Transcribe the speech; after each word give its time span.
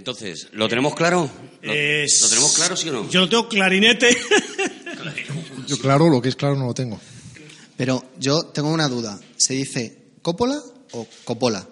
Entonces, 0.00 0.48
¿lo 0.52 0.66
tenemos 0.66 0.94
claro? 0.94 1.30
¿Lo, 1.60 1.72
Es- 1.74 2.22
¿lo 2.22 2.28
tenemos 2.30 2.54
claro, 2.54 2.74
sí 2.74 2.88
o 2.88 2.92
no? 2.94 3.10
Yo 3.10 3.20
lo 3.20 3.28
tengo 3.28 3.48
clarinete. 3.50 4.16
Yo 5.66 5.78
claro, 5.78 6.08
lo 6.08 6.22
que 6.22 6.30
es 6.30 6.36
claro 6.36 6.56
no 6.56 6.66
lo 6.66 6.72
tengo. 6.74 6.98
Pero 7.76 8.02
yo 8.18 8.40
tengo 8.44 8.70
una 8.70 8.88
duda. 8.88 9.20
¿Se 9.36 9.52
dice 9.54 9.96
Coppola 10.22 10.58
o 10.92 11.06
Coppola? 11.24 11.66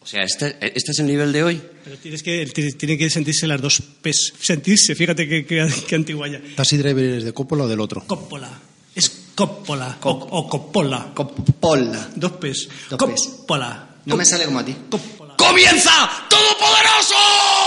O 0.00 0.06
sea, 0.06 0.22
¿este, 0.22 0.56
¿este 0.76 0.92
es 0.92 0.98
el 1.00 1.06
nivel 1.06 1.32
de 1.32 1.42
hoy? 1.42 1.62
Pero 1.84 1.96
tienes 1.98 2.22
que, 2.22 2.46
t- 2.46 2.72
tienen 2.72 2.96
que 2.98 3.10
sentirse 3.10 3.46
las 3.48 3.60
dos 3.60 3.82
P's. 4.02 4.32
Sentirse, 4.40 4.94
fíjate 4.94 5.28
qué, 5.28 5.44
qué, 5.44 5.68
qué 5.86 5.94
antigua 5.96 6.28
ya. 6.28 6.40
¿Taxi 6.56 6.76
Driver 6.76 7.04
es 7.04 7.24
de 7.24 7.32
Coppola 7.32 7.64
o 7.64 7.68
del 7.68 7.80
otro? 7.80 8.04
Coppola. 8.06 8.50
Es 8.94 9.10
Coppola. 9.34 9.98
O, 10.02 10.10
o 10.10 10.48
Coppola. 10.48 11.12
Coppola. 11.14 12.08
Dos 12.16 12.32
P's. 12.32 12.68
Dos 12.90 12.98
P's. 13.02 13.28
Coppola. 13.38 13.96
No 14.06 14.16
me 14.16 14.24
sale 14.24 14.44
como 14.46 14.58
a 14.60 14.64
ti. 14.64 14.74
Coppola. 14.90 15.21
¡Comienza 15.36 16.10
Todopoderoso! 16.28 17.61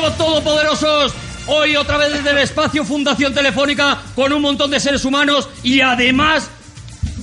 Nuevo 0.00 0.16
Todopoderosos. 0.16 1.12
Hoy 1.46 1.76
otra 1.76 1.96
vez 1.96 2.12
desde 2.12 2.30
el 2.30 2.38
espacio 2.38 2.84
Fundación 2.84 3.34
Telefónica 3.34 3.98
con 4.14 4.32
un 4.32 4.40
montón 4.40 4.70
de 4.70 4.80
seres 4.80 5.04
humanos 5.04 5.48
y 5.62 5.80
además 5.80 6.48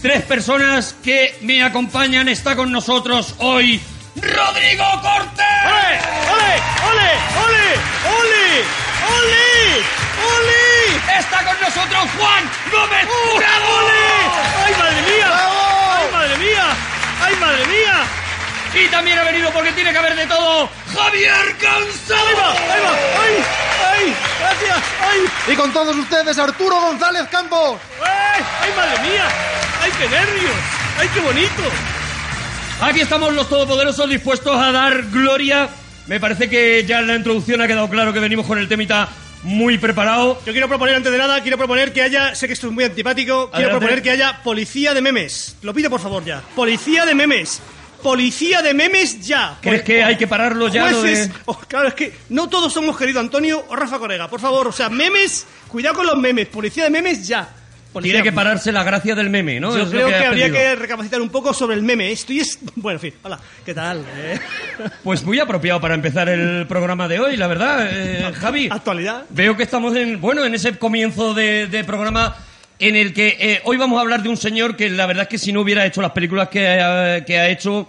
tres 0.02 0.24
personas 0.24 0.96
que 1.04 1.38
me 1.42 1.64
acompañan. 1.64 2.28
Está 2.28 2.56
con 2.56 2.72
nosotros 2.72 3.36
hoy 3.40 3.82
Rodrigo 4.16 4.84
Cortés. 5.02 5.46
¡Ole! 5.66 6.00
¡Ole! 6.34 6.54
¡Ole! 6.84 7.10
¡Ole! 7.40 7.68
¡Ole! 8.14 8.64
¡Ole! 9.08 9.84
¡Ole! 10.28 11.20
Está 11.20 11.44
con 11.46 11.60
nosotros 11.62 12.10
Juan 12.18 12.44
Gómez 12.72 13.08
¡Oh! 13.10 13.38
¡Ole! 13.38 14.66
¡Ay, 14.66 14.74
madre 14.78 15.02
mía! 15.02 15.32
¡Ay, 15.98 16.12
madre 16.12 16.38
mía! 16.38 16.66
¡Ay, 17.22 17.36
madre 17.38 17.66
mía! 17.66 18.17
Y 18.78 18.88
también 18.90 19.18
ha 19.18 19.24
venido 19.24 19.50
porque 19.52 19.72
tiene 19.72 19.92
que 19.92 19.98
haber 19.98 20.16
de 20.16 20.28
todo 20.28 20.70
Javier 20.94 21.32
¡Ahí 21.32 21.54
va! 21.54 21.58
Cansado. 21.58 22.28
¡Ahí 22.28 22.82
va! 22.84 22.92
¡Ay! 23.22 23.44
¡Ay! 23.90 24.16
¡Gracias! 24.40 24.78
¡Ay! 25.02 25.54
Y 25.54 25.56
con 25.56 25.74
todos 25.74 25.96
ustedes, 25.96 26.38
Arturo 26.38 26.80
González 26.80 27.28
Campos. 27.32 27.80
¡Ay! 28.04 28.44
¡Ay, 28.62 28.70
madre 28.76 29.10
mía! 29.10 29.26
¡Ay, 29.82 29.92
qué 29.98 30.08
nervios! 30.08 30.52
¡Ay, 31.00 31.10
qué 31.14 31.20
bonito! 31.22 31.64
Aquí 32.82 33.02
estamos 33.02 33.34
los 33.34 33.50
todopoderosos 33.50 34.08
dispuestos 34.10 34.56
a 34.56 34.72
dar 34.72 35.04
gloria. 35.06 35.70
Me 36.06 36.20
parece 36.20 36.48
que 36.48 36.86
ya 36.86 37.00
en 37.00 37.08
la 37.08 37.16
introducción 37.16 37.60
ha 37.62 37.68
quedado 37.68 37.90
claro 37.90 38.14
que 38.14 38.20
venimos 38.20 38.46
con 38.46 38.60
el 38.60 38.68
temita 38.68 39.10
muy 39.44 39.78
preparado. 39.80 40.40
Yo 40.46 40.52
quiero 40.52 40.68
proponer, 40.68 40.96
antes 40.96 41.12
de 41.12 41.18
nada, 41.18 41.42
quiero 41.42 41.58
proponer 41.58 41.92
que 41.92 42.04
haya, 42.04 42.36
sé 42.36 42.48
que 42.48 42.54
esto 42.54 42.68
es 42.68 42.74
muy 42.74 42.84
antipático, 42.84 43.50
quiero 43.50 43.56
Adelante. 43.56 43.80
proponer 43.80 44.04
que 44.04 44.12
haya 44.12 44.44
policía 44.44 44.94
de 44.94 45.02
memes. 45.02 45.56
Lo 45.64 45.74
pido 45.74 45.90
por 45.90 46.00
favor 46.00 46.24
ya. 46.24 46.42
Policía 46.56 47.06
de 47.06 47.16
memes. 47.16 47.62
Policía 48.02 48.62
de 48.62 48.74
memes 48.74 49.26
ya. 49.26 49.58
¿Crees 49.62 49.82
que 49.84 50.04
hay 50.04 50.16
que 50.18 50.28
pararlo 50.28 50.68
ya? 50.68 50.92
lo 50.92 51.02
de- 51.02 51.10
Jueces, 51.10 51.32
oh, 51.46 51.58
claro, 51.68 51.88
es 51.90 51.94
que 51.94 52.14
no 52.30 52.48
todos 52.50 52.72
somos 52.74 52.98
querido 52.98 53.20
Antonio 53.20 53.66
o 53.68 53.76
Rafa 53.76 54.00
Corega, 54.00 54.28
por 54.30 54.40
favor, 54.40 54.68
o 54.68 54.72
sea, 54.72 54.90
memes, 54.90 55.46
cuidado 55.68 55.96
con 55.96 56.06
los 56.08 56.18
memes, 56.18 56.48
policía 56.48 56.86
de 56.86 56.90
memes 56.90 57.28
ya. 57.28 57.48
Policía- 57.94 58.16
Tiene 58.16 58.24
que 58.30 58.36
pararse 58.36 58.72
la 58.72 58.84
gracia 58.84 59.16
del 59.16 59.30
meme, 59.30 59.60
¿no? 59.60 59.72
Yo 59.76 59.84
Es 59.84 59.86
lo 59.86 59.92
creo 59.92 60.08
que, 60.10 60.16
habría 60.16 60.46
pedido. 60.48 60.54
que 60.60 60.76
recapacitar 60.76 61.22
un 61.22 61.30
poco 61.30 61.54
sobre 61.54 61.76
el 61.76 61.82
meme. 61.84 62.12
Esto 62.12 62.34
y 62.34 62.42
es. 62.42 62.60
Bueno, 62.76 62.98
en 62.98 63.00
fin, 63.00 63.14
hola, 63.24 63.40
¿qué 63.66 63.74
tal? 63.74 64.04
Eh, 64.16 64.40
Pues 65.04 65.24
muy 65.24 65.40
apropiado 65.40 65.82
para 65.82 65.96
empezar 65.96 66.30
el 66.30 66.68
programa 66.68 67.08
de 67.08 67.20
hoy, 67.20 67.38
la 67.38 67.48
verdad, 67.48 67.88
eh, 67.90 68.32
Javi. 68.40 68.68
Actualidad. 68.72 69.24
Veo 69.30 69.58
que 69.58 69.64
estamos 69.64 69.96
en, 69.96 70.22
bueno, 70.22 70.46
en 70.46 70.54
ese 70.54 70.78
comienzo 70.78 71.34
de, 71.34 71.68
de 71.68 71.84
programa 71.86 72.36
en 72.80 72.96
el 72.96 73.14
que 73.14 73.38
eh, 73.40 73.62
hoy 73.66 73.78
vamos 73.78 73.98
a 73.98 74.02
hablar 74.02 74.22
de 74.24 74.30
un 74.30 74.38
señor 74.38 74.76
que 74.76 74.90
la 74.90 75.06
verdad 75.06 75.24
es 75.24 75.30
que 75.30 75.38
si 75.38 75.52
no 75.52 75.62
hubiera 75.62 75.86
hecho 75.86 76.02
las 76.02 76.12
películas 76.12 76.50
que 76.50 76.68
ha, 76.68 77.24
que 77.26 77.38
ha 77.40 77.50
hecho, 77.50 77.88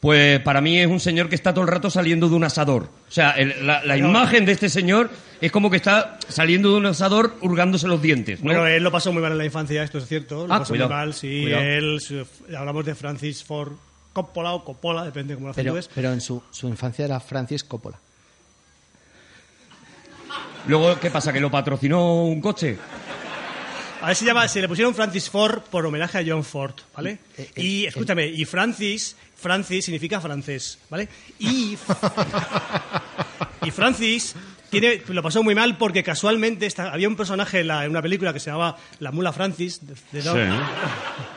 pues 0.00 0.40
para 0.40 0.60
mí 0.60 0.78
es 0.78 0.86
un 0.86 1.00
señor 1.00 1.28
que 1.28 1.34
está 1.34 1.52
todo 1.54 1.64
el 1.64 1.70
rato 1.70 1.90
saliendo 1.90 2.28
de 2.28 2.34
un 2.34 2.44
asador. 2.44 2.84
O 3.08 3.10
sea, 3.12 3.30
el- 3.32 3.66
la, 3.66 3.82
la 3.84 3.96
imagen 3.96 4.44
de 4.44 4.52
este 4.52 4.68
señor 4.68 5.10
es 5.40 5.50
como 5.52 5.70
que 5.70 5.76
está 5.78 6.18
saliendo 6.28 6.70
de 6.70 6.76
un 6.76 6.86
asador 6.86 7.36
hurgándose 7.40 7.86
los 7.88 8.00
dientes, 8.02 8.40
¿no? 8.40 8.46
Bueno, 8.46 8.66
él 8.66 8.82
lo 8.82 8.90
pasó 8.92 9.12
muy 9.12 9.22
mal 9.22 9.32
en 9.32 9.38
la 9.38 9.44
infancia, 9.44 9.82
esto 9.82 9.98
es 9.98 10.06
cierto. 10.06 10.46
Lo 10.46 10.52
Ah, 10.54 10.58
pasó 10.60 10.70
cuidado, 10.72 10.90
muy 10.90 10.96
mal, 10.98 11.14
sí. 11.14 11.42
cuidado. 11.42 11.62
Él, 11.62 12.00
su- 12.00 12.26
hablamos 12.56 12.84
de 12.84 12.94
Francis 12.94 13.42
Ford 13.44 13.72
Coppola 14.12 14.52
o 14.52 14.64
Coppola, 14.64 15.04
depende 15.04 15.34
cómo 15.34 15.48
lo 15.48 15.54
Pero, 15.54 15.78
pero 15.94 16.12
en 16.12 16.20
su, 16.22 16.42
su 16.50 16.68
infancia 16.68 17.04
era 17.04 17.20
Francis 17.20 17.64
Coppola. 17.64 17.98
Luego, 20.68 20.98
¿qué 20.98 21.10
pasa? 21.10 21.32
¿Que 21.32 21.40
lo 21.40 21.50
patrocinó 21.50 22.24
un 22.24 22.40
coche? 22.40 22.76
A 24.00 24.08
ver, 24.08 24.16
se, 24.16 24.24
llama, 24.24 24.46
se 24.48 24.60
le 24.60 24.68
pusieron 24.68 24.94
Francis 24.94 25.28
Ford 25.30 25.60
por 25.70 25.84
homenaje 25.86 26.18
a 26.18 26.24
John 26.26 26.44
Ford, 26.44 26.74
¿vale? 26.94 27.18
Eh, 27.38 27.50
eh, 27.56 27.62
y 27.62 27.86
escúchame, 27.86 28.26
y 28.26 28.44
Francis, 28.44 29.16
Francis 29.36 29.84
significa 29.84 30.20
francés, 30.20 30.78
¿vale? 30.90 31.08
Y, 31.38 31.76
y 33.64 33.70
Francis 33.70 34.34
tiene, 34.70 35.02
lo 35.08 35.22
pasó 35.22 35.42
muy 35.42 35.54
mal 35.54 35.76
porque 35.78 36.02
casualmente 36.02 36.68
había 36.76 37.08
un 37.08 37.16
personaje 37.16 37.60
en, 37.60 37.68
la- 37.68 37.84
en 37.84 37.90
una 37.90 38.02
película 38.02 38.32
que 38.32 38.40
se 38.40 38.50
llamaba 38.50 38.76
La 39.00 39.12
Mula 39.12 39.32
Francis, 39.32 39.80
de, 39.86 39.94
de 40.12 40.22
Dog, 40.22 40.36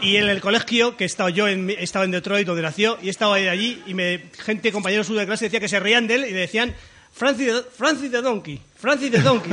y 0.02 0.16
en 0.18 0.28
el 0.30 0.42
colegio 0.42 0.98
que 0.98 1.06
he 1.06 1.08
estado 1.08 1.30
yo, 1.30 1.48
en, 1.48 1.70
he 1.70 1.84
estado 1.84 2.06
en 2.06 2.12
Detroit 2.12 2.46
donde 2.46 2.62
nació, 2.62 2.98
y 3.02 3.08
he 3.08 3.12
estado 3.12 3.34
ahí- 3.34 3.48
allí, 3.48 3.82
y 3.88 3.94
me, 3.94 4.26
gente, 4.44 4.72
compañeros 4.72 5.08
suyos 5.08 5.22
de 5.22 5.28
clase 5.28 5.46
decía 5.46 5.60
que 5.60 5.70
se 5.70 5.80
reían 5.80 6.08
de 6.08 6.16
él 6.16 6.26
y 6.30 6.32
le 6.34 6.40
decían 6.42 6.76
Francis 7.14 7.48
de, 7.48 7.62
Francis 7.76 8.12
de 8.12 8.22
Donkey, 8.22 8.62
Francis 8.80 9.12
de 9.12 9.20
Donkey. 9.20 9.52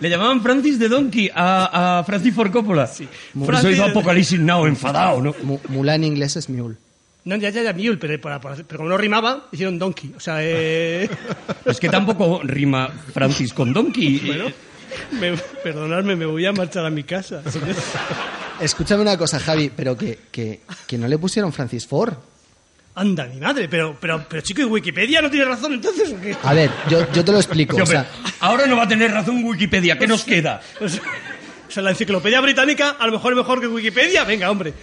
Le 0.00 0.10
llamaban 0.10 0.42
Francis 0.42 0.78
de 0.78 0.88
Donkey 0.88 1.30
a, 1.34 1.98
a 2.00 2.04
Francis 2.04 2.34
Ford 2.34 2.50
Coppola. 2.50 2.86
Sí. 2.86 3.06
Por 3.34 3.42
eso 3.42 3.46
Francis 3.62 3.72
hizo 3.74 3.84
Apocalipsis 3.84 4.40
Now, 4.40 4.66
enfadado, 4.66 5.22
¿no? 5.22 5.34
Mu- 5.42 5.60
Mula 5.68 5.94
en 5.94 6.04
inglés 6.04 6.36
es 6.36 6.48
mule. 6.48 6.76
No, 7.24 7.36
ya, 7.36 7.50
ya, 7.50 7.62
ya, 7.62 7.72
Mule, 7.72 7.98
pero, 7.98 8.20
para- 8.20 8.40
para- 8.40 8.56
pero 8.56 8.78
como 8.78 8.88
no 8.88 8.96
rimaba, 8.96 9.46
hicieron 9.52 9.78
Donkey. 9.78 10.12
O 10.16 10.20
sea, 10.20 10.38
eh, 10.40 11.08
Es 11.64 11.78
que 11.78 11.88
tampoco 11.88 12.40
rima 12.42 12.88
Francis 13.12 13.52
con 13.54 13.72
Donkey. 13.72 14.18
bueno, 14.26 14.44
me- 15.20 15.36
perdonadme, 15.62 16.16
me 16.16 16.26
voy 16.26 16.44
a 16.46 16.52
marchar 16.52 16.84
a 16.84 16.90
mi 16.90 17.04
casa. 17.04 17.40
Escúchame 18.60 19.02
una 19.02 19.16
cosa, 19.16 19.38
Javi, 19.38 19.70
pero 19.74 19.96
que, 19.96 20.18
que, 20.32 20.60
que 20.86 20.98
no 20.98 21.06
le 21.06 21.18
pusieron 21.18 21.52
Francis 21.52 21.86
Ford. 21.86 22.14
Anda, 22.94 23.24
mi 23.26 23.40
madre, 23.40 23.68
pero, 23.68 23.96
pero, 23.98 24.24
pero 24.28 24.42
chico, 24.42 24.60
¿y 24.60 24.64
Wikipedia 24.64 25.22
no 25.22 25.30
tiene 25.30 25.46
razón 25.46 25.72
entonces? 25.72 26.12
¿o 26.12 26.20
qué? 26.20 26.36
A 26.42 26.52
ver, 26.52 26.70
yo, 26.90 27.10
yo 27.12 27.24
te 27.24 27.32
lo 27.32 27.38
explico. 27.38 27.76
O 27.82 27.86
sea, 27.86 28.06
ahora 28.40 28.66
no 28.66 28.76
va 28.76 28.82
a 28.82 28.88
tener 28.88 29.10
razón 29.10 29.42
Wikipedia. 29.44 29.98
¿Qué 29.98 30.06
nos 30.06 30.24
queda? 30.24 30.60
O 30.80 30.88
sea, 30.88 31.00
o 31.68 31.70
sea, 31.70 31.82
la 31.82 31.90
enciclopedia 31.90 32.40
británica 32.42 32.90
a 32.98 33.06
lo 33.06 33.12
mejor 33.12 33.32
es 33.32 33.38
mejor 33.38 33.60
que 33.60 33.66
Wikipedia. 33.66 34.24
Venga, 34.24 34.50
hombre. 34.50 34.74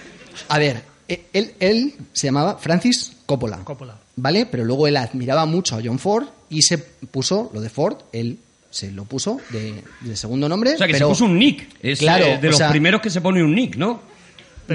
a 0.48 0.58
ver, 0.58 0.82
e- 1.08 1.26
él, 1.34 1.54
él 1.60 1.94
se 2.14 2.28
llamaba 2.28 2.58
Francis 2.58 3.16
Coppola. 3.28 3.58
Coppola. 3.64 3.96
¿Vale? 4.16 4.48
Pero 4.48 4.66
luego 4.66 4.88
él 4.88 4.98
admiraba 4.98 5.46
mucho 5.46 5.76
a 5.78 5.82
John 5.84 6.00
Ford 6.00 6.26
y 6.50 6.64
se 6.64 6.80
puso 6.80 7.52
lo 7.54 7.62
de 7.62 7.70
Ford, 7.70 7.98
él 8.12 8.40
se 8.72 8.92
lo 8.92 9.06
puso 9.06 9.40
de, 9.52 9.84
de 10.02 10.18
segundo 10.18 10.50
nombre. 10.50 10.74
O 10.74 10.78
sea, 10.78 10.88
que 10.88 10.94
pero 10.94 11.06
se 11.08 11.10
puso 11.12 11.26
un 11.26 11.38
nick. 11.38 11.68
Es 11.84 12.00
Claro, 12.00 12.26
eh, 12.26 12.38
de 12.40 12.48
los 12.48 12.58
sea- 12.58 12.70
primeros 12.72 13.02
que 13.02 13.12
se 13.12 13.22
pone 13.22 13.44
un 13.44 13.54
nick, 13.54 13.76
¿no? 13.76 14.02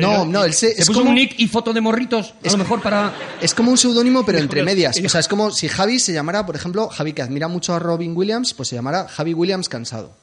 No, 0.01 0.25
no, 0.25 0.45
él 0.45 0.53
se, 0.55 0.69
es 0.73 0.87
puso 0.87 1.01
como, 1.01 1.11
un 1.11 1.17
nick 1.17 1.35
y 1.39 1.47
foto 1.49 1.73
de 1.73 1.81
morritos, 1.81 2.31
a 2.43 2.47
Es- 2.47 2.53
lo 2.53 2.59
mejor 2.59 2.81
para... 2.83 3.13
Es 3.41 3.55
como 3.55 3.71
un 3.71 3.79
seudónimo, 3.79 4.25
pero 4.25 4.39
entre 4.39 4.63
medias. 4.63 5.01
O 5.05 5.09
sea, 5.09 5.21
es 5.21 5.29
como 5.29 5.51
si 5.51 5.69
Javi 5.69 5.99
se 5.99 6.13
llamara, 6.13 6.45
por 6.47 6.57
ejemplo, 6.57 6.89
Javi 6.89 7.13
que 7.13 7.23
admira 7.23 7.49
mucho 7.49 7.75
a 7.75 7.79
Robin 7.79 8.17
Williams, 8.17 8.55
pues 8.55 8.69
se 8.69 8.75
llamara 8.77 9.07
Javi 9.09 9.35
Williams 9.35 9.69
cansado. 9.69 10.17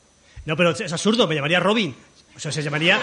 No, 0.45 0.55
pero 0.57 0.71
es 0.71 0.91
absurdo, 0.91 1.27
me 1.27 1.35
llamaría 1.35 1.59
Robin. 1.59 1.95
O 2.35 2.39
sea, 2.39 2.51
se 2.51 2.63
llamaría. 2.63 2.99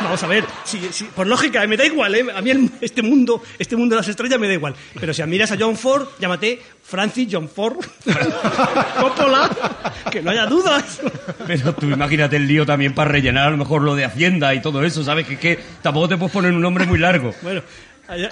Vamos 0.00 0.22
a 0.22 0.26
ver, 0.26 0.44
si, 0.64 0.78
si- 0.92 1.04
por 1.04 1.26
lógica, 1.26 1.66
me 1.66 1.76
da 1.76 1.84
igual, 1.84 2.14
¿eh? 2.14 2.24
A 2.34 2.40
mí 2.40 2.50
el- 2.50 2.70
este 2.80 3.02
mundo, 3.02 3.42
este 3.58 3.76
mundo 3.76 3.94
de 3.96 4.00
las 4.00 4.08
estrellas 4.08 4.38
me 4.38 4.46
da 4.46 4.54
igual. 4.54 4.74
Pero 4.98 5.12
si 5.12 5.22
admiras 5.22 5.50
a 5.52 5.56
John 5.58 5.76
Ford, 5.76 6.06
llámate 6.20 6.60
Francis 6.82 7.28
John 7.30 7.48
Ford. 7.48 7.76
Coppola, 9.00 9.50
que 10.10 10.22
no 10.22 10.30
haya 10.30 10.46
dudas. 10.46 11.00
Pero 11.46 11.74
tú 11.74 11.86
imagínate 11.86 12.36
el 12.36 12.46
lío 12.46 12.64
también 12.66 12.94
para 12.94 13.10
rellenar 13.10 13.48
a 13.48 13.50
lo 13.50 13.56
mejor 13.56 13.82
lo 13.82 13.94
de 13.94 14.04
Hacienda 14.04 14.54
y 14.54 14.62
todo 14.62 14.84
eso, 14.84 15.02
¿sabes? 15.04 15.26
Que, 15.26 15.38
que 15.38 15.58
tampoco 15.82 16.08
te 16.08 16.16
puedes 16.16 16.32
poner 16.32 16.52
un 16.52 16.60
nombre 16.60 16.86
muy 16.86 16.98
largo. 16.98 17.34
Bueno, 17.42 17.62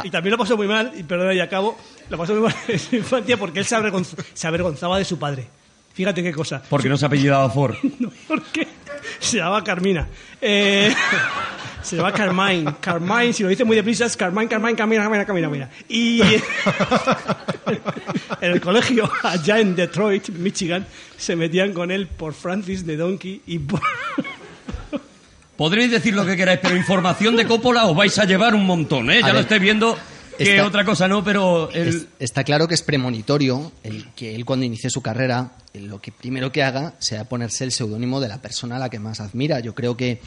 y 0.04 0.10
también 0.10 0.32
lo 0.32 0.38
pasó 0.38 0.56
muy 0.56 0.66
mal, 0.66 0.92
y 0.96 1.02
perdona 1.02 1.34
y 1.34 1.40
acabo, 1.40 1.78
lo 2.08 2.16
pasó 2.18 2.32
muy 2.34 2.42
mal 2.42 2.54
en 2.68 2.78
su 2.78 2.96
infancia 2.96 3.36
porque 3.36 3.58
él 3.58 3.64
se, 3.66 3.76
avergonz- 3.76 4.16
se 4.32 4.46
avergonzaba 4.46 4.98
de 4.98 5.04
su 5.04 5.18
padre. 5.18 5.46
Fíjate 5.92 6.22
qué 6.22 6.32
cosa. 6.32 6.62
Porque 6.68 6.88
no 6.88 6.96
se 6.96 7.06
apellidaba 7.06 7.48
Ford. 7.50 7.74
No, 7.98 8.10
porque 8.28 8.66
se 9.18 9.38
llamaba 9.38 9.64
Carmina. 9.64 10.06
Eh, 10.40 10.94
se 11.82 11.96
llama 11.96 12.12
Carmine. 12.12 12.74
Carmine, 12.80 13.32
si 13.32 13.42
lo 13.42 13.48
dice 13.48 13.64
muy 13.64 13.76
deprisa, 13.76 14.06
es 14.06 14.16
Carmine, 14.16 14.48
Carmine, 14.48 14.76
Carmina, 14.76 15.02
Carmina, 15.02 15.24
Carmina. 15.24 15.48
Carmina. 15.48 15.70
Y, 15.88 16.22
en 18.40 18.52
el 18.52 18.60
colegio, 18.60 19.10
allá 19.22 19.60
en 19.60 19.76
Detroit, 19.76 20.28
Michigan, 20.30 20.86
se 21.16 21.36
metían 21.36 21.72
con 21.72 21.90
él 21.90 22.06
por 22.06 22.34
Francis 22.34 22.86
de 22.86 22.96
Donkey 22.96 23.42
y 23.46 23.58
por... 23.58 23.80
Podréis 25.56 25.90
decir 25.90 26.14
lo 26.14 26.26
que 26.26 26.36
queráis, 26.36 26.60
pero 26.62 26.76
información 26.76 27.34
de 27.34 27.46
Coppola 27.46 27.86
os 27.86 27.96
vais 27.96 28.18
a 28.18 28.26
llevar 28.26 28.54
un 28.54 28.66
montón, 28.66 29.10
¿eh? 29.10 29.20
Ya 29.22 29.28
A 29.28 29.32
lo 29.32 29.40
estáis 29.40 29.62
viendo, 29.62 29.96
que 30.44 30.56
está- 30.56 30.66
otra 30.66 30.84
cosa 30.84 31.08
no, 31.08 31.22
pero... 31.24 31.70
el- 31.72 31.88
Es- 31.88 32.06
está 32.18 32.44
claro 32.44 32.66
que 32.68 32.74
es 32.74 32.82
premonitorio 32.82 33.72
el 33.82 34.06
que 34.14 34.34
él 34.34 34.44
cuando 34.44 34.64
inicie 34.64 34.90
su 34.90 35.02
carrera, 35.02 35.52
eh, 35.74 35.80
lo 35.80 36.00
que 36.00 36.12
primero 36.12 36.50
que 36.52 36.62
haga 36.62 36.94
sea 36.98 37.24
ponerse 37.28 37.64
el 37.64 37.72
seudónimo 37.72 38.20
de 38.20 38.28
la 38.28 38.40
persona 38.42 38.76
a 38.76 38.78
la 38.78 38.88
que 38.90 38.98
más 38.98 39.20
admira. 39.20 39.60
Yo 39.60 39.74
creo 39.74 39.96
que... 39.96 40.20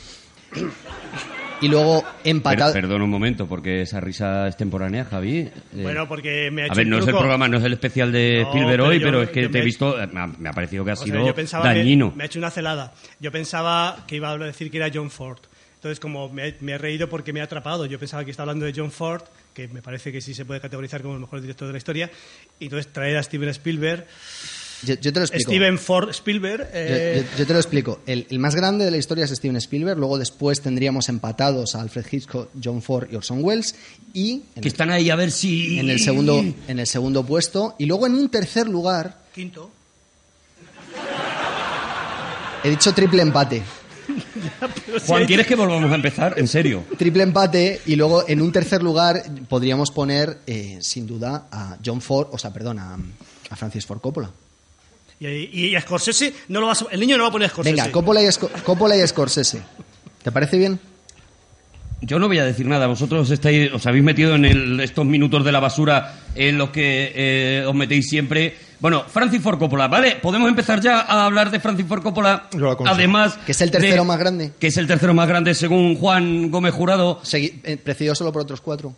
Y 1.61 1.67
luego 1.67 2.01
Per- 2.01 2.31
empatado... 2.31 2.71
perdón 2.71 3.01
un 3.01 3.09
momento, 3.09 3.45
porque 3.45 3.81
esa 3.81 3.99
risa 3.99 4.47
es 4.47 4.55
temporánea, 4.55 5.03
Javi. 5.03 5.39
Eh, 5.39 5.51
Bueno, 5.73 6.07
porque 6.07 6.49
me 6.51 6.61
ha 6.61 6.65
hecho 6.67 6.73
a 6.73 6.77
ver, 6.77 6.85
un 6.85 6.91
no 6.91 6.99
es 6.99 7.07
el 7.07 7.13
programa, 7.15 7.49
no 7.49 7.57
es 7.57 7.63
el 7.65 7.73
especial 7.73 8.13
de 8.13 8.43
No, 8.43 8.47
Spielberg 8.47 8.71
pero 8.71 8.87
hoy, 8.87 8.99
yo- 8.99 9.05
pero 9.05 9.21
es 9.23 9.29
que 9.29 9.49
te 9.49 9.59
he 9.59 9.61
visto, 9.61 9.95
me 10.13 10.19
ha, 10.21 10.27
me 10.27 10.47
ha 10.49 10.53
parecido 10.53 10.85
que 10.85 10.91
ha 10.91 10.93
O 10.93 10.95
sea, 10.95 11.05
sido 11.05 11.35
que 11.35 11.43
dañino. 11.67 12.13
me 12.15 12.23
ha 12.23 12.25
hecho 12.27 12.39
una 12.39 12.49
celada. 12.49 12.93
Yo 13.19 13.31
pensaba 13.33 14.05
que 14.07 14.15
iba 14.15 14.29
a 14.31 14.37
decir 14.37 14.71
que 14.71 14.77
era 14.77 14.89
John 14.93 15.09
Ford. 15.11 15.39
Entonces, 15.75 15.99
como 15.99 16.29
me, 16.29 16.55
me 16.61 16.73
he 16.73 16.77
reído 16.77 17.09
porque 17.09 17.33
me 17.33 17.41
ha 17.41 17.43
atrapado, 17.43 17.85
yo 17.85 17.99
pensaba 17.99 18.23
que 18.23 18.31
estaba 18.31 18.51
hablando 18.51 18.65
de 18.65 18.73
John 18.73 18.91
Ford, 18.91 19.23
que 19.67 19.73
me 19.73 19.81
parece 19.81 20.11
que 20.11 20.21
sí 20.21 20.33
se 20.33 20.45
puede 20.45 20.61
categorizar 20.61 21.01
como 21.01 21.15
el 21.15 21.19
mejor 21.19 21.41
director 21.41 21.67
de 21.67 21.73
la 21.73 21.77
historia, 21.77 22.09
y 22.59 22.65
entonces 22.65 22.91
traer 22.93 23.17
a 23.17 23.23
Steven 23.23 23.49
Spielberg, 23.49 24.05
Yo, 24.83 24.93
yo 24.95 25.11
te 25.11 25.19
lo 25.19 25.25
explico. 25.25 25.51
Steven 25.51 25.77
Ford 25.77 26.09
Spielberg, 26.11 26.61
Yo, 26.63 26.69
eh, 26.73 27.25
yo- 27.33 27.37
yo 27.39 27.45
te 27.47 27.51
lo 27.53 27.59
explico. 27.59 27.99
El, 28.05 28.25
el 28.29 28.39
más 28.39 28.55
grande 28.55 28.85
de 28.85 28.91
la 28.91 28.97
historia 28.97 29.25
es 29.25 29.31
Steven 29.31 29.57
Spielberg. 29.57 29.97
Luego 29.99 30.17
después 30.17 30.61
tendríamos 30.61 31.09
empatados 31.09 31.75
a 31.75 31.81
Alfred 31.81 32.05
Hitchcock, 32.09 32.49
John 32.63 32.81
Ford 32.81 33.09
y 33.11 33.15
Orson 33.17 33.43
Welles. 33.43 33.75
Y 34.13 34.31
en 34.31 34.41
Que 34.53 34.59
el, 34.61 34.67
están 34.67 34.89
ahí 34.89 35.09
a 35.09 35.17
ver 35.17 35.31
si... 35.31 35.79
en 35.79 35.89
el 35.89 35.99
segundo, 35.99 36.39
en 36.69 36.79
el 36.79 36.87
segundo 36.87 37.25
puesto. 37.25 37.75
Y 37.77 37.87
luego 37.87 38.07
en 38.07 38.13
un 38.13 38.29
tercer 38.29 38.67
lugar 38.69 39.19
quinto. 39.35 39.69
he 42.63 42.69
dicho 42.69 42.93
triple 42.93 43.21
empate. 43.21 43.61
Juan, 45.05 45.25
¿quieres 45.25 45.47
que 45.47 45.55
volvamos 45.55 45.91
a 45.91 45.95
empezar? 45.95 46.35
En 46.37 46.47
serio. 46.47 46.83
Triple 46.97 47.23
empate 47.23 47.81
y 47.85 47.95
luego 47.95 48.23
en 48.27 48.41
un 48.41 48.51
tercer 48.51 48.81
lugar 48.83 49.23
podríamos 49.47 49.91
poner 49.91 50.39
eh, 50.47 50.77
sin 50.81 51.07
duda 51.07 51.47
a 51.51 51.77
John 51.85 52.01
Ford, 52.01 52.27
o 52.31 52.37
sea, 52.37 52.51
perdón, 52.51 52.79
a, 52.79 52.97
a 53.49 53.55
Francis 53.55 53.85
Ford 53.85 53.99
Coppola. 54.01 54.29
Y, 55.19 55.27
y 55.27 55.75
a 55.75 55.81
Scorsese, 55.81 56.33
no 56.47 56.61
lo 56.61 56.67
vas 56.67 56.81
a- 56.81 56.87
el 56.91 56.99
niño 56.99 57.17
no 57.17 57.23
va 57.23 57.29
a 57.29 57.31
poner 57.33 57.49
Scorsese. 57.49 57.75
Venga, 57.75 57.91
Coppola 57.91 58.21
y, 58.23 58.27
Sco- 58.27 58.49
Coppola 58.63 58.95
y 58.95 59.05
Scorsese. 59.07 59.61
¿Te 60.23 60.31
parece 60.31 60.57
bien? 60.57 60.79
Yo 62.01 62.17
no 62.19 62.27
voy 62.29 62.39
a 62.39 62.45
decir 62.45 62.65
nada. 62.65 62.87
Vosotros 62.87 63.29
estáis, 63.29 63.71
os 63.73 63.85
habéis 63.85 64.03
metido 64.05 64.35
en 64.35 64.45
el- 64.45 64.79
estos 64.79 65.05
minutos 65.05 65.43
de 65.43 65.51
la 65.51 65.59
basura 65.59 66.21
en 66.35 66.57
los 66.57 66.69
que 66.69 67.11
eh, 67.13 67.65
os 67.67 67.75
metéis 67.75 68.07
siempre. 68.07 68.55
Bueno, 68.79 69.03
Francis 69.03 69.41
Ford 69.41 69.59
Coppola, 69.59 69.87
¿vale? 69.89 70.15
Podemos 70.21 70.47
empezar 70.47 70.79
ya 70.79 71.01
a 71.01 71.25
hablar 71.25 71.51
de 71.51 71.59
Francis 71.59 71.85
Ford 71.85 72.01
Coppola. 72.01 72.47
Yo 72.53 72.59
lo 72.59 72.71
aconsejo. 72.71 72.95
Además. 72.95 73.37
Que 73.45 73.51
es 73.51 73.61
el 73.61 73.71
tercero 73.71 74.03
de- 74.03 74.07
más 74.07 74.17
grande. 74.19 74.53
Que 74.57 74.67
es 74.67 74.77
el 74.77 74.87
tercero 74.87 75.13
más 75.13 75.27
grande 75.27 75.53
según 75.53 75.95
Juan 75.97 76.49
Gómez 76.49 76.73
Jurado. 76.73 77.21
Segui- 77.23 77.59
eh, 77.63 77.75
precedido 77.77 78.15
solo 78.15 78.31
por 78.31 78.41
otros 78.43 78.61
cuatro. 78.61 78.93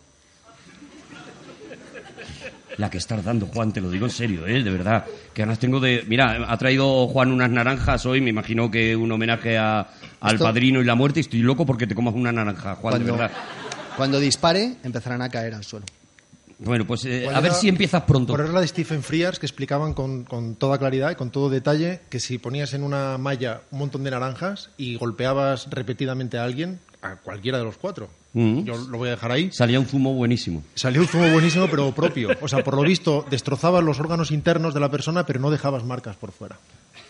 La 2.78 2.88
que 2.88 2.96
estás 2.98 3.22
dando, 3.22 3.46
Juan, 3.46 3.70
te 3.70 3.80
lo 3.82 3.90
digo 3.90 4.06
en 4.06 4.10
serio, 4.10 4.46
¿eh? 4.46 4.62
De 4.62 4.70
verdad. 4.70 5.04
Que 5.34 5.42
ganas 5.42 5.58
tengo 5.58 5.78
de. 5.78 6.04
Mira, 6.08 6.38
ha 6.48 6.56
traído 6.56 7.06
Juan 7.08 7.30
unas 7.30 7.50
naranjas 7.50 8.06
hoy, 8.06 8.20
me 8.22 8.30
imagino 8.30 8.70
que 8.70 8.96
un 8.96 9.12
homenaje 9.12 9.58
a- 9.58 9.86
al 10.20 10.34
Esto- 10.34 10.44
padrino 10.44 10.80
y 10.80 10.84
la 10.84 10.94
muerte. 10.94 11.20
Y 11.20 11.22
estoy 11.22 11.40
loco 11.40 11.66
porque 11.66 11.86
te 11.86 11.94
comas 11.94 12.14
una 12.14 12.32
naranja, 12.32 12.76
Juan, 12.76 13.04
de 13.04 13.10
verdad. 13.10 13.30
cuando 13.96 14.18
dispare, 14.18 14.76
empezarán 14.84 15.20
a 15.20 15.28
caer 15.28 15.54
al 15.54 15.64
suelo. 15.64 15.84
Bueno, 16.64 16.86
pues 16.86 17.04
eh, 17.04 17.22
¿Cuál 17.24 17.36
a 17.36 17.40
ver 17.40 17.52
si 17.52 17.68
empiezas 17.68 18.02
pronto. 18.02 18.32
¿Cuál 18.32 18.44
era 18.46 18.52
la 18.54 18.60
de 18.60 18.68
Stephen 18.68 19.02
Frears 19.02 19.38
que 19.38 19.46
explicaban 19.46 19.94
con, 19.94 20.24
con 20.24 20.54
toda 20.56 20.78
claridad 20.78 21.10
y 21.10 21.14
con 21.14 21.30
todo 21.30 21.50
detalle 21.50 22.00
que 22.08 22.20
si 22.20 22.38
ponías 22.38 22.72
en 22.74 22.82
una 22.82 23.18
malla 23.18 23.62
un 23.70 23.78
montón 23.80 24.04
de 24.04 24.10
naranjas 24.10 24.70
y 24.76 24.96
golpeabas 24.96 25.68
repetidamente 25.70 26.38
a 26.38 26.44
alguien, 26.44 26.78
a 27.02 27.16
cualquiera 27.16 27.58
de 27.58 27.64
los 27.64 27.76
cuatro, 27.76 28.08
Mm. 28.34 28.64
yo 28.64 28.78
lo 28.78 28.96
voy 28.96 29.08
a 29.08 29.10
dejar 29.10 29.30
ahí, 29.30 29.50
Salía 29.52 29.78
un 29.78 29.84
zumo 29.84 30.14
buenísimo. 30.14 30.62
salió 30.74 31.02
un 31.02 31.06
zumo 31.06 31.28
buenísimo 31.30 31.68
pero 31.68 31.92
propio. 31.92 32.30
O 32.40 32.48
sea, 32.48 32.64
por 32.64 32.74
lo 32.76 32.82
visto, 32.82 33.26
destrozabas 33.28 33.84
los 33.84 34.00
órganos 34.00 34.30
internos 34.30 34.72
de 34.72 34.80
la 34.80 34.90
persona 34.90 35.26
pero 35.26 35.38
no 35.38 35.50
dejabas 35.50 35.84
marcas 35.84 36.16
por 36.16 36.32
fuera. 36.32 36.56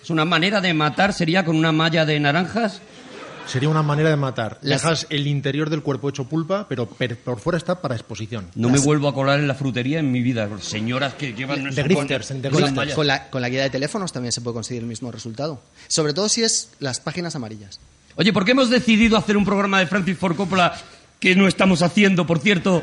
Es 0.03 0.11
una 0.11 0.25
manera 0.25 0.61
de 0.61 0.75
matar, 0.75 1.13
sería 1.13 1.45
con 1.45 1.55
una 1.55 1.71
malla 1.71 2.05
de 2.05 2.19
naranjas. 2.19 2.81
Sería 3.47 3.69
una 3.69 3.83
manera 3.83 4.09
de 4.11 4.17
matar. 4.17 4.59
Las- 4.63 4.83
Dejas 4.83 5.07
el 5.11 5.27
interior 5.27 5.69
del 5.69 5.83
cuerpo 5.83 6.09
hecho 6.09 6.25
pulpa, 6.25 6.67
pero 6.69 6.87
per- 6.87 7.17
por 7.19 7.39
fuera 7.39 7.59
está 7.59 7.81
para 7.81 7.95
exposición. 7.95 8.47
No 8.55 8.69
me 8.71 8.79
vuelvo 8.79 9.09
a 9.09 9.15
colar 9.15 9.41
en 9.41 9.49
la 9.49 9.55
frutería 9.55 9.99
en 9.99 10.11
mi 10.11 10.23
vida. 10.23 10.49
Señoras 10.61 11.15
que 11.15 11.33
llevan... 11.35 11.71
De 11.75 11.83
grifters, 11.83 12.29
de. 12.41 12.51
Con 12.95 13.07
la, 13.07 13.29
con 13.31 13.43
la 13.43 13.49
guía 13.49 13.63
de 13.63 13.71
teléfonos 13.71 14.13
también 14.13 14.33
se 14.33 14.41
puede 14.41 14.55
conseguir 14.55 14.83
el 14.83 14.89
mismo 14.89 15.11
resultado. 15.13 15.61
Sobre 15.89 16.15
todo 16.15 16.29
si 16.29 16.43
es 16.43 16.71
las 16.79 17.01
páginas 17.01 17.35
amarillas. 17.37 17.79
Oye, 18.17 18.33
¿por 18.33 18.45
qué 18.45 18.53
hemos 18.53 18.71
decidido 18.71 19.17
hacer 19.17 19.37
un 19.37 19.45
programa 19.45 19.81
de 19.81 19.87
Francis 19.87 20.17
Ford 20.19 20.37
Coppola 20.37 20.75
que 21.21 21.35
no 21.35 21.47
estamos 21.49 21.83
haciendo, 21.83 22.27
por 22.27 22.39
cierto? 22.41 22.83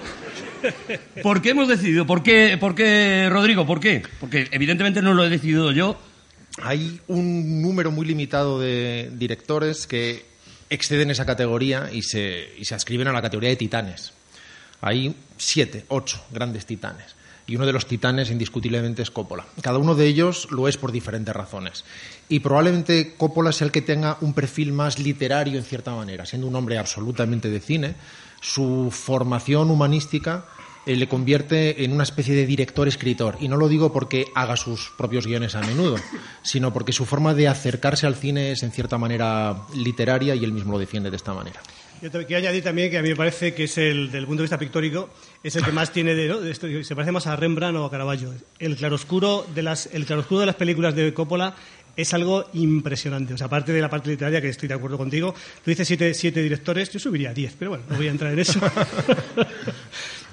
¿Por 1.24 1.42
qué 1.42 1.52
hemos 1.52 1.68
decidido? 1.68 2.06
¿Por 2.06 2.22
qué, 2.24 2.58
por 2.60 2.76
qué, 2.76 3.28
Rodrigo? 3.30 3.66
¿Por 3.66 3.80
qué? 3.80 4.04
Porque 4.20 4.48
evidentemente 4.52 5.02
no 5.02 5.14
lo 5.14 5.24
he 5.24 5.30
decidido 5.30 5.72
yo. 5.72 5.98
Hay 6.62 7.00
un 7.08 7.62
número 7.62 7.92
muy 7.92 8.06
limitado 8.06 8.60
de 8.60 9.10
directores 9.14 9.88
que 9.88 10.26
exceden 10.70 11.12
esa 11.12 11.26
categoría 11.26 11.90
y 11.92 12.02
se, 12.02 12.54
y 12.58 12.66
se 12.66 12.76
adscriben 12.76 13.08
a 13.08 13.14
la 13.14 13.22
categoría 13.22 13.50
de 13.50 13.56
titanes. 13.56 14.14
Hay 14.82 15.16
siete, 15.38 15.86
ocho 15.90 16.24
grandes 16.32 16.66
titanes. 16.66 17.16
Y 17.48 17.56
uno 17.56 17.66
de 17.66 17.74
los 17.74 17.88
titanes 17.88 18.30
indiscutiblemente 18.30 19.02
es 19.02 19.10
Coppola. 19.10 19.44
Cada 19.64 19.80
uno 19.80 19.96
de 19.96 20.06
ellos 20.06 20.48
lo 20.52 20.68
es 20.68 20.78
por 20.78 20.92
diferentes 20.92 21.36
razones. 21.36 21.84
Y 22.30 22.42
probablemente 22.42 23.16
Coppola 23.18 23.52
sea 23.52 23.66
el 23.66 23.72
que 23.72 23.82
tenga 23.82 24.18
un 24.22 24.36
perfil 24.36 24.72
más 24.72 25.00
literario 25.00 25.58
en 25.58 25.64
cierta 25.64 25.96
manera. 25.96 26.28
Siendo 26.28 26.48
un 26.48 26.56
hombre 26.56 26.78
absolutamente 26.78 27.50
de 27.50 27.60
cine, 27.60 27.96
su 28.40 28.90
formación 28.92 29.72
humanística 29.72 30.46
eh, 30.90 30.96
le 30.96 31.08
convierte 31.08 31.84
en 31.84 31.94
una 31.94 32.02
especie 32.02 32.34
de 32.34 32.48
director-escritor. 32.48 33.38
Y 33.40 33.48
no 33.48 33.58
lo 33.58 33.68
digo 33.68 33.94
porque 33.94 34.26
haga 34.34 34.58
sus 34.58 34.92
propios 34.98 35.28
guiones 35.28 35.54
a 35.54 35.62
menudo, 35.62 35.98
sino 36.42 36.74
porque 36.74 36.94
su 36.94 37.06
forma 37.06 37.36
de 37.36 37.48
acercarse 37.48 38.08
al 38.08 38.16
cine 38.16 38.54
es 38.54 38.64
en 38.64 38.72
cierta 38.72 38.98
manera 38.98 39.68
literaria 39.76 40.34
y 40.34 40.44
él 40.44 40.52
mismo 40.52 40.72
lo 40.72 40.80
defiende 40.80 41.12
de 41.12 41.18
esta 41.18 41.32
manera. 41.32 41.62
Yo 42.02 42.10
te 42.10 42.26
quiero 42.26 42.40
añadir 42.40 42.64
también 42.64 42.90
que 42.90 42.98
a 42.98 43.04
mí 43.04 43.10
me 43.10 43.16
parece 43.16 43.54
que 43.54 43.66
es 43.66 43.78
el, 43.78 44.08
desde 44.08 44.18
el 44.18 44.26
punto 44.26 44.42
de 44.42 44.46
vista 44.46 44.58
pictórico, 44.58 45.12
es 45.44 45.56
el 45.56 45.64
que 45.64 45.72
más 45.72 45.92
tiene 45.92 46.16
de, 46.16 46.28
¿no? 46.28 46.42
esto, 46.42 46.66
se 46.82 46.96
parece 46.96 47.12
más 47.12 47.28
a 47.28 47.36
Rembrandt 47.36 47.78
o 47.78 47.86
a 47.86 47.92
Caravaggio. 47.92 48.34
El 48.58 48.76
claroscuro 48.76 49.46
de 49.54 49.62
las, 49.62 49.90
el 49.94 50.08
claroscuro 50.08 50.40
de 50.40 50.48
las 50.48 50.56
películas 50.56 50.96
de 50.96 51.14
Coppola 51.14 51.54
es 51.96 52.14
algo 52.16 52.50
impresionante. 52.54 53.36
O 53.36 53.38
sea, 53.38 53.46
aparte 53.46 53.74
de 53.74 53.82
la 53.82 53.92
parte 53.92 54.10
literaria, 54.10 54.42
que 54.42 54.50
estoy 54.50 54.68
de 54.68 54.74
acuerdo 54.74 54.98
contigo, 54.98 55.36
tú 55.64 55.70
dices 55.70 55.88
siete, 55.88 56.16
siete 56.16 56.42
directores, 56.42 56.90
yo 56.90 56.98
subiría 56.98 57.30
a 57.30 57.34
diez, 57.36 57.54
pero 57.60 57.72
bueno, 57.72 57.84
no 57.90 57.96
voy 57.98 58.08
a 58.08 58.12
entrar 58.12 58.34
en 58.34 58.40
eso. 58.40 58.60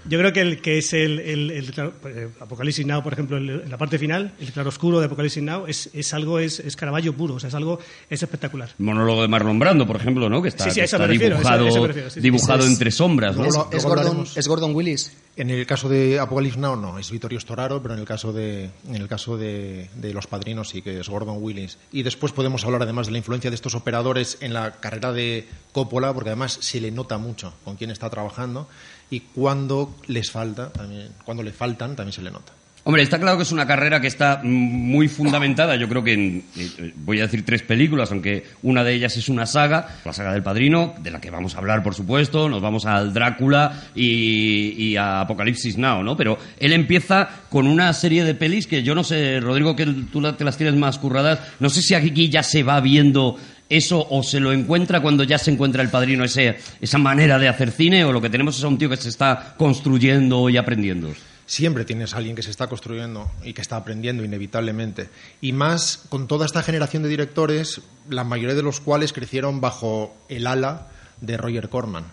Yo 0.08 0.18
creo 0.18 0.32
que 0.32 0.40
el 0.40 0.60
que 0.60 0.78
es 0.78 0.92
el, 0.92 1.18
el- 1.20 1.50
el 1.50 1.74
eh, 2.06 2.28
Apocalipsis 2.40 2.86
Now, 2.86 3.02
por 3.02 3.12
ejemplo, 3.12 3.36
el- 3.36 3.50
en 3.62 3.70
la 3.70 3.78
parte 3.78 3.98
final, 3.98 4.32
el 4.40 4.52
claroscuro 4.52 5.00
de 5.00 5.06
Apocalipsis 5.06 5.42
Now 5.42 5.66
es, 5.66 5.90
es 5.92 6.14
algo, 6.14 6.38
es, 6.38 6.60
es 6.60 6.76
Caravaggio 6.76 7.14
puro, 7.14 7.34
o 7.34 7.40
sea, 7.40 7.48
es 7.48 7.54
algo, 7.54 7.78
es 8.08 8.22
espectacular. 8.22 8.70
Monólogo 8.78 9.22
de 9.22 9.28
Marlon 9.28 9.58
Brando, 9.58 9.86
por 9.86 9.96
ejemplo, 9.96 10.28
¿no? 10.28 10.40
Que 10.42 10.48
está, 10.48 10.64
Sí, 10.64 10.70
sí, 10.70 10.80
que 10.80 10.84
está 10.84 10.98
refiero, 10.98 11.36
dibujado, 11.36 11.66
eso 11.68 11.80
me 11.82 11.88
refiero, 11.88 12.10
sí, 12.10 12.14
sí. 12.14 12.20
dibujado 12.20 12.66
entre 12.66 12.90
sombras, 12.90 13.36
¿no? 13.36 13.42
Luego 13.44 13.68
Es, 13.72 13.84
Gordon, 13.84 14.26
es 14.36 14.48
Gordon 14.48 14.74
Willis. 14.74 15.12
En 15.36 15.50
el 15.50 15.66
caso 15.66 15.88
de 15.90 16.18
Apocalypse 16.18 16.58
Now 16.58 16.76
no, 16.76 16.98
es 16.98 17.10
Vittorio 17.10 17.38
Storaro, 17.38 17.82
pero 17.82 17.92
en 17.92 18.00
el 18.00 18.06
caso 18.06 18.32
de 18.32 18.70
en 18.88 18.94
el 18.94 19.06
caso 19.06 19.36
de, 19.36 19.90
de 19.94 20.14
Los 20.14 20.26
Padrinos 20.26 20.70
sí 20.70 20.80
que 20.80 20.98
es 21.00 21.08
Gordon 21.10 21.36
Willis. 21.42 21.76
Y 21.92 22.02
después 22.04 22.32
podemos 22.32 22.64
hablar 22.64 22.82
además 22.82 23.06
de 23.06 23.12
la 23.12 23.18
influencia 23.18 23.50
de 23.50 23.54
estos 23.56 23.74
operadores 23.74 24.38
en 24.40 24.54
la 24.54 24.72
carrera 24.80 25.12
de 25.12 25.46
Coppola, 25.72 26.14
porque 26.14 26.30
además 26.30 26.56
se 26.62 26.80
le 26.80 26.90
nota 26.90 27.18
mucho 27.18 27.52
con 27.64 27.76
quién 27.76 27.90
está 27.90 28.08
trabajando 28.08 28.66
y 29.10 29.20
cuando 29.20 29.96
les 30.06 30.30
falta, 30.30 30.70
también, 30.70 31.08
cuando 31.24 31.42
le 31.42 31.52
faltan 31.52 31.94
también 31.94 32.12
se 32.12 32.22
le 32.22 32.30
nota. 32.30 32.52
Hombre, 32.88 33.02
está 33.02 33.18
claro 33.18 33.36
que 33.36 33.42
es 33.42 33.50
una 33.50 33.66
carrera 33.66 34.00
que 34.00 34.06
está 34.06 34.42
muy 34.44 35.08
fundamentada. 35.08 35.74
Yo 35.74 35.88
creo 35.88 36.04
que 36.04 36.12
en, 36.12 36.44
eh, 36.56 36.92
voy 36.94 37.18
a 37.18 37.22
decir 37.22 37.44
tres 37.44 37.62
películas, 37.62 38.12
aunque 38.12 38.44
una 38.62 38.84
de 38.84 38.94
ellas 38.94 39.16
es 39.16 39.28
una 39.28 39.44
saga, 39.44 39.98
la 40.04 40.12
saga 40.12 40.32
del 40.32 40.44
Padrino, 40.44 40.94
de 41.00 41.10
la 41.10 41.20
que 41.20 41.28
vamos 41.28 41.56
a 41.56 41.58
hablar, 41.58 41.82
por 41.82 41.96
supuesto. 41.96 42.48
Nos 42.48 42.62
vamos 42.62 42.86
al 42.86 43.12
Drácula 43.12 43.88
y, 43.92 44.90
y 44.90 44.96
a 44.96 45.22
Apocalipsis 45.22 45.76
Now, 45.76 46.04
¿no? 46.04 46.16
Pero 46.16 46.38
él 46.60 46.72
empieza 46.72 47.28
con 47.50 47.66
una 47.66 47.92
serie 47.92 48.22
de 48.22 48.36
pelis 48.36 48.68
que 48.68 48.84
yo 48.84 48.94
no 48.94 49.02
sé, 49.02 49.40
Rodrigo, 49.40 49.74
que 49.74 49.84
tú 49.84 50.22
te 50.34 50.44
las 50.44 50.56
tienes 50.56 50.76
más 50.76 50.96
curradas. 50.98 51.40
No 51.58 51.70
sé 51.70 51.82
si 51.82 51.92
aquí 51.94 52.28
ya 52.28 52.44
se 52.44 52.62
va 52.62 52.80
viendo 52.80 53.36
eso 53.68 54.06
o 54.10 54.22
se 54.22 54.40
lo 54.40 54.52
encuentra 54.52 55.00
cuando 55.00 55.24
ya 55.24 55.38
se 55.38 55.50
encuentra 55.50 55.82
el 55.82 55.90
padrino, 55.90 56.24
ese, 56.24 56.58
esa 56.80 56.98
manera 56.98 57.38
de 57.38 57.48
hacer 57.48 57.70
cine, 57.70 58.04
o 58.04 58.12
lo 58.12 58.20
que 58.20 58.30
tenemos 58.30 58.58
es 58.58 58.64
a 58.64 58.68
un 58.68 58.78
tío 58.78 58.88
que 58.88 58.96
se 58.96 59.08
está 59.08 59.54
construyendo 59.56 60.48
y 60.48 60.56
aprendiendo. 60.56 61.08
Siempre 61.46 61.84
tienes 61.84 62.12
a 62.12 62.16
alguien 62.16 62.34
que 62.34 62.42
se 62.42 62.50
está 62.50 62.66
construyendo 62.66 63.30
y 63.44 63.52
que 63.52 63.62
está 63.62 63.76
aprendiendo 63.76 64.24
inevitablemente. 64.24 65.08
Y 65.40 65.52
más 65.52 66.02
con 66.08 66.26
toda 66.26 66.44
esta 66.44 66.62
generación 66.62 67.04
de 67.04 67.08
directores, 67.08 67.82
la 68.08 68.24
mayoría 68.24 68.56
de 68.56 68.62
los 68.62 68.80
cuales 68.80 69.12
crecieron 69.12 69.60
bajo 69.60 70.14
el 70.28 70.46
ala 70.48 70.88
de 71.20 71.36
Roger 71.36 71.68
Corman. 71.68 72.04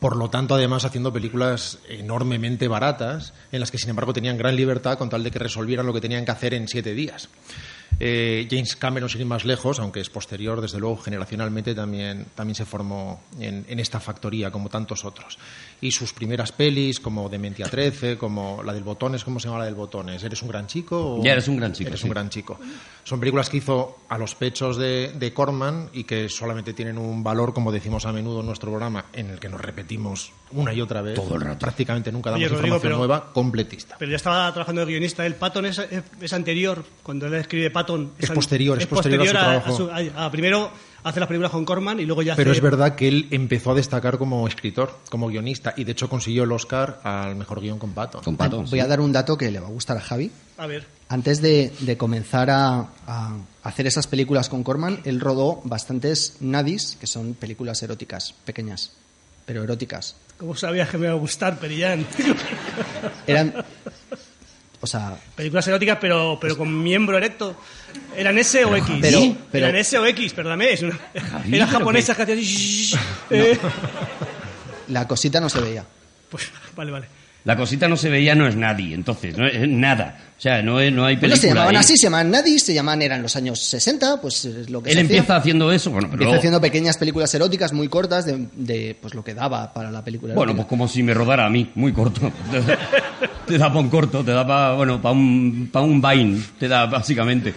Por 0.00 0.16
lo 0.16 0.28
tanto, 0.28 0.54
además, 0.54 0.84
haciendo 0.84 1.12
películas 1.12 1.78
enormemente 1.88 2.68
baratas, 2.68 3.32
en 3.52 3.60
las 3.60 3.70
que, 3.70 3.78
sin 3.78 3.90
embargo, 3.90 4.12
tenían 4.12 4.36
gran 4.36 4.54
libertad 4.54 4.98
con 4.98 5.08
tal 5.08 5.24
de 5.24 5.30
que 5.30 5.38
resolvieran 5.38 5.86
lo 5.86 5.94
que 5.94 6.02
tenían 6.02 6.26
que 6.26 6.30
hacer 6.30 6.52
en 6.52 6.68
siete 6.68 6.92
días. 6.92 7.30
Eh, 8.00 8.48
James 8.50 8.76
Cameron, 8.76 9.08
sin 9.08 9.20
ir 9.20 9.26
más 9.26 9.44
lejos, 9.44 9.78
aunque 9.78 10.00
es 10.00 10.10
posterior, 10.10 10.60
desde 10.60 10.78
luego, 10.78 10.96
generacionalmente 10.96 11.74
también, 11.74 12.26
también 12.34 12.56
se 12.56 12.64
formó 12.64 13.22
en, 13.38 13.64
en 13.68 13.78
esta 13.78 14.00
factoría, 14.00 14.50
como 14.50 14.68
tantos 14.68 15.04
otros. 15.04 15.38
Y 15.84 15.90
sus 15.90 16.14
primeras 16.14 16.50
pelis, 16.50 16.98
como 16.98 17.28
Dementia 17.28 17.66
13, 17.68 18.16
como 18.16 18.62
la 18.62 18.72
del 18.72 18.82
Botones, 18.84 19.22
¿cómo 19.22 19.38
se 19.38 19.48
llama 19.48 19.58
la 19.58 19.66
del 19.66 19.74
Botones? 19.74 20.22
¿Eres 20.24 20.40
un 20.40 20.48
gran 20.48 20.66
chico? 20.66 21.16
o- 21.16 21.22
Ya 21.22 21.32
eres 21.32 21.46
un 21.46 21.56
gran 21.58 21.74
chico, 21.74 21.88
Eres 21.88 22.00
sí. 22.00 22.06
un 22.06 22.10
gran 22.14 22.30
chico. 22.30 22.58
Son 23.04 23.20
películas 23.20 23.50
que 23.50 23.58
hizo 23.58 23.98
a 24.08 24.16
los 24.16 24.34
pechos 24.34 24.78
de, 24.78 25.12
de 25.14 25.34
Corman 25.34 25.90
y 25.92 26.04
que 26.04 26.30
solamente 26.30 26.72
tienen 26.72 26.96
un 26.96 27.22
valor, 27.22 27.52
como 27.52 27.70
decimos 27.70 28.06
a 28.06 28.12
menudo 28.12 28.40
en 28.40 28.46
nuestro 28.46 28.70
programa, 28.70 29.04
en 29.12 29.28
el 29.28 29.38
que 29.38 29.50
nos 29.50 29.60
repetimos 29.60 30.32
una 30.52 30.72
y 30.72 30.80
otra 30.80 31.02
vez. 31.02 31.16
Todo 31.16 31.34
el 31.34 31.42
rato. 31.42 31.58
Prácticamente 31.58 32.10
nunca 32.10 32.30
damos 32.30 32.46
Oye, 32.46 32.48
Rodrigo, 32.48 32.76
información 32.76 32.90
pero- 32.90 32.98
nueva, 33.06 33.32
completista. 33.34 33.96
Pero 33.98 34.10
ya 34.10 34.16
estaba 34.16 34.50
trabajando 34.54 34.80
de 34.80 34.86
guionista. 34.86 35.26
El 35.26 35.34
Patton 35.34 35.66
es, 35.66 35.78
es- 35.80 36.02
es 36.18 36.32
anterior, 36.32 36.82
cuando 37.02 37.26
él 37.26 37.34
escribe 37.34 37.70
Patton. 37.70 38.12
Es 38.18 38.30
an- 38.30 38.36
posterior, 38.36 38.78
es 38.78 38.86
posterior 38.86 39.22
a 39.22 39.26
su 39.26 39.32
trabajo. 39.32 39.90
a- 39.92 40.24
a- 40.24 40.30
primero 40.30 40.70
hace 41.04 41.20
las 41.20 41.26
películas 41.28 41.52
con 41.52 41.64
Corman 41.64 42.00
y 42.00 42.04
luego 42.06 42.22
ya 42.22 42.34
Pero 42.34 42.50
hace... 42.50 42.58
es 42.58 42.62
verdad 42.62 42.96
que 42.96 43.06
él 43.06 43.28
empezó 43.30 43.70
a 43.70 43.74
destacar 43.74 44.18
como 44.18 44.48
escritor, 44.48 44.98
como 45.10 45.28
guionista, 45.28 45.72
y 45.76 45.84
de 45.84 45.92
hecho 45.92 46.08
consiguió 46.08 46.42
el 46.44 46.52
Oscar 46.52 47.00
al 47.04 47.36
mejor 47.36 47.60
guion 47.60 47.78
con 47.78 47.92
Pato. 47.92 48.20
Con 48.22 48.36
Pato, 48.36 48.58
Voy 48.62 48.66
sí. 48.68 48.80
a 48.80 48.86
dar 48.88 49.00
un 49.00 49.12
dato 49.12 49.36
que 49.36 49.50
le 49.50 49.60
va 49.60 49.68
a 49.68 49.70
gustar 49.70 49.96
a 49.96 50.00
Javi. 50.00 50.30
A 50.58 50.66
ver, 50.66 50.86
Antes 51.08 51.40
de, 51.40 51.72
de 51.80 51.96
comenzar 51.96 52.50
a, 52.50 52.88
a 53.06 53.36
hacer 53.62 53.86
esas 53.86 54.06
películas 54.06 54.48
con 54.48 54.64
Corman, 54.64 55.00
él 55.04 55.20
rodó 55.20 55.60
bastantes 55.64 56.38
nadis, 56.40 56.96
que 56.98 57.06
son 57.06 57.34
películas 57.34 57.82
eróticas, 57.82 58.32
pequeñas, 58.44 58.92
pero 59.46 59.62
eróticas. 59.62 60.16
¿cómo 60.38 60.56
sabías 60.56 60.88
que 60.90 60.98
me 60.98 61.06
iba 61.06 61.14
a 61.14 61.18
gustar, 61.18 61.58
Perillán? 61.58 62.04
Eran. 63.26 63.54
O 64.84 64.86
sea, 64.86 65.16
películas 65.34 65.66
eróticas, 65.66 65.96
pero, 65.98 66.36
pero 66.38 66.58
con 66.58 66.82
miembro 66.82 67.16
erecto. 67.16 67.56
¿Eran 68.14 68.36
S 68.36 68.62
o 68.66 68.76
X? 68.76 68.96
Pero- 69.00 69.18
Sí, 69.18 69.36
pero- 69.50 69.66
Eran 69.66 69.80
S 69.80 69.96
o 69.98 70.04
X, 70.04 70.34
perdóname. 70.34 70.72
Es 70.74 70.82
una... 70.82 70.98
Javi, 71.30 71.56
Eran 71.56 71.68
japonesas 71.70 72.14
que 72.14 72.22
hacían... 72.22 72.38
así, 72.38 72.94
eh, 73.30 73.58
la 74.88 75.08
cosita 75.08 75.40
no 75.40 75.48
se 75.48 75.58
veía. 75.62 75.86
Pues, 76.28 76.50
vale, 76.76 76.90
vale. 76.92 77.06
La 77.44 77.56
cosita 77.56 77.88
no 77.88 77.96
se 77.98 78.08
veía, 78.08 78.34
no 78.34 78.46
es 78.46 78.56
nadie, 78.56 78.94
entonces, 78.94 79.36
no 79.36 79.46
es 79.46 79.68
nada. 79.68 80.16
O 80.38 80.40
sea, 80.40 80.62
no, 80.62 80.80
es- 80.80 80.90
no 80.90 81.04
hay 81.04 81.16
Bueno, 81.16 81.34
película. 81.34 81.40
se 81.42 81.48
llamaban 81.48 81.76
ahí. 81.76 81.80
así, 81.80 81.96
se 81.98 82.04
llamaban 82.04 82.30
nadis, 82.30 82.64
se 82.64 82.72
llamaban, 82.72 83.02
eran 83.02 83.20
los 83.22 83.36
años 83.36 83.60
60, 83.62 84.18
pues 84.22 84.46
es 84.46 84.70
lo 84.70 84.82
que 84.82 84.88
Él 84.90 84.96
se 84.96 85.02
hacía. 85.02 85.16
empieza 85.18 85.36
haciendo 85.36 85.70
eso, 85.70 85.90
bueno, 85.90 86.06
pero 86.08 86.14
Empieza 86.14 86.28
luego- 86.30 86.38
haciendo 86.40 86.60
pequeñas 86.62 86.96
películas 86.96 87.34
eróticas 87.34 87.74
muy 87.74 87.88
cortas 87.88 88.24
de, 88.24 88.46
de, 88.54 88.96
pues 89.00 89.12
lo 89.14 89.22
que 89.22 89.34
daba 89.34 89.74
para 89.74 89.90
la 89.90 90.02
película 90.02 90.32
Bueno, 90.34 90.54
pues 90.56 90.66
como 90.66 90.88
si 90.88 91.02
me 91.02 91.12
rodara 91.12 91.44
a 91.44 91.50
mí, 91.50 91.70
muy 91.74 91.92
corto. 91.92 92.32
te 93.46 93.58
da 93.58 93.68
para 93.68 93.80
un 93.80 93.90
corto, 93.90 94.24
te 94.24 94.30
da 94.32 94.46
para, 94.46 94.72
bueno, 94.72 95.02
para 95.02 95.12
un, 95.12 95.68
pa' 95.70 95.82
un 95.82 96.00
Vine, 96.00 96.40
te 96.58 96.66
da 96.66 96.86
básicamente. 96.86 97.52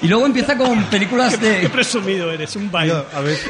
Y 0.00 0.08
luego 0.08 0.24
empieza 0.24 0.56
con 0.56 0.84
películas 0.84 1.36
Qué 1.36 1.46
de... 1.62 1.68
presumido 1.68 2.32
eres, 2.32 2.56
un 2.56 2.70
baile. 2.70 2.94
A 3.14 3.20
ver, 3.20 3.36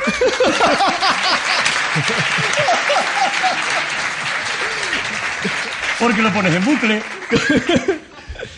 Porque 5.99 6.23
lo 6.23 6.33
pones 6.33 6.55
en 6.55 6.65
bucle. 6.65 7.03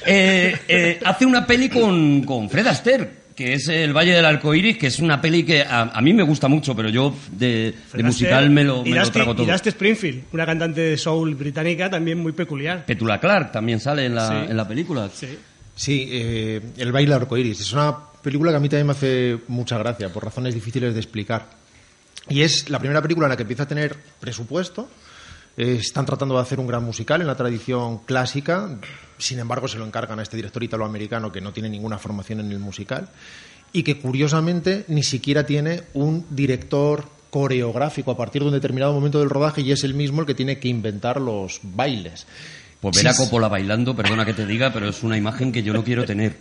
Eh, 0.06 0.56
eh, 0.66 1.00
hace 1.04 1.26
una 1.26 1.47
peli 1.47 1.68
con, 1.68 2.23
con 2.25 2.49
Fred 2.49 2.66
Astaire, 2.66 3.11
que 3.37 3.52
es 3.54 3.68
El 3.68 3.92
Valle 3.94 4.12
del 4.14 4.25
Arco 4.25 4.54
Iris, 4.54 4.78
que 4.78 4.87
es 4.87 4.99
una 4.99 5.20
peli 5.20 5.42
que 5.44 5.62
a, 5.62 5.82
a 5.82 6.00
mí 6.00 6.12
me 6.14 6.23
gusta 6.23 6.49
mucho, 6.49 6.75
pero 6.75 6.88
yo 6.88 7.14
de, 7.32 7.75
de 7.92 8.02
musical 8.02 8.49
me 8.50 8.64
lo, 8.64 8.80
y 8.85 8.90
me 8.90 8.97
lo 8.97 9.02
Dusty- 9.04 9.12
trago 9.12 9.35
todo. 9.35 9.47
Y 9.47 9.50
Dusty 9.50 9.68
Springfield, 9.68 10.25
una 10.32 10.47
cantante 10.47 10.80
de 10.80 10.97
soul 10.99 11.35
británica 11.35 11.90
también 11.90 12.18
muy 12.18 12.32
peculiar. 12.32 12.85
Petula 12.87 13.20
Clark 13.20 13.52
también 13.52 13.78
sale 13.78 14.06
en 14.06 14.14
la, 14.14 14.28
Sí. 14.28 14.50
en 14.50 14.56
la 14.56 14.66
película. 14.66 15.11
Sí. 15.12 15.38
Sí, 15.76 16.09
eh, 16.11 16.61
El 16.78 16.92
baile 16.92 17.14
arcoíris. 17.14 17.61
Es 17.61 17.73
una 17.73 17.94
película 18.23 18.50
que 18.52 18.56
a 18.56 18.61
mí 18.61 18.68
también 18.68 18.87
me 18.87 18.92
hace 18.92 19.38
mucha 19.49 19.78
gracia, 19.78 20.09
por 20.11 20.25
razones 20.25 20.54
difíciles 20.54 20.94
de 20.94 21.00
explicar. 21.00 21.47
Y 22.28 22.42
es 22.42 22.68
la 22.70 22.78
primera 22.78 23.00
película 23.02 23.26
en 23.26 23.30
la 23.30 23.37
que 23.37 23.42
empieza 23.42 23.64
a 23.64 23.68
tener 23.68 23.97
presupuesto. 24.18 24.88
Eh, 25.57 25.78
están 25.80 26.07
tratando 26.07 26.37
de 26.37 26.42
hacer 26.42 26.61
un 26.61 26.66
gran 26.66 26.85
musical 26.85 27.21
en 27.21 27.26
la 27.26 27.37
tradición 27.37 27.99
clásica. 27.99 28.69
Sin 29.19 29.38
embargo, 29.38 29.69
se 29.69 29.78
lo 29.78 29.87
encargan 29.87 30.19
a 30.19 30.23
este 30.23 30.37
director 30.37 30.62
italoamericano 30.62 31.33
que 31.33 31.40
no 31.40 31.52
tiene 31.52 31.69
ninguna 31.69 31.99
formación 31.99 32.40
en 32.40 32.52
el 32.52 32.59
musical 32.59 33.09
y 33.73 33.83
que 33.83 33.99
curiosamente 33.99 34.85
ni 34.88 35.02
siquiera 35.02 35.45
tiene 35.45 35.83
un 35.95 36.26
director 36.30 37.04
coreográfico 37.30 38.11
a 38.11 38.16
partir 38.16 38.42
de 38.42 38.49
un 38.49 38.54
determinado 38.54 38.92
momento 38.92 39.21
del 39.21 39.30
rodaje 39.30 39.61
y 39.61 39.73
es 39.73 39.85
el 39.85 39.95
mismo 39.95 40.21
el 40.21 40.26
que 40.26 40.35
tiene 40.35 40.59
que 40.59 40.69
inventar 40.69 41.21
los 41.21 41.61
bailes. 41.62 42.26
Pues 42.80 42.97
ver 42.97 43.09
a 43.09 43.14
Coppola 43.14 43.49
bailando, 43.49 43.95
perdona 43.95 44.25
que 44.25 44.35
te 44.35 44.47
diga, 44.47 44.73
pero 44.73 44.88
es 44.88 45.02
una 45.02 45.16
imagen 45.16 45.52
que 45.52 45.62
yo 45.62 45.73
no 45.73 45.85
quiero 45.85 46.04
tener. 46.07 46.37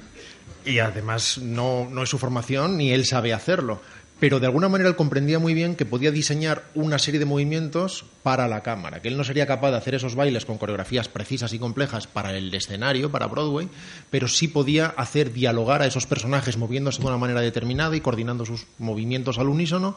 Y 0.66 0.80
además 0.80 1.38
no, 1.38 1.88
no 1.90 2.04
es 2.04 2.10
su 2.10 2.18
formación 2.18 2.78
ni 2.78 2.92
él 2.92 3.06
sabe 3.06 3.34
hacerlo. 3.34 3.82
Pero 4.20 4.40
de 4.42 4.48
alguna 4.48 4.68
manera 4.68 4.90
él 4.90 4.96
comprendía 4.98 5.40
muy 5.40 5.54
bien 5.54 5.76
que 5.76 5.86
podía 5.86 6.12
diseñar 6.12 6.64
una 6.76 7.00
serie 7.00 7.20
de 7.22 7.26
movimientos 7.26 8.04
para 8.22 8.48
la 8.50 8.64
cámara, 8.64 9.02
que 9.02 9.08
él 9.08 9.16
no 9.18 9.24
sería 9.24 9.48
capaz 9.48 9.72
de 9.72 9.78
hacer 9.78 9.96
esos 9.96 10.16
bailes 10.16 10.46
con 10.46 10.58
coreografías 10.58 11.08
precisas 11.08 11.54
y 11.54 11.60
complejas 11.60 12.06
para 12.08 12.36
el 12.36 12.54
escenario, 12.54 13.12
para 13.12 13.28
Broadway, 13.28 13.70
pero 14.10 14.28
sí 14.28 14.50
podía 14.50 14.88
hacer 14.88 15.32
dialogar 15.32 15.82
a 15.82 15.86
esos 15.88 16.06
personajes 16.06 16.58
moviéndose 16.58 17.00
de 17.02 17.08
una 17.08 17.18
manera 17.18 17.40
determinada 17.42 17.96
y 17.96 18.02
coordinando 18.02 18.46
sus 18.46 18.66
movimientos 18.78 19.38
al 19.40 19.48
unísono 19.48 19.96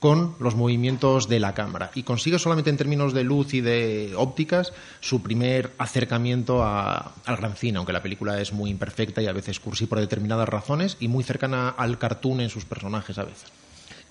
con 0.00 0.34
los 0.40 0.54
movimientos 0.56 1.28
de 1.28 1.38
la 1.40 1.52
cámara. 1.52 1.90
Y 1.94 2.04
consigue 2.04 2.38
solamente 2.38 2.70
en 2.70 2.78
términos 2.78 3.12
de 3.12 3.22
luz 3.22 3.52
y 3.52 3.60
de 3.60 4.14
ópticas 4.16 4.72
su 5.00 5.22
primer 5.22 5.72
acercamiento 5.76 6.64
a- 6.64 7.12
al 7.26 7.36
gran 7.36 7.54
cine, 7.54 7.76
aunque 7.76 7.92
la 7.92 8.02
película 8.02 8.40
es 8.40 8.52
muy 8.54 8.70
imperfecta 8.70 9.20
y 9.22 9.26
a 9.26 9.32
veces 9.32 9.60
cursi 9.60 9.84
por 9.86 10.00
determinadas 10.00 10.48
razones 10.48 10.96
y 11.00 11.08
muy 11.08 11.22
cercana 11.22 11.68
al 11.68 11.98
cartoon 11.98 12.40
en 12.40 12.48
sus 12.48 12.64
personajes 12.64 13.18
a 13.18 13.24
veces. 13.24 13.52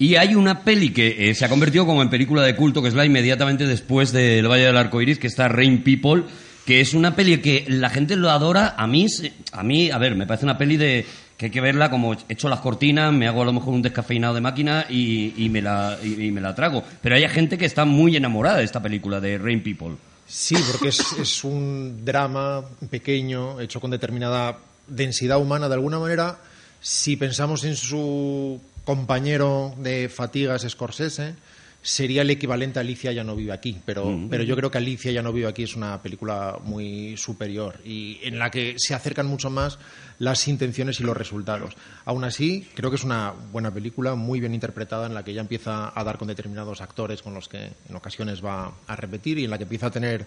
Y 0.02 0.16
hay 0.16 0.34
una 0.34 0.64
peli 0.64 0.92
que 0.92 1.30
eh, 1.30 1.36
se 1.36 1.44
ha 1.44 1.50
convertido 1.50 1.86
como 1.86 2.02
en 2.02 2.10
película 2.10 2.42
de 2.42 2.56
culto, 2.56 2.82
que 2.82 2.88
es 2.88 2.94
la 2.94 3.06
inmediatamente 3.06 3.68
después 3.68 4.14
del 4.14 4.48
Valle 4.50 4.64
del 4.64 4.78
Arco 4.78 5.02
Iris, 5.02 5.20
que 5.20 5.28
está 5.28 5.50
Rain 5.50 5.84
People, 5.84 6.24
que 6.66 6.80
es 6.80 6.94
una 6.94 7.18
peli 7.18 7.40
que 7.40 7.66
la 7.68 7.90
gente 7.90 8.16
lo 8.16 8.30
adora. 8.30 8.76
A 8.78 8.88
mí, 8.88 9.08
a 9.52 9.62
mí, 9.62 9.92
a 9.92 9.98
ver, 9.98 10.16
me 10.16 10.26
parece 10.26 10.46
una 10.46 10.58
peli 10.58 10.78
de 10.78 11.06
que 11.36 11.48
hay 11.48 11.52
que 11.52 11.60
verla 11.60 11.90
como 11.90 12.16
echo 12.30 12.48
las 12.48 12.62
cortinas, 12.62 13.12
me 13.12 13.28
hago 13.28 13.42
a 13.42 13.46
lo 13.46 13.52
mejor 13.52 13.74
un 13.74 13.82
descafeinado 13.82 14.36
de 14.36 14.42
máquina 14.42 14.86
y, 14.90 15.34
y 15.36 15.50
me, 15.50 15.62
la, 15.62 15.98
y, 16.02 16.28
y 16.28 16.32
me 16.32 16.40
la 16.40 16.56
trago. 16.56 16.82
Pero 17.02 17.16
hay 17.16 17.28
gente 17.28 17.58
que 17.58 17.66
está 17.66 17.84
muy 17.84 18.16
enamorada 18.16 18.60
de 18.60 18.64
esta 18.64 18.82
película, 18.82 19.20
de 19.20 19.38
Rain 19.38 19.62
People. 19.62 19.98
Sí, 20.26 20.56
porque 20.72 20.90
es, 20.90 21.12
es 21.20 21.44
un 21.44 22.06
drama 22.06 22.64
pequeño, 22.90 23.60
hecho 23.60 23.82
con 23.82 23.92
determinada 23.92 24.60
densidad 24.88 25.42
humana. 25.42 25.68
De 25.68 25.74
alguna 25.74 26.00
manera, 26.00 26.40
si 26.80 27.18
pensamos 27.18 27.66
en 27.66 27.76
su 27.76 28.62
compañero 28.90 29.76
de 29.78 30.10
fatigas 30.10 30.66
Scorsese, 30.68 31.36
sería 31.80 32.24
el 32.24 32.30
equivalente 32.32 32.80
a 32.80 32.82
Alicia 32.82 33.12
ya 33.12 33.24
no 33.24 33.36
vive 33.36 33.52
aquí. 33.52 33.80
Pero, 33.86 34.20
pero 34.28 34.42
yo 34.42 34.56
creo 34.56 34.72
que 34.72 34.80
Alicia 34.80 35.12
ya 35.12 35.22
no 35.22 35.32
vive 35.32 35.48
aquí 35.48 35.62
es 35.62 35.76
una 35.76 36.02
película 36.02 36.58
muy 36.64 37.16
superior 37.16 37.80
y 37.86 38.18
en 38.24 38.40
la 38.40 38.50
que 38.50 38.74
se 38.80 38.96
acercan 38.96 39.28
mucho 39.28 39.52
más 39.52 39.78
las 40.18 40.48
intenciones 40.48 41.00
y 41.00 41.04
los 41.04 41.16
resultados. 41.16 41.76
Aún 42.04 42.24
así, 42.24 42.68
creo 42.74 42.90
que 42.90 42.96
es 42.96 43.04
una 43.04 43.32
buena 43.52 43.72
película, 43.72 44.16
muy 44.16 44.40
bien 44.40 44.56
interpretada, 44.56 45.06
en 45.06 45.14
la 45.14 45.24
que 45.24 45.32
ella 45.34 45.42
empieza 45.42 45.94
a 45.94 46.04
dar 46.04 46.18
con 46.18 46.28
determinados 46.28 46.82
actores 46.82 47.22
con 47.22 47.36
los 47.36 47.48
que 47.48 47.70
en 47.88 47.96
ocasiones 47.96 48.44
va 48.44 48.74
a 48.88 48.96
repetir 48.96 49.38
y 49.38 49.44
en 49.44 49.52
la 49.52 49.60
que 49.60 49.66
empieza 49.66 49.86
a 49.86 49.92
tener 49.92 50.26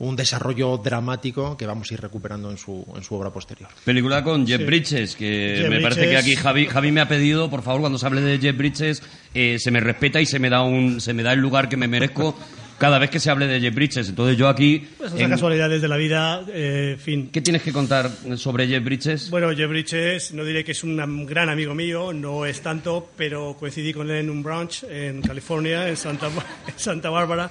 un 0.00 0.14
desarrollo 0.14 0.78
dramático 0.78 1.56
que 1.56 1.66
vamos 1.66 1.90
a 1.90 1.94
ir 1.94 2.00
recuperando 2.00 2.50
en 2.50 2.58
su, 2.58 2.86
en 2.94 3.02
su 3.02 3.14
obra 3.16 3.30
posterior. 3.32 3.68
Película 3.84 4.22
con 4.22 4.46
Jeff 4.46 4.60
Sí. 4.60 4.64
Bridges, 4.66 5.16
que 5.16 5.56
Jeff 5.60 5.70
me 5.70 5.80
parece 5.80 6.08
que 6.08 6.16
aquí 6.16 6.36
Javi, 6.36 6.66
Javi 6.66 6.92
me 6.92 7.00
ha 7.00 7.08
pedido, 7.08 7.50
por 7.50 7.62
favor, 7.62 7.80
cuando 7.80 7.98
se 7.98 8.06
hable 8.06 8.20
de 8.20 8.38
Jeff 8.38 8.56
Bridges, 8.56 9.02
eh, 9.34 9.58
se 9.58 9.70
me 9.70 9.80
respeta 9.80 10.20
y 10.20 10.26
se 10.26 10.38
me 10.38 10.50
da 10.50 10.62
un, 10.62 11.00
se 11.00 11.14
me 11.14 11.22
da 11.22 11.32
el 11.32 11.40
lugar 11.40 11.68
que 11.68 11.76
me 11.76 11.88
merezco 11.88 12.38
cada 12.78 13.00
vez 13.00 13.10
que 13.10 13.18
se 13.18 13.28
hable 13.28 13.48
de 13.48 13.60
Jeff 13.60 13.74
Bridges. 13.74 14.08
Entonces 14.08 14.38
yo 14.38 14.46
aquí, 14.48 14.86
Pues 14.98 15.10
esas 15.10 15.20
en- 15.22 15.30
casualidades 15.30 15.82
de 15.82 15.88
la 15.88 15.96
vida, 15.96 16.44
eh, 16.52 16.90
en 16.92 17.00
fin. 17.00 17.28
¿qué 17.32 17.40
tienes 17.40 17.62
que 17.62 17.72
contar 17.72 18.08
sobre 18.36 18.68
Jeff 18.68 18.84
Bridges? 18.84 19.30
Bueno, 19.30 19.50
Jeff 19.56 19.68
Bridges, 19.68 20.32
no 20.32 20.44
diré 20.44 20.62
que 20.62 20.70
es 20.72 20.84
un 20.84 21.26
gran 21.26 21.48
amigo 21.48 21.74
mío, 21.74 22.12
no 22.12 22.46
es 22.46 22.60
tanto, 22.62 23.10
pero 23.16 23.56
coincidí 23.58 23.92
con 23.92 24.08
él 24.12 24.18
en 24.18 24.30
un 24.30 24.44
brunch 24.44 24.84
en 24.88 25.22
California, 25.22 25.88
en 25.88 25.96
Santa, 25.96 26.28
en 26.68 26.74
Santa 26.78 27.10
Bárbara. 27.10 27.50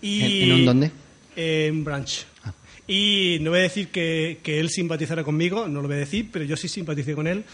Y, 0.00 0.42
¿En- 0.44 0.50
en 0.50 0.52
un 0.52 0.64
dónde? 0.64 0.90
En 1.40 1.76
un 1.76 1.84
brunch. 1.84 2.24
Y 2.86 3.38
no 3.42 3.50
voy 3.50 3.60
a 3.60 3.62
decir 3.62 3.88
que, 3.88 4.38
que 4.42 4.58
él 4.60 4.70
simpatizara 4.70 5.22
conmigo, 5.22 5.68
no 5.68 5.82
lo 5.82 5.88
voy 5.88 5.96
a 5.98 6.00
decir, 6.00 6.28
pero 6.32 6.44
yo 6.44 6.56
sí 6.56 6.68
simpaticé 6.68 7.14
con 7.14 7.26
él. 7.26 7.44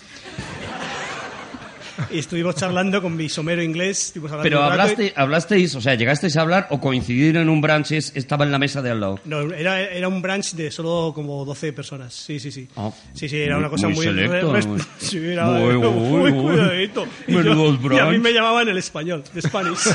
y 2.11 2.19
estuvimos 2.19 2.55
charlando 2.57 3.03
con 3.03 3.17
mi 3.17 3.29
somero 3.29 3.63
inglés. 3.63 4.13
Pero 4.15 4.29
rato 4.29 4.49
y- 4.49 4.53
hablaste, 4.55 5.13
hablasteis, 5.17 5.75
o 5.75 5.81
sea, 5.81 5.95
llegasteis 5.97 6.37
a 6.37 6.43
hablar 6.43 6.67
o 6.71 6.81
coincidir 6.81 7.37
en 7.37 7.49
un 7.49 7.61
brunch, 7.61 7.93
es- 7.93 8.13
estaba 8.15 8.45
en 8.45 8.53
la 8.53 8.59
mesa 8.59 8.81
de 8.81 8.91
al 8.91 9.01
lado. 9.01 9.21
No, 9.25 9.41
era, 9.53 9.81
era 9.83 10.07
un 10.09 10.23
brunch 10.23 10.53
de 10.55 10.71
solo 10.71 11.13
como 11.15 11.45
12 11.45 11.73
personas. 11.73 12.15
Sí, 12.15 12.39
sí, 12.41 12.51
sí. 12.53 12.69
Ah, 12.77 12.91
sí, 13.13 13.29
sí, 13.29 13.37
era 13.37 13.57
muy- 13.57 13.61
una 13.65 13.71
cosa 13.71 13.87
muy 13.89 13.97
muy... 13.97 14.05
selecto, 14.07 14.53
re- 14.53 14.67
muy- 14.67 14.81
sí, 14.99 15.19
era 15.19 15.47
Muy, 15.47 15.75
muy, 15.79 16.33
cuidadito. 16.33 17.07
Y, 17.27 17.33
yo- 17.43 17.79
y 17.93 17.99
a 17.99 18.07
mí 18.07 18.19
me 18.19 18.33
llamaban 18.33 18.69
el 18.69 18.79
español, 18.79 19.25
de 19.35 19.43
Spanish. 19.43 19.79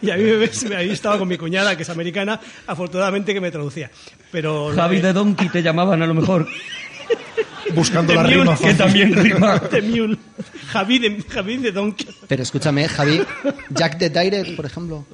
y 0.02 0.10
a 0.10 0.16
mí 0.16 0.24
me, 0.24 0.76
ahí 0.76 0.90
estaba 0.90 1.18
con 1.18 1.28
mi 1.28 1.36
cuñada, 1.36 1.76
que 1.76 1.82
es 1.82 1.90
americana, 1.90 2.40
afortunadamente 2.66 3.34
que 3.34 3.40
me 3.40 3.50
traducía. 3.50 3.90
Pero... 4.30 4.72
Javi 4.74 5.00
de 5.00 5.12
Donkey 5.12 5.48
te 5.48 5.62
llamaban 5.62 6.02
a 6.02 6.06
lo 6.06 6.14
mejor, 6.14 6.46
Buscando 7.74 8.12
De 8.12 8.16
la 8.16 8.22
Mule, 8.22 8.36
rima 8.36 8.56
que 8.56 8.74
también 8.74 9.14
rima. 9.14 9.58
de 9.70 9.82
Mule. 9.82 10.18
Javi 10.68 10.98
de, 10.98 11.22
Javi 11.28 11.56
de 11.58 11.72
Donkey. 11.72 12.08
Pero 12.26 12.42
escúchame, 12.42 12.88
Javi, 12.88 13.22
Jack 13.70 13.98
the 13.98 14.10
Direct, 14.10 14.56
por 14.56 14.66
ejemplo. 14.66 15.06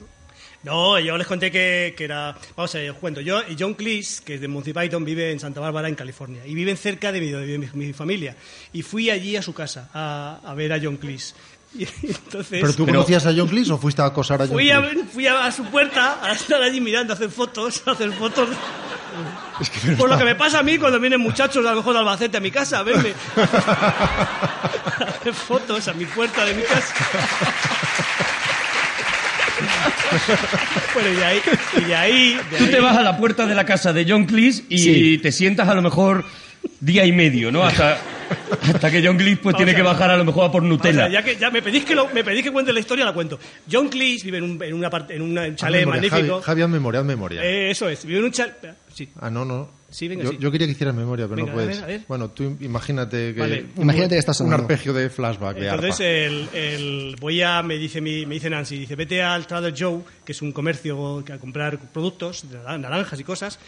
No, 0.62 0.98
yo 0.98 1.16
les 1.16 1.26
conté 1.26 1.50
que, 1.50 1.94
que 1.96 2.04
era. 2.04 2.36
Vamos 2.56 2.74
a 2.74 2.78
ver, 2.78 2.90
os 2.90 2.96
cuento. 2.96 3.20
Yo 3.20 3.40
y 3.48 3.56
John 3.58 3.74
Cleese, 3.74 4.24
que 4.24 4.34
es 4.34 4.40
de 4.40 4.48
Monty 4.48 4.72
Python, 4.72 5.04
vive 5.04 5.30
en 5.30 5.38
Santa 5.38 5.60
Bárbara, 5.60 5.88
en 5.88 5.94
California. 5.94 6.42
Y 6.44 6.54
viven 6.54 6.76
cerca 6.76 7.12
de 7.12 7.20
mi, 7.20 7.28
de 7.28 7.58
mi, 7.58 7.68
mi 7.72 7.92
familia. 7.92 8.34
Y 8.72 8.82
fui 8.82 9.10
allí 9.10 9.36
a 9.36 9.42
su 9.42 9.54
casa 9.54 9.90
a, 9.94 10.40
a 10.44 10.54
ver 10.54 10.72
a 10.72 10.80
John 10.82 10.96
Cleese. 10.96 11.34
Y 12.02 12.06
entonces. 12.08 12.60
¿Pero 12.60 12.72
tú 12.74 12.84
Pero- 12.86 12.98
conocías 12.98 13.26
a 13.26 13.32
John 13.36 13.48
Cleese 13.48 13.72
o 13.72 13.78
fuiste 13.78 14.02
a 14.02 14.06
acosar 14.06 14.40
a 14.42 14.46
John 14.46 14.54
Fui 14.54 14.70
a, 14.70 14.80
Cleese? 14.80 15.04
fui 15.12 15.26
a, 15.26 15.44
a 15.46 15.52
su 15.52 15.64
puerta 15.64 16.18
a 16.22 16.32
estar 16.32 16.62
allí 16.62 16.80
mirando, 16.80 17.12
a 17.12 17.16
hacer 17.16 17.30
fotos, 17.30 17.82
a 17.86 17.92
hacer 17.92 18.12
fotos. 18.12 18.48
Por 19.98 20.10
lo 20.10 20.18
que 20.18 20.24
me 20.24 20.34
pasa 20.34 20.58
a 20.58 20.62
mí 20.62 20.76
cuando 20.78 21.00
vienen 21.00 21.20
muchachos 21.20 21.64
a 21.64 21.70
lo 21.70 21.76
mejor 21.76 21.94
de 21.94 22.00
Albacete 22.00 22.36
a 22.36 22.40
mi 22.40 22.50
casa 22.50 22.80
a 22.80 22.82
verme. 22.82 23.14
A 23.36 25.08
hacer 25.20 25.34
fotos 25.34 25.88
a 25.88 25.92
mi 25.94 26.04
puerta 26.06 26.44
de 26.44 26.54
mi 26.54 26.62
casa. 26.62 26.94
Bueno, 30.94 31.08
y 31.10 31.14
de 31.16 31.24
ahí, 31.24 31.40
y 31.76 31.80
de 31.84 31.94
ahí, 31.96 32.40
de 32.50 32.58
Tú 32.58 32.66
te 32.68 32.80
vas 32.80 32.96
a 32.96 33.02
la 33.02 33.16
puerta 33.16 33.46
de 33.46 33.54
la 33.54 33.64
casa 33.64 33.92
de 33.92 34.06
John 34.08 34.24
Cleese 34.26 34.64
y 34.68 34.78
Sí. 34.78 35.18
te 35.18 35.32
sientas 35.32 35.68
a 35.68 35.74
lo 35.74 35.82
mejor 35.82 36.24
día 36.80 37.04
y 37.06 37.12
medio, 37.12 37.50
¿no? 37.52 37.62
Hasta, 37.64 37.98
hasta 38.74 38.90
que 38.90 39.04
John 39.06 39.16
Cleese 39.16 39.40
pues 39.42 39.56
tiene 39.56 39.74
que 39.74 39.82
bajar 39.82 40.10
a 40.10 40.16
lo 40.16 40.24
mejor 40.24 40.44
a 40.48 40.52
por 40.52 40.62
O 40.62 40.64
sea, 40.66 40.70
Nutella. 40.70 41.08
ya 41.08 41.22
que 41.22 41.36
ya 41.36 41.50
me 41.50 41.62
pedís 41.62 41.84
que 41.84 41.94
lo- 41.94 42.08
me 42.10 42.24
pedís 42.24 42.42
que 42.42 42.52
cuente 42.52 42.72
la 42.72 42.80
historia, 42.80 43.04
la 43.04 43.12
cuento. 43.12 43.38
John 43.70 43.88
Cleese 43.88 44.24
vive 44.24 44.38
en 44.38 44.44
un, 44.44 44.62
en 44.62 44.74
una 44.74 44.90
parte, 44.90 45.14
en 45.16 45.22
una- 45.22 45.42
un 45.42 45.56
chalet 45.56 45.80
memoria, 45.82 46.00
magnífico. 46.02 46.34
Javi, 46.34 46.44
Javi, 46.44 46.62
haz 46.62 46.68
memoria, 46.68 47.02
memoria. 47.02 47.44
Eh, 47.44 47.70
eso 47.70 47.88
es, 47.88 48.04
vive 48.04 48.18
en 48.18 48.24
un 48.24 48.32
chalet. 48.32 48.54
Sí. 48.92 49.08
Ah, 49.20 49.30
no, 49.30 49.44
no. 49.44 49.76
Sí, 49.88 50.08
venga, 50.08 50.24
yo, 50.24 50.30
sí. 50.32 50.38
yo 50.40 50.50
quería 50.50 50.66
que 50.66 50.72
hicieras 50.72 50.94
memoria, 50.96 51.26
pero 51.28 51.36
Venga, 51.36 51.52
no 51.52 51.52
a 51.52 51.62
puedes. 51.62 51.76
ver, 51.76 51.84
a 51.84 51.86
ver. 51.86 52.00
Bueno, 52.08 52.30
tú 52.30 52.42
im- 52.42 52.56
imagínate 52.60 53.32
que. 53.34 53.40
Vale. 53.40 53.66
un- 53.76 53.82
Imagínate 53.84 54.16
que 54.16 54.18
estás 54.18 54.40
Un 54.40 54.52
arpegio 54.52 54.92
de 54.92 55.08
flashback 55.08 55.56
de 55.58 55.68
Entonces 55.68 56.00
el, 56.00 56.48
el- 56.52 57.16
voy 57.20 57.40
a 57.40 57.62
me 57.62 57.78
dice 57.78 58.00
mi, 58.00 58.26
me 58.26 58.34
dice 58.34 58.50
Nancy 58.50 58.78
dice 58.80 58.96
vete 58.96 59.22
al 59.22 59.46
Trader 59.46 59.72
Joe 59.78 60.00
que 60.24 60.32
es 60.32 60.42
un 60.42 60.50
comercio 60.52 61.22
que 61.24 61.32
a 61.32 61.38
comprar 61.38 61.78
productos 61.92 62.44
naranjas 62.44 63.20
y 63.20 63.24
cosas 63.24 63.58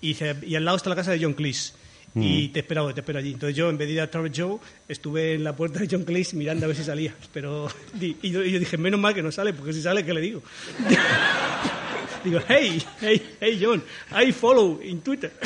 y 0.00 0.08
dice 0.08 0.36
y 0.46 0.54
al 0.54 0.64
lado 0.64 0.76
está 0.76 0.90
la 0.90 0.96
casa 0.96 1.10
de 1.10 1.18
John 1.22 1.32
Cleese 1.34 1.72
y 2.16 2.48
te 2.48 2.60
espero 2.60 2.92
te 2.94 3.00
espero 3.00 3.18
allí. 3.18 3.32
Entonces 3.32 3.56
yo 3.56 3.68
en 3.70 3.76
vez 3.76 3.88
de 3.88 3.94
ir 3.94 4.00
al 4.00 4.08
Trader 4.10 4.32
Joe 4.34 4.58
estuve 4.88 5.34
en 5.34 5.44
la 5.44 5.54
puerta 5.56 5.80
de 5.80 5.88
John 5.90 6.04
Cleese 6.04 6.36
mirando 6.36 6.64
a 6.64 6.68
ver 6.68 6.76
si 6.76 6.84
salía. 6.84 7.14
Pero 7.32 7.68
y 8.00 8.30
yo, 8.30 8.42
y 8.44 8.52
yo 8.52 8.58
dije 8.58 8.76
menos 8.76 9.00
mal 9.00 9.14
que 9.14 9.22
no 9.22 9.32
sale 9.32 9.52
porque 9.52 9.72
si 9.72 9.82
sale 9.82 10.04
qué 10.04 10.14
le 10.14 10.20
digo 10.20 10.42
digo 12.24 12.40
hey 12.48 12.82
hey 13.00 13.36
hey 13.40 13.60
John 13.60 13.82
I 14.16 14.32
follow 14.32 14.80
in 14.82 15.00
Twitter. 15.00 15.32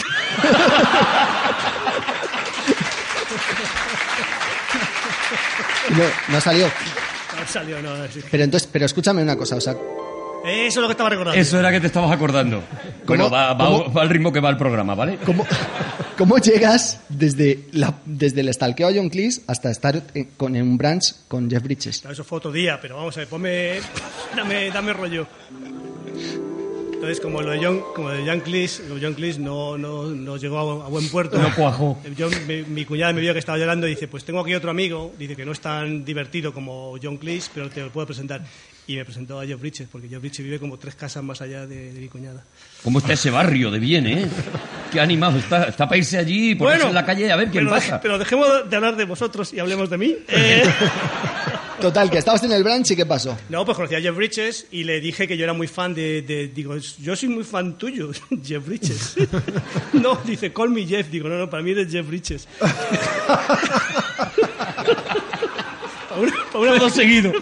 No, 5.91 6.05
no 6.29 6.41
salió. 6.41 6.67
no 6.67 7.47
salió 7.47 7.83
no 7.83 8.09
sí. 8.09 8.21
Pero 8.31 8.45
entonces, 8.45 8.69
pero 8.71 8.85
escúchame 8.85 9.23
una 9.23 9.37
cosa, 9.37 9.57
o 9.57 9.61
sea, 9.61 9.75
eso 10.45 10.67
es 10.81 10.83
lo 10.83 10.87
que 10.87 10.93
estaba 10.93 11.11
recordando 11.11 11.41
Eso 11.41 11.59
era 11.59 11.71
que 11.71 11.81
te 11.81 11.87
estabas 11.89 12.11
acordando. 12.13 12.63
Bueno, 13.07 13.29
va, 13.31 13.55
va- 13.55 13.89
va 13.89 14.03
al 14.03 14.09
ritmo 14.09 14.33
que 14.33 14.41
va 14.41 14.51
el 14.51 14.57
programa, 14.57 14.95
¿vale? 14.95 15.19
¿cómo, 15.25 15.47
cómo 16.19 16.39
llegas 16.39 17.01
desde, 17.09 17.67
la, 17.73 17.95
desde 18.05 18.41
el 18.43 18.53
stalkeo 18.53 18.89
a 18.89 18.93
John 18.95 19.09
Cleese 19.09 19.43
hasta 19.47 19.71
estar 19.71 20.03
en, 20.15 20.25
con, 20.37 20.55
en 20.57 20.63
un 20.63 20.79
branch 20.79 21.15
con 21.29 21.51
Jeff 21.51 21.63
Bridges? 21.63 22.01
Claro, 22.01 22.13
Eso 22.15 22.25
fue 22.25 22.39
otro 22.39 22.53
día, 22.53 22.79
pero 22.81 22.97
vamos 22.97 23.17
a 23.17 23.21
ver, 23.21 23.29
ponme. 23.29 23.81
Dame, 24.37 24.71
dame 24.71 24.93
rollo. 24.93 25.27
Entonces, 26.93 27.21
como 27.21 27.41
lo 27.43 27.51
de 27.53 27.65
John, 27.65 27.81
como 27.95 28.11
de 28.11 28.25
John 28.27 28.41
Cleese, 28.41 28.89
lo 28.89 28.97
de 28.97 29.07
John 29.07 29.15
Cleese 29.15 29.39
no, 29.39 29.79
no, 29.79 30.05
no 30.07 30.37
llegó 30.37 30.59
a, 30.83 30.87
a 30.87 30.89
buen 30.89 31.09
puerto. 31.09 31.39
No 31.39 31.55
cuajó. 31.55 31.97
Yo- 32.17 32.29
mi, 32.49 32.63
mi 32.65 32.85
cuñada 32.85 33.13
me 33.13 33.21
vio 33.21 33.33
que 33.33 33.39
estaba 33.39 33.57
llorando 33.57 33.87
y 33.87 33.91
dice, 33.91 34.09
pues 34.09 34.25
tengo 34.25 34.41
aquí 34.41 34.53
otro 34.55 34.71
amigo, 34.71 35.13
dice 35.17 35.37
que 35.37 35.45
no 35.45 35.53
es 35.53 35.61
tan 35.61 36.05
divertido 36.05 36.53
como 36.53 36.97
John 37.01 37.17
Cleese, 37.17 37.51
pero 37.55 37.71
te 37.71 37.81
lo 37.83 37.91
puedo 37.91 38.07
presentar. 38.09 38.43
Y 38.89 38.97
me 38.97 39.05
presentó 39.05 39.39
a 39.39 39.45
Jeff 39.47 39.61
Bridges, 39.61 39.87
porque 39.93 40.09
Jeff 40.09 40.19
Bridges 40.19 40.39
vive 40.43 40.59
como 40.59 40.79
tres 40.79 40.95
casas 40.95 41.23
más 41.23 41.41
allá 41.43 41.67
de, 41.67 41.93
de 41.93 42.01
mi 42.01 42.09
cuñada. 42.09 42.43
¿Cómo 42.83 42.99
está 43.01 43.13
ese 43.13 43.29
barrio 43.31 43.71
de 43.71 43.79
bien, 43.79 44.07
eh? 44.07 44.27
Qué 44.91 44.99
animado 44.99 45.39
está. 45.39 45.65
Está 45.65 45.87
para 45.87 45.99
irse 45.99 46.17
allí 46.17 46.53
y 46.53 46.55
ponerse 46.55 46.87
en 46.89 46.95
la 46.95 47.05
calle 47.05 47.31
a 47.31 47.37
ver 47.37 47.51
quién 47.51 47.65
pero, 47.67 47.77
pasa. 47.77 48.01
pero 48.01 48.19
dejemos 48.19 48.49
de 48.71 48.75
hablar 48.77 48.97
de 48.97 49.05
vosotros 49.05 49.53
y 49.53 49.61
hablemos 49.61 49.91
de 49.91 49.99
mí. 49.99 50.17
Eh, 50.29 50.65
Total, 51.83 52.11
que 52.11 52.17
estabas 52.19 52.43
en 52.43 52.51
el 52.53 52.65
branch 52.65 52.91
y 52.93 52.97
¿qué 52.97 53.05
pasó? 53.07 53.39
No, 53.51 53.65
pues 53.65 53.77
conocí 53.77 53.95
a 53.95 54.01
Jeff 54.01 54.17
Bridges 54.17 54.67
y 54.73 54.83
le 54.85 55.01
dije 55.01 55.29
que 55.29 55.37
yo 55.37 55.45
era 55.45 55.53
muy 55.53 55.69
fan 55.69 55.95
de, 55.95 56.23
de- 56.23 56.49
Digo, 56.49 56.75
yo 56.77 57.15
soy 57.15 57.29
muy 57.29 57.45
fan 57.45 57.77
tuyo, 57.77 58.11
Jeff 58.45 58.67
Bridges. 58.67 59.17
no, 59.93 60.17
dice, 60.25 60.51
call 60.53 60.71
me 60.71 60.87
Jeff. 60.87 61.09
Digo, 61.11 61.29
no, 61.29 61.37
no, 61.37 61.51
para 61.51 61.63
mí 61.63 61.73
eres 61.73 61.93
Jeff 61.93 62.07
Bridges. 62.09 62.49
para 66.09 66.21
una, 66.21 66.33
para 66.53 66.59
una 66.59 66.79
Todo 66.79 66.91
seguido. 66.91 67.33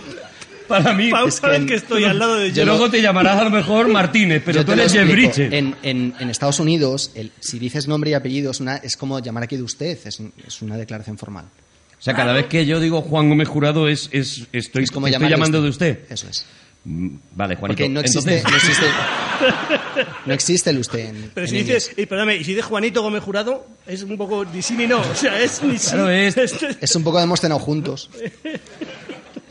Para 0.69 0.93
mí. 0.93 1.11
para 1.11 1.25
una 1.25 1.33
Es 1.33 1.41
que 1.41 1.47
vez 1.49 1.57
en- 1.61 1.67
que 1.67 1.75
estoy 1.75 2.05
al 2.05 2.19
lado 2.19 2.37
de 2.37 2.49
Y 2.49 2.53
Jeff. 2.53 2.65
luego 2.67 2.91
te 2.91 3.01
llamarás 3.03 3.39
a 3.41 3.45
lo 3.45 3.51
mejor 3.51 3.89
Martínez, 3.89 4.43
pero 4.45 4.61
Yo 4.61 4.65
tú 4.67 4.73
eres 4.73 4.93
Jeff. 4.93 5.39
En, 5.39 5.77
en- 5.83 6.15
en 6.19 6.31
Estados 6.31 6.61
Unidos, 6.61 7.11
el- 7.15 7.33
si 7.41 7.59
dices 7.59 7.87
nombre 7.89 8.11
y 8.11 8.15
apellido 8.15 8.51
es, 8.51 8.61
una, 8.61 8.77
es 8.77 8.97
como 8.97 9.19
llamar 9.21 9.43
aquí 9.45 9.57
de 9.57 9.63
usted, 9.63 9.99
es, 10.05 10.21
es 10.47 10.63
una 10.63 10.77
declaración 10.77 11.19
formal. 11.19 11.47
O 11.99 12.03
sea, 12.03 12.15
cada 12.15 12.33
vez 12.33 12.47
que 12.47 12.67
yo 12.67 12.79
digo 12.79 13.01
Juan 13.03 13.29
Gómez 13.29 13.49
Jurado 13.49 13.89
es, 13.89 14.09
es 14.13 14.47
estoy, 14.53 14.85
es 14.85 14.91
como 14.91 15.07
estoy 15.09 15.29
llamando 15.29 15.63
de 15.63 15.69
usted. 15.71 16.01
Eso 16.11 16.29
es. 16.29 16.45
Mm, 16.85 17.17
Vale, 17.35 17.57
Juanito. 17.57 17.79
Porque 17.79 17.89
no 17.89 17.99
existe, 18.01 18.37
Entonces, 18.39 18.51
no 18.53 18.57
existe, 18.57 18.87
no 20.27 20.35
existe 20.35 20.71
el 20.71 20.79
usted 20.79 20.99
en, 21.01 21.31
Pero 21.35 21.47
en 21.47 21.51
si 21.51 21.59
inglés. 21.59 21.89
dices, 21.89 21.99
y 21.99 22.07
perdóname, 22.07 22.37
y 22.37 22.45
si 22.45 22.53
dices 22.53 22.65
Juanito 22.67 23.03
Gómez 23.03 23.25
Jurado, 23.25 23.67
es 23.89 24.03
un 24.05 24.17
poco 24.17 24.45
ni 24.45 24.63
sí 24.63 24.75
ni 24.75 24.87
no. 24.87 25.01
O 25.01 25.15
sea, 25.17 25.41
es 25.43 25.61
ni 25.65 25.79
sí. 25.79 25.89
Claro, 25.91 26.11
es- 26.11 26.37
Es 26.81 26.95
un 26.95 27.03
poco 27.03 27.19
de 27.19 27.25
hemos 27.25 27.41
cenado 27.41 27.59
juntos. 27.61 28.09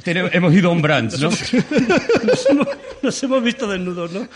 tenemos- 0.05 0.31
hemos 0.33 0.53
ido 0.53 0.69
a 0.69 0.71
un 0.71 0.81
brunch, 0.81 1.13
¿no? 1.19 1.29
nos, 2.23 2.45
hemos, 2.49 2.67
nos 3.01 3.23
hemos 3.23 3.43
visto 3.43 3.67
desnudos, 3.67 4.11
¿no? 4.13 4.27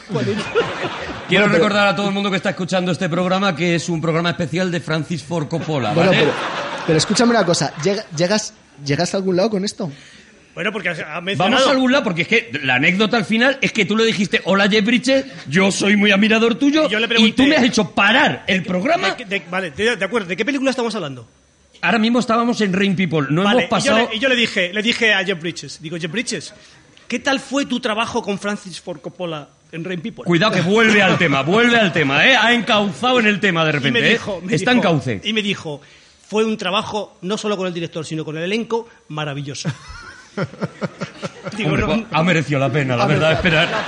Quiero 1.29 1.47
recordar 1.47 1.87
a 1.87 1.95
todo 1.95 2.07
el 2.07 2.13
mundo 2.13 2.29
que 2.29 2.37
está 2.37 2.49
escuchando 2.49 2.91
este 2.91 3.07
programa 3.07 3.55
que 3.55 3.75
es 3.75 3.87
un 3.87 4.01
programa 4.01 4.31
especial 4.31 4.71
de 4.71 4.79
Francis 4.81 5.23
Ford 5.23 5.47
Coppola, 5.47 5.93
Bueno, 5.93 6.11
pero, 6.11 6.31
pero 6.87 6.97
escúchame 6.97 7.31
una 7.31 7.45
cosa, 7.45 7.73
¿llega- 7.83 8.05
¿llegas, 8.17 8.53
¿llegas 8.83 9.13
a 9.13 9.17
algún 9.17 9.35
lado 9.37 9.49
con 9.51 9.63
esto? 9.63 9.91
Bueno, 10.55 10.73
porque 10.73 10.89
ha 10.89 11.21
mencionado... 11.21 11.37
Vamos 11.37 11.67
a 11.67 11.71
algún 11.71 11.91
lado, 11.91 12.03
porque 12.03 12.23
es 12.23 12.27
que 12.27 12.51
la 12.63 12.75
anécdota 12.75 13.15
al 13.15 13.23
final 13.23 13.57
es 13.61 13.71
que 13.71 13.85
tú 13.85 13.95
le 13.95 14.03
dijiste, 14.03 14.41
hola 14.43 14.67
Jeff 14.67 14.83
Bridges, 14.83 15.25
yo 15.47 15.71
soy 15.71 15.95
muy 15.95 16.11
admirador 16.11 16.55
tuyo, 16.55 16.87
Y 16.87 16.89
yo 16.89 16.99
le 16.99 17.05
y 17.05 17.09
pregunté- 17.09 17.35
tú 17.35 17.43
me 17.45 17.55
has 17.55 17.63
hecho 17.63 17.91
parar 17.91 18.43
el 18.47 18.63
programa. 18.63 19.11
De- 19.11 19.23
de- 19.25 19.43
vale, 19.49 19.71
de, 19.71 19.95
de 19.95 20.03
acuerdo. 20.05 20.27
¿De 20.27 20.35
qué 20.35 20.43
película 20.43 20.71
estamos 20.71 20.93
hablando? 20.95 21.29
Ahora 21.81 21.97
mismo 21.99 22.19
estábamos 22.19 22.59
en 22.61 22.73
Rain 22.73 22.95
People, 22.95 23.27
no 23.29 23.43
Vale, 23.43 23.65
hemos 23.67 23.83
y 23.83 23.85
yo, 23.87 23.91
pasado... 23.93 24.09
le, 24.11 24.15
y 24.17 24.19
yo 24.19 24.29
le 24.29 24.35
dije, 24.35 24.73
le 24.73 24.81
dije 24.81 25.13
a 25.13 25.23
Jeff 25.23 25.39
Bridges, 25.39 25.81
digo, 25.81 25.97
Jeff 25.97 26.11
Bridges, 26.11 26.53
¿qué 27.07 27.19
tal 27.19 27.39
fue 27.39 27.65
tu 27.65 27.79
trabajo 27.79 28.21
con 28.21 28.37
Francis 28.39 28.81
Ford 28.81 28.99
Coppola 28.99 29.47
en 29.71 29.83
Rain 29.85 30.01
People? 30.01 30.23
Cuidado 30.25 30.51
que 30.53 30.61
vuelve 30.61 31.01
al 31.01 31.17
tema, 31.17 31.41
vuelve 31.41 31.77
al 31.77 31.93
tema, 31.93 32.25
¿eh? 32.25 32.35
Ha 32.35 32.53
encauzado 32.53 33.19
en 33.19 33.27
el 33.27 33.39
tema 33.39 33.63
de 33.63 33.69
y 33.69 33.73
repente, 33.73 34.01
me 34.01 34.07
¿eh? 34.07 34.11
dijo, 34.13 34.41
me 34.43 34.55
Está 34.55 34.71
en 34.71 34.77
dijo- 34.77 34.89
cauce. 34.89 35.21
Y 35.23 35.31
me 35.33 35.41
dijo, 35.41 35.81
fue 36.27 36.43
un 36.43 36.57
trabajo 36.57 37.17
no 37.21 37.37
solo 37.37 37.55
con 37.55 37.67
el 37.67 37.73
director, 37.73 38.05
sino 38.05 38.25
con 38.25 38.37
el 38.37 38.43
elenco 38.43 38.89
maravilloso. 39.07 39.69
digo, 41.57 41.69
Hombre, 41.69 41.81
no, 41.81 41.87
pues, 41.87 42.03
ha 42.11 42.23
merecido 42.23 42.59
la 42.59 42.69
pena, 42.71 42.95
la 42.95 43.05
verdad, 43.05 43.31
esperar. 43.33 43.67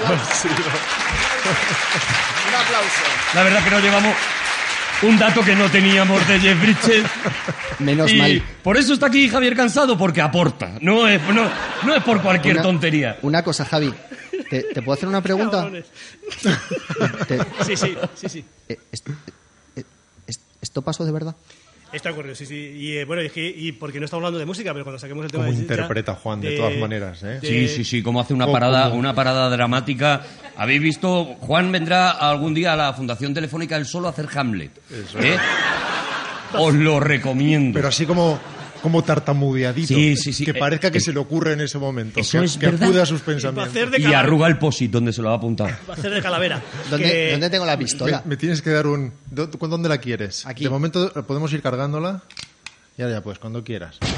Un 2.47 2.55
aplauso. 2.55 3.01
La 3.33 3.43
verdad 3.43 3.63
que 3.63 3.69
nos 3.69 3.81
llevamos 3.83 4.15
un 5.03 5.17
dato 5.17 5.41
que 5.43 5.55
no 5.55 5.69
teníamos 5.69 6.25
de 6.27 6.39
Jeff 6.39 6.61
Bridges. 6.61 7.05
Menos 7.79 8.11
y 8.11 8.15
mal. 8.17 8.43
por 8.63 8.77
eso 8.77 8.93
está 8.93 9.07
aquí 9.07 9.27
Javier 9.29 9.55
Cansado, 9.55 9.97
porque 9.97 10.21
aporta. 10.21 10.73
No 10.81 11.07
es, 11.07 11.21
no, 11.33 11.49
no 11.85 11.95
es 11.95 12.03
por 12.03 12.21
cualquier 12.21 12.55
Una- 12.55 12.63
tontería. 12.63 13.17
Una 13.21 13.43
cosa, 13.43 13.65
Javi. 13.65 13.93
¿Te, 14.49 14.63
te 14.63 14.81
puedo 14.81 14.93
hacer 14.97 15.07
una 15.09 15.21
pregunta? 15.21 15.69
Te- 17.27 17.39
Sí, 17.65 17.75
sí, 17.77 17.95
sí, 18.15 18.29
sí. 18.29 18.45
eh, 18.69 18.77
est- 18.91 19.07
eh, 19.75 19.83
est- 20.27 20.41
¿Esto 20.61 20.81
pasó 20.81 21.05
de 21.05 21.11
verdad? 21.11 21.35
Esto 21.93 22.07
ha 22.09 22.11
ocurrido, 22.13 22.35
sí, 22.35 22.45
sí. 22.45 22.55
Y 22.55 22.97
eh, 22.97 23.05
bueno, 23.05 23.21
y, 23.21 23.25
es 23.25 23.31
que- 23.33 23.45
y 23.55 23.73
porque 23.73 23.99
no 23.99 24.05
estamos 24.05 24.21
hablando 24.21 24.39
de 24.39 24.45
música, 24.45 24.71
pero 24.71 24.85
cuando 24.85 24.97
saquemos 24.99 25.25
el 25.25 25.31
tema 25.31 25.43
Cómo 25.45 25.55
de- 25.55 25.61
interpreta 25.61 26.15
Juan, 26.15 26.39
de 26.39 26.55
todas 26.55 26.77
maneras, 26.77 27.21
¿eh? 27.23 27.39
de- 27.41 27.47
Sí, 27.47 27.67
sí, 27.67 27.83
sí, 27.83 28.01
como 28.01 28.21
hace 28.21 28.33
una 28.33 28.47
parada, 28.51 28.85
cómo- 28.85 28.99
una 28.99 29.13
parada 29.13 29.49
dramática. 29.49 30.21
¿Habéis 30.55 30.81
visto? 30.81 31.25
Juan 31.41 31.71
vendrá 31.71 32.11
algún 32.11 32.53
día 32.53 32.73
a 32.73 32.75
la 32.77 32.93
Fundación 32.93 33.33
Telefónica 33.33 33.75
él 33.75 33.85
solo 33.85 34.07
a 34.07 34.11
hacer 34.11 34.27
Hamlet. 34.33 34.71
¿eh? 35.21 35.37
Os 36.53 36.73
lo 36.73 36.99
recomiendo. 36.99 37.75
Pero 37.77 37.87
así 37.89 38.05
como, 38.05 38.39
como 38.81 39.03
tartamudeadito. 39.03 39.87
Sí, 39.87 40.15
sí, 40.17 40.33
sí. 40.33 40.43
Que 40.45 40.51
Eh, 40.51 40.55
parezca 40.59 40.89
que 40.91 40.97
eh, 40.97 41.01
se 41.01 41.13
le 41.13 41.19
ocurre 41.19 41.53
en 41.53 41.61
ese 41.61 41.77
momento. 41.77 42.19
eso 42.19 42.39
que, 42.39 42.45
es 42.45 42.57
que 42.57 42.65
verdad. 42.67 42.83
acude 42.89 43.01
a 43.01 43.05
sus 43.05 43.21
pensamientos. 43.21 43.69
hacer 43.69 43.89
de 43.91 43.99
Y 44.01 44.13
arruga 44.13 44.47
el 44.47 44.57
posit 44.57 44.91
donde 44.91 45.13
se 45.13 45.21
lo 45.21 45.27
va 45.29 45.35
a 45.35 45.37
apuntar. 45.37 45.79
va 45.89 45.93
a 45.93 45.97
hacer 45.97 46.11
de 46.11 46.21
calavera. 46.21 46.61
¿Dónde, 46.89 47.07
Que- 47.09 47.31
dónde 47.31 47.49
tengo 47.49 47.65
la 47.65 47.77
Me, 47.77 47.83
pistola? 47.83 48.21
me 48.25 48.37
tienes 48.37 48.61
que 48.61 48.69
dar 48.71 48.87
un... 48.87 49.13
¿dó- 49.29 49.47
¿Dónde 49.47 49.87
la 49.89 49.99
quieres? 49.99 50.45
Aquí. 50.45 50.63
De 50.63 50.69
momento 50.69 51.11
eh, 51.17 51.23
podemos 51.23 51.51
ir 51.53 51.61
cargándola. 51.61 52.21
Ya, 52.97 53.09
ya, 53.09 53.21
pues, 53.21 53.39
cuando 53.39 53.63
quieras. 53.63 53.97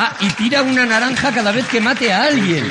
Ah, 0.00 0.16
y 0.20 0.28
tira 0.30 0.62
una 0.62 0.86
naranja 0.86 1.32
cada 1.34 1.50
vez 1.50 1.66
que 1.66 1.80
mate 1.80 2.12
a 2.12 2.22
alguien. 2.22 2.70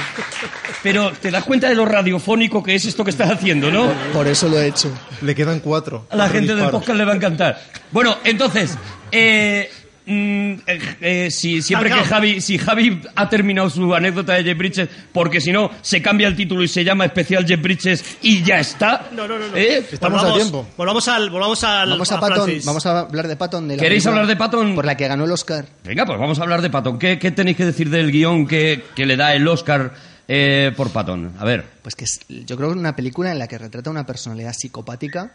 Pero 0.82 1.12
te 1.12 1.30
das 1.30 1.44
cuenta 1.44 1.68
de 1.68 1.76
lo 1.76 1.86
radiofónico 1.86 2.64
que 2.64 2.74
es 2.74 2.86
esto 2.86 3.04
que 3.04 3.10
estás 3.12 3.30
haciendo, 3.30 3.70
¿no? 3.70 3.92
Por 4.14 4.28
eso 4.28 4.48
lo 4.48 4.58
he 4.58 4.68
hecho. 4.68 4.90
Le 5.22 5.36
quedan 5.36 5.60
cuatro. 5.60 6.08
A 6.10 6.16
la 6.16 6.30
gente 6.30 6.48
del 6.48 6.58
disparos. 6.58 6.80
podcast 6.80 6.98
le 6.98 7.04
va 7.04 7.12
a 7.12 7.16
encantar. 7.18 7.62
Bueno, 7.92 8.16
entonces, 8.24 8.78
eh, 9.12 9.70
mm, 10.08 10.54
eh, 10.66 10.80
eh, 11.02 11.32
si, 11.32 11.62
siempre 11.62 11.90
que. 11.90 12.00
Javi, 12.00 12.42
si 12.42 12.58
Javi 12.58 13.02
ha 13.16 13.30
terminado 13.30 13.70
su 13.70 13.94
anécdota 13.94 14.34
de 14.34 14.44
Jeff 14.44 14.58
Bridges, 14.58 14.90
porque 15.12 15.40
si 15.42 15.52
no, 15.52 15.70
se 15.82 16.02
cambia 16.02 16.28
el 16.28 16.36
título 16.36 16.64
y 16.64 16.68
se 16.68 16.84
llama 16.84 17.06
especial 17.06 17.46
Jeff 17.46 17.62
Bridges 17.62 18.18
y 18.22 18.42
ya 18.44 18.60
está. 18.60 19.10
No, 19.12 19.28
no, 19.28 19.38
no. 19.38 19.48
no. 19.48 19.56
¿Eh? 19.56 19.86
Estamos 19.92 20.24
a 20.24 20.34
tiempo. 20.34 20.68
Volvamos 20.78 21.08
al. 21.08 21.30
Volvamos 21.30 21.64
al. 21.64 21.90
Vamos 21.90 22.12
a 22.12 22.20
Patton, 22.20 22.52
vamos 22.66 22.86
a 22.86 23.00
hablar 23.02 23.28
de 23.28 23.36
Patton. 23.36 23.68
De 23.68 23.76
la 23.76 23.84
¿Queréis 23.84 24.06
hablar 24.08 24.28
de 24.28 24.36
Patton? 24.36 24.76
Por 24.76 24.86
la 24.86 24.96
que 24.96 25.08
ganó 25.08 25.26
el 25.26 25.32
Oscar. 25.32 25.66
Venga, 25.84 26.06
pues 26.06 26.18
vamos 26.20 26.40
a 26.40 26.44
hablar 26.44 26.62
de 26.62 26.70
Patton. 26.70 26.98
¿Qué, 26.98 27.20
qué 27.20 27.32
tenéis 27.32 27.58
que 27.58 27.66
decir 27.66 27.90
del 27.90 28.12
guion 28.12 28.48
que, 28.48 28.86
que 28.96 29.06
le 29.06 29.18
da 29.18 29.34
el 29.34 29.48
Oscar 29.48 29.94
eh, 30.28 30.72
por 30.76 30.90
Patton? 30.92 31.34
A 31.40 31.46
ver. 31.46 31.66
Pues 31.82 31.96
que 31.96 32.06
es, 32.06 32.20
yo 32.28 32.56
creo 32.56 32.70
que 32.70 32.76
es 32.76 32.80
una 32.80 32.96
película 32.96 33.32
en 33.32 33.40
la 33.40 33.48
que 33.48 33.58
retrata 33.58 33.90
una 33.90 34.06
personalidad 34.06 34.54
psicopática 34.54 35.32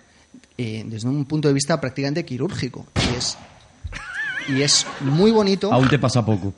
eh, 0.56 0.85
desde 0.87 1.08
un 1.08 1.24
punto 1.24 1.48
de 1.48 1.54
vista 1.54 1.80
prácticamente 1.80 2.24
quirúrgico. 2.24 2.87
Y 2.96 3.16
es, 3.16 3.37
y 4.48 4.62
es 4.62 4.87
muy 5.00 5.31
bonito. 5.31 5.72
Aún 5.72 5.88
te 5.88 5.98
pasa 5.98 6.24
poco. 6.24 6.55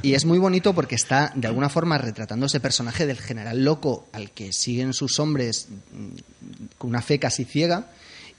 Y 0.00 0.14
es 0.14 0.24
muy 0.24 0.38
bonito 0.38 0.74
porque 0.74 0.94
está 0.94 1.32
de 1.34 1.46
alguna 1.46 1.68
forma 1.68 1.98
retratando 1.98 2.46
ese 2.46 2.60
personaje 2.60 3.06
del 3.06 3.18
general 3.18 3.62
loco 3.62 4.06
al 4.12 4.30
que 4.30 4.52
siguen 4.52 4.94
sus 4.94 5.18
hombres 5.18 5.68
mm, 5.68 6.76
con 6.78 6.90
una 6.90 7.02
fe 7.02 7.18
casi 7.18 7.44
ciega. 7.44 7.90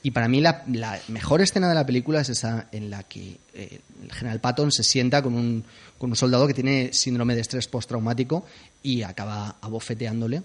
Y 0.01 0.12
para 0.12 0.27
mí 0.27 0.41
la, 0.41 0.63
la 0.67 0.99
mejor 1.09 1.41
escena 1.41 1.69
de 1.69 1.75
la 1.75 1.86
película 1.86 2.21
es 2.21 2.29
esa 2.29 2.67
en 2.71 2.89
la 2.89 3.03
que 3.03 3.38
eh, 3.53 3.79
el 4.03 4.12
general 4.12 4.41
Patton 4.41 4.71
se 4.71 4.83
sienta 4.83 5.21
con 5.21 5.36
un, 5.36 5.63
con 5.97 6.09
un 6.09 6.15
soldado 6.15 6.47
que 6.47 6.53
tiene 6.53 6.91
síndrome 6.91 7.36
de 7.36 7.41
estrés 7.41 7.67
postraumático 7.67 8.45
y 8.81 9.03
acaba 9.03 9.55
abofeteándole. 9.62 10.41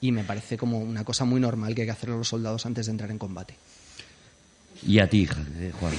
Y 0.00 0.12
me 0.12 0.24
parece 0.24 0.56
como 0.56 0.78
una 0.78 1.04
cosa 1.04 1.24
muy 1.24 1.40
normal 1.40 1.74
que 1.74 1.82
hay 1.82 1.86
que 1.86 1.92
hacer 1.92 2.08
los 2.08 2.28
soldados 2.28 2.64
antes 2.66 2.86
de 2.86 2.92
entrar 2.92 3.10
en 3.10 3.18
combate. 3.18 3.54
Y 4.86 4.98
a 4.98 5.08
ti, 5.08 5.28
eh, 5.58 5.72
Juan. 5.78 5.92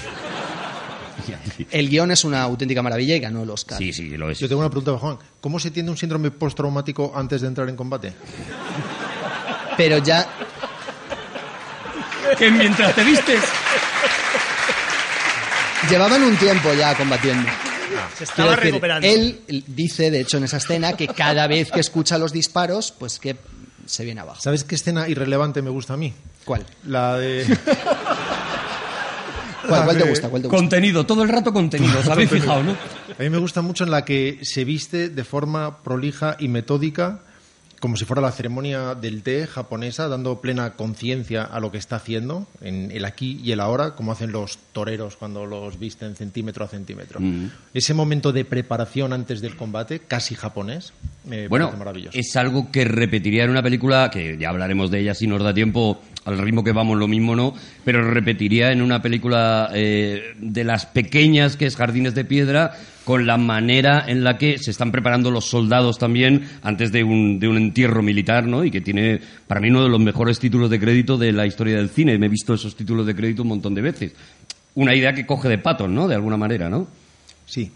El 1.71 1.89
guion 1.89 2.11
es 2.11 2.23
una 2.23 2.41
auténtica 2.43 2.81
maravilla 2.81 3.15
y 3.15 3.19
ganó 3.19 3.43
el 3.43 3.49
Oscar. 3.49 3.77
Sí, 3.77 3.93
sí, 3.93 4.09
lo 4.17 4.29
es. 4.29 4.39
Yo 4.39 4.47
tengo 4.47 4.61
una 4.61 4.69
pregunta, 4.69 4.97
Juan. 4.97 5.17
¿Cómo 5.41 5.59
se 5.59 5.71
tiene 5.71 5.89
un 5.89 5.97
síndrome 5.97 6.31
postraumático 6.31 7.11
antes 7.15 7.41
de 7.41 7.47
entrar 7.47 7.69
en 7.69 7.75
combate? 7.75 8.13
Pero 9.77 9.97
ya 9.99 10.27
Que 12.37 12.51
mientras 12.51 12.95
te 12.95 13.03
vistes... 13.03 13.41
llevaban 15.89 16.23
un 16.23 16.35
tiempo 16.37 16.73
ya 16.73 16.95
combatiendo. 16.95 17.49
Se 18.17 18.23
estaba 18.23 18.51
decir, 18.51 18.65
recuperando. 18.65 19.07
Él 19.07 19.43
dice, 19.67 20.09
de 20.11 20.21
hecho, 20.21 20.37
en 20.37 20.45
esa 20.45 20.57
escena, 20.57 20.93
que 20.93 21.07
cada 21.07 21.47
vez 21.47 21.71
que 21.71 21.79
escucha 21.79 22.17
los 22.17 22.31
disparos, 22.31 22.91
pues 22.91 23.19
que 23.19 23.37
se 23.85 24.05
viene 24.05 24.21
abajo. 24.21 24.41
¿Sabes 24.41 24.63
qué 24.63 24.75
escena 24.75 25.07
irrelevante 25.07 25.61
me 25.61 25.69
gusta 25.69 25.93
a 25.93 25.97
mí? 25.97 26.13
¿Cuál? 26.45 26.65
La 26.85 27.17
de... 27.17 27.45
¿Cuál, 29.67 29.83
cuál 29.85 29.97
te 29.97 30.09
gusta? 30.09 30.29
¿Cuál 30.29 30.41
te 30.41 30.47
gusta? 30.47 30.57
Contenido, 30.57 31.05
todo 31.05 31.23
el 31.23 31.29
rato 31.29 31.53
contenido, 31.53 31.99
¿os 31.99 32.07
habéis 32.07 32.29
fijado, 32.31 32.63
no? 32.63 32.71
A 32.71 33.21
mí 33.21 33.29
me 33.29 33.37
gusta 33.37 33.61
mucho 33.61 33.83
en 33.83 33.91
la 33.91 34.05
que 34.05 34.39
se 34.41 34.63
viste 34.65 35.09
de 35.09 35.23
forma 35.23 35.83
prolija 35.83 36.35
y 36.39 36.47
metódica, 36.47 37.19
como 37.79 37.97
si 37.97 38.05
fuera 38.05 38.21
la 38.21 38.31
ceremonia 38.31 38.95
del 38.95 39.23
té 39.23 39.45
japonesa, 39.45 40.07
dando 40.07 40.39
plena 40.39 40.71
conciencia 40.71 41.43
a 41.43 41.59
lo 41.59 41.69
que 41.69 41.77
está 41.77 41.97
haciendo, 41.97 42.47
en 42.61 42.91
el 42.91 43.03
aquí 43.03 43.41
y 43.43 43.51
el 43.51 43.59
ahora, 43.59 43.93
como 43.93 44.13
hacen 44.13 44.31
los 44.31 44.57
toreros 44.71 45.17
cuando 45.17 45.45
los 45.45 45.77
visten 45.79 46.15
centímetro 46.15 46.63
a 46.63 46.69
centímetro. 46.69 47.19
Ese 47.73 47.93
momento 47.93 48.31
de 48.31 48.45
preparación 48.45 49.11
antes 49.11 49.41
del 49.41 49.57
combate, 49.57 49.99
casi 49.99 50.33
japonés, 50.33 50.93
me 51.25 51.49
Bueno, 51.49 51.65
parece 51.65 51.79
maravilloso. 51.79 52.17
es 52.17 52.33
algo 52.37 52.71
que 52.71 52.85
repetiría 52.85 53.43
en 53.43 53.49
una 53.49 53.61
película, 53.61 54.09
que 54.09 54.37
ya 54.37 54.47
hablaremos 54.47 54.89
de 54.89 55.01
ella 55.01 55.13
si 55.13 55.27
nos 55.27 55.43
da 55.43 55.53
tiempo, 55.53 56.01
al 56.25 56.37
ritmo 56.37 56.63
que 56.63 56.71
vamos 56.71 56.97
lo 56.97 57.07
mismo 57.07 57.35
no, 57.35 57.53
pero 57.83 58.09
repetiría 58.09 58.71
en 58.71 58.81
una 58.81 59.01
película 59.01 59.69
eh, 59.73 60.33
de 60.39 60.63
las 60.63 60.85
pequeñas 60.85 61.57
que 61.57 61.65
es 61.65 61.75
Jardines 61.75 62.15
de 62.15 62.25
Piedra, 62.25 62.71
con 63.03 63.27
la 63.27 63.37
manera 63.37 64.05
en 64.07 64.23
la 64.23 64.37
que 64.37 64.57
se 64.57 64.71
están 64.71 64.91
preparando 64.91 65.29
los 65.29 65.45
soldados 65.45 65.97
también 65.97 66.49
antes 66.61 66.91
de 66.91 67.03
un, 67.03 67.39
de 67.39 67.47
un 67.47 67.57
entierro 67.57 68.01
militar, 68.01 68.47
¿no? 68.47 68.63
Y 68.63 68.71
que 68.71 68.81
tiene, 68.81 69.19
para 69.47 69.59
mí, 69.59 69.69
uno 69.69 69.83
de 69.83 69.89
los 69.89 69.99
mejores 69.99 70.39
títulos 70.39 70.69
de 70.69 70.79
crédito 70.79 71.17
de 71.17 71.33
la 71.33 71.45
historia 71.45 71.77
del 71.77 71.89
cine. 71.89 72.17
Me 72.17 72.27
he 72.27 72.29
visto 72.29 72.53
esos 72.53 72.75
títulos 72.75 73.05
de 73.05 73.15
crédito 73.15 73.41
un 73.41 73.49
montón 73.49 73.75
de 73.75 73.81
veces. 73.81 74.13
Una 74.75 74.95
idea 74.95 75.13
que 75.13 75.25
coge 75.25 75.49
de 75.49 75.57
Patton, 75.57 75.93
¿no? 75.93 76.07
De 76.07 76.15
alguna 76.15 76.37
manera, 76.37 76.69
¿no? 76.69 76.87
Sí. 77.45 77.69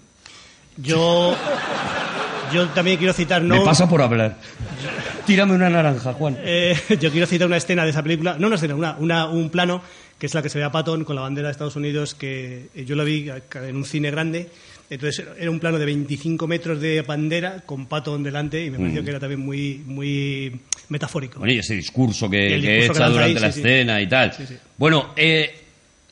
Yo. 0.78 1.36
Yo 2.54 2.68
también 2.70 2.98
quiero 2.98 3.14
citar. 3.14 3.42
No, 3.42 3.58
Me 3.58 3.66
pasa 3.66 3.88
por 3.90 4.02
hablar. 4.02 4.36
Tírame 5.26 5.54
una 5.54 5.70
naranja, 5.70 6.14
Juan. 6.14 6.38
Eh, 6.40 6.76
yo 7.00 7.12
quiero 7.12 7.28
citar 7.28 7.48
una 7.48 7.58
escena 7.58 7.84
de 7.84 7.90
esa 7.92 8.02
película, 8.04 8.36
no 8.40 8.48
una 8.48 8.56
escena, 8.56 8.76
una, 8.76 8.96
una- 8.98 9.28
un 9.28 9.50
plano, 9.50 9.82
que 10.18 10.26
es 10.28 10.34
la 10.34 10.42
que 10.42 10.50
se 10.50 10.58
ve 10.58 10.64
a 10.64 10.72
Patton 10.72 11.04
con 11.04 11.16
la 11.16 11.22
bandera 11.22 11.48
de 11.50 11.52
Estados 11.52 11.76
Unidos, 11.76 12.16
que 12.16 12.68
eh, 12.76 12.86
yo 12.86 12.96
la 12.96 13.04
vi 13.04 13.30
en 13.30 13.76
un 13.76 13.86
cine 13.86 14.10
grande. 14.12 14.50
Entonces 14.90 15.26
era 15.38 15.52
un 15.52 15.60
plano 15.60 15.78
de 15.78 15.86
25 15.86 16.48
metros 16.48 16.80
de 16.80 17.02
bandera 17.02 17.62
con 17.66 17.88
Patton 17.88 18.24
delante 18.24 18.64
y 18.64 18.72
me 18.72 18.78
pareció 18.80 19.04
que 19.04 19.10
era 19.10 19.20
también 19.20 19.42
muy, 19.42 19.82
muy 19.86 20.62
metafórico. 20.88 21.40
Bueno, 21.40 21.54
y 21.54 21.58
ese 21.60 21.76
discurso 21.76 22.30
que, 22.30 22.38
que 22.48 22.56
discurso 22.56 22.64
que 22.70 22.86
echa 22.86 23.00
lanza 23.02 23.10
durante 23.10 23.36
ahí, 23.38 23.42
la 23.42 23.52
sí, 23.52 23.62
sí. 23.62 23.68
escena 23.68 24.02
y 24.02 24.08
tal. 24.08 24.34
Sí. 24.34 24.46
Bueno, 24.78 25.10
eh, 25.18 25.54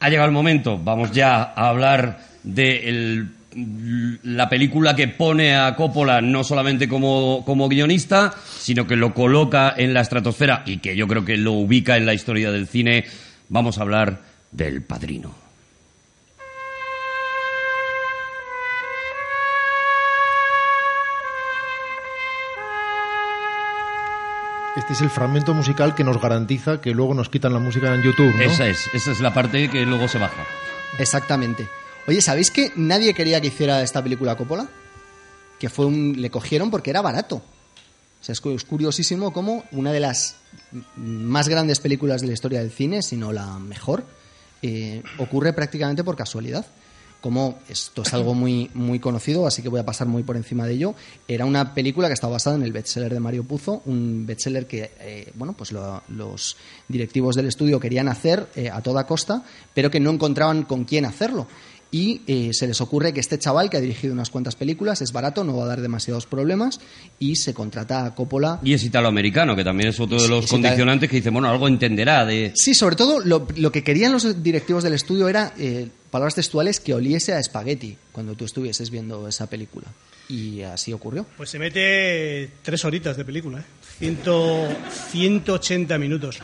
ha 0.01 0.09
llegado 0.09 0.27
el 0.27 0.33
momento. 0.33 0.77
Vamos 0.77 1.09
ya 1.13 1.53
a 1.55 1.69
hablar 1.69 2.19
de 2.43 2.89
el- 2.89 3.29
la 3.55 4.49
película 4.49 4.95
que 4.95 5.07
pone 5.07 5.55
a 5.55 5.75
Coppola 5.75 6.21
no 6.21 6.43
solamente 6.43 6.89
como, 6.89 7.43
como 7.45 7.69
guionista, 7.69 8.33
sino 8.57 8.85
que 8.85 8.95
lo 8.95 9.13
coloca 9.13 9.73
en 9.77 9.93
la 9.93 10.01
estratosfera 10.01 10.63
y 10.65 10.77
que 10.77 10.95
yo 10.95 11.07
creo 11.07 11.23
que 11.23 11.37
lo 11.37 11.53
ubica 11.53 11.95
en 11.97 12.05
la 12.05 12.13
historia 12.13 12.51
del 12.51 12.67
cine. 12.67 13.05
Vamos 13.49 13.77
a 13.77 13.83
hablar 13.83 14.21
del 14.51 14.81
Padrino. 14.81 15.45
Este 24.75 24.91
es 24.91 24.99
el 24.99 25.09
fragmento 25.09 25.53
musical 25.53 25.95
que 25.95 26.03
nos 26.03 26.21
garantiza 26.21 26.81
que 26.81 26.93
luego 26.93 27.13
nos 27.13 27.29
quitan 27.29 27.53
la 27.53 27.59
música 27.59 27.95
en 27.95 28.01
YouTube, 28.01 28.35
¿no? 28.35 28.41
Esa 28.41 28.67
es, 28.67 28.89
esa 28.93 29.13
es 29.13 29.21
la 29.21 29.33
parte 29.33 29.69
que 29.69 29.85
luego 29.85 30.09
se 30.09 30.17
baja. 30.17 30.45
Exactamente. 30.99 31.65
Oye, 32.07 32.21
¿sabéis 32.21 32.51
que 32.51 32.71
nadie 32.75 33.13
quería 33.13 33.41
que 33.41 33.47
hiciera 33.47 33.81
esta 33.81 34.03
película 34.03 34.35
Coppola? 34.37 34.67
Que 35.59 35.69
fue 35.69 35.85
un, 35.85 36.15
le 36.21 36.29
cogieron 36.29 36.69
porque 36.69 36.91
era 36.91 37.01
barato. 37.01 37.37
O 37.37 38.23
sea, 38.25 38.33
es 38.33 38.41
cu- 38.41 38.51
es 38.51 38.63
curiosísimo 38.63 39.33
cómo 39.33 39.63
una 39.71 39.91
de 39.91 39.99
las 39.99 40.35
más 40.97 41.47
grandes 41.47 41.79
películas 41.79 42.21
de 42.21 42.27
la 42.27 42.33
historia 42.33 42.59
del 42.59 42.71
cine, 42.71 43.01
si 43.01 43.15
no 43.17 43.31
la 43.31 43.57
mejor, 43.59 44.05
eh, 44.61 45.01
ocurre 45.17 45.53
prácticamente 45.53 46.03
por 46.03 46.15
casualidad. 46.15 46.65
Como 47.21 47.57
esto 47.69 48.03
es 48.03 48.13
algo 48.13 48.35
muy, 48.35 48.69
muy 48.75 48.99
conocido, 48.99 49.47
así 49.47 49.63
que 49.63 49.69
voy 49.69 49.79
a 49.79 49.85
pasar 49.85 50.05
muy 50.07 50.21
por 50.21 50.37
encima 50.37 50.67
de 50.67 50.73
ello. 50.73 50.93
Era 51.27 51.45
una 51.45 51.73
película 51.73 52.07
que 52.07 52.13
estaba 52.13 52.33
basada 52.33 52.55
en 52.55 52.61
el 52.61 52.71
bestseller 52.71 53.11
de 53.11 53.19
Mario 53.19 53.43
Puzo, 53.43 53.81
un 53.85 54.27
bestseller 54.27 54.67
que 54.67 54.91
eh, 54.99 55.31
bueno, 55.33 55.53
pues 55.53 55.71
lo- 55.71 56.03
los 56.09 56.55
directivos 56.87 57.35
del 57.35 57.47
estudio 57.47 57.79
querían 57.79 58.09
hacer 58.09 58.47
eh, 58.55 58.69
a 58.69 58.81
toda 58.81 59.07
costa, 59.07 59.43
pero 59.73 59.89
que 59.89 59.99
no 59.99 60.11
encontraban 60.11 60.63
con 60.63 60.83
quién 60.83 61.05
hacerlo. 61.05 61.47
Y 61.97 62.19
eh, 62.27 62.49
se 62.51 62.67
les 62.67 62.81
ocurre 62.81 63.13
que 63.13 63.21
este 63.21 63.39
chaval, 63.39 63.69
que 63.69 63.77
ha 63.77 63.79
dirigido 63.79 64.11
unas 64.11 64.29
cuantas 64.29 64.57
películas, 64.57 65.01
es 65.01 65.13
barato, 65.13 65.45
no 65.45 65.55
va 65.55 65.63
a 65.63 65.67
dar 65.67 65.79
demasiados 65.79 66.25
problemas, 66.25 66.81
y 67.19 67.37
se 67.37 67.53
contrata 67.53 68.05
a 68.05 68.13
Coppola 68.13 68.59
Y 68.63 68.73
es 68.73 68.83
italoamericano, 68.83 69.55
que 69.55 69.63
también 69.63 69.91
es 69.91 69.99
otro 70.01 70.21
de 70.21 70.27
los 70.27 70.45
condicionantes 70.47 71.09
que 71.09 71.15
dice, 71.15 71.29
bueno, 71.29 71.47
algo 71.47 71.69
entenderá 71.69 72.25
de... 72.25 72.51
Sí, 72.53 72.73
sobre 72.73 72.97
todo 72.97 73.21
lo, 73.21 73.47
lo 73.55 73.71
que 73.71 73.81
querían 73.81 74.11
los 74.11 74.43
directivos 74.43 74.83
del 74.83 74.91
estudio 74.91 75.29
era, 75.29 75.53
eh, 75.57 75.87
palabras 76.11 76.35
textuales, 76.35 76.81
que 76.81 76.93
oliese 76.93 77.31
a 77.31 77.39
espagueti 77.39 77.95
cuando 78.11 78.33
tú 78.35 78.43
estuvieses 78.43 78.89
viendo 78.89 79.25
esa 79.29 79.47
película. 79.47 79.87
Y 80.27 80.63
así 80.63 80.91
ocurrió. 80.91 81.25
Pues 81.37 81.49
se 81.49 81.59
mete 81.59 82.49
tres 82.61 82.83
horitas 82.83 83.15
de 83.15 83.23
película, 83.23 83.59
¿eh? 83.59 83.63
Ciento- 83.99 84.67
180 85.11 85.97
minutos. 85.97 86.39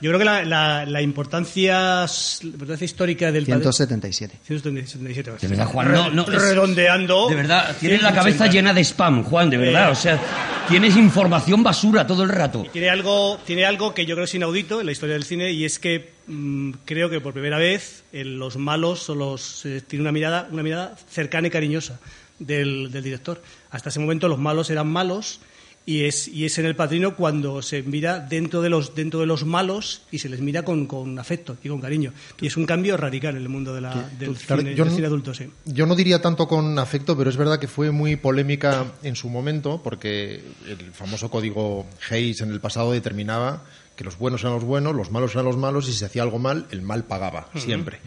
Yo 0.00 0.10
creo 0.10 0.18
que 0.18 0.24
la, 0.24 0.44
la- 0.44 0.86
la 0.86 1.02
importancia, 1.02 2.06
la 2.06 2.08
importancia 2.42 2.84
histórica 2.84 3.30
del 3.32 3.44
padre- 3.44 3.60
177. 3.62 4.38
177. 4.46 5.30
De 5.40 5.48
verdad, 5.48 5.66
Juan, 5.66 5.92
no, 5.92 6.10
no, 6.10 6.24
redondeando. 6.26 7.28
De 7.28 7.34
verdad, 7.36 7.76
tienes 7.78 8.02
la 8.02 8.10
cabeza 8.14 8.44
180. 8.46 8.52
llena 8.52 8.72
de 8.74 8.80
spam, 8.84 9.24
Juan, 9.24 9.50
de 9.50 9.56
verdad. 9.58 9.88
Eh. 9.88 9.92
O 9.92 9.94
sea, 9.94 10.20
tienes 10.68 10.96
información 10.96 11.62
basura 11.62 12.06
todo 12.06 12.22
el 12.22 12.28
rato. 12.30 12.64
Tiene 12.72 12.88
algo, 12.90 13.38
tiene 13.44 13.64
algo 13.64 13.92
que 13.94 14.06
yo 14.06 14.14
creo 14.14 14.24
es 14.24 14.34
inaudito 14.34 14.80
en 14.80 14.86
la 14.86 14.92
historia 14.92 15.14
del 15.14 15.24
cine 15.24 15.50
y 15.52 15.64
es 15.64 15.78
que 15.78 16.12
mm, 16.26 16.70
creo 16.84 17.10
que 17.10 17.20
por 17.20 17.32
primera 17.32 17.58
vez 17.58 18.04
eh, 18.12 18.24
los 18.24 18.56
malos 18.56 19.00
son 19.02 19.18
los, 19.18 19.64
eh, 19.66 19.82
tiene 19.86 20.02
una 20.02 20.12
mirada, 20.12 20.48
una 20.50 20.62
mirada 20.62 20.96
cercana 21.10 21.48
y 21.48 21.50
cariñosa 21.50 21.98
del, 22.38 22.90
del 22.90 23.02
director. 23.02 23.42
Hasta 23.70 23.90
ese 23.90 24.00
momento 24.00 24.28
los 24.28 24.38
malos 24.38 24.70
eran 24.70 24.86
malos 24.88 25.40
y 25.86 26.04
es, 26.04 26.28
y 26.28 26.44
es 26.44 26.56
en 26.58 26.66
el 26.66 26.76
padrino 26.76 27.16
cuando 27.16 27.62
se 27.62 27.82
mira 27.82 28.20
dentro 28.20 28.60
de 28.60 28.68
los, 28.68 28.94
dentro 28.94 29.18
de 29.20 29.26
los 29.26 29.44
malos 29.44 30.02
y 30.10 30.18
se 30.18 30.28
les 30.28 30.40
mira 30.40 30.62
con, 30.62 30.86
con 30.86 31.18
afecto 31.18 31.56
y 31.64 31.68
con 31.68 31.80
cariño. 31.80 32.12
Y 32.40 32.46
es 32.46 32.56
un 32.56 32.66
cambio 32.66 32.96
radical 32.96 33.34
en 33.36 33.42
el 33.42 33.48
mundo 33.48 33.74
de 33.74 33.80
la, 33.80 34.08
del, 34.18 34.36
cine, 34.36 34.74
yo 34.74 34.84
del 34.84 34.90
no- 34.90 34.94
cine 34.94 35.06
adulto. 35.06 35.34
Sí. 35.34 35.50
Yo 35.64 35.86
no 35.86 35.96
diría 35.96 36.20
tanto 36.22 36.46
con 36.46 36.78
afecto, 36.78 37.16
pero 37.16 37.30
es 37.30 37.36
verdad 37.36 37.58
que 37.58 37.66
fue 37.66 37.90
muy 37.90 38.16
polémica 38.16 38.86
en 39.02 39.16
su 39.16 39.28
momento, 39.30 39.80
porque 39.82 40.42
el 40.68 40.92
famoso 40.92 41.30
código 41.30 41.86
Hayes 42.10 42.40
en 42.42 42.50
el 42.50 42.60
pasado 42.60 42.92
determinaba 42.92 43.64
que 43.96 44.04
los 44.04 44.16
buenos 44.18 44.42
eran 44.42 44.54
los 44.54 44.64
buenos, 44.64 44.94
los 44.94 45.10
malos 45.10 45.32
eran 45.32 45.44
los 45.46 45.56
malos, 45.56 45.88
y 45.88 45.92
si 45.92 45.98
se 45.98 46.04
hacía 46.06 46.22
algo 46.22 46.38
mal, 46.38 46.66
el 46.70 46.82
mal 46.82 47.04
pagaba, 47.04 47.48
siempre. 47.56 47.98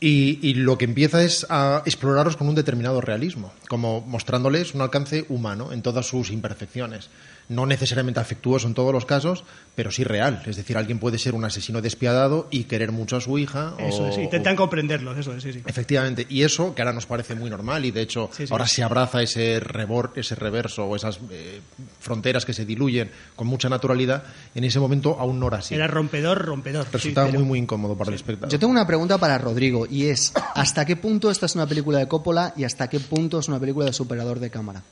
Y, 0.00 0.38
y 0.42 0.54
lo 0.54 0.78
que 0.78 0.84
empieza 0.84 1.24
es 1.24 1.46
a 1.50 1.82
exploraros 1.84 2.36
con 2.36 2.48
un 2.48 2.54
determinado 2.54 3.00
realismo, 3.00 3.52
como 3.68 4.00
mostrándoles 4.00 4.74
un 4.74 4.80
alcance 4.80 5.26
humano 5.28 5.72
en 5.72 5.82
todas 5.82 6.06
sus 6.06 6.30
imperfecciones. 6.30 7.10
No 7.48 7.64
necesariamente 7.64 8.20
afectuoso 8.20 8.66
en 8.68 8.74
todos 8.74 8.92
los 8.92 9.06
casos, 9.06 9.42
pero 9.74 9.90
sí 9.90 10.04
real. 10.04 10.42
Es 10.44 10.56
decir, 10.56 10.76
alguien 10.76 10.98
puede 10.98 11.18
ser 11.18 11.34
un 11.34 11.44
asesino 11.46 11.80
despiadado 11.80 12.46
y 12.50 12.64
querer 12.64 12.92
mucho 12.92 13.16
a 13.16 13.20
su 13.22 13.38
hija. 13.38 13.72
Eso 13.78 14.02
o- 14.02 14.08
es, 14.08 14.18
o- 14.18 14.20
intentan 14.20 14.54
comprenderlos, 14.54 15.16
eso 15.16 15.32
es, 15.34 15.42
sí, 15.42 15.54
sí. 15.54 15.62
Efectivamente, 15.64 16.26
y 16.28 16.42
eso 16.42 16.74
que 16.74 16.82
ahora 16.82 16.92
nos 16.92 17.06
parece 17.06 17.34
muy 17.34 17.48
normal 17.48 17.86
y 17.86 17.90
de 17.90 18.02
hecho 18.02 18.28
Sí, 18.36 18.46
sí. 18.46 18.52
ahora 18.52 18.66
se 18.66 18.82
abraza 18.82 19.22
ese 19.22 19.60
rebor, 19.60 20.12
ese 20.16 20.34
reverso 20.34 20.84
o 20.84 20.94
esas 20.94 21.20
eh, 21.30 21.62
fronteras 22.00 22.44
que 22.44 22.52
se 22.52 22.66
diluyen 22.66 23.10
con 23.34 23.46
mucha 23.46 23.70
naturalidad, 23.70 24.24
en 24.54 24.64
ese 24.64 24.78
momento 24.78 25.16
aún 25.18 25.40
no 25.40 25.48
era 25.48 25.56
así. 25.58 25.74
Era 25.74 25.86
rompedor, 25.86 26.44
rompedor. 26.44 26.84
sí, 26.84 26.90
Resultaba 26.92 27.28
pero- 27.28 27.38
muy 27.38 27.48
muy 27.48 27.58
incómodo 27.60 27.96
para 27.96 28.08
el 28.10 28.16
espectador. 28.16 28.50
Yo 28.52 28.58
tengo 28.58 28.70
una 28.72 28.86
pregunta 28.86 29.16
para 29.16 29.38
Rodrigo 29.38 29.86
y 29.88 30.08
es 30.08 30.34
¿hasta 30.54 30.84
qué 30.84 30.96
punto 30.96 31.30
esta 31.30 31.46
es 31.46 31.54
una 31.54 31.66
película 31.66 31.98
de 31.98 32.08
Coppola 32.08 32.52
y 32.58 32.64
hasta 32.64 32.88
qué 32.90 33.00
punto 33.00 33.38
es 33.38 33.48
una 33.48 33.58
película 33.58 33.86
de 33.86 33.94
superador 33.94 34.38
de 34.38 34.50
cámara? 34.50 34.82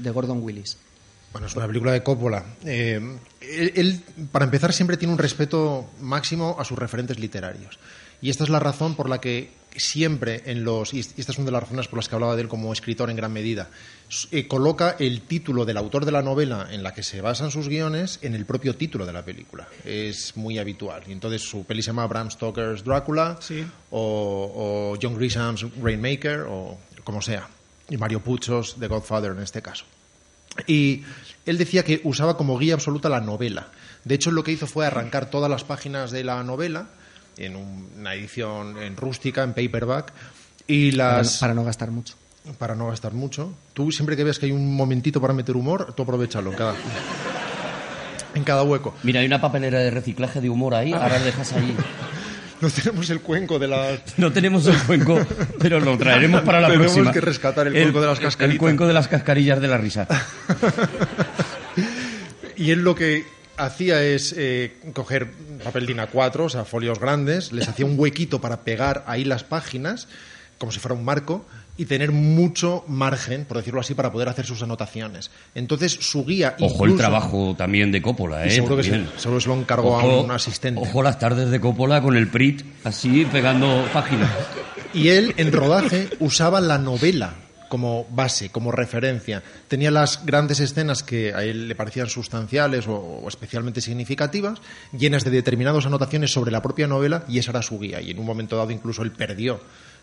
De 0.00 0.10
Gordon 0.10 0.42
Willis. 0.42 0.78
Bueno, 1.32 1.46
es 1.48 1.56
una 1.56 1.66
película 1.66 1.92
de 1.92 2.02
Coppola. 2.02 2.44
Eh, 2.64 3.00
él, 3.40 3.72
él, 3.74 4.00
para 4.32 4.44
empezar, 4.46 4.72
siempre 4.72 4.96
tiene 4.96 5.12
un 5.12 5.18
respeto 5.18 5.90
máximo 6.00 6.56
a 6.58 6.64
sus 6.64 6.78
referentes 6.78 7.18
literarios. 7.18 7.78
Y 8.22 8.30
esta 8.30 8.44
es 8.44 8.50
la 8.50 8.58
razón 8.58 8.94
por 8.94 9.08
la 9.10 9.20
que 9.20 9.50
siempre 9.76 10.42
en 10.46 10.64
los. 10.64 10.94
Y 10.94 11.00
esta 11.00 11.32
es 11.32 11.36
una 11.36 11.44
de 11.44 11.50
las 11.52 11.62
razones 11.64 11.88
por 11.88 11.98
las 11.98 12.08
que 12.08 12.14
hablaba 12.14 12.34
de 12.34 12.40
él 12.42 12.48
como 12.48 12.72
escritor 12.72 13.10
en 13.10 13.16
gran 13.16 13.30
medida. 13.34 13.68
eh, 14.30 14.48
coloca 14.48 14.96
el 14.98 15.20
título 15.20 15.66
del 15.66 15.76
autor 15.76 16.06
de 16.06 16.12
la 16.12 16.22
novela 16.22 16.68
en 16.70 16.82
la 16.82 16.94
que 16.94 17.02
se 17.02 17.20
basan 17.20 17.50
sus 17.50 17.68
guiones 17.68 18.18
en 18.22 18.34
el 18.34 18.46
propio 18.46 18.74
título 18.74 19.04
de 19.04 19.12
la 19.12 19.22
película. 19.22 19.68
Es 19.84 20.34
muy 20.38 20.58
habitual. 20.58 21.02
Y 21.06 21.12
entonces 21.12 21.42
su 21.42 21.64
peli 21.64 21.82
se 21.82 21.88
llama 21.88 22.06
Bram 22.06 22.30
Stoker's 22.30 22.82
Drácula 22.84 23.36
Sí. 23.40 23.66
o, 23.90 24.94
o 24.94 24.98
John 25.02 25.14
Grisham's 25.16 25.66
Rainmaker 25.82 26.46
o 26.48 26.78
como 27.04 27.20
sea. 27.20 27.46
Y 27.90 27.98
Mario 27.98 28.20
Puchos 28.20 28.76
The 28.80 28.86
Godfather 28.86 29.32
en 29.32 29.42
este 29.42 29.60
caso. 29.60 29.84
Y 30.66 31.02
él 31.44 31.58
decía 31.58 31.84
que 31.84 32.00
usaba 32.04 32.36
como 32.36 32.58
guía 32.58 32.74
absoluta 32.74 33.08
la 33.08 33.20
novela. 33.20 33.68
De 34.04 34.14
hecho, 34.14 34.30
lo 34.30 34.42
que 34.44 34.52
hizo 34.52 34.66
fue 34.66 34.86
arrancar 34.86 35.30
todas 35.30 35.50
las 35.50 35.64
páginas 35.64 36.10
de 36.10 36.24
la 36.24 36.42
novela 36.42 36.86
en 37.36 37.56
un- 37.56 37.88
una 37.98 38.14
edición 38.14 38.78
en 38.78 38.96
rústica, 38.96 39.42
en 39.42 39.52
paperback, 39.52 40.12
y 40.66 40.92
Para, 40.96 41.18
las 41.18 41.38
para 41.38 41.54
no 41.54 41.64
gastar 41.64 41.90
mucho. 41.90 42.14
para 42.58 42.74
no 42.74 42.86
gastar 42.88 43.12
mucho. 43.12 43.52
Tú 43.74 43.90
siempre 43.92 44.16
que 44.16 44.24
ves 44.24 44.38
que 44.38 44.46
hay 44.46 44.52
un 44.52 44.74
momentito 44.74 45.20
para 45.20 45.32
meter 45.34 45.56
humor, 45.56 45.92
tú 45.96 46.02
aprovechalo 46.04 46.50
en 46.50 46.56
cada 46.56 46.74
en 48.34 48.44
cada 48.44 48.62
hueco. 48.62 48.94
Mira, 49.02 49.20
hay 49.20 49.26
una 49.26 49.40
papelera 49.40 49.78
de 49.78 49.90
reciclaje 49.90 50.40
de 50.40 50.50
humor 50.50 50.74
ahí, 50.74 50.92
ahora 50.92 51.18
lo 51.18 51.24
dejas 51.24 51.52
ahí. 51.54 51.74
No 52.60 52.70
tenemos 52.70 53.10
el 53.10 53.20
cuenco 53.20 53.58
de 53.58 53.68
las 53.68 54.00
No 54.18 54.32
tenemos 54.32 54.66
el 54.66 54.78
cuenco, 54.78 55.18
pero 55.58 55.78
lo 55.80 55.96
traeremos 55.98 56.42
para 56.42 56.60
la 56.60 56.68
Tenemos 56.68 56.92
próxima. 56.92 57.12
que 57.12 57.20
rescatar 57.20 57.66
el 57.66 57.74
cuenco 57.74 58.00
de 58.00 58.06
las 58.06 58.20
cascaritas. 58.20 58.54
El 58.54 58.58
cuenco 58.58 58.86
de 58.86 58.92
las 58.94 59.08
cascarillas 59.08 59.60
de 59.60 59.68
la 59.68 59.78
risa. 59.78 60.06
Y 62.56 62.70
él 62.70 62.80
lo 62.80 62.94
que 62.94 63.24
hacía 63.58 64.02
es 64.02 64.34
eh, 64.36 64.76
coger 64.94 65.30
papel 65.62 65.84
DIN 65.86 65.98
A4, 65.98 66.40
o 66.40 66.48
sea, 66.48 66.64
folios 66.64 66.98
grandes, 66.98 67.52
les 67.52 67.68
hacía 67.68 67.84
un 67.84 67.98
huequito 67.98 68.40
para 68.40 68.62
pegar 68.62 69.04
ahí 69.06 69.24
las 69.24 69.44
páginas, 69.44 70.08
como 70.56 70.72
si 70.72 70.78
fuera 70.80 70.94
un 70.94 71.04
marco, 71.04 71.46
y 71.76 71.84
tener 71.84 72.12
mucho 72.12 72.84
margen, 72.88 73.44
por 73.44 73.58
decirlo 73.58 73.80
así, 73.80 73.94
para 73.94 74.12
poder 74.12 74.28
hacer 74.28 74.46
sus 74.46 74.62
anotaciones. 74.62 75.30
Entonces, 75.54 75.92
su 75.92 76.24
guía... 76.24 76.56
Ojo 76.60 76.86
el 76.86 76.96
trabajo 76.96 77.54
también 77.56 77.92
de 77.92 78.00
Coppola, 78.02 78.46
¿eh? 78.46 78.50
seguro 78.50 78.76
que 78.76 78.82
sí, 78.82 78.90
También. 78.90 79.12
seguro 79.16 79.38
que 79.38 79.42
se 79.42 79.48
lo 79.48 79.56
encargó 79.56 79.98
a 79.98 80.20
un 80.22 80.30
asistente. 80.30 80.80
Ojo 80.80 81.02
las 81.02 81.18
tardes 81.18 81.50
de 81.50 81.60
Coppola 81.60 82.02
con 82.02 82.16
el 82.16 82.28
Prit, 82.28 82.62
así 82.84 83.26
pegando 83.30 83.86
páginas. 83.92 84.30
Y 84.94 85.08
él, 85.08 85.34
en 85.36 85.52
rodaje, 85.52 86.08
usaba 86.20 86.60
la 86.60 86.78
novela 86.78 87.34
como 87.68 88.06
base, 88.10 88.50
como 88.50 88.70
referencia. 88.72 89.42
Tenía 89.68 89.90
las 89.90 90.24
grandes 90.24 90.60
escenas 90.60 91.02
que 91.02 91.34
a 91.34 91.42
él 91.42 91.68
le 91.68 91.74
parecían 91.74 92.08
sustanciales 92.08 92.86
o, 92.86 92.94
o 92.94 93.28
especialmente 93.28 93.80
significativas, 93.80 94.60
llenas 94.96 95.24
de 95.24 95.30
determinadas 95.30 95.84
anotaciones 95.84 96.32
sobre 96.32 96.52
la 96.52 96.62
propia 96.62 96.86
novela, 96.86 97.24
y 97.28 97.38
esa 97.38 97.50
era 97.50 97.62
su 97.62 97.78
guía. 97.78 98.00
Y 98.00 98.12
en 98.12 98.18
un 98.18 98.24
momento 98.24 98.56
dado 98.56 98.70
incluso 98.70 99.02
él 99.02 99.10
perdió 99.10 99.60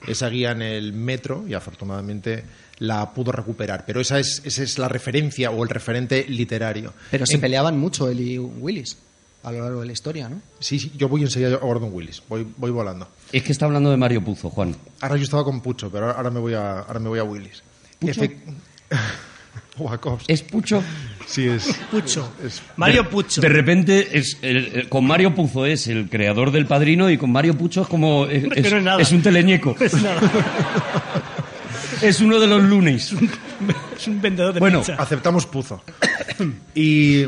esa 0.08 0.30
guía 0.30 0.52
en 0.52 0.62
el 0.62 0.94
metro 0.94 1.46
y 1.48 1.54
afortunadamente 1.54 2.44
la 2.80 3.14
pudo 3.14 3.32
recuperar. 3.32 3.86
Pero 3.86 4.02
esa 4.02 4.20
es, 4.20 4.42
esa 4.46 4.64
es 4.64 4.78
la 4.78 4.88
referencia 4.90 5.52
o 5.52 5.64
el 5.64 5.70
referente 5.70 6.26
literario. 6.28 6.94
Pero 7.12 7.26
se 7.26 7.36
En- 7.36 7.42
peleaban 7.42 7.78
mucho 7.78 8.10
él 8.10 8.20
y 8.20 8.38
Willis 8.38 8.98
a 9.44 9.52
lo 9.52 9.60
largo 9.62 9.82
de 9.82 9.88
la 9.88 9.92
historia, 9.94 10.30
¿no? 10.30 10.42
Sí, 10.60 10.80
sí, 10.80 10.92
yo 10.98 11.10
voy 11.10 11.22
enseguida 11.22 11.54
a 11.56 11.58
Gordon 11.58 11.90
Willis, 11.94 12.24
voy, 12.30 12.48
voy 12.58 12.72
volando. 12.72 13.10
Es 13.32 13.44
que 13.44 13.52
está 13.52 13.66
hablando 13.66 13.92
de 13.92 13.98
Mario 13.98 14.24
Puzo, 14.24 14.50
Juan. 14.50 14.74
Ahora 15.02 15.18
yo 15.18 15.24
estaba 15.24 15.44
con 15.44 15.60
Pucho, 15.62 15.92
pero 15.92 16.12
ahora 16.12 16.30
me 16.32 16.40
voy 16.40 16.54
a, 16.54 16.80
ahora 16.80 17.00
me 17.02 17.10
voy 17.10 17.20
a 17.20 17.26
Willis. 17.26 17.62
¿Pucho? 18.00 18.22
Efec- 18.22 18.38
o 19.80 19.90
a 19.92 19.98
Cobbs. 20.00 20.24
¿Es 20.30 20.42
Pucho? 20.44 20.82
Sí, 21.26 21.48
es. 21.48 21.68
Pucho. 21.92 22.32
Es- 22.46 22.62
Mario 22.76 23.10
Pucho. 23.10 23.42
De 23.42 23.50
repente, 23.50 24.18
es 24.18 24.38
el- 24.42 24.66
el- 24.76 24.90
con 24.90 25.06
Mario 25.06 25.34
Puzo 25.34 25.66
es 25.66 25.88
el 25.88 26.10
creador 26.10 26.52
del 26.52 26.66
padrino 26.66 27.10
y 27.10 27.18
con 27.18 27.32
Mario 27.32 27.58
Pucho 27.58 27.82
es 27.84 27.88
como. 27.88 28.26
Es, 28.28 28.44
Hombre, 28.44 28.62
que 28.62 28.70
no 28.70 28.78
es 28.78 28.84
nada. 28.84 29.02
es 29.02 29.12
un 29.12 29.22
teleñeco. 29.22 29.76
Es 29.80 29.94
nada. 30.02 30.22
Es 32.02 32.20
uno 32.20 32.38
de 32.40 32.48
los 32.48 32.62
lunes. 32.64 33.14
Es 33.96 34.08
un 34.08 34.22
vendedor 34.22 34.54
de 34.54 34.60
Bueno, 34.60 34.80
pizza. 34.80 34.96
Aceptamos 34.96 35.46
Puzo. 35.46 35.84
Y 36.76 37.26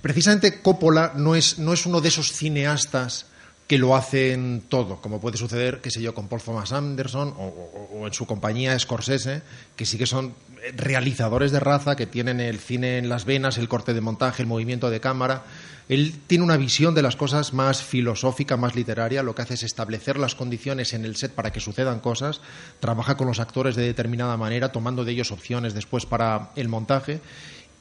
precisamente 0.00 0.60
Coppola 0.60 1.12
no 1.16 1.34
es, 1.34 1.58
no 1.58 1.72
es 1.72 1.86
uno 1.86 2.00
de 2.00 2.08
esos 2.08 2.32
cineastas 2.32 3.26
que 3.66 3.78
lo 3.78 3.96
hacen 3.96 4.62
todo, 4.68 5.00
como 5.00 5.20
puede 5.20 5.36
suceder, 5.38 5.80
qué 5.80 5.90
sé 5.90 6.02
yo, 6.02 6.12
con 6.14 6.28
Paul 6.28 6.42
Thomas 6.42 6.72
Anderson 6.72 7.28
o, 7.36 7.42
o- 7.44 7.98
o 8.00 8.06
en 8.06 8.12
su 8.12 8.26
compañía 8.26 8.78
Scorsese, 8.78 9.42
que 9.76 9.86
sí 9.86 9.96
que 9.98 10.06
son 10.06 10.34
realizadores 10.76 11.52
de 11.52 11.60
raza, 11.60 11.96
que 11.96 12.06
tienen 12.06 12.40
el 12.40 12.58
cine 12.58 12.98
en 12.98 13.08
las 13.08 13.24
venas, 13.24 13.58
el 13.58 13.68
corte 13.68 13.94
de 13.94 14.00
montaje, 14.00 14.42
el 14.42 14.48
movimiento 14.48 14.90
de 14.90 15.00
cámara. 15.00 15.44
Él 15.88 16.14
tiene 16.28 16.44
una 16.44 16.56
visión 16.56 16.94
de 16.94 17.02
las 17.02 17.16
cosas 17.16 17.52
más 17.52 17.82
filosófica, 17.82 18.56
más 18.56 18.76
literaria, 18.76 19.24
lo 19.24 19.34
que 19.34 19.42
hace 19.42 19.54
es 19.54 19.64
establecer 19.64 20.18
las 20.18 20.36
condiciones 20.36 20.94
en 20.94 21.04
el 21.04 21.16
set 21.16 21.32
para 21.32 21.50
que 21.50 21.58
sucedan 21.58 21.98
cosas, 21.98 22.40
trabaja 22.78 23.16
con 23.16 23.26
los 23.26 23.40
actores 23.40 23.74
de 23.74 23.82
determinada 23.82 24.36
manera, 24.36 24.70
tomando 24.70 25.04
de 25.04 25.10
ellos 25.12 25.32
opciones 25.32 25.74
después 25.74 26.06
para 26.06 26.50
el 26.54 26.68
montaje. 26.68 27.20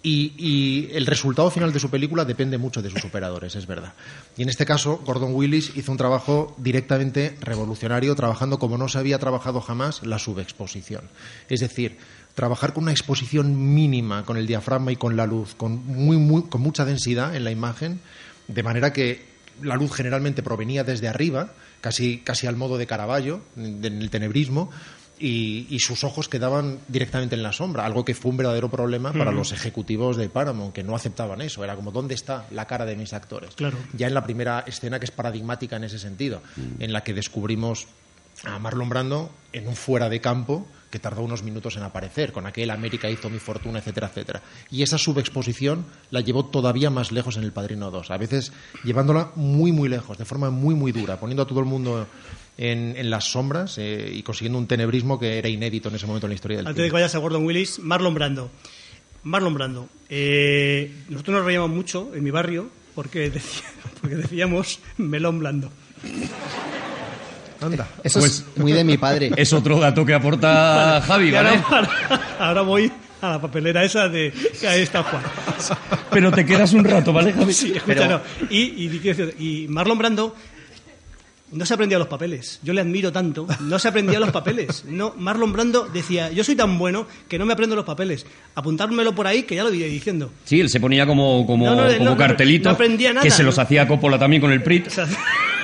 Y, 0.01 0.33
y 0.37 0.95
el 0.95 1.05
resultado 1.05 1.51
final 1.51 1.73
de 1.73 1.79
su 1.79 1.89
película 1.89 2.23
depende 2.23 2.57
mucho 2.57 2.81
de 2.81 2.89
sus 2.89 3.03
operadores, 3.03 3.55
es 3.55 3.67
verdad. 3.67 3.93
Y 4.37 4.43
en 4.43 4.49
este 4.49 4.65
caso, 4.65 5.01
Gordon 5.05 5.35
Willis 5.35 5.73
hizo 5.75 5.91
un 5.91 5.97
trabajo 5.97 6.55
directamente 6.57 7.35
revolucionario, 7.41 8.15
trabajando 8.15 8.59
como 8.59 8.77
no 8.77 8.87
se 8.87 8.97
había 8.97 9.19
trabajado 9.19 9.59
jamás 9.59 10.01
la 10.03 10.17
subexposición. 10.17 11.03
Es 11.49 11.59
decir, 11.59 11.97
trabajar 12.39 12.71
con 12.71 12.84
una 12.84 12.93
exposición 12.93 13.73
mínima 13.73 14.23
con 14.23 14.38
el 14.38 14.47
diafragma 14.47 14.93
y 14.93 14.95
con 14.95 15.17
la 15.17 15.25
luz, 15.25 15.56
con, 15.56 15.86
muy, 15.86 16.15
muy, 16.15 16.43
con 16.43 16.62
mucha 16.62 16.86
densidad 16.86 17.36
en 17.36 17.43
la 17.43 17.52
imagen, 17.52 17.99
de 18.47 18.63
manera 18.63 18.93
que 18.93 19.25
la 19.62 19.75
luz 19.75 19.91
generalmente 19.91 20.41
provenía 20.41 20.86
desde 20.86 21.10
arriba, 21.10 21.52
casi, 21.82 22.19
casi 22.19 22.47
al 22.47 22.56
modo 22.56 22.78
de 22.78 22.88
Caravaggio, 22.88 23.41
en 23.58 23.84
el 23.84 24.10
tenebrismo, 24.10 24.71
y, 25.19 25.67
y 25.69 25.80
sus 25.80 26.06
ojos 26.06 26.30
quedaban 26.30 26.80
directamente 26.88 27.36
en 27.36 27.43
la 27.43 27.52
sombra, 27.52 27.86
algo 27.86 28.06
que 28.06 28.15
fue 28.15 28.32
un 28.32 28.38
verdadero 28.38 28.69
problema 28.69 29.12
para 29.12 29.34
los 29.34 29.52
ejecutivos 29.52 30.15
de 30.15 30.30
Paramount, 30.30 30.73
que 30.73 30.82
no 30.82 30.95
aceptaban 30.95 31.41
eso. 31.41 31.65
Era 31.65 31.75
como, 31.75 31.91
¿dónde 31.91 32.15
está 32.15 32.47
la 32.52 32.67
cara 32.67 32.86
de 32.86 32.95
mis 32.95 33.12
actores? 33.12 33.54
Claro. 33.56 33.78
Ya 33.91 34.08
en 34.08 34.13
la 34.13 34.23
primera 34.23 34.63
escena, 34.65 34.97
que 34.97 35.04
es 35.04 35.12
paradigmática 35.12 35.75
en 35.75 35.84
ese 35.84 35.99
sentido, 35.99 36.41
en 36.80 36.93
la 36.93 37.04
que 37.04 37.13
descubrimos 37.13 37.88
a 38.45 38.58
Marlon 38.60 38.88
Brando 38.88 39.30
en 39.52 39.67
un 39.67 39.75
fuera 39.75 40.08
de 40.08 40.21
campo 40.21 40.65
que 40.89 40.99
tardó 40.99 41.21
unos 41.21 41.43
minutos 41.43 41.75
en 41.78 41.84
aparecer, 41.84 42.32
con 42.32 42.45
aquel 42.45 42.69
América 42.71 43.10
hizo 43.10 43.30
mi 43.30 43.39
fortuna, 43.39 43.80
etcétera, 43.80 44.08
etcétera. 44.08 44.41
Y 44.71 44.82
esa 44.84 44.97
subexposición 44.97 45.86
la 46.12 46.21
llevó 46.21 46.45
todavía 46.45 46.89
más 46.89 47.12
lejos 47.12 47.38
en 47.38 47.43
El 47.43 47.52
Padrino 47.52 47.91
2, 47.91 48.10
a 48.12 48.17
veces 48.17 48.52
llevándola 48.84 49.32
muy, 49.36 49.71
muy 49.71 49.88
lejos, 49.89 50.17
de 50.17 50.25
forma 50.25 50.49
muy, 50.49 50.73
muy 50.75 50.91
dura, 50.91 51.19
poniendo 51.19 51.43
a 51.43 51.47
todo 51.47 51.60
el 51.60 51.65
mundo 51.65 52.08
en, 52.58 52.95
en 52.97 53.10
las 53.10 53.25
sombras 53.32 53.78
eh, 53.78 54.12
y 54.13 54.23
consiguiendo 54.23 54.58
un 54.60 54.67
tenebrismo 54.67 55.19
que 55.19 55.38
era 55.38 55.47
inédito 55.47 55.89
en 55.89 55.95
ese 55.95 56.06
momento 56.08 56.25
en 56.28 56.32
la 56.32 56.36
historia 56.36 56.58
del 56.58 56.67
Antes 56.67 56.82
de 56.84 56.89
que 56.89 56.93
vayas 56.93 57.13
a 57.15 57.19
Gordon 57.19 57.45
Willis, 57.45 57.80
Marlon 57.80 58.13
Brando. 58.15 58.49
Marlon 59.23 59.54
Brando. 59.54 59.89
Eh, 60.10 60.91
nosotros 61.10 61.38
nos 61.38 61.45
reíamos 61.45 61.69
mucho 61.69 62.12
en 62.15 62.23
mi 62.23 62.32
barrio 62.32 62.69
porque, 62.95 63.30
decía- 63.30 63.63
porque 64.02 64.15
decíamos 64.15 64.80
melón 64.97 65.39
blando. 65.39 65.71
Anda. 67.62 67.88
Eso 68.04 68.19
Pues- 68.19 68.45
es 68.56 68.58
muy 68.58 68.72
de 68.72 68.84
mi 68.84 68.98
padre. 68.98 69.32
Es 69.38 69.52
otro 69.54 69.80
dato 69.80 70.06
que 70.06 70.13
aporta 70.13 71.02
Javi, 71.06 71.32
¿vale? 71.32 71.50
ahora, 71.50 71.89
ahora- 72.10 72.22
ahora 72.39 72.62
voy 72.62 72.91
a 73.22 73.32
la 73.32 73.41
papelera 73.41 73.84
esa 73.84 74.08
de 74.08 74.32
que 74.60 74.67
ahí 74.67 74.82
está 74.82 75.04
Juan. 75.04 75.22
Pero 76.12 76.32
te 76.32 76.45
quedas 76.45 76.72
un 76.74 76.84
rato, 76.86 77.12
¿vale, 77.12 77.34
Javi? 77.34 77.54
Sí, 77.54 77.67
escucha, 77.76 77.84
Pero- 77.86 78.08
no. 78.08 78.22
y, 78.50 78.60
y, 78.86 79.63
y 79.63 79.67
Marlon 79.67 79.98
Brando 79.98 80.36
no 81.52 81.65
se 81.65 81.74
aprendía 81.74 81.98
los 81.98 82.08
papeles. 82.08 82.60
Yo 82.62 82.74
le 82.74 82.82
admiro 82.82 83.12
tanto. 83.12 83.48
No 83.62 83.80
se 83.80 83.88
aprendía 83.88 84.19
los 84.19 84.30
papeles. 84.32 84.86
No, 84.88 85.15
Marlon 85.17 85.52
Brando 85.52 85.86
decía, 85.91 86.30
yo 86.32 86.43
soy 86.43 86.56
tan 86.56 86.78
bueno 86.78 87.08
que 87.28 87.39
no 87.39 87.45
me 87.45 87.54
aprendo 87.54 87.76
los 87.76 87.86
papeles. 87.86 88.26
Apuntármelo 88.56 89.13
por 89.15 89.26
ahí 89.28 89.43
que 89.43 89.56
ya 89.56 89.63
lo 89.63 89.74
iré 89.74 89.88
diciendo. 89.88 90.32
Sí, 90.45 90.60
él 90.62 90.69
se 90.69 90.80
ponía 90.80 91.08
como, 91.08 91.45
como, 91.48 91.65
No, 91.65 91.76
no, 91.76 91.98
como 91.98 92.10
no, 92.12 92.17
cartelitos 92.17 92.65
no 92.69 92.76
aprendía 92.76 93.13
nada, 93.13 93.24
que 93.24 93.32
se 93.32 93.41
los 93.43 93.58
hacía 93.58 93.88
Coppola 93.88 94.19
también 94.19 94.41
con 94.41 94.52
el 94.52 94.62
Prit 94.62 94.88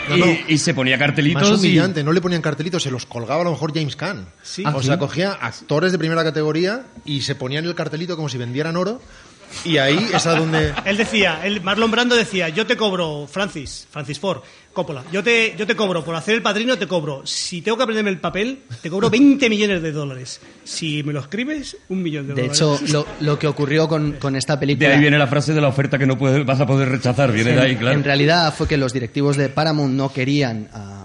No, 0.09 0.25
y, 0.47 0.57
se 0.57 0.73
ponía 0.73 0.97
cartelitos 0.97 1.49
Más 1.49 1.63
y- 1.63 1.67
humillante, 1.67 2.03
no 2.03 2.11
le 2.11 2.21
ponían 2.21 2.41
cartelitos, 2.41 2.83
se 2.83 2.91
los 2.91 3.05
colgaba 3.05 3.41
a 3.41 3.43
lo 3.45 3.51
mejor 3.51 3.73
James 3.73 3.95
Caan. 3.95 4.27
Sí. 4.43 4.63
O 4.65 4.81
sea, 4.81 4.99
cogía 4.99 5.31
actores 5.31 5.91
de 5.91 5.97
primera 5.97 6.23
categoría 6.23 6.85
y 7.05 7.21
se 7.21 7.35
ponían 7.35 7.65
el 7.65 7.75
cartelito 7.75 8.15
como 8.15 8.29
si 8.29 8.37
vendieran 8.37 8.77
oro. 8.77 9.01
Y 9.63 9.77
ahí 9.77 10.09
es 10.13 10.25
a 10.25 10.35
donde. 10.35 10.73
él 10.85 10.97
decía, 10.97 11.41
él, 11.43 11.61
Marlon 11.61 11.91
Brando 11.91 12.15
decía, 12.15 12.49
yo 12.49 12.65
te 12.65 12.75
cobro, 12.75 13.27
Francis, 13.31 13.87
Francis 13.89 14.19
Ford, 14.19 14.41
Coppola, 14.75 15.03
yo 15.11 15.23
te, 15.23 15.55
yo 15.57 15.65
te 15.65 15.75
cobro 15.75 16.03
por 16.03 16.13
hacer 16.15 16.35
el 16.35 16.41
padrino, 16.43 16.77
te 16.77 16.85
cobro. 16.85 17.25
Si 17.25 17.61
tengo 17.61 17.77
que 17.77 17.83
aprenderme 17.83 18.11
el 18.11 18.19
papel, 18.19 18.59
te 18.81 18.89
cobro 18.89 19.09
20 19.09 19.49
millones 19.49 19.81
de 19.81 19.91
dólares. 19.93 20.41
Si 20.65 21.01
me 21.01 21.13
lo 21.13 21.21
escribes, 21.21 21.77
un 21.89 22.03
millón 22.03 22.27
de, 22.27 22.33
De 22.35 22.41
dólares. 22.49 22.57
hecho, 22.61 22.79
lo, 22.93 23.07
lo 23.21 23.39
que 23.39 23.47
ocurrió 23.47 23.87
con, 23.87 24.13
con 24.19 24.35
esta 24.35 24.55
De 24.57 24.59
película... 24.59 24.89
ahí 24.93 24.99
viene 24.99 25.17
la 25.17 25.27
frase 25.27 25.53
de 25.53 25.61
la 25.61 25.69
oferta 25.69 25.97
que 25.97 26.05
no 26.05 26.17
puedes, 26.17 26.45
vas 26.45 26.59
a 26.59 26.67
poder 26.67 26.89
rechazar, 26.89 27.31
viene 27.31 27.53
de 27.53 27.61
ahí, 27.61 27.75
claro. 27.77 27.97
en 27.97 28.03
realidad 28.03 28.53
fue 28.53 28.67
que 28.67 28.75
los 28.77 28.91
directivos 28.93 29.37
de 29.37 29.47
Paramount 29.49 29.93
no 29.93 30.11
querían 30.11 30.67
a, 30.73 31.04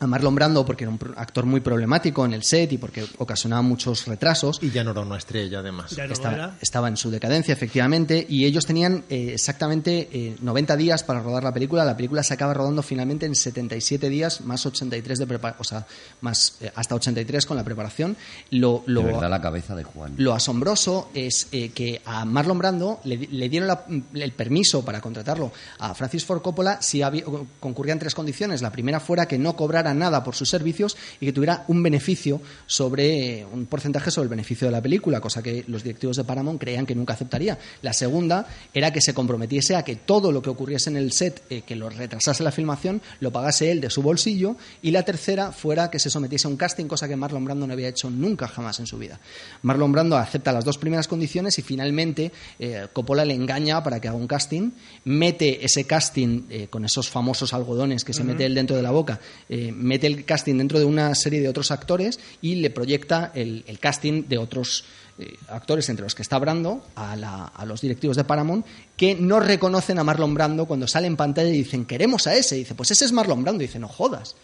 a- 0.00 0.06
Marlon 0.06 0.34
Brando 0.34 0.64
porque 0.64 0.84
era 0.84 0.90
un 0.90 0.98
actor 1.16 1.46
muy 1.46 1.60
problemático 1.60 2.24
en 2.24 2.32
el 2.34 2.42
set 2.42 2.72
y 2.72 2.78
porque 2.78 3.04
ocasionaba 3.18 3.62
muchos 3.62 4.06
retrasos. 4.06 4.58
Y 4.62 4.70
ya 4.70 4.84
no 4.84 4.90
era 4.92 5.00
una 5.00 5.18
estrella, 5.18 5.60
además. 5.60 5.90
Ya 5.92 6.04
no 6.04 6.08
lo 6.08 6.12
Estaba, 6.14 6.34
era. 6.34 6.56
estaba 6.60 6.88
en 6.88 6.96
su 6.96 7.10
decadencia, 7.10 7.52
efectivamente, 7.52 8.26
y 8.28 8.44
ellos 8.44 8.66
tenían 8.66 9.04
eh, 9.08 9.30
exactamente 9.34 10.08
eh, 10.12 10.36
90 10.40 10.76
días 10.76 11.02
para 11.04 11.20
rodar 11.20 11.44
la 11.44 11.52
película. 11.52 11.84
La 11.84 11.96
película 11.96 12.22
se 12.22 12.34
acaba 12.34 12.54
rodando 12.54 12.82
finalmente 12.82 13.26
en 13.26 13.34
77 13.34 14.08
días, 14.08 14.40
más 14.42 14.64
83 14.66 15.18
de 15.18 15.26
preparación, 15.26 15.60
o 15.60 15.64
sea, 15.64 15.86
más, 16.20 16.56
eh, 16.60 16.70
hasta 16.74 16.94
83 16.94 17.46
con 17.46 17.56
la 17.56 17.64
preparación. 17.64 18.16
Lo, 18.50 18.82
lo, 18.86 19.02
De 19.02 19.12
verdad 19.12 19.30
la 19.30 19.40
cabeza 19.40 19.74
de 19.74 19.84
Juan. 19.84 20.14
lo 20.16 20.34
asombroso 20.34 21.10
es 21.14 21.48
eh, 21.52 21.70
que 21.70 22.00
a 22.04 22.24
Marlon 22.24 22.58
Brando 22.58 23.00
le, 23.04 23.16
le 23.16 23.48
dieron 23.48 23.68
la- 23.68 23.84
el 24.14 24.32
permiso 24.32 24.84
para 24.84 25.00
contratarlo 25.00 25.52
a 25.78 25.94
Francis 25.94 26.24
Ford 26.24 26.42
Coppola 26.42 26.80
si 26.82 27.02
había, 27.02 27.24
concurrían 27.60 27.98
tres 27.98 28.14
condiciones. 28.14 28.62
La 28.62 28.70
primera 28.70 29.00
fuera 29.00 29.26
que 29.26 29.38
no 29.38 29.56
cobrara 29.56 29.94
nada 29.96 30.22
por 30.22 30.34
sus 30.34 30.48
servicios 30.48 30.96
y 31.20 31.26
que 31.26 31.32
tuviera 31.32 31.64
un 31.68 31.82
beneficio 31.82 32.40
sobre 32.66 33.40
eh, 33.40 33.46
un 33.46 33.66
porcentaje 33.66 34.10
sobre 34.10 34.24
el 34.24 34.30
beneficio 34.30 34.68
de 34.68 34.72
la 34.72 34.82
película, 34.82 35.20
cosa 35.20 35.42
que 35.42 35.64
los 35.66 35.82
directivos 35.82 36.16
de 36.16 36.24
Paramount 36.24 36.60
creían 36.60 36.86
que 36.86 36.94
nunca 36.94 37.14
aceptaría. 37.14 37.58
La 37.82 37.92
segunda 37.92 38.46
era 38.72 38.92
que 38.92 39.00
se 39.00 39.14
comprometiese 39.14 39.74
a 39.76 39.82
que 39.82 39.96
todo 39.96 40.32
lo 40.32 40.42
que 40.42 40.50
ocurriese 40.50 40.90
en 40.90 40.96
el 40.96 41.12
set, 41.12 41.42
eh, 41.50 41.62
que 41.62 41.76
lo 41.76 41.88
retrasase 41.90 42.42
la 42.42 42.52
filmación, 42.52 43.02
lo 43.20 43.32
pagase 43.32 43.70
él 43.70 43.80
de 43.80 43.90
su 43.90 44.02
bolsillo. 44.02 44.56
Y 44.82 44.90
la 44.90 45.02
tercera 45.02 45.52
fuera 45.52 45.90
que 45.90 45.98
se 45.98 46.10
sometiese 46.10 46.46
a 46.46 46.50
un 46.50 46.56
casting, 46.56 46.86
cosa 46.86 47.08
que 47.08 47.16
Marlon 47.16 47.44
Brando 47.44 47.66
no 47.66 47.72
había 47.72 47.88
hecho 47.88 48.10
nunca 48.10 48.48
jamás 48.48 48.78
en 48.80 48.86
su 48.86 48.98
vida. 48.98 49.18
Marlon 49.62 49.92
Brando 49.92 50.16
acepta 50.16 50.52
las 50.52 50.64
dos 50.64 50.78
primeras 50.78 51.08
condiciones 51.08 51.58
y 51.58 51.62
finalmente 51.62 52.32
eh, 52.58 52.86
Coppola 52.92 53.24
le 53.24 53.34
engaña 53.34 53.82
para 53.82 54.00
que 54.00 54.08
haga 54.08 54.16
un 54.16 54.26
casting, 54.26 54.70
mete 55.04 55.64
ese 55.64 55.84
casting 55.84 56.44
eh, 56.50 56.68
con 56.68 56.84
esos 56.84 57.08
famosos 57.08 57.52
algodones 57.52 58.04
que 58.04 58.12
se 58.12 58.24
mete 58.24 58.44
él 58.46 58.54
dentro 58.54 58.76
de 58.76 58.82
la 58.82 58.90
boca, 58.90 59.20
eh, 59.48 59.72
mete 59.76 60.06
el 60.06 60.24
casting 60.24 60.56
dentro 60.58 60.78
de 60.78 60.84
una 60.84 61.14
serie 61.14 61.40
de 61.40 61.48
otros 61.48 61.70
actores 61.70 62.18
y 62.42 62.56
le 62.56 62.70
proyecta 62.70 63.30
el, 63.34 63.64
el 63.66 63.78
casting 63.78 64.24
de 64.28 64.38
otros 64.38 64.84
eh, 65.18 65.34
actores 65.48 65.88
entre 65.88 66.04
los 66.04 66.14
que 66.14 66.22
está 66.22 66.38
Brando 66.38 66.84
a, 66.94 67.16
la- 67.16 67.44
a 67.46 67.64
los 67.64 67.80
directivos 67.80 68.16
de 68.16 68.24
Paramount 68.24 68.66
que 68.96 69.14
no 69.14 69.40
reconocen 69.40 69.98
a 69.98 70.04
Marlon 70.04 70.34
Brando 70.34 70.66
cuando 70.66 70.86
sale 70.86 71.06
en 71.06 71.16
pantalla 71.16 71.48
y 71.48 71.58
dicen 71.58 71.84
queremos 71.86 72.26
a 72.26 72.34
ese 72.34 72.56
y 72.56 72.58
dice 72.60 72.74
pues 72.74 72.90
ese 72.90 73.04
es 73.06 73.12
Marlon 73.12 73.42
Brando 73.42 73.62
y 73.62 73.66
dice 73.66 73.78
no 73.78 73.88
jodas 73.88 74.34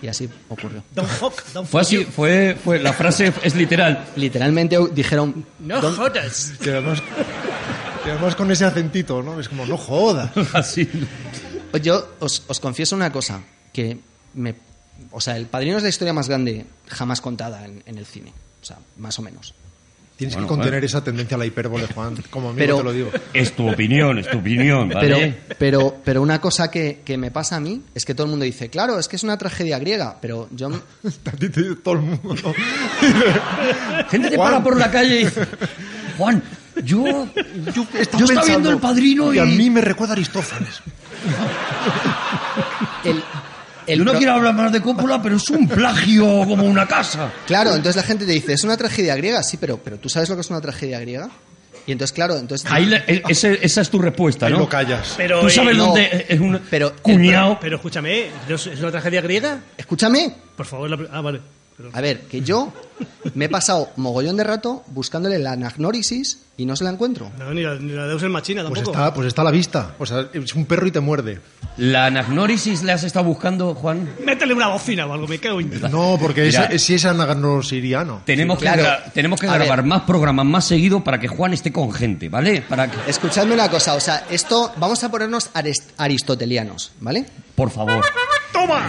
y 0.00 0.06
así 0.06 0.28
ocurrió 0.48 0.82
Don't 0.94 1.08
fuck, 1.10 1.42
don't 1.52 1.68
Fue 1.68 1.82
fuck 1.82 1.88
así, 1.88 1.96
you. 1.96 2.04
fue, 2.10 2.56
fue, 2.62 2.78
la 2.78 2.92
frase 2.92 3.32
es 3.42 3.54
literal. 3.56 4.06
literalmente 4.16 4.78
dijeron 4.94 5.44
No 5.58 5.80
"Don't- 5.82 5.96
jodas. 5.96 6.52
Que 6.62 6.70
además, 6.70 8.36
con 8.36 8.50
ese 8.50 8.64
acentito, 8.64 9.22
¿no? 9.22 9.38
Es 9.40 9.48
como, 9.48 9.66
no 9.66 9.76
jodas. 9.76 10.30
Así. 10.54 10.88
Yo 11.82 12.08
os, 12.20 12.42
os 12.46 12.60
confieso 12.60 12.96
una 12.96 13.12
cosa, 13.12 13.42
que 13.72 13.98
me, 14.38 14.54
o 15.10 15.20
sea, 15.20 15.36
El 15.36 15.46
Padrino 15.46 15.76
es 15.76 15.82
la 15.82 15.88
historia 15.90 16.12
más 16.14 16.28
grande 16.28 16.64
jamás 16.88 17.20
contada 17.20 17.64
en, 17.64 17.82
en 17.86 17.98
el 17.98 18.06
cine, 18.06 18.32
o 18.62 18.64
sea, 18.64 18.78
más 18.96 19.18
o 19.18 19.22
menos. 19.22 19.54
Tienes 20.16 20.34
Bueno, 20.34 20.48
que 20.48 20.54
contener 20.56 20.84
esa 20.84 21.04
tendencia 21.04 21.36
a 21.36 21.38
la 21.38 21.46
hipérbole, 21.46 21.86
Juan. 21.94 22.16
Como 22.28 22.48
amigo 22.48 22.58
Pero- 22.58 22.76
te 22.78 22.82
lo 22.82 22.92
digo. 22.92 23.10
Es 23.32 23.52
tu 23.54 23.70
opinión, 23.70 24.18
es 24.18 24.28
tu 24.28 24.38
opinión, 24.38 24.88
Pero, 24.88 25.16
¿vale? 25.16 25.38
pero, 25.56 25.96
pero 26.04 26.20
una 26.22 26.40
cosa 26.40 26.68
que, 26.72 27.02
que 27.04 27.16
me 27.16 27.30
pasa 27.30 27.54
a 27.54 27.60
mí 27.60 27.82
es 27.94 28.04
que 28.04 28.14
todo 28.16 28.24
el 28.24 28.30
mundo 28.30 28.44
dice, 28.44 28.68
claro, 28.68 28.98
es 28.98 29.06
que 29.06 29.14
es 29.14 29.22
una 29.22 29.38
tragedia 29.38 29.78
griega, 29.78 30.16
pero 30.20 30.48
yo 30.50 30.68
A 31.24 31.30
ti 31.30 31.48
te 31.50 31.62
dice 31.62 31.76
todo 31.76 31.94
el 31.94 32.00
mundo. 32.00 32.34
Gente 34.10 34.30
te 34.30 34.36
Juan. 34.36 34.50
para 34.50 34.62
por 34.64 34.76
la 34.76 34.90
calle 34.90 35.20
y 35.20 35.24
dice, 35.26 35.46
Juan, 36.16 36.42
yo, 36.82 37.04
Yo, 37.72 37.86
yo 37.94 38.24
estaba 38.24 38.44
viendo 38.44 38.70
el 38.70 38.78
padrino 38.78 39.32
y, 39.32 39.38
a 39.38 39.44
mí 39.44 39.70
me 39.70 39.80
recuerda 39.80 40.14
a 40.14 40.16
Aristófanes. 40.16 40.80
el, 43.04 43.22
el 43.88 43.98
yo 43.98 44.04
no 44.04 44.10
pro- 44.12 44.18
quiero 44.18 44.34
hablar 44.34 44.54
más 44.54 44.70
de 44.72 44.80
Coppola, 44.80 45.20
pero 45.22 45.36
es 45.36 45.48
un 45.50 45.66
plagio 45.68 46.24
como 46.46 46.64
una 46.64 46.86
casa. 46.86 47.32
Claro, 47.46 47.70
entonces 47.70 47.96
la 47.96 48.02
gente 48.02 48.24
te 48.26 48.32
dice, 48.32 48.52
es 48.52 48.64
una 48.64 48.76
tragedia 48.76 49.16
griega, 49.16 49.42
sí, 49.42 49.56
pero, 49.56 49.78
pero 49.78 49.98
¿tú 49.98 50.08
sabes 50.08 50.28
lo 50.28 50.34
que 50.36 50.42
es 50.42 50.50
una 50.50 50.60
tragedia 50.60 51.00
griega? 51.00 51.28
Y 51.86 51.92
entonces, 51.92 52.12
claro, 52.14 52.36
entonces... 52.36 52.70
Ahí 52.70 52.84
le- 52.84 53.02
e- 53.06 53.22
ese- 53.30 53.58
esa 53.62 53.80
es 53.80 53.88
tu 53.88 53.98
respuesta, 53.98 54.44
Ahí 54.46 54.52
¿no? 54.52 54.58
lo 54.58 54.68
callas. 54.68 55.14
Pero, 55.16 55.40
Tú 55.40 55.46
eh, 55.46 55.50
sabes 55.50 55.74
no, 55.76 55.86
dónde 55.86 56.26
es 56.28 56.38
un 56.38 56.60
pero- 56.68 56.94
cuñado. 57.00 57.58
Pero 57.60 57.76
escúchame, 57.76 58.26
¿no 58.46 58.54
¿es 58.56 58.66
es 58.66 58.78
una 58.80 58.90
tragedia 58.90 59.22
griega? 59.22 59.60
Escúchame, 59.76 60.34
Por 60.54 60.66
favor, 60.66 60.90
la... 60.90 61.08
ah, 61.10 61.20
vale. 61.22 61.40
A 61.92 62.00
ver, 62.00 62.22
que 62.22 62.40
yo 62.40 62.72
me 63.34 63.44
he 63.44 63.48
pasado 63.48 63.90
mogollón 63.96 64.36
de 64.36 64.44
rato 64.44 64.82
buscándole 64.88 65.38
la 65.38 65.52
anagnórisis 65.52 66.40
y 66.56 66.66
no 66.66 66.74
se 66.74 66.82
la 66.82 66.90
encuentro. 66.90 67.30
No, 67.38 67.54
ni 67.54 67.62
la, 67.62 67.76
ni 67.76 67.92
la 67.92 68.06
Deus 68.08 68.20
en 68.24 68.32
Machina 68.32 68.62
Pues 68.62 68.74
tampoco. 68.82 68.98
está, 68.98 69.14
pues 69.14 69.26
está 69.28 69.42
a 69.42 69.44
la 69.44 69.50
vista. 69.52 69.94
O 69.98 70.04
sea, 70.06 70.28
es 70.32 70.54
un 70.54 70.66
perro 70.66 70.88
y 70.88 70.90
te 70.90 70.98
muerde. 70.98 71.40
¿La 71.76 72.06
anagnórisis 72.06 72.82
le 72.82 72.90
has 72.90 73.04
estado 73.04 73.24
buscando, 73.26 73.76
Juan? 73.76 74.08
Métele 74.24 74.54
una 74.54 74.66
bocina 74.66 75.06
o 75.06 75.12
algo, 75.12 75.28
me 75.28 75.38
cago 75.38 75.60
en... 75.60 75.70
No, 75.92 76.16
porque 76.20 76.42
Mira. 76.46 76.64
ese- 76.64 76.78
si 76.80 76.94
es 76.94 77.04
anagnosiриano. 77.04 78.22
Tenemos, 78.24 78.58
claro. 78.58 78.82
que, 78.82 78.88
gra- 78.88 79.12
tenemos 79.12 79.40
que 79.40 79.46
A 79.46 79.54
grabar 79.54 79.78
ver. 79.82 79.86
más 79.86 80.02
programas 80.02 80.46
más 80.46 80.64
seguido 80.64 81.04
para 81.04 81.20
que 81.20 81.28
Juan 81.28 81.52
esté 81.54 81.70
con 81.72 81.92
gente, 81.92 82.28
¿vale? 82.28 82.62
Para 82.68 82.90
que, 82.90 82.96
Escuchadme 83.08 83.54
una 83.54 83.70
cosa, 83.70 83.94
o 83.94 84.00
sea, 84.00 84.24
esto 84.28 84.72
vamos 84.78 85.04
a 85.04 85.10
ponernos 85.12 85.52
arist- 85.54 85.90
aristotelianos, 85.96 86.90
¿vale? 87.00 87.24
por 87.54 87.70
favor. 87.70 88.04
¡Toma! 88.52 88.82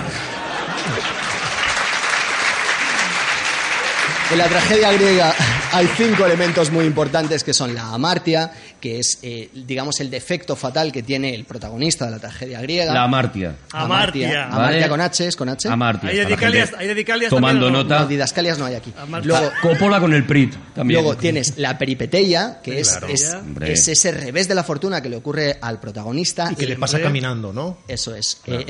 En 4.31 4.37
la 4.37 4.47
tragedia 4.47 4.91
griega 4.93 5.33
hay 5.73 5.87
cinco 5.97 6.23
elementos 6.23 6.71
muy 6.71 6.85
importantes 6.85 7.43
que 7.43 7.51
son 7.51 7.73
la 7.73 7.93
amartia, 7.93 8.51
que 8.79 8.99
es, 8.99 9.17
eh, 9.23 9.49
digamos, 9.65 9.99
el 10.01 10.11
defecto 10.11 10.55
fatal 10.55 10.91
que 10.91 11.01
tiene 11.01 11.33
el 11.33 11.45
protagonista 11.45 12.05
de 12.05 12.11
la 12.11 12.19
tragedia 12.19 12.61
griega. 12.61 12.93
La 12.93 13.03
amartia. 13.05 13.55
Amartia. 13.71 14.45
Amartia 14.45 14.57
¿Vale? 14.77 14.87
con 14.89 15.01
H, 15.01 15.27
es 15.27 15.35
con 15.35 15.49
H. 15.49 15.67
Amartia. 15.67 16.11
Hay 16.11 16.17
dedicalias- 16.17 16.73
hay 16.77 16.87
dedicalias 16.87 17.31
Tomando 17.31 17.65
también, 17.65 17.75
¿o 17.75 17.83
no? 17.83 17.89
nota. 17.89 18.01
No, 18.01 18.07
didascalias 18.07 18.59
no 18.59 18.65
hay 18.65 18.75
aquí. 18.75 18.93
Amartia. 18.99 19.27
Luego, 19.27 19.51
Coppola 19.63 19.99
con 19.99 20.13
el 20.13 20.23
Prit 20.25 20.53
también. 20.75 21.01
luego 21.01 21.17
tienes 21.17 21.57
la 21.57 21.75
peripeteia, 21.79 22.59
que 22.63 22.79
es, 22.81 22.89
Claro. 22.89 23.07
es, 23.07 23.33
Hombre. 23.33 23.73
es 23.73 23.87
ese 23.87 24.11
revés 24.11 24.47
de 24.47 24.53
la 24.53 24.63
fortuna 24.63 25.01
que 25.01 25.09
le 25.09 25.15
ocurre 25.15 25.57
al 25.59 25.79
protagonista. 25.79 26.49
Y 26.51 26.55
que 26.55 26.67
le 26.67 26.75
pasa 26.75 26.97
hombre. 26.97 27.07
caminando, 27.09 27.51
¿no? 27.51 27.79
Eso 27.87 28.13
es. 28.15 28.41
eh, 28.45 28.63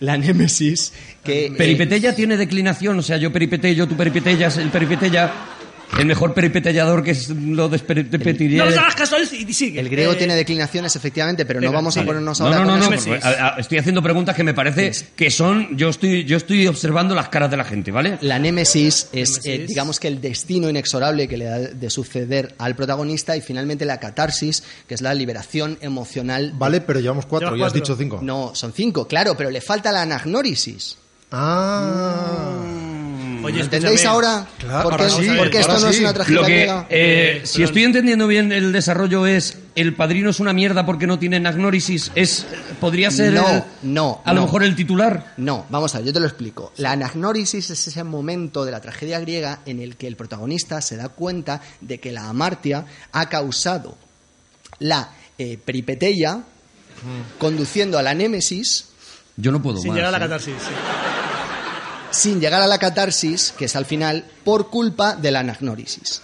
la 0.00 0.16
némesis, 0.16 0.92
que... 1.24 1.52
Peripetella 1.56 2.14
tiene 2.14 2.36
declinación, 2.36 2.98
o 2.98 3.02
sea, 3.02 3.16
yo 3.16 3.32
peripetello, 3.32 3.86
tú 3.86 3.96
peripetellas, 3.96 4.58
el 4.58 4.70
peripetella, 4.70 5.32
el 5.98 6.06
mejor 6.06 6.32
peripetellador 6.34 7.02
que 7.04 7.10
es 7.12 7.28
lo 7.28 7.36
No 7.36 7.68
desperipetiría. 7.68 8.64
les 8.64 8.78
hagas 8.78 8.94
caso 8.94 9.16
y 9.20 9.52
sigue. 9.52 9.78
el 9.80 9.88
griego 9.88 10.12
Eh, 10.12 10.16
tiene 10.16 10.34
declinaciones, 10.34 10.96
efectivamente, 10.96 11.44
pero 11.44 11.60
no 11.60 11.70
vamos 11.70 11.96
a 11.96 12.04
ponernos 12.04 12.40
No, 12.40 12.46
ahora 12.46 12.58
no, 12.64 12.76
no, 12.78 12.86
con 12.88 12.96
no, 12.96 13.14
a- 13.22 13.28
a- 13.56 13.60
estoy 13.60 13.78
haciendo 13.78 14.02
preguntas 14.02 14.34
que 14.34 14.42
me 14.42 14.54
parece 14.54 14.92
que 15.14 15.30
son, 15.30 15.76
yo 15.76 15.90
estoy, 15.90 16.24
yo 16.24 16.36
estoy 16.38 16.66
observando 16.66 17.14
las 17.14 17.28
caras 17.28 17.50
de 17.50 17.56
la 17.58 17.64
gente, 17.64 17.90
¿vale? 17.90 18.18
La 18.22 18.38
némesis 18.38 19.08
es, 19.12 19.40
eh, 19.44 19.66
digamos 19.68 20.00
que 20.00 20.08
el 20.08 20.20
destino 20.20 20.68
inexorable 20.70 21.28
que 21.28 21.36
le 21.36 21.44
da 21.44 21.58
de 21.58 21.90
suceder 21.90 22.54
al 22.58 22.74
protagonista 22.74 23.36
y 23.36 23.40
finalmente 23.42 23.84
la 23.84 24.00
catarsis, 24.00 24.62
que 24.88 24.94
es 24.94 25.02
la 25.02 25.12
liberación 25.14 25.78
emocional. 25.82 26.52
Vale, 26.56 26.80
pero 26.80 27.00
llevamos 27.00 27.26
cuatro, 27.26 27.54
ya 27.54 27.66
has 27.66 27.72
dicho 27.74 27.94
cinco. 27.96 28.20
No, 28.22 28.54
son 28.54 28.72
cinco, 28.72 29.06
claro, 29.06 29.36
pero 29.36 29.50
le 29.50 29.60
falta 29.60 29.92
la 29.92 30.02
anagnórisis. 30.02 30.96
Ah. 31.30 32.91
Oye, 33.44 33.60
¿Entendéis 33.60 34.04
ahora 34.04 34.46
Claro, 34.58 34.88
por 34.90 34.96
qué, 34.98 35.04
ahora 35.04 35.14
sí, 35.16 35.28
esto 35.58 35.70
ahora 35.72 35.80
no 35.84 35.88
es 35.90 36.00
una 36.00 36.12
tragedia 36.14 36.40
Lo 36.40 36.46
que, 36.46 36.52
griega? 36.52 36.86
eh, 36.90 37.40
Eh, 37.42 37.46
si 37.46 37.62
estoy 37.62 37.84
entendiendo 37.84 38.26
bien 38.26 38.52
el 38.52 38.72
desarrollo 38.72 39.26
es 39.26 39.58
el 39.74 39.94
padrino 39.94 40.30
es 40.30 40.38
una 40.40 40.52
mierda 40.52 40.84
porque 40.86 41.06
no 41.06 41.18
tiene 41.18 41.36
anagnórisis 41.36 42.12
es 42.14 42.46
podría 42.80 43.10
ser 43.10 43.32
No, 43.32 43.48
el- 43.48 43.62
no, 43.82 44.22
a 44.24 44.32
lo 44.32 44.40
no. 44.40 44.46
mejor 44.46 44.62
el 44.64 44.76
titular 44.76 45.32
No, 45.36 45.66
vamos 45.70 45.94
a 45.94 45.98
ver, 45.98 46.08
yo 46.08 46.12
te 46.12 46.20
lo 46.20 46.26
explico. 46.26 46.72
La 46.76 46.92
anagnórisis 46.92 47.70
es 47.70 47.86
ese 47.88 48.04
momento 48.04 48.64
de 48.64 48.70
la 48.72 48.80
tragedia 48.80 49.18
griega 49.20 49.60
en 49.66 49.80
el 49.80 49.96
que 49.96 50.06
el 50.06 50.16
protagonista 50.16 50.80
se 50.80 50.96
da 50.96 51.08
cuenta 51.08 51.60
de 51.80 51.98
que 52.00 52.12
la 52.12 52.28
amartia 52.28 52.84
ha 53.12 53.28
causado 53.28 53.96
la 54.78 55.10
eh, 55.38 55.58
peripeteia 55.64 56.42
conduciendo 57.38 57.98
a 57.98 58.02
la 58.02 58.14
némesis 58.14 58.86
yo 59.36 59.50
no 59.50 59.62
puedo 59.62 59.78
Sin 59.78 59.88
más 59.88 59.96
llegar 59.96 60.14
a 60.14 60.18
la 60.18 60.24
¿eh? 60.24 60.28
catarsis. 60.28 60.54
sí. 60.58 60.74
Sin 62.12 62.40
llegar 62.40 62.62
a 62.62 62.66
la 62.66 62.78
catarsis, 62.78 63.52
que 63.58 63.64
es 63.66 63.74
al 63.76 63.84
final, 63.84 64.24
por 64.44 64.70
culpa 64.70 65.16
de 65.16 65.30
la 65.30 65.40
anagnórisis. 65.40 66.22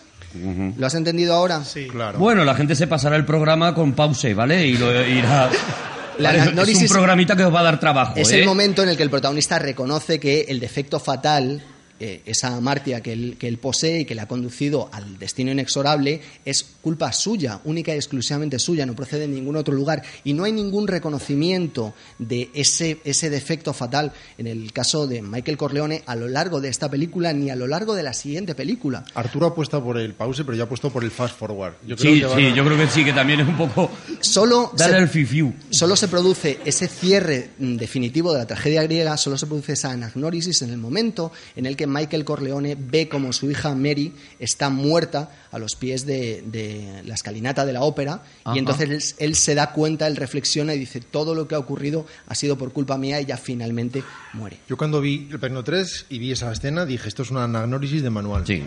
¿Lo 0.77 0.87
has 0.87 0.95
entendido 0.95 1.35
ahora? 1.35 1.65
Sí. 1.65 1.89
Claro. 1.89 2.19
bueno 2.19 2.45
la 2.45 2.55
gente 2.55 2.75
se 2.77 2.87
pasará 2.87 3.17
el 3.17 3.25
programa 3.25 3.75
con 3.75 3.95
pause 3.95 4.35
vale 4.35 4.67
y 4.67 4.77
lo 4.77 4.89
irá 5.07 5.49
La 6.19 6.31
Vale, 6.55 6.71
es- 6.73 6.83
un 6.83 6.89
programita 6.89 7.35
que 7.35 7.45
os 7.45 7.53
va 7.55 7.61
a 7.61 7.63
dar 7.65 7.81
trabajo 7.81 8.13
Es 8.17 8.31
¿eh? 8.31 8.41
el 8.41 8.45
momento 8.47 8.83
en 8.83 8.91
el 8.91 8.97
que 8.99 9.03
el 9.03 9.11
protagonista 9.11 9.59
reconoce 9.59 10.21
que 10.21 10.43
el 10.49 10.61
defecto 10.61 11.01
fatal, 11.01 11.63
eh, 12.01 12.23
esa 12.27 12.55
amartia 12.57 13.01
que 13.01 13.13
él, 13.13 13.37
que 13.39 13.49
él 13.49 13.59
posee 13.59 14.01
y 14.01 14.05
que 14.05 14.15
le 14.15 14.21
ha 14.21 14.29
conducido 14.29 14.89
al 14.93 15.19
destino 15.19 15.51
inexorable, 15.53 16.21
es 16.45 16.65
culpa 16.83 17.13
suya, 17.13 17.61
única 17.65 17.93
y 17.93 17.97
exclusivamente 17.97 18.59
suya, 18.59 18.87
no 18.87 18.95
procede 18.95 19.21
de 19.23 19.29
ningún 19.29 19.57
otro 19.57 19.75
lugar. 19.75 20.03
Y 20.25 20.33
no 20.33 20.45
hay 20.45 20.53
ningún 20.53 20.87
reconocimiento 20.89 21.95
de 22.19 22.51
ese, 22.55 22.99
ese 23.05 23.31
defecto 23.31 23.73
fatal, 23.73 24.13
en 24.39 24.47
el 24.47 24.73
caso 24.73 25.07
de 25.07 25.23
Michael 25.23 25.57
Corleone, 25.57 26.03
a 26.07 26.15
lo 26.17 26.29
largo 26.29 26.61
de 26.61 26.69
esta 26.69 26.89
película 26.91 27.33
ni 27.33 27.51
a 27.51 27.57
lo 27.57 27.67
largo 27.67 27.95
de 27.95 28.03
la 28.03 28.13
siguiente 28.13 28.55
película. 28.55 29.05
Arturo 29.15 29.47
apuesta 29.47 29.83
por 29.83 29.99
el 29.99 30.15
pause, 30.15 30.43
pero 30.45 30.57
yo 30.57 30.65
apuesto 30.65 30.91
por 30.91 31.05
el 31.05 31.11
fast 31.11 31.37
forward. 31.39 31.75
Yo 31.87 31.97
creo 31.97 32.15
sí 32.15 32.21
que 32.21 32.29
sí 32.29 32.47
a- 32.47 32.55
yo 32.55 32.65
creo 32.65 32.77
que 32.79 32.87
sí 32.89 33.05
que 33.05 33.13
también 33.13 33.41
es 33.41 33.49
un 33.49 33.57
poco 33.57 33.91
Solo 34.21 34.73
darle 34.77 34.97
se- 34.97 35.03
el 35.03 35.09
fifiu 35.09 35.53
Solo 35.71 35.97
se 35.97 36.09
produce 36.09 36.59
ese 36.65 36.89
cierre 36.89 37.51
mm, 37.59 37.77
definitivo 37.77 38.33
de 38.33 38.39
la 38.39 38.47
tragedia 38.47 38.83
griega, 38.83 39.17
solo 39.17 39.37
se 39.37 39.47
produce 39.47 39.73
esa 39.73 39.91
anagnórisis 39.91 40.63
en 40.63 40.71
el 40.71 40.79
momento 40.79 41.33
en 41.57 41.67
el 41.67 41.77
que 41.77 41.87
Michael 41.89 42.25
Corleone 42.25 42.77
ve 42.79 43.09
como 43.09 43.33
su 43.33 43.51
hija 43.51 43.75
Mary 43.75 44.13
está 44.39 44.71
muerta 44.71 45.31
a 45.51 45.59
los 45.59 45.75
pies 45.75 46.07
de, 46.07 46.43
de 46.47 47.03
la 47.05 47.15
escalinata 47.15 47.65
de 47.67 47.73
la 47.73 47.83
ópera 47.83 48.23
Ajá. 48.45 48.55
y 48.55 48.59
entonces 48.59 49.15
él, 49.19 49.27
él 49.29 49.35
se 49.35 49.55
da 49.55 49.73
cuenta, 49.73 50.07
él 50.07 50.17
reflexiona 50.17 50.75
y 50.75 50.79
dice 50.79 51.01
todo 51.01 51.35
lo 51.35 51.49
que 51.49 51.55
ha 51.55 51.59
ocurrido 51.59 52.07
ha 52.27 52.35
sido 52.35 52.57
por 52.59 52.73
culpa 52.73 52.99
mía 52.99 53.21
y 53.21 53.25
ella 53.25 53.37
finalmente 53.37 54.03
muere. 54.35 54.59
Yo 54.69 54.77
cuando 54.77 55.01
vi 55.01 55.29
el 55.31 55.39
Perno 55.41 55.65
3 55.65 56.07
y 56.11 56.19
vi 56.19 56.33
esa 56.33 56.53
escena 56.53 56.87
dije, 56.87 57.09
esto 57.09 57.23
es 57.23 57.31
una 57.31 57.45
anagnórisis 57.45 58.03
de 58.03 58.11
manual. 58.11 58.47
sí 58.47 58.63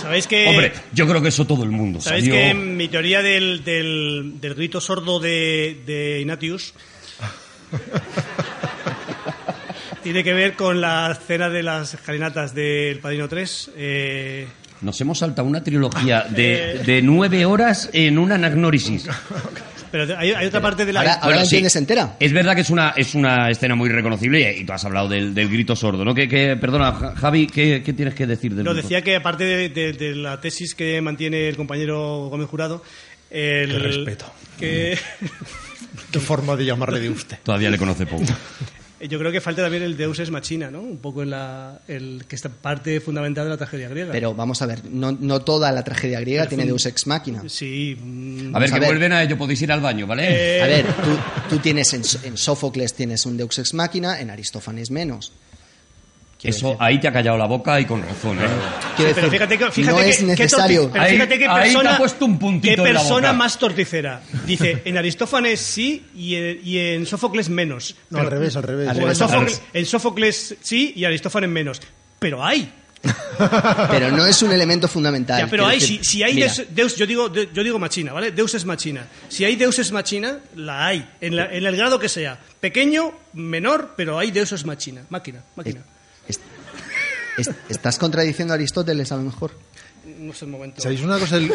¿Sabéis 0.00 0.26
que, 0.26 0.46
hombre 0.48 0.72
yo 0.92 1.06
creo 1.08 1.22
que 1.22 1.28
eso 1.28 1.46
todo 1.46 1.64
el 1.64 1.70
mundo 1.70 2.00
¿sabéis 2.00 2.26
salió 2.26 2.40
que 2.40 2.54
mi 2.54 2.88
teoría 2.88 3.22
del, 3.22 3.64
del, 3.64 4.34
del 4.40 4.54
grito 4.54 4.80
sordo 4.80 5.18
de, 5.18 5.82
de 5.86 6.20
Ignatius 6.20 6.74
tiene 10.06 10.22
que 10.22 10.32
ver 10.34 10.54
con 10.54 10.80
la 10.80 11.10
escena 11.10 11.48
de 11.48 11.64
las 11.64 11.92
escalinatas 11.94 12.54
del 12.54 13.00
Padrino 13.00 13.28
3? 13.28 13.70
Eh, 13.76 14.46
Nos 14.82 15.00
hemos 15.00 15.18
saltado 15.18 15.48
una 15.48 15.64
trilogía 15.64 16.20
de, 16.30 16.80
de 16.86 17.02
nueve 17.02 17.44
horas 17.44 17.90
en 17.92 18.16
una 18.16 18.36
anagnórisis. 18.36 19.08
pero 19.90 20.16
hay, 20.16 20.30
hay 20.30 20.46
otra 20.46 20.60
parte 20.60 20.84
de 20.84 20.92
la... 20.92 21.00
Ahora, 21.00 21.12
ahora 21.14 21.24
Bueno, 21.26 21.40
la 21.40 21.44
sí. 21.46 21.56
entiendes 21.56 21.74
entera. 21.74 22.16
Es 22.20 22.32
verdad 22.32 22.54
que 22.54 22.60
es 22.60 22.70
una, 22.70 22.90
es 22.96 23.16
una 23.16 23.50
escena 23.50 23.74
muy 23.74 23.88
reconocible 23.88 24.40
y, 24.56 24.60
y 24.60 24.64
tú 24.64 24.72
has 24.74 24.84
hablado 24.84 25.08
del, 25.08 25.34
del 25.34 25.48
grito 25.48 25.74
sordo, 25.74 26.04
¿no? 26.04 26.14
Que, 26.14 26.28
que- 26.28 26.54
perdona, 26.56 26.92
Ja- 26.92 27.14
Javi, 27.16 27.48
¿qué, 27.48 27.82
qué 27.84 27.92
tienes 27.92 28.14
que 28.14 28.28
decir 28.28 28.54
del 28.54 28.64
No, 28.64 28.74
decía 28.74 29.02
que 29.02 29.16
aparte 29.16 29.42
de, 29.42 29.68
de- 29.70 29.92
de 29.92 30.14
la 30.14 30.40
tesis 30.40 30.76
que 30.76 31.00
mantiene 31.00 31.48
el 31.48 31.56
compañero 31.56 32.28
Gómez 32.30 32.48
Jurado, 32.48 32.80
el, 33.28 33.72
Qué 33.72 33.78
respeto. 33.80 34.32
que 34.60 34.96
Qué 36.12 36.20
forma 36.20 36.54
de 36.54 36.64
llamarle 36.64 37.00
de 37.00 37.10
usted. 37.10 37.38
Todavía 37.42 37.70
le 37.70 37.76
conoce 37.78 38.06
poco. 38.06 38.22
yo 39.00 39.18
creo 39.18 39.30
que 39.32 39.40
falta 39.40 39.62
también 39.62 39.82
el 39.82 39.96
Deus 39.96 40.18
es 40.20 40.30
machina, 40.30 40.70
¿no? 40.70 40.80
Un 40.80 40.98
poco 40.98 41.22
en 41.22 41.30
la 41.30 41.80
el 41.88 42.24
que 42.28 42.34
está 42.36 42.48
parte 42.48 43.00
fundamental 43.00 43.44
de 43.44 43.50
la 43.50 43.56
tragedia 43.56 43.88
griega. 43.88 44.12
Pero 44.12 44.34
vamos 44.34 44.62
a 44.62 44.66
ver, 44.66 44.82
no, 44.90 45.12
no 45.12 45.40
toda 45.42 45.70
la 45.72 45.84
tragedia 45.84 46.20
griega 46.20 46.44
Pero 46.44 46.50
tiene 46.50 46.64
Deus 46.66 46.86
ex 46.86 47.06
machina. 47.06 47.42
sí, 47.48 47.96
mm, 48.00 48.54
A 48.56 48.58
ver, 48.58 48.70
a 48.70 48.74
que 48.74 48.80
ver. 48.80 48.88
vuelven 48.88 49.12
a 49.12 49.22
ello, 49.22 49.36
podéis 49.36 49.60
ir 49.62 49.72
al 49.72 49.80
baño, 49.80 50.06
¿vale? 50.06 50.56
Eh, 50.58 50.62
A 50.62 50.66
ver, 50.66 50.86
tú, 50.86 51.10
tú 51.50 51.58
tienes 51.58 51.92
en, 51.94 52.02
en 52.24 52.36
Sófocles 52.36 52.94
tienes 52.94 53.26
un 53.26 53.36
Deus 53.36 53.58
ex 53.58 53.74
machina, 53.74 54.20
en 54.20 54.30
Aristófanes 54.30 54.90
menos. 54.90 55.32
Eso, 56.48 56.66
decir. 56.68 56.76
ahí 56.82 57.00
te 57.00 57.08
ha 57.08 57.12
callado 57.12 57.36
la 57.38 57.46
boca 57.46 57.80
y 57.80 57.84
con 57.84 58.02
razón, 58.02 58.38
¿eh? 58.38 58.46
Quiero 58.96 59.14
pero 59.14 59.30
fíjate 59.30 59.58
que, 59.58 59.70
fíjate 59.70 59.96
no 59.96 60.02
que- 60.02 60.10
es 60.10 60.22
necesario. 60.22 60.90
Ahí- 60.94 61.12
fíjate 61.12 61.38
ahí 61.50 61.58
te 61.68 61.70
persona, 61.72 61.94
ha 61.94 61.98
puesto 61.98 62.24
un 62.24 62.38
puntito 62.38 62.82
qué 62.82 62.88
en 62.88 62.94
la 62.94 63.00
persona 63.00 63.28
boca. 63.28 63.32
más 63.34 63.58
torticera. 63.58 64.20
Dice, 64.46 64.82
en 64.84 64.96
Aristófanes 64.98 65.60
sí 65.60 66.04
y 66.14 66.34
en, 66.36 66.60
y 66.64 66.78
en 66.78 67.06
Sófocles 67.06 67.48
menos. 67.48 67.96
No, 68.10 68.18
al 68.20 68.30
revés, 68.30 68.56
al 68.56 68.62
revés. 68.62 68.88
Al 68.88 68.96
revés, 68.96 69.18
Sófocles, 69.18 69.62
en 69.72 69.86
Sófocles 69.86 70.56
sí 70.62 70.92
y 70.96 71.04
Aristófanes 71.04 71.50
menos. 71.50 71.80
Pero 72.18 72.44
hay. 72.44 72.72
Pero 73.90 74.10
no 74.10 74.26
es 74.26 74.42
un 74.42 74.50
elemento 74.52 74.88
fundamental. 74.88 75.38
Ya, 75.38 75.46
pero 75.48 75.66
hay, 75.66 75.78
decir, 75.78 75.98
si, 76.02 76.04
si 76.04 76.22
hay 76.22 76.34
mira, 76.34 76.46
Deus, 76.46 76.66
Deus- 76.74 76.96
yo 76.96 77.06
digo, 77.06 77.28
de- 77.28 77.48
yo 77.52 77.62
digo 77.62 77.78
machina, 77.78 78.12
¿vale? 78.12 78.32
Deus 78.32 78.54
es 78.54 78.64
machina. 78.64 79.06
Si 79.28 79.44
hay 79.44 79.54
Deus 79.56 79.78
es 79.78 79.92
machina, 79.92 80.38
la 80.56 80.86
hay, 80.86 81.08
en, 81.20 81.36
la- 81.36 81.52
en 81.52 81.64
el 81.64 81.76
grado 81.76 81.98
que 81.98 82.08
sea. 82.08 82.38
Pequeño, 82.58 83.12
menor, 83.34 83.92
pero 83.96 84.18
hay 84.18 84.30
Deus 84.30 84.52
es 84.52 84.64
machina. 84.64 85.02
Máquina, 85.10 85.42
máquina. 85.54 85.80
es- 85.80 85.95
estás 87.68 87.98
contradiciendo 87.98 88.54
a 88.54 88.56
Aristóteles 88.56 89.12
a 89.12 89.16
lo 89.16 89.22
mejor. 89.22 89.52
No 90.18 90.32
es 90.32 90.42
el 90.42 90.48
momento. 90.48 90.80
¿Sabéis 90.80 91.02
una 91.02 91.18
cosa? 91.18 91.36
El- 91.36 91.52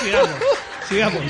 Sigamos, 0.00 0.30
sigamos. 0.88 1.22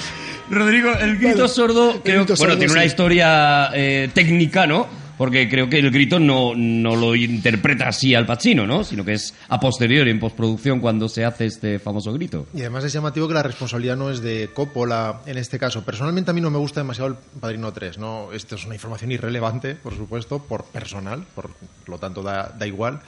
Rodrigo, 0.50 0.92
el 0.92 1.18
grito 1.18 1.48
sordo, 1.48 2.00
creo, 2.02 2.24
grito 2.24 2.36
bueno, 2.36 2.52
sordo, 2.52 2.58
tiene 2.58 2.72
una 2.72 2.84
historia 2.84 3.70
eh, 3.74 4.08
técnica, 4.14 4.66
¿no? 4.66 4.86
Porque 5.16 5.48
creo 5.48 5.68
que 5.68 5.78
el 5.78 5.90
grito 5.90 6.20
no, 6.20 6.54
no 6.54 6.94
lo 6.94 7.14
interpreta 7.14 7.88
así 7.88 8.14
al 8.14 8.26
Pacino, 8.26 8.66
¿no? 8.66 8.84
Sino 8.84 9.04
que 9.04 9.14
es 9.14 9.34
a 9.48 9.58
posteriori, 9.58 10.10
en 10.10 10.20
postproducción, 10.20 10.80
cuando 10.80 11.08
se 11.08 11.24
hace 11.24 11.46
este 11.46 11.78
famoso 11.78 12.12
grito. 12.12 12.46
Y 12.54 12.60
además 12.60 12.84
es 12.84 12.92
llamativo 12.92 13.26
que 13.28 13.34
la 13.34 13.42
responsabilidad 13.42 13.96
no 13.96 14.10
es 14.10 14.20
de 14.20 14.50
Coppola 14.52 15.22
en 15.26 15.38
este 15.38 15.58
caso. 15.58 15.84
Personalmente 15.84 16.30
a 16.30 16.34
mí 16.34 16.40
no 16.40 16.50
me 16.50 16.58
gusta 16.58 16.80
demasiado 16.80 17.10
el 17.10 17.16
Padrino 17.40 17.72
3. 17.72 17.98
¿no? 17.98 18.32
Esto 18.32 18.56
es 18.56 18.66
una 18.66 18.74
información 18.74 19.12
irrelevante, 19.12 19.74
por 19.74 19.94
supuesto, 19.96 20.40
por 20.40 20.64
personal, 20.64 21.24
por 21.34 21.50
lo 21.86 21.98
tanto 21.98 22.22
da, 22.22 22.54
da 22.58 22.66
igual, 22.66 23.00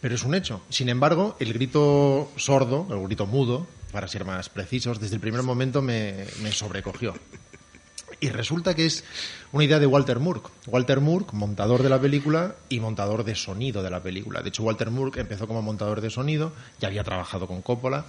pero 0.00 0.14
es 0.14 0.24
un 0.24 0.34
hecho. 0.34 0.62
Sin 0.68 0.88
embargo, 0.88 1.36
el 1.38 1.52
grito 1.52 2.30
sordo, 2.36 2.88
el 2.90 3.02
grito 3.04 3.26
mudo, 3.26 3.66
para 3.92 4.08
ser 4.08 4.24
más 4.24 4.48
precisos, 4.48 4.98
desde 4.98 5.14
el 5.14 5.20
primer 5.20 5.42
momento 5.42 5.82
me, 5.82 6.24
me 6.42 6.50
sobrecogió. 6.50 7.14
Y 8.22 8.28
resulta 8.28 8.74
que 8.76 8.86
es 8.86 9.02
una 9.50 9.64
idea 9.64 9.80
de 9.80 9.86
Walter 9.86 10.20
Moore. 10.20 10.42
Walter 10.68 11.00
Moore, 11.00 11.26
montador 11.32 11.82
de 11.82 11.88
la 11.88 12.00
película 12.00 12.54
y 12.68 12.78
montador 12.78 13.24
de 13.24 13.34
sonido 13.34 13.82
de 13.82 13.90
la 13.90 14.00
película. 14.00 14.42
De 14.42 14.50
hecho, 14.50 14.62
Walter 14.62 14.92
Moore 14.92 15.20
empezó 15.20 15.48
como 15.48 15.60
montador 15.60 16.00
de 16.00 16.08
sonido, 16.08 16.52
ya 16.78 16.86
había 16.86 17.02
trabajado 17.02 17.48
con 17.48 17.62
Coppola, 17.62 18.04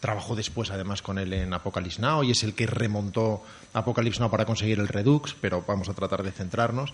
trabajó 0.00 0.36
después 0.36 0.70
además 0.70 1.00
con 1.00 1.18
él 1.18 1.32
en 1.32 1.54
Apocalypse 1.54 2.02
Now 2.02 2.24
y 2.24 2.32
es 2.32 2.42
el 2.42 2.52
que 2.52 2.66
remontó 2.66 3.42
Apocalypse 3.72 4.20
Now 4.20 4.30
para 4.30 4.44
conseguir 4.44 4.80
el 4.80 4.86
Redux, 4.88 5.34
pero 5.40 5.64
vamos 5.66 5.88
a 5.88 5.94
tratar 5.94 6.22
de 6.22 6.32
centrarnos. 6.32 6.92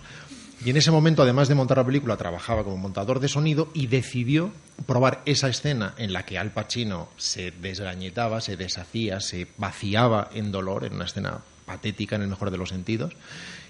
Y 0.63 0.69
en 0.69 0.77
ese 0.77 0.91
momento, 0.91 1.23
además 1.23 1.49
de 1.49 1.55
montar 1.55 1.77
la 1.77 1.85
película, 1.85 2.15
trabajaba 2.15 2.63
como 2.63 2.77
montador 2.77 3.19
de 3.19 3.27
sonido 3.27 3.67
y 3.73 3.87
decidió 3.87 4.53
probar 4.85 5.23
esa 5.25 5.49
escena 5.49 5.93
en 5.97 6.13
la 6.13 6.23
que 6.23 6.37
Al 6.37 6.51
Pacino 6.51 7.09
se 7.17 7.51
desgañetaba, 7.51 8.39
se 8.39 8.55
deshacía, 8.55 9.19
se 9.19 9.47
vaciaba 9.57 10.29
en 10.33 10.53
dolor, 10.53 10.85
en 10.85 10.93
una 10.93 11.03
escena 11.03 11.41
patética 11.71 12.17
en 12.17 12.23
el 12.23 12.27
mejor 12.27 12.51
de 12.51 12.57
los 12.57 12.67
sentidos, 12.67 13.13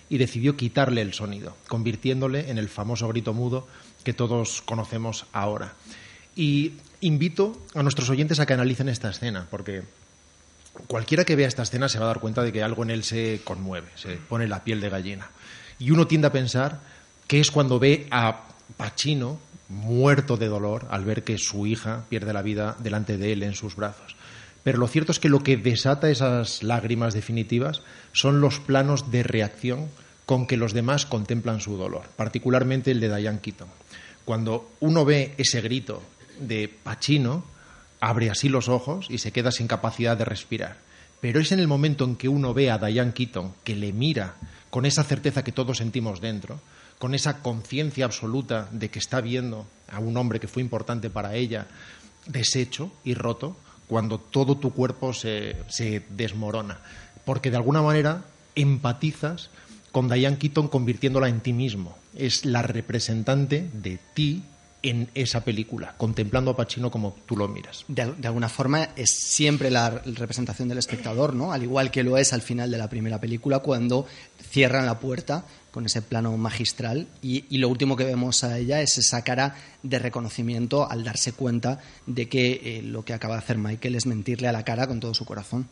y 0.10 0.18
decidió 0.18 0.58
quitarle 0.58 1.02
el 1.02 1.14
sonido, 1.14 1.56
convirtiéndole 1.68 2.50
en 2.50 2.58
el 2.58 2.68
famoso 2.68 3.08
grito 3.08 3.34
mudo 3.34 3.68
que 4.04 4.14
todos 4.14 4.64
conocemos 4.64 5.28
ahora. 5.34 5.76
Y 6.36 6.74
invito 7.02 7.62
a 7.76 7.84
nuestros 7.84 8.10
oyentes 8.10 8.40
a 8.40 8.48
que 8.48 8.54
analicen 8.54 8.90
esta 8.90 9.12
escena, 9.12 9.46
porque 9.52 9.84
cualquiera 10.88 11.26
que 11.26 11.36
vea 11.36 11.48
esta 11.48 11.62
escena 11.62 11.90
se 11.90 12.00
va 12.00 12.06
a 12.06 12.08
dar 12.08 12.20
cuenta 12.20 12.42
de 12.42 12.52
que 12.52 12.64
algo 12.64 12.82
en 12.82 12.90
él 12.90 13.04
se 13.04 13.42
conmueve, 13.44 13.90
se 13.96 14.16
pone 14.18 14.48
la 14.48 14.64
piel 14.64 14.82
de 14.82 14.90
gallina. 14.90 15.30
Y 15.78 15.92
uno 15.92 16.08
tiende 16.08 16.28
a 16.28 16.32
pensar 16.32 16.80
que 17.28 17.40
es 17.40 17.52
cuando 17.52 17.78
ve 17.78 18.08
a 18.10 18.48
Pacino 18.78 19.38
muerto 19.70 20.38
de 20.38 20.48
dolor 20.48 20.88
al 20.90 21.06
ver 21.06 21.24
que 21.24 21.38
su 21.38 21.68
hija 21.68 22.04
pierde 22.10 22.34
la 22.34 22.42
vida 22.42 22.76
delante 22.80 23.18
de 23.18 23.34
él 23.34 23.44
en 23.44 23.54
sus 23.54 23.76
brazos. 23.76 24.16
Pero 24.64 24.78
lo 24.78 24.88
cierto 24.88 25.12
es 25.12 25.20
que 25.20 25.30
lo 25.30 25.42
que 25.42 25.58
desata 25.58 26.10
esas 26.10 26.64
lágrimas 26.64 27.14
definitivas 27.14 27.82
son 28.14 28.42
los 28.42 28.60
planos 28.60 29.12
de 29.12 29.24
reacción 29.24 29.88
con 30.26 30.46
que 30.46 30.58
los 30.58 30.74
demás 30.74 31.06
contemplan 31.06 31.60
su 31.60 31.78
dolor, 31.78 32.04
particularmente 32.16 32.92
el 32.92 33.00
de 33.00 33.16
Diane 33.16 33.40
Keaton. 33.40 33.68
Cuando 34.24 34.70
uno 34.80 35.04
ve 35.04 35.34
ese 35.38 35.62
grito 35.62 36.04
de 36.40 36.70
Pacino, 36.70 37.44
abre 38.00 38.30
así 38.30 38.50
los 38.50 38.70
ojos 38.70 39.08
y 39.10 39.18
se 39.18 39.32
queda 39.32 39.52
sin 39.52 39.68
capacidad 39.68 40.16
de 40.16 40.26
respirar. 40.26 40.78
Pero 41.22 41.40
es 41.40 41.52
en 41.52 41.60
el 41.60 41.68
momento 41.68 42.06
en 42.06 42.16
que 42.16 42.30
uno 42.30 42.54
ve 42.54 42.72
a 42.72 42.78
Diane 42.78 43.14
Keaton 43.14 43.54
que 43.64 43.76
le 43.76 43.94
mira 43.94 44.36
con 44.70 44.86
esa 44.86 45.04
certeza 45.04 45.44
que 45.44 45.52
todos 45.52 45.78
sentimos 45.78 46.22
dentro, 46.22 46.60
con 46.98 47.14
esa 47.14 47.42
conciencia 47.42 48.06
absoluta 48.06 48.70
de 48.72 48.90
que 48.90 49.00
está 49.00 49.22
viendo 49.22 49.68
a 49.92 50.00
un 50.00 50.18
hombre 50.18 50.40
que 50.40 50.48
fue 50.48 50.62
importante 50.62 51.10
para 51.10 51.36
ella 51.36 51.68
deshecho 52.28 52.92
y 53.04 53.16
roto, 53.16 53.58
cuando 53.92 54.20
todo 54.20 54.56
tu 54.56 54.72
cuerpo 54.72 55.14
se, 55.14 55.58
se 55.68 56.02
desmorona. 56.12 56.80
Porque 57.26 57.52
de 57.52 57.58
alguna 57.58 57.82
manera 57.82 58.24
empatizas 58.56 59.50
con 59.92 60.08
Diane 60.08 60.38
Keaton 60.38 60.70
convirtiéndola 60.70 61.28
en 61.28 61.42
ti 61.42 61.52
mismo. 61.52 61.98
Es 62.16 62.46
la 62.46 62.62
representante 62.62 63.70
de 63.74 64.00
ti 64.14 64.44
en 64.82 65.10
esa 65.14 65.44
película, 65.44 65.94
contemplando 65.98 66.52
a 66.52 66.56
Pacino 66.56 66.90
como 66.90 67.18
tú 67.26 67.36
lo 67.36 67.50
miras. 67.50 67.84
De, 67.90 68.14
de 68.14 68.28
alguna 68.30 68.48
forma 68.48 68.92
es 68.96 69.12
siempre 69.12 69.70
la 69.70 69.90
representación 69.90 70.70
del 70.70 70.78
espectador, 70.78 71.34
¿no? 71.34 71.52
Al 71.52 71.62
igual 71.62 71.92
que 71.92 72.04
lo 72.04 72.18
es 72.18 72.32
al 72.32 72.42
final 72.42 72.72
de 72.72 72.78
la 72.78 72.90
primera 72.90 73.20
película 73.20 73.60
cuando 73.60 74.08
cierran 74.42 74.86
la 74.86 75.00
puerta 75.02 75.44
con 75.72 75.86
ese 75.86 76.02
plano 76.02 76.36
magistral 76.38 77.08
y, 77.22 77.46
y 77.50 77.58
lo 77.60 77.70
último 77.70 77.96
que 77.96 78.04
vemos 78.04 78.44
a 78.44 78.58
ella 78.58 78.82
es 78.82 78.98
esa 78.98 79.24
cara 79.24 79.56
de 79.84 80.00
reconocimiento 80.00 80.90
al 80.92 81.04
darse 81.04 81.32
cuenta 81.34 81.80
de 82.06 82.28
que 82.28 82.62
eh, 82.64 82.82
lo 82.84 83.06
que 83.06 83.14
acaba 83.14 83.36
de 83.36 83.40
hacer 83.40 83.58
Michael 83.58 83.96
es 83.96 84.06
mentirle 84.06 84.48
a 84.48 84.52
la 84.52 84.64
cara 84.66 84.88
con 84.88 85.00
todo 85.00 85.14
su 85.14 85.24
corazón. 85.26 85.68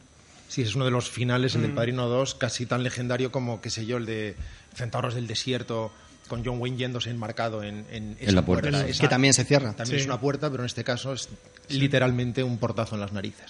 Sí, 0.47 0.61
es 0.63 0.73
uno 0.73 0.85
de 0.85 0.91
los 0.91 1.09
finales, 1.09 1.53
Mm. 1.53 1.57
el 1.57 1.61
del 1.63 1.71
Padrino 1.73 2.07
2, 2.07 2.35
casi 2.35 2.65
tan 2.65 2.81
legendario 2.81 3.31
como, 3.31 3.61
qué 3.61 3.69
sé 3.69 3.85
yo, 3.85 3.97
el 3.97 4.05
de 4.05 4.35
Centauros 4.73 5.13
del 5.15 5.27
Desierto, 5.27 5.91
con 6.27 6.45
John 6.45 6.59
Wayne 6.59 6.77
yéndose 6.77 7.09
enmarcado 7.09 7.61
en, 7.63 7.85
en, 7.91 8.15
esa 8.19 8.31
la 8.31 8.45
puerta. 8.45 8.69
Esa- 8.87 9.01
Que 9.01 9.07
también 9.07 9.33
se 9.33 9.43
cierra. 9.45 9.73
También 9.73 9.97
Sí. 9.97 10.01
es 10.01 10.05
una 10.05 10.19
puerta, 10.21 10.49
pero 10.49 10.63
en 10.63 10.67
este 10.67 10.83
caso 10.83 11.11
es 11.13 11.27
literalmente 11.69 12.43
un 12.43 12.57
portazo 12.57 12.95
en 12.95 13.01
las 13.01 13.11
narices. 13.13 13.45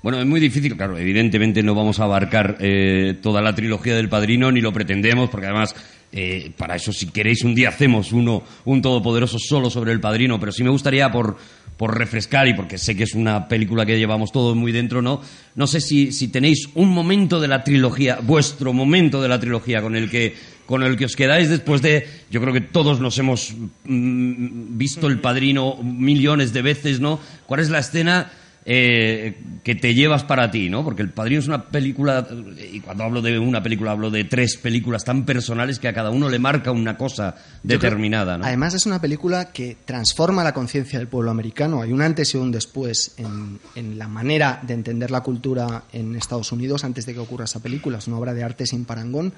Bueno, 0.00 0.20
es 0.20 0.26
muy 0.26 0.38
difícil, 0.38 0.76
claro, 0.76 0.96
evidentemente 0.96 1.62
no 1.62 1.74
vamos 1.74 1.98
a 1.98 2.04
abarcar 2.04 2.56
eh, 2.60 3.18
toda 3.20 3.42
la 3.42 3.54
trilogía 3.54 3.96
del 3.96 4.08
Padrino, 4.08 4.52
ni 4.52 4.60
lo 4.60 4.72
pretendemos, 4.72 5.28
porque 5.28 5.46
además, 5.46 5.74
eh, 6.12 6.52
para 6.56 6.76
eso, 6.76 6.92
si 6.92 7.08
queréis, 7.08 7.42
un 7.42 7.54
día 7.54 7.70
hacemos 7.70 8.12
uno, 8.12 8.44
un 8.64 8.80
todopoderoso 8.80 9.38
solo 9.40 9.70
sobre 9.70 9.90
el 9.90 10.00
Padrino, 10.00 10.38
pero 10.38 10.52
sí 10.52 10.62
me 10.62 10.70
gustaría, 10.70 11.10
por, 11.10 11.36
por 11.76 11.98
refrescar, 11.98 12.46
y 12.46 12.54
porque 12.54 12.78
sé 12.78 12.96
que 12.96 13.02
es 13.02 13.14
una 13.14 13.48
película 13.48 13.84
que 13.84 13.98
llevamos 13.98 14.30
todos 14.30 14.54
muy 14.54 14.70
dentro, 14.70 15.02
¿no? 15.02 15.20
No 15.56 15.66
sé 15.66 15.80
si, 15.80 16.12
si 16.12 16.28
tenéis 16.28 16.68
un 16.76 16.90
momento 16.90 17.40
de 17.40 17.48
la 17.48 17.64
trilogía, 17.64 18.20
vuestro 18.22 18.72
momento 18.72 19.20
de 19.20 19.28
la 19.28 19.40
trilogía, 19.40 19.82
con 19.82 19.96
el 19.96 20.08
que, 20.08 20.36
con 20.64 20.84
el 20.84 20.96
que 20.96 21.06
os 21.06 21.16
quedáis 21.16 21.48
después 21.48 21.82
de, 21.82 22.06
yo 22.30 22.40
creo 22.40 22.52
que 22.54 22.60
todos 22.60 23.00
nos 23.00 23.18
hemos 23.18 23.52
mm, 23.84 24.78
visto 24.78 25.08
el 25.08 25.18
Padrino 25.18 25.76
millones 25.82 26.52
de 26.52 26.62
veces, 26.62 27.00
¿no? 27.00 27.18
¿Cuál 27.46 27.58
es 27.58 27.70
la 27.70 27.80
escena 27.80 28.30
eh, 28.70 29.34
que 29.64 29.74
te 29.74 29.94
llevas 29.94 30.24
para 30.24 30.50
ti, 30.50 30.68
¿no? 30.68 30.84
Porque 30.84 31.00
El 31.00 31.08
Padrino 31.08 31.40
es 31.40 31.48
una 31.48 31.64
película, 31.64 32.28
y 32.70 32.80
cuando 32.80 33.04
hablo 33.04 33.22
de 33.22 33.38
una 33.38 33.62
película 33.62 33.92
hablo 33.92 34.10
de 34.10 34.24
tres 34.24 34.58
películas 34.58 35.04
tan 35.04 35.24
personales 35.24 35.78
que 35.78 35.88
a 35.88 35.94
cada 35.94 36.10
uno 36.10 36.28
le 36.28 36.38
marca 36.38 36.70
una 36.70 36.98
cosa 36.98 37.32
creo- 37.34 37.44
determinada, 37.62 38.36
¿no? 38.36 38.44
Además 38.44 38.74
es 38.74 38.84
una 38.84 39.00
película 39.00 39.52
que 39.52 39.78
transforma 39.86 40.44
la 40.44 40.52
conciencia 40.52 40.98
del 40.98 41.08
pueblo 41.08 41.30
americano. 41.30 41.80
Hay 41.80 41.92
un 41.92 42.02
antes 42.02 42.34
y 42.34 42.36
un 42.36 42.52
después 42.52 43.14
en, 43.16 43.58
en 43.74 43.96
la 43.98 44.06
manera 44.06 44.60
de 44.66 44.74
entender 44.74 45.10
la 45.10 45.22
cultura 45.22 45.84
en 45.94 46.14
Estados 46.14 46.52
Unidos 46.52 46.84
antes 46.84 47.06
de 47.06 47.14
que 47.14 47.20
ocurra 47.20 47.46
esa 47.46 47.60
película. 47.62 47.96
Es 47.96 48.06
una 48.06 48.18
obra 48.18 48.34
de 48.34 48.42
arte 48.44 48.66
sin 48.66 48.84
parangón. 48.84 49.32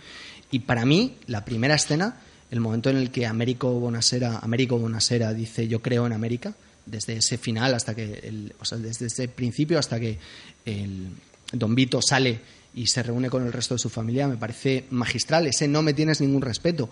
Y 0.51 0.59
para 0.61 0.85
mí, 0.85 1.15
la 1.29 1.45
primera 1.45 1.77
escena, 1.77 2.17
el 2.51 2.59
momento 2.59 2.91
en 2.91 2.97
el 2.97 3.13
que 3.13 3.27
Américo 3.27 3.71
Bonasera, 3.79 4.39
Américo 4.43 4.77
Bonasera 4.77 5.33
dice 5.33 5.69
yo 5.69 5.81
creo 5.83 6.05
en 6.07 6.13
América, 6.15 6.53
desde 6.87 7.17
ese 7.17 7.39
final 7.39 7.75
hasta 7.75 7.95
que, 7.95 8.21
el- 8.25 8.55
o 8.61 8.65
sea, 8.65 8.79
desde 8.79 9.07
ese 9.07 9.29
principio 9.29 9.79
hasta 9.79 9.99
que 10.01 10.19
el 10.65 11.09
Don 11.53 11.75
Vito 11.75 12.01
sale 12.03 12.41
y 12.73 12.87
se 12.87 13.03
reúne 13.03 13.29
con 13.31 13.45
el 13.45 13.53
resto 13.53 13.75
de 13.75 13.79
su 13.81 13.91
familia, 13.91 14.29
me 14.29 14.37
parece 14.37 14.85
magistral. 14.91 15.47
Ese 15.49 15.67
no 15.67 15.83
me 15.83 15.93
tienes 15.93 16.21
ningún 16.21 16.41
respeto. 16.43 16.89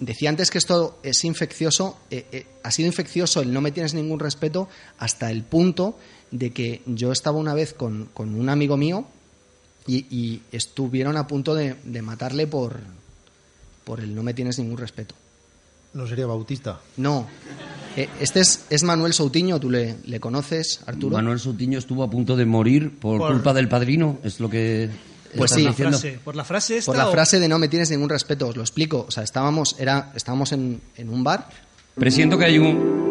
Decía 0.00 0.28
antes 0.28 0.50
que 0.50 0.58
esto 0.58 0.98
es 1.02 1.24
infeccioso, 1.24 1.98
eh, 2.10 2.26
eh, 2.30 2.46
ha 2.62 2.70
sido 2.70 2.88
infeccioso 2.88 3.40
el 3.40 3.52
no 3.52 3.62
me 3.62 3.72
tienes 3.72 3.94
ningún 3.94 4.20
respeto 4.20 4.68
hasta 4.98 5.30
el 5.30 5.44
punto 5.44 5.98
de 6.30 6.50
que 6.52 6.82
yo 6.84 7.10
estaba 7.10 7.38
una 7.38 7.54
vez 7.54 7.72
con, 7.72 8.10
con 8.12 8.34
un 8.34 8.50
amigo 8.50 8.76
mío 8.76 9.06
y, 9.86 10.42
estuvieron 10.52 11.16
a 11.16 11.26
punto 11.26 11.54
de, 11.54 11.76
de 11.84 12.02
matarle 12.02 12.46
por, 12.46 12.78
por 13.84 14.00
el 14.00 14.14
no 14.14 14.22
me 14.22 14.34
tienes 14.34 14.58
ningún 14.58 14.76
respeto. 14.76 15.14
¿No 15.94 16.06
sería 16.06 16.26
Bautista? 16.26 16.80
No. 16.96 17.26
Eh, 17.96 18.08
este 18.20 18.40
es, 18.40 18.64
es 18.70 18.82
Manuel 18.84 19.12
Soutiño, 19.12 19.58
tú 19.58 19.70
le, 19.70 19.96
le 20.04 20.20
conoces, 20.20 20.80
Arturo. 20.86 21.16
Manuel 21.16 21.40
Soutiño 21.40 21.78
estuvo 21.78 22.02
a 22.04 22.10
punto 22.10 22.36
de 22.36 22.44
morir 22.46 22.96
por, 22.98 23.18
Por- 23.18 23.32
culpa 23.32 23.52
del 23.54 23.68
Padrino, 23.68 24.18
es 24.22 24.38
lo 24.38 24.48
que 24.48 24.88
Pues 25.36 25.50
sí. 25.50 25.66
Frase, 25.72 26.20
por 26.22 26.36
la 26.36 26.44
frase 26.44 26.78
esta 26.78 26.90
Por 26.92 26.96
la 26.98 27.08
o- 27.08 27.12
frase 27.12 27.40
de 27.40 27.48
no 27.48 27.58
me 27.58 27.68
tienes 27.68 27.90
ningún 27.90 28.08
respeto, 28.08 28.46
os 28.48 28.56
lo 28.56 28.62
explico. 28.62 29.06
O 29.08 29.10
sea, 29.10 29.22
estábamos, 29.24 29.74
era, 29.78 30.12
estábamos 30.14 30.52
en, 30.52 30.80
en 30.96 31.08
un 31.08 31.24
bar. 31.24 31.48
Presiento 31.96 32.38
que 32.38 32.44
hay 32.44 32.58
un 32.58 33.07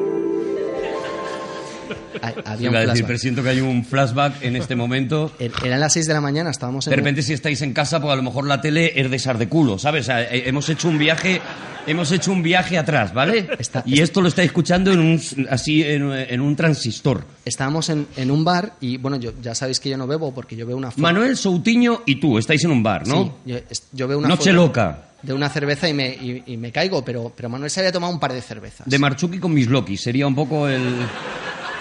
Había 2.45 2.70
un 2.70 2.76
iba 2.76 2.80
a 2.80 2.82
decir, 2.82 2.86
flashback. 2.86 3.07
presiento 3.07 3.43
que 3.43 3.49
hay 3.49 3.59
un 3.61 3.84
flashback 3.86 4.43
en 4.43 4.55
este 4.55 4.76
momento. 4.76 5.32
Er- 5.39 5.51
Eran 5.65 5.80
las 5.80 5.93
6 5.93 6.07
de 6.07 6.13
la 6.13 6.22
mañana, 6.22 6.49
estábamos 6.51 6.88
en 6.88 6.91
De 6.91 6.95
repente 6.97 7.22
si 7.22 7.34
estáis 7.34 7.61
en 7.61 7.74
casa, 7.74 7.99
pues 8.01 8.13
a 8.13 8.15
lo 8.15 8.24
mejor 8.24 8.45
la 8.47 8.61
tele 8.61 8.93
es 8.99 9.09
de 9.09 9.20
sar 9.20 9.38
de 9.38 9.47
culo, 9.47 9.78
¿sabes? 9.80 10.03
O 10.03 10.07
sea, 10.07 10.22
eh, 10.24 10.43
hemos 10.47 10.70
hecho 10.70 10.88
un 10.88 10.97
viaje, 10.97 11.41
hemos 11.86 12.11
hecho 12.11 12.32
un 12.32 12.43
viaje 12.43 12.78
atrás, 12.78 13.13
¿vale? 13.13 13.47
Está- 13.59 13.84
y 13.86 14.01
esto 14.01 14.22
lo 14.22 14.28
estáis 14.28 14.47
escuchando 14.47 14.91
en 14.91 14.99
un, 14.99 15.22
así 15.49 15.84
en, 15.84 16.11
en 16.11 16.41
un 16.41 16.55
transistor. 16.55 17.24
estábamos 17.45 17.89
en, 17.89 18.07
en 18.18 18.32
un 18.32 18.43
bar 18.43 18.74
y, 18.82 18.97
bueno, 18.97 19.18
yo, 19.18 19.32
ya 19.41 19.55
sabéis 19.55 19.80
que 19.80 19.89
yo 19.89 19.97
no 19.97 20.07
bebo 20.07 20.34
porque 20.34 20.55
yo 20.55 20.65
veo 20.65 20.78
una 20.78 20.91
foto. 20.91 21.01
Manuel 21.01 21.38
Soutiño 21.38 22.01
y 22.05 22.20
tú 22.20 22.38
estáis 22.38 22.63
en 22.63 22.72
un 22.72 22.84
bar, 22.84 23.07
¿no? 23.07 23.24
Sí, 23.24 23.32
yo, 23.51 23.57
yo 23.93 24.07
veo 24.07 24.18
una 24.20 24.28
Noche 24.30 24.51
foto 24.51 24.53
loca. 24.65 25.03
de 25.24 25.34
una 25.34 25.49
cerveza 25.49 25.88
y 25.89 25.93
me, 25.93 26.09
y, 26.09 26.43
y 26.47 26.57
me 26.57 26.72
caigo, 26.72 27.03
pero, 27.05 27.32
pero 27.36 27.49
Manuel 27.49 27.72
se 27.72 27.80
había 27.80 27.91
tomado 27.91 28.11
un 28.13 28.20
par 28.20 28.34
de 28.34 28.41
cervezas. 28.41 28.88
De 28.88 28.99
Marchuki 28.99 29.39
con 29.39 29.53
mis 29.53 29.68
Loki, 29.68 29.97
sería 29.97 30.28
un 30.28 30.36
poco 30.36 30.68
el... 30.68 30.84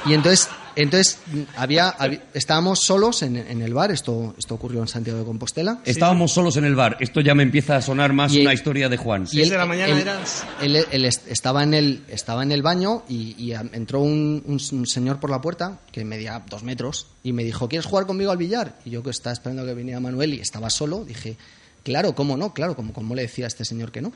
Y 0.09 0.15
entonces, 0.15 0.49
entonces 0.77 1.19
había, 1.57 1.89
había- 1.89 2.23
estábamos 2.35 2.81
solos 2.81 3.23
en, 3.23 3.37
en 3.37 3.61
el 3.63 3.75
bar, 3.75 3.91
esto, 3.91 4.35
esto 4.39 4.55
ocurrió 4.55 4.81
en 4.81 4.89
Santiago 4.89 5.19
de 5.19 5.25
Compostela. 5.25 5.81
Estábamos 5.85 6.33
solos 6.33 6.57
en 6.57 6.65
el 6.65 6.77
bar. 6.77 6.97
Esto 7.01 7.21
ya 7.21 7.35
me 7.35 7.43
empieza 7.43 7.77
a 7.77 7.83
sonar 7.83 8.13
más 8.13 8.33
Y- 8.33 8.43
una 8.43 8.55
historia 8.55 8.89
de 8.89 8.97
Juan. 8.97 9.27
Seis 9.27 9.51
de 9.51 9.57
la 9.57 9.67
mañana 9.67 9.99
eras- 9.99 10.45
él- 10.63 10.85
él 10.93 11.05
est- 11.05 11.27
estaba, 11.29 11.63
en 11.65 11.75
el, 11.75 12.05
estaba 12.09 12.43
en 12.45 12.53
el 12.53 12.63
baño 12.63 13.03
y, 13.09 13.35
y 13.37 13.53
entró 13.53 14.01
un, 14.01 14.43
un 14.47 14.87
señor 14.87 15.19
por 15.19 15.31
la 15.31 15.41
puerta 15.41 15.81
que 15.91 16.05
medía 16.05 16.43
dos 16.49 16.63
metros 16.63 17.09
y 17.25 17.33
me 17.33 17.43
dijo, 17.43 17.69
¿quieres 17.69 17.87
jugar 17.87 18.07
conmigo 18.07 18.31
al 18.31 18.37
billar? 18.39 18.79
Y 18.85 18.91
yo 18.91 19.03
que 19.03 19.11
estaba 19.11 19.33
esperando 19.33 19.65
que 19.67 19.75
viniera 19.75 19.99
Manuel 19.99 20.35
y 20.35 20.41
estaba 20.41 20.71
solo, 20.71 21.05
dije, 21.05 21.37
claro, 21.83 22.15
¿cómo 22.15 22.37
no? 22.37 22.55
Claro, 22.55 22.77
¿cómo, 22.77 22.93
cómo 22.93 23.15
le 23.17 23.23
decía 23.23 23.47
a 23.47 23.49
este 23.49 23.65
señor 23.65 23.91
que 23.91 24.03
no? 24.03 24.13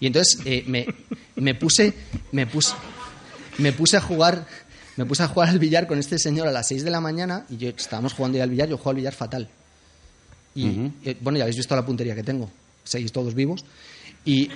Y 0.00 0.06
entonces 0.06 0.38
eh, 0.46 0.64
me, 0.66 0.86
me 1.36 1.54
puse... 1.54 1.92
Me 2.32 2.46
puse 2.46 2.72
me 3.56 3.70
puse 3.72 3.96
a 3.96 4.00
jugar 4.00 4.48
me 4.96 5.04
puse 5.06 5.22
a 5.22 5.28
jugar 5.28 5.48
al 5.48 5.58
billar 5.58 5.86
con 5.86 5.98
este 5.98 6.18
señor 6.18 6.48
a 6.48 6.52
las 6.52 6.68
6 6.68 6.84
de 6.84 6.90
la 6.90 7.00
mañana 7.00 7.44
y 7.50 7.56
yo 7.56 7.68
estábamos 7.68 8.12
jugando 8.14 8.38
ya 8.38 8.44
al 8.44 8.50
billar 8.50 8.68
yo 8.68 8.76
juego 8.76 8.90
al 8.90 8.96
billar 8.96 9.14
fatal. 9.14 9.48
Y 10.54 10.90
eh, 11.04 11.16
bueno 11.20 11.38
ya 11.38 11.44
habéis 11.44 11.56
visto 11.56 11.74
la 11.74 11.84
puntería 11.84 12.14
que 12.14 12.22
tengo 12.22 12.50
seguís 12.84 13.12
todos 13.12 13.34
vivos. 13.34 13.64
Y 14.24 14.50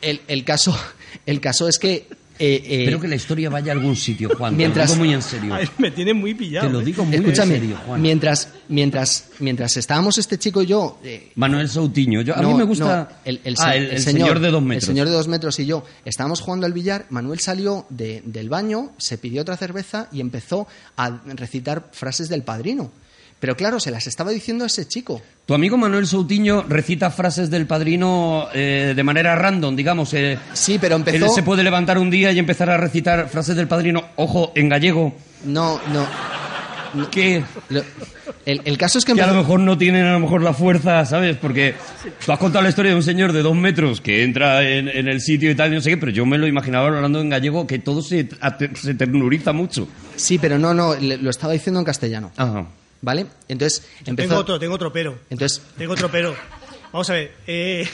el, 0.00 0.20
el 0.28 0.44
caso 0.44 0.76
el 1.26 1.40
caso 1.40 1.68
es 1.68 1.78
que 1.78 2.06
eh, 2.44 2.62
eh, 2.66 2.78
Espero 2.80 3.00
que 3.00 3.08
la 3.08 3.14
historia 3.16 3.48
vaya 3.50 3.72
a 3.72 3.74
algún 3.76 3.94
sitio, 3.96 4.30
Juan. 4.36 4.56
Mientras- 4.56 4.90
Te 4.92 4.96
lo 4.98 5.02
digo 5.02 5.04
muy 5.06 5.14
en 5.14 5.22
serio. 5.22 5.54
Ay, 5.54 5.68
me 5.78 5.90
tiene 5.90 6.12
muy 6.14 6.34
pillado. 6.34 6.66
Te 6.66 6.72
lo 6.72 6.80
¿eh? 6.80 6.84
digo 6.84 7.04
muy 7.04 7.14
escúchame 7.16 7.54
en 7.54 7.60
serio, 7.60 7.78
Juan. 7.86 8.02
mientras 8.02 8.48
mientras 8.68 9.26
mientras 9.38 9.76
estábamos 9.76 10.18
este 10.18 10.38
chico 10.38 10.62
y 10.62 10.66
yo 10.66 10.98
eh, 11.04 11.30
Manuel 11.36 11.68
Soutiño. 11.68 12.22
Yo, 12.22 12.36
a 12.36 12.42
mí 12.42 12.54
me 12.54 12.64
gusta... 12.64 13.08
no, 13.10 13.16
el, 13.24 13.40
el 13.44 13.54
Ah, 13.58 13.76
el, 13.76 13.90
el 13.90 14.00
señor, 14.00 14.40
de 14.40 14.50
dos 14.50 14.62
metros. 14.62 14.82
El 14.84 14.86
señor 14.94 15.06
de 15.08 15.12
dos 15.14 15.28
metros 15.28 15.58
y 15.60 15.66
yo 15.66 15.84
estábamos 16.04 16.40
jugando 16.40 16.66
al 16.66 16.72
billar. 16.72 17.06
Manuel 17.10 17.38
salió 17.40 17.86
de- 17.90 18.22
del 18.24 18.48
baño, 18.48 18.92
se 18.98 19.18
pidió 19.18 19.42
otra 19.42 19.56
cerveza 19.56 20.08
y 20.12 20.20
empezó 20.20 20.66
a 20.96 21.20
recitar 21.34 21.90
frases 21.92 22.28
del 22.28 22.42
padrino. 22.42 22.90
Pero 23.42 23.56
claro, 23.56 23.80
se 23.80 23.90
las 23.90 24.06
estaba 24.06 24.30
diciendo 24.30 24.62
a 24.62 24.68
ese 24.68 24.86
chico. 24.86 25.20
Tu 25.46 25.52
amigo 25.52 25.76
Manuel 25.76 26.06
Soutiño 26.06 26.62
recita 26.68 27.10
frases 27.10 27.50
del 27.50 27.66
padrino 27.66 28.46
eh, 28.54 28.92
de 28.94 29.02
manera 29.02 29.34
random, 29.34 29.74
digamos. 29.74 30.14
eh, 30.14 30.38
Sí, 30.52 30.78
pero 30.80 30.94
empezó. 30.94 31.24
Él 31.26 31.30
se 31.34 31.42
puede 31.42 31.64
levantar 31.64 31.98
un 31.98 32.08
día 32.08 32.30
y 32.30 32.38
empezar 32.38 32.70
a 32.70 32.76
recitar 32.76 33.28
frases 33.28 33.56
del 33.56 33.66
padrino, 33.66 34.04
ojo, 34.14 34.52
en 34.54 34.68
gallego, 34.68 35.12
No, 35.44 35.80
no. 35.92 36.06
que, 37.10 37.42
Lo- 37.68 37.82
el, 38.46 38.60
el 38.64 38.78
caso 38.78 38.98
es 38.98 39.04
que 39.04 39.12
que 39.14 39.22
a 39.22 39.26
lo 39.26 39.34
mejor 39.34 39.58
no 39.58 39.76
tienen 39.76 40.04
a 40.06 40.12
lo 40.12 40.20
mejor 40.20 40.40
la 40.42 40.52
fuerza, 40.54 41.04
¿sabes? 41.04 41.36
Porque 41.36 41.74
tú 42.24 42.30
has 42.30 42.38
contado 42.38 42.62
la 42.62 42.68
historia 42.68 42.92
de 42.92 42.96
un 42.96 43.02
señor 43.02 43.32
de 43.32 43.42
dos 43.42 43.56
metros 43.56 44.00
que 44.00 44.22
entra 44.22 44.62
en, 44.68 44.88
en 44.88 45.08
el 45.08 45.20
sitio 45.20 45.50
y 45.50 45.56
tal, 45.56 45.72
y 45.72 45.74
no 45.74 45.80
sé 45.80 45.90
qué, 45.90 45.96
pero 45.96 46.12
yo 46.12 46.24
me 46.26 46.38
lo 46.38 46.46
imaginaba 46.46 46.86
hablando 46.86 47.20
en 47.20 47.28
gallego 47.30 47.66
que 47.66 47.80
todo 47.80 48.02
se, 48.02 48.28
se 48.74 48.94
ternuriza 48.94 49.52
mucho. 49.52 49.88
Sí, 50.14 50.38
pero 50.38 50.60
no, 50.60 50.72
no, 50.74 50.94
lo 50.94 51.28
estaba 51.30 51.52
diciendo 51.54 51.80
en 51.80 51.86
castellano. 51.86 52.30
Ajá. 52.36 52.66
¿Vale? 53.02 53.26
Entonces 53.48 53.86
empezó. 54.06 54.28
Tengo 54.28 54.40
otro, 54.40 54.58
tengo 54.58 54.74
otro 54.74 54.92
pero. 54.92 55.18
Entonces, 55.28 55.60
Tengo 55.76 55.92
otro 55.92 56.10
pero. 56.10 56.34
Vamos 56.92 57.10
a 57.10 57.14
ver. 57.14 57.32
eh, 57.46 57.86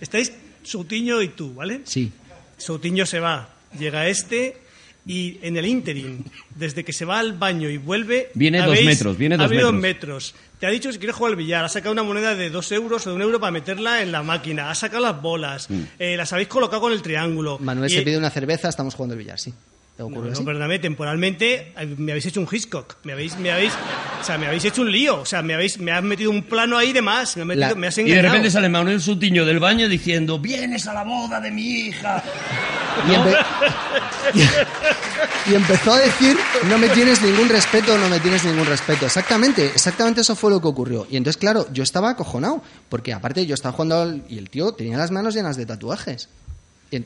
estáis 0.00 0.32
Soutiño 0.62 1.22
y 1.22 1.28
tú, 1.28 1.54
¿vale? 1.54 1.82
sí. 1.84 2.10
Soutiño 2.58 3.06
se 3.06 3.20
va. 3.20 3.50
Llega 3.78 4.08
este 4.08 4.62
Y 5.08 5.38
en 5.42 5.56
el 5.56 5.66
interim, 5.66 6.24
desde 6.56 6.82
que 6.84 6.92
se 6.92 7.04
va 7.04 7.20
al 7.20 7.34
baño 7.34 7.68
y 7.70 7.76
vuelve... 7.76 8.30
Viene 8.34 8.60
dos 8.60 8.82
metros, 8.82 9.16
viene 9.16 9.36
ha 9.36 9.38
dos 9.38 9.46
habido 9.46 9.70
metros. 9.72 10.32
metros. 10.32 10.34
Te 10.58 10.66
ha 10.66 10.70
dicho 10.70 10.88
que 10.88 10.94
si 10.94 10.98
quiere 10.98 11.12
jugar 11.12 11.30
al 11.30 11.36
billar, 11.36 11.64
ha 11.64 11.68
sacado 11.68 11.92
una 11.92 12.02
moneda 12.02 12.34
de 12.34 12.50
dos 12.50 12.72
euros 12.72 13.06
o 13.06 13.10
de 13.10 13.14
un 13.16 13.22
euro 13.22 13.38
para 13.38 13.52
meterla 13.52 14.02
en 14.02 14.10
la 14.10 14.24
máquina, 14.24 14.68
ha 14.68 14.74
sacado 14.74 15.02
las 15.02 15.22
bolas, 15.22 15.70
Mm. 15.70 15.82
eh, 16.00 16.16
las 16.16 16.32
habéis 16.32 16.48
colocado 16.48 16.80
con 16.82 16.92
el 16.92 17.02
triángulo. 17.02 17.56
Manuel 17.60 17.88
Y- 17.88 17.94
se 17.94 18.02
pide 18.02 18.18
una 18.18 18.30
cerveza, 18.30 18.68
estamos 18.68 18.94
jugando 18.96 19.12
al 19.12 19.18
billar, 19.20 19.38
sí. 19.38 19.54
¿Te 19.96 20.02
ocurre 20.02 20.30
no, 20.30 20.44
perdóname, 20.44 20.78
temporalmente 20.78 21.72
me 21.96 22.12
habéis 22.12 22.26
hecho 22.26 22.40
un 22.40 22.48
Hitchcock, 22.50 22.96
me 23.04 23.12
habéis, 23.14 23.38
me 23.38 23.50
habéis, 23.50 23.72
o 24.20 24.24
sea, 24.24 24.36
me 24.36 24.46
habéis 24.46 24.66
hecho 24.66 24.82
un 24.82 24.92
lío, 24.92 25.20
o 25.20 25.24
sea, 25.24 25.40
me 25.40 25.54
habéis, 25.54 25.78
me 25.78 25.90
has 25.90 26.02
metido 26.02 26.30
un 26.30 26.42
plano 26.42 26.76
ahí 26.76 26.92
de 26.92 27.00
más, 27.00 27.34
me, 27.36 27.42
has 27.42 27.46
metido- 27.48 27.68
La- 27.70 27.74
me 27.76 27.86
has 27.86 27.96
Y 27.96 28.02
de 28.04 28.20
repente 28.20 28.50
sale 28.50 28.68
Manuel 28.68 29.00
Sutiño 29.00 29.46
del 29.46 29.58
baño 29.58 29.88
diciendo, 29.88 30.38
vienes 30.38 30.86
a 30.86 30.92
la 30.92 31.02
boda 31.02 31.40
de 31.40 31.50
mi 31.50 31.62
hija. 31.88 32.22
Y, 33.06 33.10
empe- 33.10 33.38
y 35.50 35.54
empezó 35.54 35.92
a 35.92 35.98
decir, 35.98 36.34
no 36.68 36.78
me 36.78 36.88
tienes 36.88 37.20
ningún 37.20 37.46
respeto, 37.48 37.96
no 37.98 38.08
me 38.08 38.20
tienes 38.20 38.42
ningún 38.44 38.64
respeto. 38.64 39.04
Exactamente, 39.04 39.66
exactamente 39.66 40.22
eso 40.22 40.34
fue 40.34 40.50
lo 40.50 40.62
que 40.62 40.68
ocurrió. 40.68 41.06
Y 41.10 41.18
entonces, 41.18 41.36
claro, 41.38 41.66
yo 41.72 41.82
estaba 41.82 42.08
acojonado, 42.10 42.62
porque 42.88 43.12
aparte 43.12 43.44
yo 43.44 43.54
estaba 43.54 43.72
jugando 43.74 44.00
al- 44.00 44.24
y 44.30 44.38
el 44.38 44.48
tío 44.48 44.72
tenía 44.72 44.96
las 44.96 45.10
manos 45.10 45.34
llenas 45.34 45.56
de 45.58 45.66
tatuajes. 45.66 46.30
Y- 46.90 47.04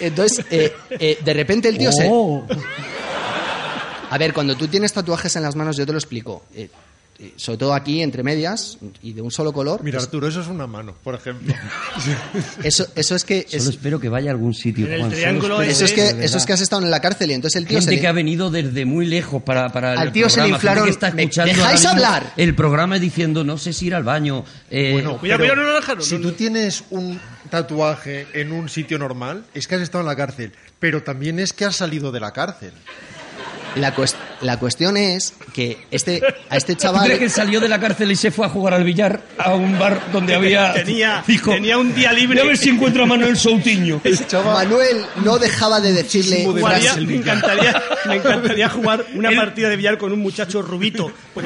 Entonces, 0.00 0.44
eh, 0.50 0.72
eh, 0.90 1.18
de 1.22 1.34
repente 1.34 1.68
el 1.68 1.78
tío 1.78 1.92
se... 1.92 2.08
Oh. 2.10 2.44
A 4.10 4.18
ver, 4.18 4.32
cuando 4.32 4.56
tú 4.56 4.66
tienes 4.66 4.92
tatuajes 4.92 5.36
en 5.36 5.42
las 5.42 5.54
manos, 5.54 5.76
yo 5.76 5.86
te 5.86 5.92
lo 5.92 5.98
explico. 5.98 6.42
Eh, 6.54 6.68
sobre 7.36 7.58
todo 7.58 7.74
aquí, 7.74 8.02
entre 8.02 8.22
medias, 8.22 8.78
y 9.02 9.12
de 9.12 9.22
un 9.22 9.30
solo 9.30 9.52
color. 9.52 9.82
Mira, 9.82 9.98
es- 9.98 10.04
Arturo, 10.04 10.26
eso 10.28 10.40
es 10.40 10.46
una 10.48 10.66
mano, 10.66 10.94
por 11.04 11.14
ejemplo. 11.14 11.52
eso, 12.62 12.86
eso 12.94 13.14
es 13.14 13.24
que... 13.24 13.46
es- 13.50 13.62
Solo 13.64 13.70
espero 13.76 14.00
que 14.00 14.08
vaya 14.08 14.30
a 14.30 14.32
algún 14.32 14.54
sitio, 14.54 14.86
En 14.86 14.92
el 14.92 14.98
Juan. 15.00 15.10
solo 15.10 15.20
triángulo 15.20 15.62
espero 15.62 15.70
eso 15.72 15.84
es 15.84 15.92
que, 15.92 16.24
eso 16.24 16.38
es 16.38 16.46
que 16.46 16.52
has 16.52 16.60
estado 16.60 16.82
en 16.82 16.90
la 16.90 17.00
cárcel 17.00 17.30
y 17.30 17.34
entonces 17.34 17.60
el 17.60 17.66
tío 17.66 17.78
Gente 17.78 17.90
se 17.90 17.96
le- 17.96 18.00
que 18.00 18.06
ha 18.08 18.12
venido 18.12 18.50
desde 18.50 18.84
muy 18.84 19.06
lejos 19.06 19.42
para, 19.42 19.68
para 19.70 19.92
Al 19.92 20.08
el 20.08 20.12
tío 20.12 20.28
se 20.28 20.40
le 20.42 20.48
programa, 20.50 20.58
inflaron- 20.58 20.74
gente 20.76 20.84
que 20.84 20.90
está 20.90 21.10
¿Me 21.12 21.22
escuchando 21.24 21.52
dejáis 21.54 21.86
hablar? 21.86 22.32
el 22.36 22.54
programa 22.54 22.98
diciendo 22.98 23.44
no 23.44 23.58
sé 23.58 23.72
si 23.72 23.86
ir 23.86 23.94
al 23.94 24.04
baño 24.04 24.44
eh, 24.70 24.92
Bueno, 24.92 25.18
Cuidado, 25.18 25.40
cuidado, 25.40 25.56
no 25.56 25.62
lo 25.68 25.74
dejaron. 25.74 26.02
Si 26.04 26.14
no, 26.16 26.20
tú 26.22 26.28
no. 26.28 26.34
tienes 26.34 26.84
un 26.90 27.20
tatuaje 27.50 28.26
en 28.34 28.52
un 28.52 28.68
sitio 28.68 28.98
normal, 28.98 29.44
es 29.54 29.66
que 29.66 29.74
has 29.74 29.82
estado 29.82 30.02
en 30.02 30.08
la 30.08 30.16
cárcel. 30.16 30.52
Pero 30.78 31.02
también 31.02 31.38
es 31.40 31.52
que 31.52 31.64
has 31.64 31.76
salido 31.76 32.12
de 32.12 32.20
la 32.20 32.32
cárcel. 32.32 32.72
La, 33.76 33.94
cuest- 33.94 34.16
la 34.40 34.58
cuestión 34.58 34.96
es 34.96 35.34
que 35.52 35.78
este, 35.90 36.20
a 36.48 36.56
este 36.56 36.74
¿Tú 36.76 36.82
chaval... 36.82 37.04
crees 37.04 37.18
que 37.20 37.28
salió 37.28 37.60
de 37.60 37.68
la 37.68 37.78
cárcel 37.78 38.10
y 38.10 38.16
se 38.16 38.30
fue 38.30 38.46
a 38.46 38.48
jugar 38.48 38.74
al 38.74 38.84
billar 38.84 39.22
a 39.38 39.54
un 39.54 39.78
bar 39.78 40.00
donde 40.12 40.34
había 40.34 40.72
Tenía- 40.84 41.22
Dijo, 41.26 41.52
tenía 41.52 41.78
un 41.78 41.94
día 41.94 42.12
libre. 42.12 42.40
A 42.40 42.44
ver 42.44 42.56
si 42.56 42.70
encuentro 42.70 43.04
a 43.04 43.06
Manuel 43.06 43.36
Soutiño. 43.36 44.00
Manuel 44.44 45.04
no 45.24 45.38
dejaba 45.38 45.80
de 45.80 45.92
decirle 45.92 46.44
Jugaría- 46.44 46.96
me, 46.96 47.16
encantaría, 47.16 47.82
me 48.06 48.16
encantaría 48.16 48.68
jugar 48.68 49.04
una 49.14 49.28
Él- 49.30 49.36
partida 49.36 49.68
de 49.68 49.76
billar 49.76 49.98
con 49.98 50.12
un 50.12 50.20
muchacho 50.20 50.62
rubito. 50.62 51.12
Tú 51.34 51.40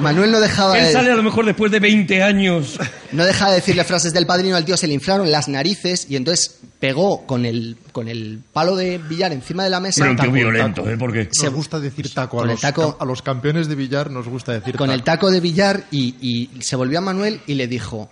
Manuel 0.00 0.30
no 0.32 0.40
dejaba 0.40 0.78
él 0.78 0.86
de, 0.86 0.92
sale 0.92 1.10
a 1.10 1.14
lo 1.14 1.22
mejor 1.22 1.44
después 1.46 1.70
de 1.70 1.80
20 1.80 2.22
años. 2.22 2.78
No 3.12 3.24
dejaba 3.24 3.50
de 3.52 3.56
decirle 3.56 3.84
frases 3.84 4.12
del 4.12 4.26
padrino 4.26 4.56
al 4.56 4.64
tío 4.64 4.76
se 4.76 4.86
le 4.86 4.94
inflaron 4.94 5.30
las 5.30 5.48
narices 5.48 6.06
y 6.08 6.16
entonces 6.16 6.58
pegó 6.78 7.26
con 7.26 7.44
el 7.46 7.76
con 7.92 8.08
el 8.08 8.40
palo 8.52 8.76
de 8.76 8.98
billar 8.98 9.32
encima 9.32 9.64
de 9.64 9.70
la 9.70 9.80
mesa 9.80 10.00
Pero 10.02 10.10
un 10.10 10.16
tío 10.16 10.24
Taco, 10.26 10.34
violento, 10.34 10.82
taco. 10.82 10.90
¿eh? 10.94 10.96
Porque 10.98 11.28
Nos 11.42 11.52
gusta 11.54 11.80
decir 11.80 12.12
taco. 12.12 12.38
A 12.38 12.40
con 12.42 12.50
el 12.50 12.54
los, 12.54 12.60
taco- 12.60 12.96
a 13.00 13.04
los 13.04 13.22
campeones 13.22 13.68
de 13.68 13.74
billar 13.74 14.10
nos 14.10 14.28
gusta 14.28 14.52
decir 14.52 14.76
con 14.76 14.88
taco. 14.88 14.94
el 14.94 15.02
taco 15.02 15.30
de 15.30 15.40
billar 15.40 15.84
y, 15.90 16.14
y 16.20 16.62
se 16.62 16.76
volvió 16.76 16.98
a 16.98 17.02
Manuel 17.02 17.40
y 17.46 17.54
le 17.54 17.66
dijo 17.66 18.10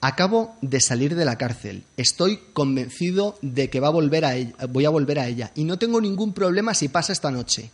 acabo 0.00 0.54
de 0.60 0.80
salir 0.80 1.14
de 1.14 1.24
la 1.24 1.38
cárcel 1.38 1.82
estoy 1.96 2.38
convencido 2.52 3.38
de 3.40 3.70
que 3.70 3.80
va 3.80 3.88
a 3.88 3.90
volver 3.90 4.24
a 4.24 4.36
ella, 4.36 4.52
voy 4.68 4.84
a 4.84 4.90
volver 4.90 5.18
a 5.18 5.26
ella 5.28 5.50
y 5.54 5.64
no 5.64 5.78
tengo 5.78 6.00
ningún 6.00 6.32
problema 6.34 6.74
si 6.74 6.88
pasa 6.88 7.12
esta 7.12 7.30
noche 7.30 7.70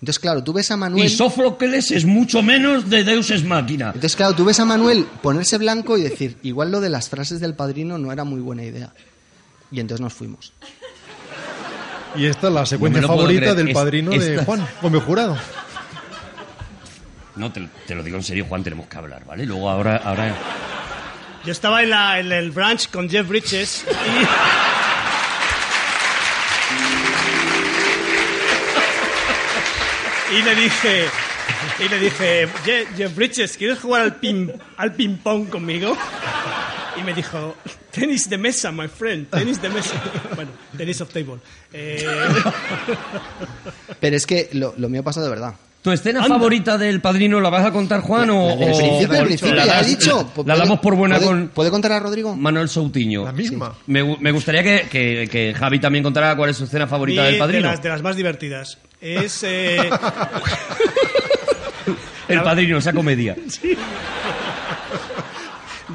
entonces 0.00 0.18
claro 0.18 0.42
tú 0.42 0.52
ves 0.52 0.70
a 0.72 0.76
Manuel 0.76 1.04
y 1.06 1.08
Sófocles 1.08 1.90
es 1.92 2.04
mucho 2.04 2.42
menos 2.42 2.88
de 2.90 3.04
Deus 3.04 3.30
es 3.30 3.44
máquina. 3.44 3.86
entonces 3.88 4.16
claro 4.16 4.34
tú 4.34 4.44
ves 4.44 4.58
a 4.58 4.64
Manuel 4.64 5.04
ponerse 5.22 5.56
blanco 5.58 5.96
y 5.96 6.02
decir 6.02 6.36
igual 6.42 6.72
lo 6.72 6.80
de 6.80 6.88
las 6.88 7.08
frases 7.08 7.38
del 7.38 7.54
padrino 7.54 7.96
no 7.96 8.10
era 8.12 8.24
muy 8.24 8.40
buena 8.40 8.64
idea 8.64 8.92
y 9.70 9.80
entonces 9.80 10.00
nos 10.02 10.12
fuimos 10.14 10.52
Y 12.16 12.26
esta 12.26 12.48
es 12.48 12.52
la 12.54 12.64
secuencia 12.66 13.02
No 13.02 13.08
favorita 13.08 13.54
del 13.54 13.68
Es- 13.68 13.74
padrino 13.74 14.10
de 14.12 14.16
esta- 14.34 14.44
Juan 14.44 14.66
Gómez 14.82 15.02
Jurado. 15.04 15.36
No, 17.36 17.52
te, 17.52 17.68
te 17.86 17.94
lo 17.94 18.02
digo 18.02 18.16
en 18.16 18.22
serio, 18.24 18.46
Juan, 18.48 18.64
tenemos 18.64 18.86
que 18.88 18.96
hablar, 18.96 19.24
¿vale? 19.24 19.46
Luego 19.46 19.70
ahora... 19.70 19.96
ahora... 20.04 20.34
Yo 21.44 21.52
estaba 21.52 21.82
en, 21.82 21.90
la- 21.90 22.18
en 22.18 22.32
el 22.32 22.50
branch 22.50 22.90
con 22.90 23.08
Jeff 23.08 23.28
Bridges 23.28 23.84
y, 30.30 30.34
y 30.38 30.42
le 30.42 30.54
dije 30.54 31.06
y 31.78 31.88
le 31.88 31.98
dije 31.98 32.48
"Je- 32.64 32.86
Jeff 32.96 33.14
Bridges 33.14 33.56
¿quieres 33.56 33.78
jugar 33.78 34.02
al 34.02 34.16
ping 34.16 34.50
al 34.76 34.92
ping 34.94 35.16
pong 35.18 35.48
conmigo? 35.48 35.96
Y 36.98 37.02
me 37.04 37.14
dijo 37.14 37.54
tenis 37.90 38.28
de 38.28 38.38
mesa 38.38 38.72
my 38.72 38.88
friend 38.88 39.28
tenis 39.30 39.60
de 39.62 39.68
mesa 39.68 39.94
bueno 40.34 40.50
tenis 40.76 41.00
of 41.00 41.10
table 41.12 41.36
Eh, 41.72 42.04
pero 44.00 44.16
es 44.16 44.26
que 44.26 44.48
lo, 44.52 44.74
lo 44.76 44.88
mío 44.88 45.02
pasa 45.04 45.20
de 45.22 45.28
verdad 45.28 45.54
¿Tu 45.80 45.92
escena 45.92 46.20
Anda. 46.24 46.34
favorita 46.34 46.76
del 46.76 47.00
Padrino 47.00 47.40
la 47.40 47.50
vas 47.50 47.64
a 47.64 47.70
contar, 47.70 48.00
Juan, 48.00 48.28
o...? 48.30 48.50
el 48.50 48.58
principio, 48.58 49.14
el 49.20 49.26
principio, 49.26 49.54
la, 49.54 49.80
he 49.80 49.84
dicho. 49.84 50.16
La, 50.36 50.42
¿Puede- 50.42 50.58
damos 50.58 50.80
por 50.80 50.96
buena 50.96 51.16
puede- 51.18 51.28
con 51.28 51.48
¿Puede 51.54 51.70
contar 51.70 51.92
a 51.92 52.00
Rodrigo? 52.00 52.34
Manuel 52.34 52.68
Soutinho. 52.68 53.24
La 53.24 53.30
misma. 53.32 53.72
Me, 53.86 54.02
gu- 54.02 54.18
me 54.18 54.32
gustaría 54.32 54.64
que, 54.64 54.88
que- 54.90 55.28
que 55.30 55.54
Javi 55.54 55.78
también 55.78 56.02
contara 56.02 56.34
cuál 56.34 56.50
es 56.50 56.56
su 56.56 56.64
escena 56.64 56.88
favorita 56.88 57.22
y 57.22 57.24
del 57.26 57.34
de 57.34 57.38
Padrino. 57.38 57.68
las, 57.68 57.80
de 57.80 57.88
las 57.90 58.02
más 58.02 58.16
divertidas 58.16 58.76
es 59.00 59.44
eh, 59.44 59.78
El 62.28 62.42
Padrino, 62.42 62.78
esa 62.78 62.92
comedia. 62.92 63.36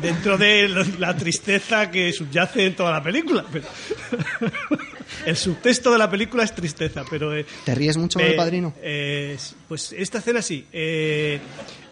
dentro 0.03 0.37
de 0.37 0.67
lo- 0.67 0.83
la 0.99 1.15
tristeza 1.17 1.89
que 1.89 2.13
subyace 2.13 2.65
en 2.67 2.75
toda 2.75 2.91
la 2.91 3.01
película. 3.01 3.43
pero- 3.51 3.65
el 5.25 5.35
subtexto 5.37 5.91
de 5.91 5.97
la 5.97 6.09
película 6.09 6.43
es 6.43 6.53
tristeza, 6.53 7.03
pero... 7.09 7.35
eh, 7.35 7.45
¿Te 7.65 7.73
ríes 7.73 7.97
mucho 7.97 8.19
me- 8.19 8.25
del 8.25 8.35
padrino? 8.35 8.73
eh, 8.81 9.37
pues 9.67 9.93
esta 9.97 10.19
escena 10.19 10.41
sí. 10.41 10.65
eh, 10.71 11.39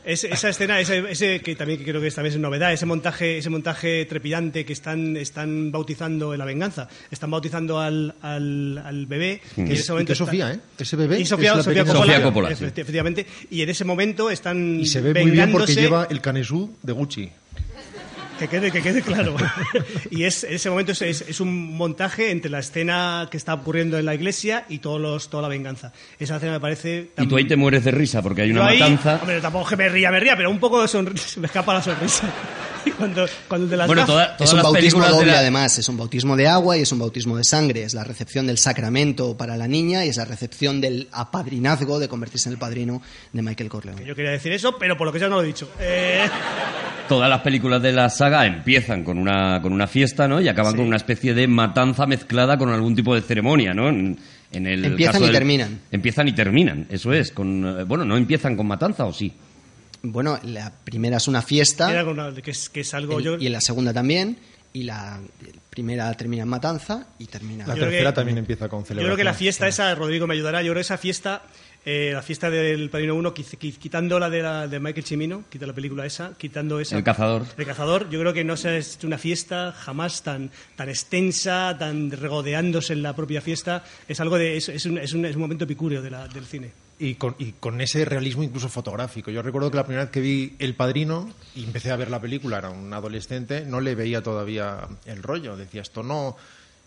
es- 0.04 0.24
esa 0.24 0.50
escena, 0.50 0.80
ese, 0.80 1.04
ese 1.12 1.42
que 1.42 1.56
también 1.56 1.84
creo 1.84 2.02
que 2.02 2.08
esta 2.08 2.22
vez 2.24 2.34
es 2.34 2.40
novedad, 2.40 2.74
ese 2.74 2.86
montaje, 2.88 3.38
ese 3.38 3.50
montaje 3.52 4.04
trepidante 4.06 4.66
que 4.66 4.74
están, 4.74 5.16
están 5.16 5.72
bautizando 5.72 6.34
en 6.34 6.40
la 6.40 6.46
venganza, 6.46 6.90
están 7.12 7.30
bautizando 7.32 7.80
al, 7.80 8.16
al, 8.22 8.80
al 8.84 9.06
bebé. 9.06 9.42
que 9.56 9.62
en 9.62 9.72
es, 9.72 9.88
y 9.88 9.94
que 9.94 10.02
está- 10.14 10.16
Sofía, 10.16 10.52
¿eh? 10.54 10.60
Ese 10.78 10.96
bebé 10.96 11.20
Y 11.20 11.26
Sofía, 11.26 11.52
es 11.52 11.58
la 11.58 11.64
Sofía 11.64 11.86
Coppola, 11.86 12.02
Sofía 12.02 12.24
Coppola, 12.24 12.50
efectivamente. 12.52 13.26
Y 13.52 13.62
en 13.62 13.70
ese 13.70 13.86
momento 13.86 14.30
están 14.32 14.80
Y 14.80 14.88
se 14.88 15.02
ve 15.02 15.22
muy 15.22 15.32
bien 15.32 15.52
porque 15.52 15.74
lleva 15.76 16.08
el 16.10 16.20
canesú 16.20 16.76
de 16.82 16.92
Gucci. 16.94 17.32
Que 18.42 18.48
quede, 18.48 18.72
que 18.72 18.82
quede 18.82 19.02
claro. 19.02 19.36
y 20.12 20.24
es, 20.24 20.44
en 20.44 20.54
ese 20.54 20.70
momento 20.70 20.92
es, 20.94 21.02
es- 21.04 21.22
es 21.28 21.40
un 21.40 21.76
montaje 21.78 22.32
entre 22.32 22.50
la 22.50 22.60
escena 22.60 23.28
que 23.30 23.38
está 23.38 23.54
ocurriendo 23.54 23.98
en 24.00 24.06
la 24.06 24.16
iglesia 24.16 24.66
y 24.68 24.80
todos 24.80 25.00
los, 25.00 25.30
toda 25.30 25.44
la 25.44 25.50
venganza. 25.50 25.94
Esa 26.20 26.38
escena 26.38 26.54
me 26.54 26.60
parece... 26.60 27.12
Y 27.18 27.28
tú 27.28 27.38
ahí 27.38 27.48
te 27.48 27.56
mueres 27.56 27.84
de 27.84 27.92
risa 27.92 28.22
porque 28.22 28.42
hay 28.42 28.52
una 28.52 28.66
ahí- 28.66 28.80
matanza. 28.80 29.20
Hombre, 29.22 29.40
tampoco 29.42 29.70
que 29.70 29.78
me 29.78 29.90
ría, 29.90 30.10
me 30.12 30.20
ría, 30.20 30.36
pero 30.36 30.50
un 30.50 30.60
poco 30.60 30.82
de 30.82 30.88
sonrisa, 30.88 31.28
se 31.28 31.40
me 31.40 31.46
escapa 31.48 31.74
la 31.76 31.82
sonrisa. 31.84 32.30
Cuando, 32.98 33.28
cuando 33.48 33.68
de 33.68 33.78
las 33.78 33.86
Bueno, 33.86 34.06
toda- 34.08 34.36
todas 34.38 34.50
es 34.50 34.54
un 34.54 34.58
las 34.58 34.64
bautismo 34.64 35.06
doble 35.08 35.32
la- 35.32 35.40
además, 35.40 35.78
es 35.78 35.88
un 35.88 35.98
bautismo 35.98 36.36
de 36.36 36.48
agua 36.48 36.78
y 36.80 36.82
es 36.82 36.92
un 36.92 36.98
bautismo 36.98 37.38
de 37.38 37.44
sangre, 37.44 37.84
es 37.84 37.94
la 37.94 38.04
recepción 38.04 38.48
del 38.48 38.58
sacramento 38.58 39.38
para 39.38 39.56
la 39.56 39.68
niña 39.68 40.04
y 40.04 40.10
es 40.10 40.18
la 40.18 40.26
recepción 40.26 40.82
del 40.82 41.08
apadrinazgo 41.12 42.00
de 42.00 42.08
convertirse 42.08 42.50
en 42.50 42.54
el 42.54 42.60
padrino 42.60 43.02
de 43.34 43.42
Michael 43.44 43.70
Corleone. 43.70 44.04
Yo 44.04 44.16
quería 44.16 44.32
decir 44.32 44.52
eso, 44.52 44.78
pero 44.80 44.98
por 44.98 45.06
lo 45.06 45.14
que 45.14 45.20
sea 45.20 45.30
no 45.30 45.36
lo 45.36 45.44
he 45.44 45.48
dicho. 45.48 45.70
Eh, 45.80 46.28
Todas 47.12 47.30
las 47.30 47.42
películas 47.42 47.82
de 47.82 47.92
la 47.92 48.10
saga 48.10 48.46
empiezan 48.46 49.04
con 49.04 49.18
una, 49.18 49.62
con 49.62 49.74
una 49.74 49.86
fiesta, 49.86 50.28
¿no? 50.30 50.40
Y 50.40 50.48
acaban 50.48 50.76
con 50.78 50.86
una 50.86 50.96
especie 50.96 51.34
de 51.34 51.46
matanza 51.48 52.06
mezclada 52.06 52.58
con 52.58 52.70
algún 52.70 52.96
tipo 52.96 53.14
de 53.14 53.22
ceremonia, 53.22 53.74
¿no? 53.74 53.90
En, 53.90 54.18
en 54.54 54.66
el 54.68 54.86
Empiezan 54.86 55.14
caso 55.16 55.24
y 55.26 55.28
del- 55.28 55.36
terminan. 55.36 55.82
Empiezan 55.92 56.28
y 56.30 56.32
terminan, 56.34 56.88
eso 56.90 57.12
es. 57.12 57.32
Con, 57.32 57.80
eh, 57.82 57.84
bueno, 57.84 58.06
no 58.06 58.16
empiezan 58.16 58.56
con 58.56 58.66
matanza, 58.66 59.04
¿o 59.06 59.12
sí? 59.14 59.32
Bueno, 60.04 60.40
la 60.44 60.72
primera 60.84 61.18
es 61.18 61.28
una 61.28 61.42
fiesta 61.42 61.92
era 61.92 62.06
con 62.06 62.14
una- 62.18 62.34
que, 62.34 62.52
es, 62.52 62.70
que 62.70 62.80
es 62.80 62.94
algo... 62.94 63.18
el- 63.20 63.24
yo, 63.26 63.38
y 63.38 63.48
en 63.48 63.54
la 63.54 63.62
segunda 63.62 63.94
también 63.94 64.38
y 64.74 64.84
la 64.84 65.20
primera 65.70 66.14
termina 66.14 66.44
en 66.44 66.50
matanza 66.50 67.08
y 67.20 67.26
termina... 67.26 67.68
La 67.68 67.76
Yo 67.76 67.82
tercera 67.84 68.12
que- 68.12 68.16
también 68.16 68.38
empieza 68.38 68.70
con 68.70 68.80
Yo 68.82 68.86
celebración. 68.86 69.08
creo 69.16 69.18
que 69.18 69.24
la 69.26 69.34
fiesta 69.34 69.68
esa, 69.68 69.94
Rodrigo 69.96 70.28
me 70.28 70.34
ayudará, 70.34 70.62
yo 70.62 70.68
creo 70.72 70.76
que 70.76 70.82
esa 70.82 70.98
fiesta, 70.98 71.42
eh, 71.84 72.12
la 72.14 72.22
fiesta 72.22 72.50
del 72.50 72.90
Padrino 72.90 73.16
1, 73.16 73.34
qui- 73.34 73.58
qui- 73.58 73.76
quitando 73.78 74.20
la 74.20 74.30
de, 74.30 74.42
la 74.44 74.68
de 74.68 74.80
Michael 74.80 75.06
Cimino, 75.06 75.44
quita 75.50 75.66
la 75.66 75.74
película 75.74 76.06
esa, 76.06 76.34
quitando 76.38 76.80
esa... 76.80 76.96
El 76.98 77.04
cazador. 77.04 77.44
El 77.58 77.66
cazador, 77.66 78.10
yo 78.10 78.20
creo 78.20 78.34
que 78.34 78.44
no 78.44 78.56
se 78.56 78.70
ha 78.70 78.78
hecho 78.78 79.08
una 79.08 79.18
fiesta 79.18 79.72
jamás 79.72 80.22
tan, 80.22 80.52
tan 80.76 80.90
extensa, 80.90 81.76
tan 81.80 82.12
regodeándose 82.12 82.94
en 82.94 83.02
la 83.04 83.16
propia 83.16 83.42
fiesta. 83.42 83.84
Es 84.08 84.20
algo 84.20 84.38
de, 84.38 84.58
es, 84.58 84.70
es 84.70 84.86
un, 84.86 84.98
es 85.00 85.14
un- 85.14 85.26
es 85.26 85.36
un 85.36 85.42
momento 85.42 85.64
epicúreo 85.66 86.02
de 86.02 86.12
la- 86.12 86.28
del 86.28 86.46
cine. 86.46 86.72
Y 87.00 87.16
con, 87.16 87.36
y 87.40 87.54
con 87.54 87.82
ese 87.82 88.06
realismo 88.06 88.44
incluso 88.44 88.70
fotográfico. 88.70 89.32
Yo 89.32 89.42
recuerdo 89.42 89.72
que 89.72 89.78
la 89.78 89.84
primera 89.86 90.04
vez 90.04 90.12
que 90.12 90.22
vi 90.22 90.54
El 90.60 90.76
Padrino 90.76 91.34
y 91.56 91.64
empecé 91.64 91.90
a 91.90 91.96
ver 91.96 92.12
la 92.12 92.22
película, 92.22 92.60
era 92.60 92.70
un 92.70 92.94
adolescente, 92.94 93.66
no 93.66 93.82
le 93.82 93.96
veía 93.96 94.22
todavía 94.22 94.88
el 95.08 95.24
rollo. 95.24 95.58
Decía, 95.58 95.82
esto 95.82 96.04
no, 96.04 96.38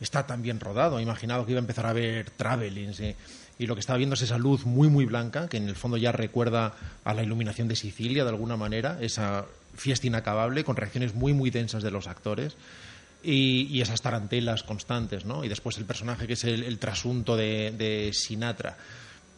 está 0.00 0.24
tan 0.24 0.40
bien 0.40 0.60
rodado. 0.60 1.00
He 1.00 1.02
imaginado 1.02 1.44
que 1.44 1.50
iba 1.50 1.58
a 1.58 1.62
empezar 1.66 1.86
a 1.86 1.92
ver 1.92 2.30
travelings 2.30 3.00
eh, 3.00 3.16
y 3.58 3.66
lo 3.66 3.74
que 3.74 3.80
estaba 3.80 3.96
viendo 3.98 4.14
es 4.14 4.22
esa 4.22 4.38
luz 4.38 4.66
muy, 4.66 4.88
muy 4.88 5.04
blanca, 5.04 5.48
que 5.48 5.56
en 5.56 5.68
el 5.68 5.76
fondo 5.76 5.96
ya 5.96 6.12
recuerda 6.12 6.74
a 7.04 7.14
la 7.14 7.22
iluminación 7.22 7.68
de 7.68 7.76
Sicilia 7.76 8.24
de 8.24 8.30
alguna 8.30 8.56
manera, 8.56 8.98
esa 9.00 9.46
fiesta 9.74 10.06
inacabable 10.06 10.64
con 10.64 10.76
reacciones 10.76 11.14
muy, 11.14 11.32
muy 11.32 11.50
densas 11.50 11.82
de 11.82 11.90
los 11.90 12.06
actores. 12.06 12.56
Y, 13.22 13.68
y 13.70 13.80
esas 13.80 14.02
tarantelas 14.02 14.64
constantes, 14.64 15.24
¿no? 15.24 15.44
Y 15.44 15.48
después 15.48 15.78
el 15.78 15.86
personaje 15.86 16.26
que 16.26 16.34
es 16.34 16.44
el, 16.44 16.62
el 16.62 16.78
trasunto 16.78 17.38
de, 17.38 17.70
de 17.70 18.10
Sinatra 18.12 18.76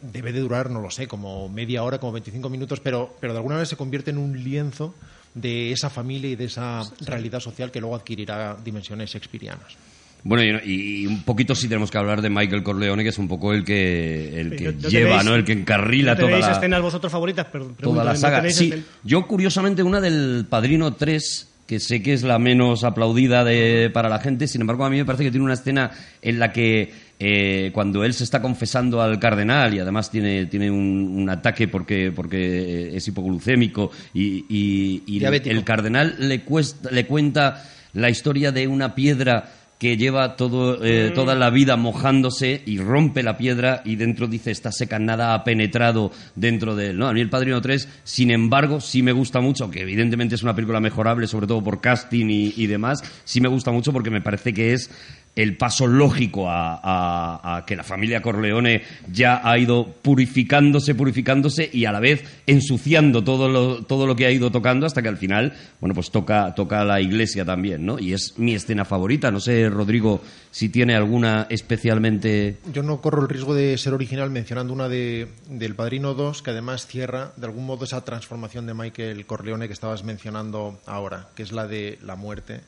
debe 0.01 0.33
de 0.33 0.41
durar, 0.41 0.69
no 0.69 0.81
lo 0.81 0.91
sé, 0.91 1.07
como 1.07 1.47
media 1.49 1.83
hora, 1.83 1.97
como 1.97 2.11
25 2.11 2.49
minutos, 2.49 2.79
pero, 2.81 3.15
pero 3.21 3.33
de 3.33 3.39
alguna 3.39 3.55
manera 3.55 3.65
se 3.65 3.77
convierte 3.77 4.11
en 4.11 4.17
un 4.17 4.43
lienzo 4.43 4.93
de 5.33 5.71
esa 5.71 5.89
familia 5.89 6.31
y 6.31 6.35
de 6.35 6.45
esa 6.45 6.81
realidad 7.01 7.39
social 7.39 7.71
que 7.71 7.79
luego 7.79 7.95
adquirirá 7.95 8.57
dimensiones 8.63 9.11
shakespearianas. 9.11 9.75
Bueno, 10.23 10.59
y, 10.65 11.03
y 11.03 11.07
un 11.07 11.23
poquito 11.23 11.55
sí 11.55 11.67
tenemos 11.69 11.89
que 11.89 11.97
hablar 11.97 12.21
de 12.21 12.29
Michael 12.29 12.63
Corleone, 12.63 13.03
que 13.03 13.09
es 13.09 13.17
un 13.17 13.27
poco 13.27 13.53
el 13.53 13.63
que, 13.63 14.39
el 14.41 14.55
que 14.55 14.65
¿No- 14.65 14.71
no 14.81 14.89
lleva, 14.89 15.21
tenéis- 15.21 15.25
¿no? 15.25 15.35
El 15.35 15.45
que 15.45 15.53
encarrila 15.53 16.13
¿no 16.13 16.17
toda 16.17 16.29
tenéis 16.29 16.47
la, 16.47 16.51
escenas 16.53 16.81
vosotros 16.81 17.11
favoritas? 17.11 17.45
Perdón, 17.45 17.75
toda 17.79 18.03
la 18.03 18.11
¿no 18.13 18.17
saga. 18.19 18.49
Sí, 18.49 18.73
yo 19.03 19.25
curiosamente 19.27 19.83
una 19.83 20.01
del 20.01 20.45
Padrino 20.49 20.93
3, 20.95 21.47
que 21.65 21.79
sé 21.79 22.01
que 22.01 22.13
es 22.13 22.23
la 22.23 22.39
menos 22.39 22.83
aplaudida 22.83 23.43
de, 23.45 23.89
para 23.93 24.09
la 24.09 24.19
gente, 24.19 24.47
sin 24.47 24.61
embargo 24.61 24.83
a 24.85 24.89
mí 24.89 24.97
me 24.97 25.05
parece 25.05 25.23
que 25.23 25.31
tiene 25.31 25.45
una 25.45 25.53
escena 25.53 25.91
en 26.21 26.39
la 26.39 26.51
que 26.51 26.91
eh, 27.19 27.71
cuando 27.73 28.03
él 28.03 28.13
se 28.13 28.23
está 28.23 28.41
confesando 28.41 29.01
al 29.01 29.19
cardenal 29.19 29.73
y 29.73 29.79
además 29.79 30.11
tiene, 30.11 30.45
tiene 30.47 30.69
un, 30.69 31.15
un 31.17 31.29
ataque 31.29 31.67
porque, 31.67 32.11
porque 32.15 32.95
es 32.95 33.07
hipoglucémico 33.07 33.91
y, 34.13 34.45
y- 34.49 35.23
el 35.25 35.63
cardenal 35.63 36.15
le, 36.19 36.41
cuesta, 36.41 36.89
le 36.91 37.05
cuenta 37.05 37.63
la 37.93 38.09
historia 38.09 38.51
de 38.51 38.67
una 38.67 38.93
piedra 38.93 39.51
que 39.77 39.95
lleva 39.95 40.35
todo, 40.35 40.83
eh, 40.83 41.11
toda 41.13 41.35
la 41.35 41.49
vida 41.49 41.75
mojándose 41.77 42.61
y 42.65 42.79
rompe 42.79 43.21
la 43.21 43.37
piedra 43.37 43.81
y 43.85 43.95
dentro 43.95 44.27
dice 44.27 44.51
está 44.51 44.71
seca, 44.71 44.97
nada 44.97 45.33
ha 45.33 45.43
penetrado 45.43 46.11
dentro 46.35 46.75
de 46.75 46.87
él. 46.91 46.97
¿no? 46.97 47.07
A 47.07 47.13
mí 47.13 47.21
el 47.21 47.29
Padrino 47.29 47.61
3, 47.61 47.87
sin 48.03 48.31
embargo, 48.31 48.81
sí 48.81 49.03
me 49.03 49.11
gusta 49.11 49.39
mucho, 49.39 49.69
que 49.69 49.81
evidentemente 49.81 50.35
es 50.35 50.43
una 50.43 50.55
película 50.55 50.79
mejorable, 50.79 51.27
sobre 51.27 51.47
todo 51.47 51.63
por 51.63 51.79
casting 51.79 52.27
y, 52.29 52.53
y 52.57 52.67
demás, 52.67 53.03
sí 53.23 53.39
me 53.39 53.49
gusta 53.49 53.71
mucho 53.71 53.93
porque 53.93 54.09
me 54.09 54.21
parece 54.21 54.53
que 54.53 54.73
es 54.73 54.89
el 55.37 55.55
paso 55.55 55.85
lógico 55.85 56.47
a, 56.49 57.63
que 57.67 57.75
la 57.75 57.83
familia 57.83 58.21
Corleone 58.21 58.81
ya 59.11 59.41
ha 59.43 59.57
ido 59.57 59.85
purificándose, 60.01 60.95
purificándose 60.95 61.69
y 61.71 61.85
a 61.85 61.91
la 61.91 61.99
vez 61.99 62.41
ensuciando 62.47 63.23
todo 63.23 63.47
lo, 63.47 63.83
todo 63.85 64.07
lo 64.07 64.15
que 64.15 64.25
ha 64.25 64.31
ido 64.31 64.51
tocando 64.51 64.87
hasta 64.87 65.03
que 65.03 65.09
al 65.09 65.17
final, 65.17 65.53
bueno, 65.79 65.93
pues 65.93 66.09
toca, 66.09 66.55
toca 66.55 66.83
la 66.83 66.99
iglesia 67.01 67.45
también, 67.45 67.85
¿no? 67.85 67.99
Y 67.99 68.13
es 68.13 68.39
mi 68.39 68.55
escena 68.55 68.83
favorita. 68.83 69.29
No 69.29 69.39
sé, 69.39 69.69
Rodrigo, 69.69 70.21
si 70.49 70.69
tiene 70.69 70.95
alguna 70.95 71.45
especialmente... 71.51 72.57
Yo 72.73 72.81
no 72.81 72.99
corro 72.99 73.21
el 73.21 73.29
riesgo 73.29 73.53
de 73.53 73.77
ser 73.77 73.93
original 73.93 74.31
mencionando 74.31 74.73
una 74.73 74.89
de, 74.89 75.27
del 75.49 75.75
Padrino 75.75 76.15
2 76.15 76.41
que 76.41 76.49
además 76.49 76.87
cierra 76.87 77.33
de 77.37 77.45
algún 77.45 77.67
modo 77.67 77.85
esa 77.85 78.03
transformación 78.03 78.65
de 78.65 78.73
Michael 78.73 79.27
Corleone 79.27 79.67
que 79.67 79.73
estabas 79.73 80.03
mencionando 80.03 80.79
ahora, 80.87 81.29
que 81.35 81.43
es 81.43 81.51
la 81.51 81.67
de 81.67 81.99
la 82.01 82.15
muerte 82.15 82.61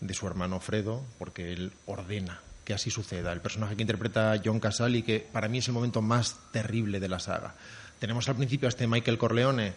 de 0.00 0.14
su 0.14 0.26
hermano 0.26 0.60
Fredo, 0.60 1.04
porque 1.18 1.52
él 1.52 1.72
ordena 1.86 2.40
que 2.64 2.74
así 2.74 2.90
suceda. 2.90 3.32
El 3.32 3.40
personaje 3.40 3.76
que 3.76 3.82
interpreta 3.82 4.40
John 4.44 4.60
Casali, 4.60 5.02
que 5.02 5.20
para 5.20 5.48
mí 5.48 5.58
es 5.58 5.68
el 5.68 5.74
momento 5.74 6.02
más 6.02 6.36
terrible 6.52 7.00
de 7.00 7.08
la 7.08 7.18
saga. 7.18 7.54
Tenemos 7.98 8.28
al 8.28 8.36
principio 8.36 8.68
a 8.68 8.70
este 8.70 8.86
Michael 8.86 9.16
Corleone, 9.16 9.72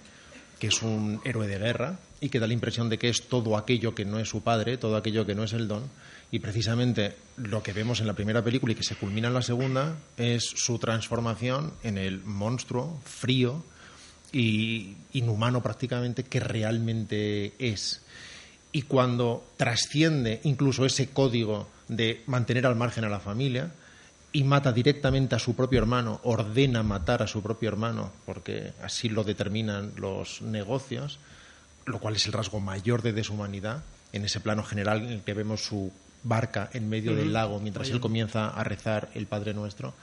que 0.60 0.68
es 0.68 0.84
un 0.84 1.22
héroe 1.24 1.48
de 1.48 1.58
guerra 1.58 1.98
y 2.20 2.30
que 2.30 2.40
da 2.40 2.48
la 2.48 2.54
impresión 2.54 2.90
de 2.90 3.00
que 3.00 3.10
es 3.10 3.30
todo 3.30 3.58
aquello 3.58 3.96
que 3.96 4.06
no 4.06 4.20
es 4.20 4.30
su 4.30 4.44
padre, 4.44 4.78
todo 4.78 4.98
aquello 4.98 5.26
que 5.26 5.36
no 5.36 5.44
es 5.44 5.54
el 5.54 5.68
don. 5.68 5.84
Y 6.32 6.40
precisamente 6.40 7.16
lo 7.38 7.64
que 7.64 7.74
vemos 7.74 8.00
en 8.02 8.08
la 8.08 8.14
primera 8.14 8.44
película 8.44 8.74
y 8.74 8.76
que 8.76 8.84
se 8.84 8.96
culmina 8.96 9.30
en 9.30 9.34
la 9.34 9.42
segunda 9.42 9.98
es 10.18 10.44
su 10.44 10.78
transformación 10.78 11.74
en 11.84 11.98
el 11.98 12.22
monstruo 12.24 13.02
frío 13.06 13.64
y 14.32 14.96
inhumano 15.14 15.64
prácticamente 15.64 16.24
que 16.24 16.40
realmente 16.40 17.54
es. 17.58 18.02
Y 18.72 18.84
cuando 18.84 19.44
trasciende 19.58 20.40
incluso 20.44 20.86
ese 20.86 21.10
código 21.10 21.68
de 21.88 22.24
mantener 22.28 22.66
al 22.66 22.76
margen 22.76 23.04
a 23.04 23.10
la 23.10 23.20
familia 23.20 23.72
y 24.32 24.44
mata 24.44 24.72
directamente 24.72 25.36
a 25.36 25.40
su 25.40 25.56
propio 25.56 25.80
hermano, 25.80 26.22
ordena 26.24 26.84
matar 26.84 27.22
a 27.22 27.28
su 27.28 27.42
propio 27.42 27.68
hermano, 27.68 28.12
porque 28.26 28.74
así 28.82 29.10
lo 29.10 29.26
determinan 29.26 29.92
los 29.98 30.42
negocios, 30.42 31.20
lo 31.86 32.00
cual 32.00 32.16
es 32.16 32.26
el 32.28 32.34
rasgo 32.34 32.62
mayor 32.62 33.02
de 33.02 33.12
deshumanidad 33.12 33.84
en 34.14 34.24
ese 34.24 34.40
plano 34.40 34.64
general 34.64 35.02
en 35.02 35.10
el 35.10 35.22
que 35.22 35.34
vemos 35.34 35.66
su 35.66 35.92
barca 36.24 36.70
en 36.74 36.90
medio 36.90 37.16
del 37.16 37.34
lago 37.34 37.60
mientras 37.60 37.90
él 37.90 38.00
comienza 38.00 38.50
a 38.50 38.64
rezar 38.64 39.10
el 39.16 39.28
Padre 39.28 39.54
Nuestro. 39.54 39.94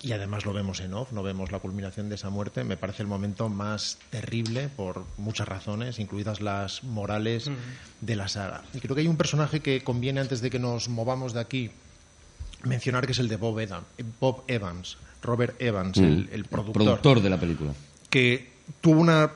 Y 0.00 0.12
además 0.12 0.44
lo 0.44 0.52
vemos 0.52 0.80
en 0.80 0.92
off, 0.94 1.12
no 1.12 1.22
vemos 1.22 1.52
la 1.52 1.60
culminación 1.60 2.08
de 2.08 2.16
esa 2.16 2.30
muerte. 2.30 2.64
Me 2.64 2.76
parece 2.76 3.02
el 3.02 3.08
momento 3.08 3.48
más 3.48 3.98
terrible 4.10 4.68
por 4.68 5.04
muchas 5.16 5.48
razones, 5.48 5.98
incluidas 5.98 6.40
las 6.40 6.84
morales 6.84 7.50
de 8.00 8.16
la 8.16 8.28
saga. 8.28 8.62
Y 8.74 8.80
creo 8.80 8.94
que 8.94 9.02
hay 9.02 9.08
un 9.08 9.16
personaje 9.16 9.60
que 9.60 9.82
conviene 9.82 10.20
antes 10.20 10.40
de 10.40 10.50
que 10.50 10.58
nos 10.58 10.88
movamos 10.88 11.32
de 11.32 11.40
aquí 11.40 11.70
mencionar 12.62 13.06
que 13.06 13.12
es 13.12 13.18
el 13.18 13.28
de 13.28 13.36
Bob 13.36 13.60
Evans, 13.60 13.84
Bob 14.20 14.44
Evans 14.48 14.96
Robert 15.24 15.60
Evans, 15.60 15.96
el, 15.98 16.28
el 16.32 16.44
productor 16.44 16.84
productor 16.84 17.20
de 17.22 17.30
la 17.30 17.40
película. 17.40 17.72
que 18.10 18.50
tuvo 18.80 19.00
una 19.00 19.30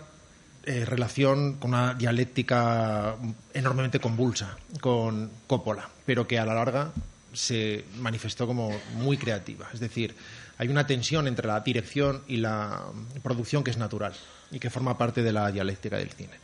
eh, 0.69 0.85
relación 0.85 1.55
con 1.55 1.71
una 1.71 1.95
dialéctica 1.95 3.17
enormemente 3.55 4.01
convulsa 4.01 4.59
con 4.83 5.31
Coppola, 5.47 5.89
pero 6.05 6.29
que 6.29 6.39
a 6.39 6.45
la 6.45 6.53
larga 6.53 6.93
se 7.33 7.87
manifestó 7.97 8.47
como 8.47 8.79
muy 8.97 9.17
creativa. 9.17 9.67
Es 9.73 9.81
decir, 9.81 10.15
hay 10.59 10.69
una 10.69 10.87
tensión 10.87 11.27
entre 11.27 11.47
la 11.47 11.61
dirección 11.61 12.21
y 12.29 12.37
la 12.37 12.83
producción 13.23 13.65
que 13.65 13.71
es 13.71 13.79
natural 13.79 14.13
y 14.51 14.59
que 14.59 14.69
forma 14.69 14.99
parte 14.99 15.23
de 15.23 15.33
la 15.33 15.51
dialéctica 15.51 15.97
del 15.97 16.11
cine. 16.11 16.35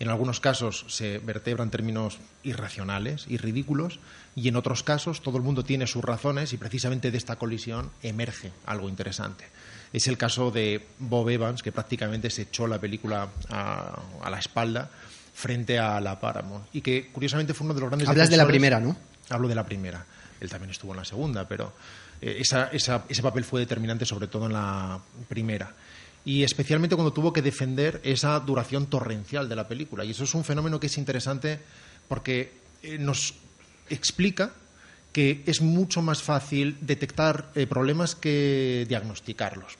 En 0.00 0.08
algunos 0.08 0.40
casos 0.40 0.86
se 0.88 1.18
vertebran 1.18 1.70
términos 1.70 2.20
irracionales 2.42 3.26
y 3.28 3.36
ridículos 3.36 4.00
y 4.34 4.48
en 4.48 4.56
otros 4.56 4.82
casos 4.82 5.20
todo 5.20 5.36
el 5.36 5.42
mundo 5.42 5.62
tiene 5.62 5.86
sus 5.86 6.02
razones 6.02 6.54
y 6.54 6.56
precisamente 6.56 7.10
de 7.10 7.18
esta 7.18 7.36
colisión 7.36 7.90
emerge 8.02 8.50
algo 8.64 8.88
interesante. 8.88 9.44
Es 9.94 10.08
el 10.08 10.18
caso 10.18 10.50
de 10.50 10.84
Bob 10.98 11.30
Evans, 11.30 11.62
que 11.62 11.72
prácticamente 11.72 12.28
se 12.28 12.42
echó 12.42 12.66
la 12.66 12.78
película 12.78 13.28
a, 13.48 13.98
a 14.22 14.28
la 14.30 14.38
espalda 14.38 14.90
frente 15.34 15.78
a 15.78 16.00
la 16.00 16.18
Paramount 16.20 16.66
y 16.74 16.80
que 16.82 17.08
curiosamente 17.12 17.54
fue 17.54 17.64
uno 17.64 17.74
de 17.74 17.80
los 17.80 17.88
grandes 17.90 18.08
Hablas 18.08 18.28
de 18.30 18.36
la 18.36 18.46
primera, 18.46 18.80
¿no? 18.80 18.96
Hablo 19.30 19.48
de 19.48 19.54
la 19.54 19.64
primera. 19.64 20.04
Él 20.40 20.50
también 20.50 20.70
estuvo 20.70 20.92
en 20.92 20.98
la 20.98 21.04
segunda, 21.04 21.46
pero 21.48 21.72
eh, 22.20 22.38
esa- 22.40 22.68
esa- 22.68 23.04
ese 23.08 23.22
papel 23.22 23.44
fue 23.44 23.60
determinante 23.60 24.04
sobre 24.04 24.26
todo 24.26 24.46
en 24.46 24.52
la 24.52 24.98
primera. 25.28 25.72
Y 26.24 26.42
especialmente 26.42 26.96
cuando 26.96 27.12
tuvo 27.12 27.32
que 27.32 27.42
defender 27.42 28.00
esa 28.02 28.38
duración 28.40 28.86
torrencial 28.86 29.48
de 29.48 29.56
la 29.56 29.68
película. 29.68 30.04
Y 30.04 30.10
eso 30.10 30.24
es 30.24 30.34
un 30.34 30.42
fenómeno 30.44 30.80
que 30.80 30.86
es 30.88 30.98
interesante 30.98 31.60
porque 32.08 32.52
eh, 32.82 32.98
nos 32.98 33.34
explica 33.90 34.50
que 35.12 35.42
es 35.46 35.60
mucho 35.60 36.02
más 36.02 36.22
fácil 36.22 36.76
detectar 36.80 37.50
eh, 37.54 37.66
problemas 37.68 38.14
que 38.16 38.86
diagnosticarlos. 38.88 39.76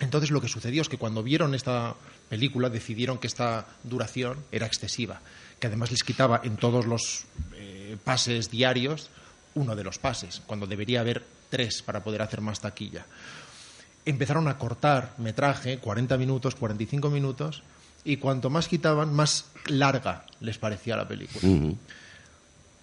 Entonces 0.00 0.30
lo 0.30 0.40
que 0.40 0.48
sucedió 0.48 0.82
es 0.82 0.88
que 0.88 0.98
cuando 0.98 1.22
vieron 1.22 1.54
esta 1.54 1.94
película 2.28 2.70
decidieron 2.70 3.18
que 3.18 3.26
esta 3.26 3.66
duración 3.82 4.44
era 4.52 4.66
excesiva, 4.66 5.20
que 5.58 5.66
además 5.66 5.90
les 5.90 6.04
quitaba 6.04 6.40
en 6.44 6.56
todos 6.56 6.86
los 6.86 7.24
eh, 7.54 7.96
pases 8.04 8.50
diarios 8.50 9.10
uno 9.54 9.74
de 9.74 9.82
los 9.82 9.98
pases, 9.98 10.40
cuando 10.46 10.66
debería 10.66 11.00
haber 11.00 11.24
tres 11.50 11.82
para 11.82 12.04
poder 12.04 12.22
hacer 12.22 12.40
más 12.40 12.60
taquilla. 12.60 13.06
Empezaron 14.04 14.46
a 14.46 14.56
cortar 14.56 15.14
metraje, 15.18 15.78
40 15.78 16.16
minutos, 16.16 16.54
45 16.54 17.10
minutos, 17.10 17.62
y 18.04 18.18
cuanto 18.18 18.50
más 18.50 18.68
quitaban, 18.68 19.12
más 19.12 19.46
larga 19.66 20.24
les 20.40 20.58
parecía 20.58 20.96
la 20.96 21.08
película 21.08 21.40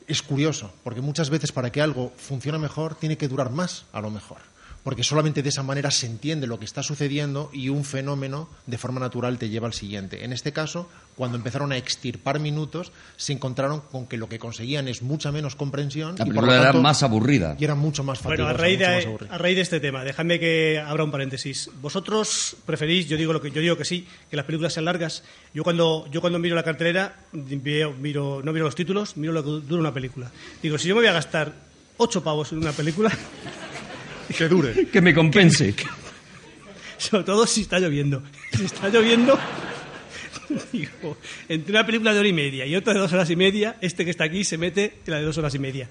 es 0.07 0.21
curioso, 0.21 0.71
porque 0.83 1.01
muchas 1.01 1.29
veces 1.29 1.51
para 1.51 1.71
que 1.71 1.81
algo 1.81 2.13
funcione 2.17 2.59
mejor 2.59 2.95
tiene 2.95 3.17
que 3.17 3.27
durar 3.27 3.49
más, 3.49 3.85
a 3.91 4.01
lo 4.01 4.11
mejor. 4.11 4.37
Porque 4.85 5.03
solamente 5.03 5.41
de 5.41 5.49
esa 5.49 5.63
manera 5.63 5.89
se 5.89 6.05
entiende 6.05 6.45
lo 6.45 6.59
que 6.59 6.65
está 6.65 6.83
sucediendo 6.83 7.49
y 7.51 7.69
un 7.69 7.83
fenómeno 7.83 8.47
de 8.67 8.77
forma 8.77 8.99
natural 8.99 9.39
te 9.39 9.49
lleva 9.49 9.65
al 9.65 9.73
siguiente. 9.73 10.23
En 10.23 10.31
este 10.31 10.53
caso, 10.53 10.87
cuando 11.15 11.37
empezaron 11.37 11.71
a 11.71 11.77
extirpar 11.77 12.39
minutos, 12.39 12.91
se 13.17 13.33
encontraron 13.33 13.81
con 13.81 14.05
que 14.05 14.15
lo 14.15 14.29
que 14.29 14.37
conseguían 14.37 14.87
es 14.87 15.01
mucha 15.01 15.31
menos 15.31 15.55
comprensión 15.55 16.15
La 16.19 16.27
y, 16.27 16.31
por 16.31 16.45
lo 16.45 16.53
era 16.53 16.65
tanto, 16.65 16.81
más 16.83 17.01
aburrida. 17.01 17.57
y 17.59 17.63
era 17.63 17.73
mucho 17.73 18.03
más 18.03 18.21
Bueno, 18.21 18.43
fatigosa, 18.45 18.53
a 18.53 18.57
raíz, 18.63 18.77
de, 18.79 19.27
a 19.31 19.37
raíz 19.39 19.55
de 19.55 19.61
este 19.63 19.79
tema, 19.79 20.03
dejadme 20.03 20.39
que 20.39 20.79
abra 20.79 21.03
un 21.03 21.09
paréntesis. 21.11 21.71
Vosotros 21.81 22.55
preferís, 22.67 23.07
yo 23.09 23.17
digo 23.17 23.33
lo 23.33 23.41
que 23.41 23.49
yo 23.49 23.61
digo 23.61 23.75
que 23.77 23.85
sí, 23.85 24.07
que 24.29 24.35
las 24.37 24.45
películas 24.45 24.73
sean 24.73 24.85
largas. 24.85 25.23
Yo 25.51 25.63
cuando 25.63 26.07
yo 26.11 26.21
cuando 26.21 26.37
miro 26.37 26.55
la 26.55 26.61
cartelera, 26.63 27.15
veo- 27.33 27.93
miro, 27.93 28.41
no 28.43 28.53
miro 28.53 28.65
los 28.65 28.75
títulos, 28.75 29.17
miro 29.17 29.33
lo 29.33 29.43
que 29.43 29.49
dura 29.67 29.79
una 29.81 29.93
película. 29.95 30.29
Digo, 30.61 30.77
si 30.77 30.87
yo 30.87 30.93
me 30.93 31.01
voy 31.01 31.09
a 31.09 31.13
gastar 31.13 31.53
ocho 31.97 32.23
pavos 32.23 32.51
en 32.51 32.59
una 32.59 32.71
película, 32.71 33.09
Que 34.37 34.47
dure. 34.47 34.87
Que 34.87 35.01
me 35.01 35.13
compense. 35.13 35.73
sobre 36.97 37.23
todo 37.23 37.45
si 37.45 37.61
está 37.61 37.79
lloviendo. 37.79 38.23
Si 38.55 38.65
está 38.65 38.89
lloviendo, 38.89 39.37
digo, 40.71 41.17
entre 41.49 41.71
una 41.71 41.85
película 41.85 42.13
de 42.13 42.19
hora 42.19 42.27
y 42.27 42.33
media 42.33 42.65
y 42.65 42.75
otra 42.75 42.93
de 42.93 42.99
dos 42.99 43.13
horas 43.13 43.29
y 43.29 43.35
media, 43.35 43.77
este 43.81 44.05
que 44.05 44.11
está 44.11 44.25
aquí 44.25 44.43
se 44.43 44.57
mete 44.57 44.99
en 45.05 45.11
la 45.11 45.19
de 45.19 45.25
dos 45.25 45.37
horas 45.37 45.53
y 45.55 45.59
media. 45.59 45.89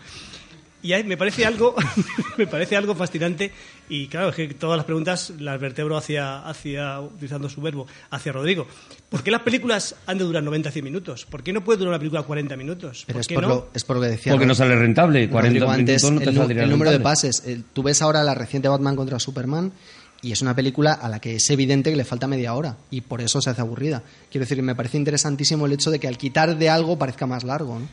Y 0.85 0.93
ahí 0.93 1.03
me 1.03 1.17
parece 1.17 1.47
algo, 1.47 1.75
me 2.37 2.47
parece 2.47 2.77
algo 2.77 2.95
fascinante. 2.95 3.51
Y 3.89 4.07
claro, 4.07 4.29
es 4.29 4.37
que 4.37 4.49
todas 4.49 4.77
las 4.77 4.85
preguntas 4.85 5.33
las 5.39 5.59
vertebro 5.59 5.97
hacia, 5.97 6.47
hacia, 6.47 7.01
utilizando 7.01 7.49
su 7.49 7.63
verbo, 7.63 7.87
hacia 8.11 8.33
Rodrigo. 8.33 8.67
¿Por 9.09 9.23
qué 9.23 9.31
las 9.31 9.41
películas 9.41 9.97
han 10.07 10.19
de 10.19 10.25
durar 10.25 10.43
90 10.43 10.71
100 10.71 10.85
minutos? 10.85 11.25
¿Por 11.25 11.43
qué 11.43 11.55
no 11.55 11.65
puede 11.65 11.79
durar 11.79 11.93
una 11.93 11.99
película 11.99 12.23
40 12.23 12.55
minutos? 12.59 13.05
Pero 13.07 13.15
¿Por 13.15 13.21
es 13.23 13.27
qué 13.27 13.35
por, 13.35 13.43
no? 13.45 13.49
lo, 13.49 13.69
es 13.73 13.83
por 13.83 13.97
lo 13.97 14.03
que 14.03 14.09
decía. 14.09 14.33
Porque 14.33 14.45
no 14.45 14.55
sale 14.55 14.77
rentable. 14.77 15.27
40 15.31 15.49
Rodrigo 15.49 15.71
antes, 15.73 16.05
minutos 16.05 16.35
no 16.35 16.47
te 16.47 16.53
el, 16.53 16.59
el 16.61 16.71
número 16.71 16.91
de 16.91 17.01
pases. 17.01 17.43
Tú 17.73 17.83
ves 17.83 18.03
ahora 18.03 18.23
la 18.23 18.35
reciente 18.35 18.69
Batman 18.69 18.95
contra 18.95 19.19
Superman 19.19 19.73
y 20.21 20.33
es 20.33 20.43
una 20.43 20.55
película 20.55 20.93
a 20.93 21.09
la 21.09 21.19
que 21.19 21.37
es 21.37 21.49
evidente 21.49 21.91
que 21.91 21.97
le 21.97 22.05
falta 22.05 22.27
media 22.27 22.53
hora 22.53 22.77
y 22.91 23.01
por 23.01 23.23
eso 23.23 23.41
se 23.41 23.49
hace 23.49 23.63
aburrida. 23.63 24.03
Quiero 24.31 24.45
decir, 24.45 24.63
me 24.63 24.75
parece 24.75 24.99
interesantísimo 24.99 25.65
el 25.65 25.73
hecho 25.73 25.91
de 25.91 25.99
que 25.99 26.09
al 26.09 26.19
quitar 26.19 26.59
de 26.59 26.69
algo 26.69 26.99
parezca 26.99 27.27
más 27.27 27.43
largo. 27.43 27.79
¿no? 27.79 27.89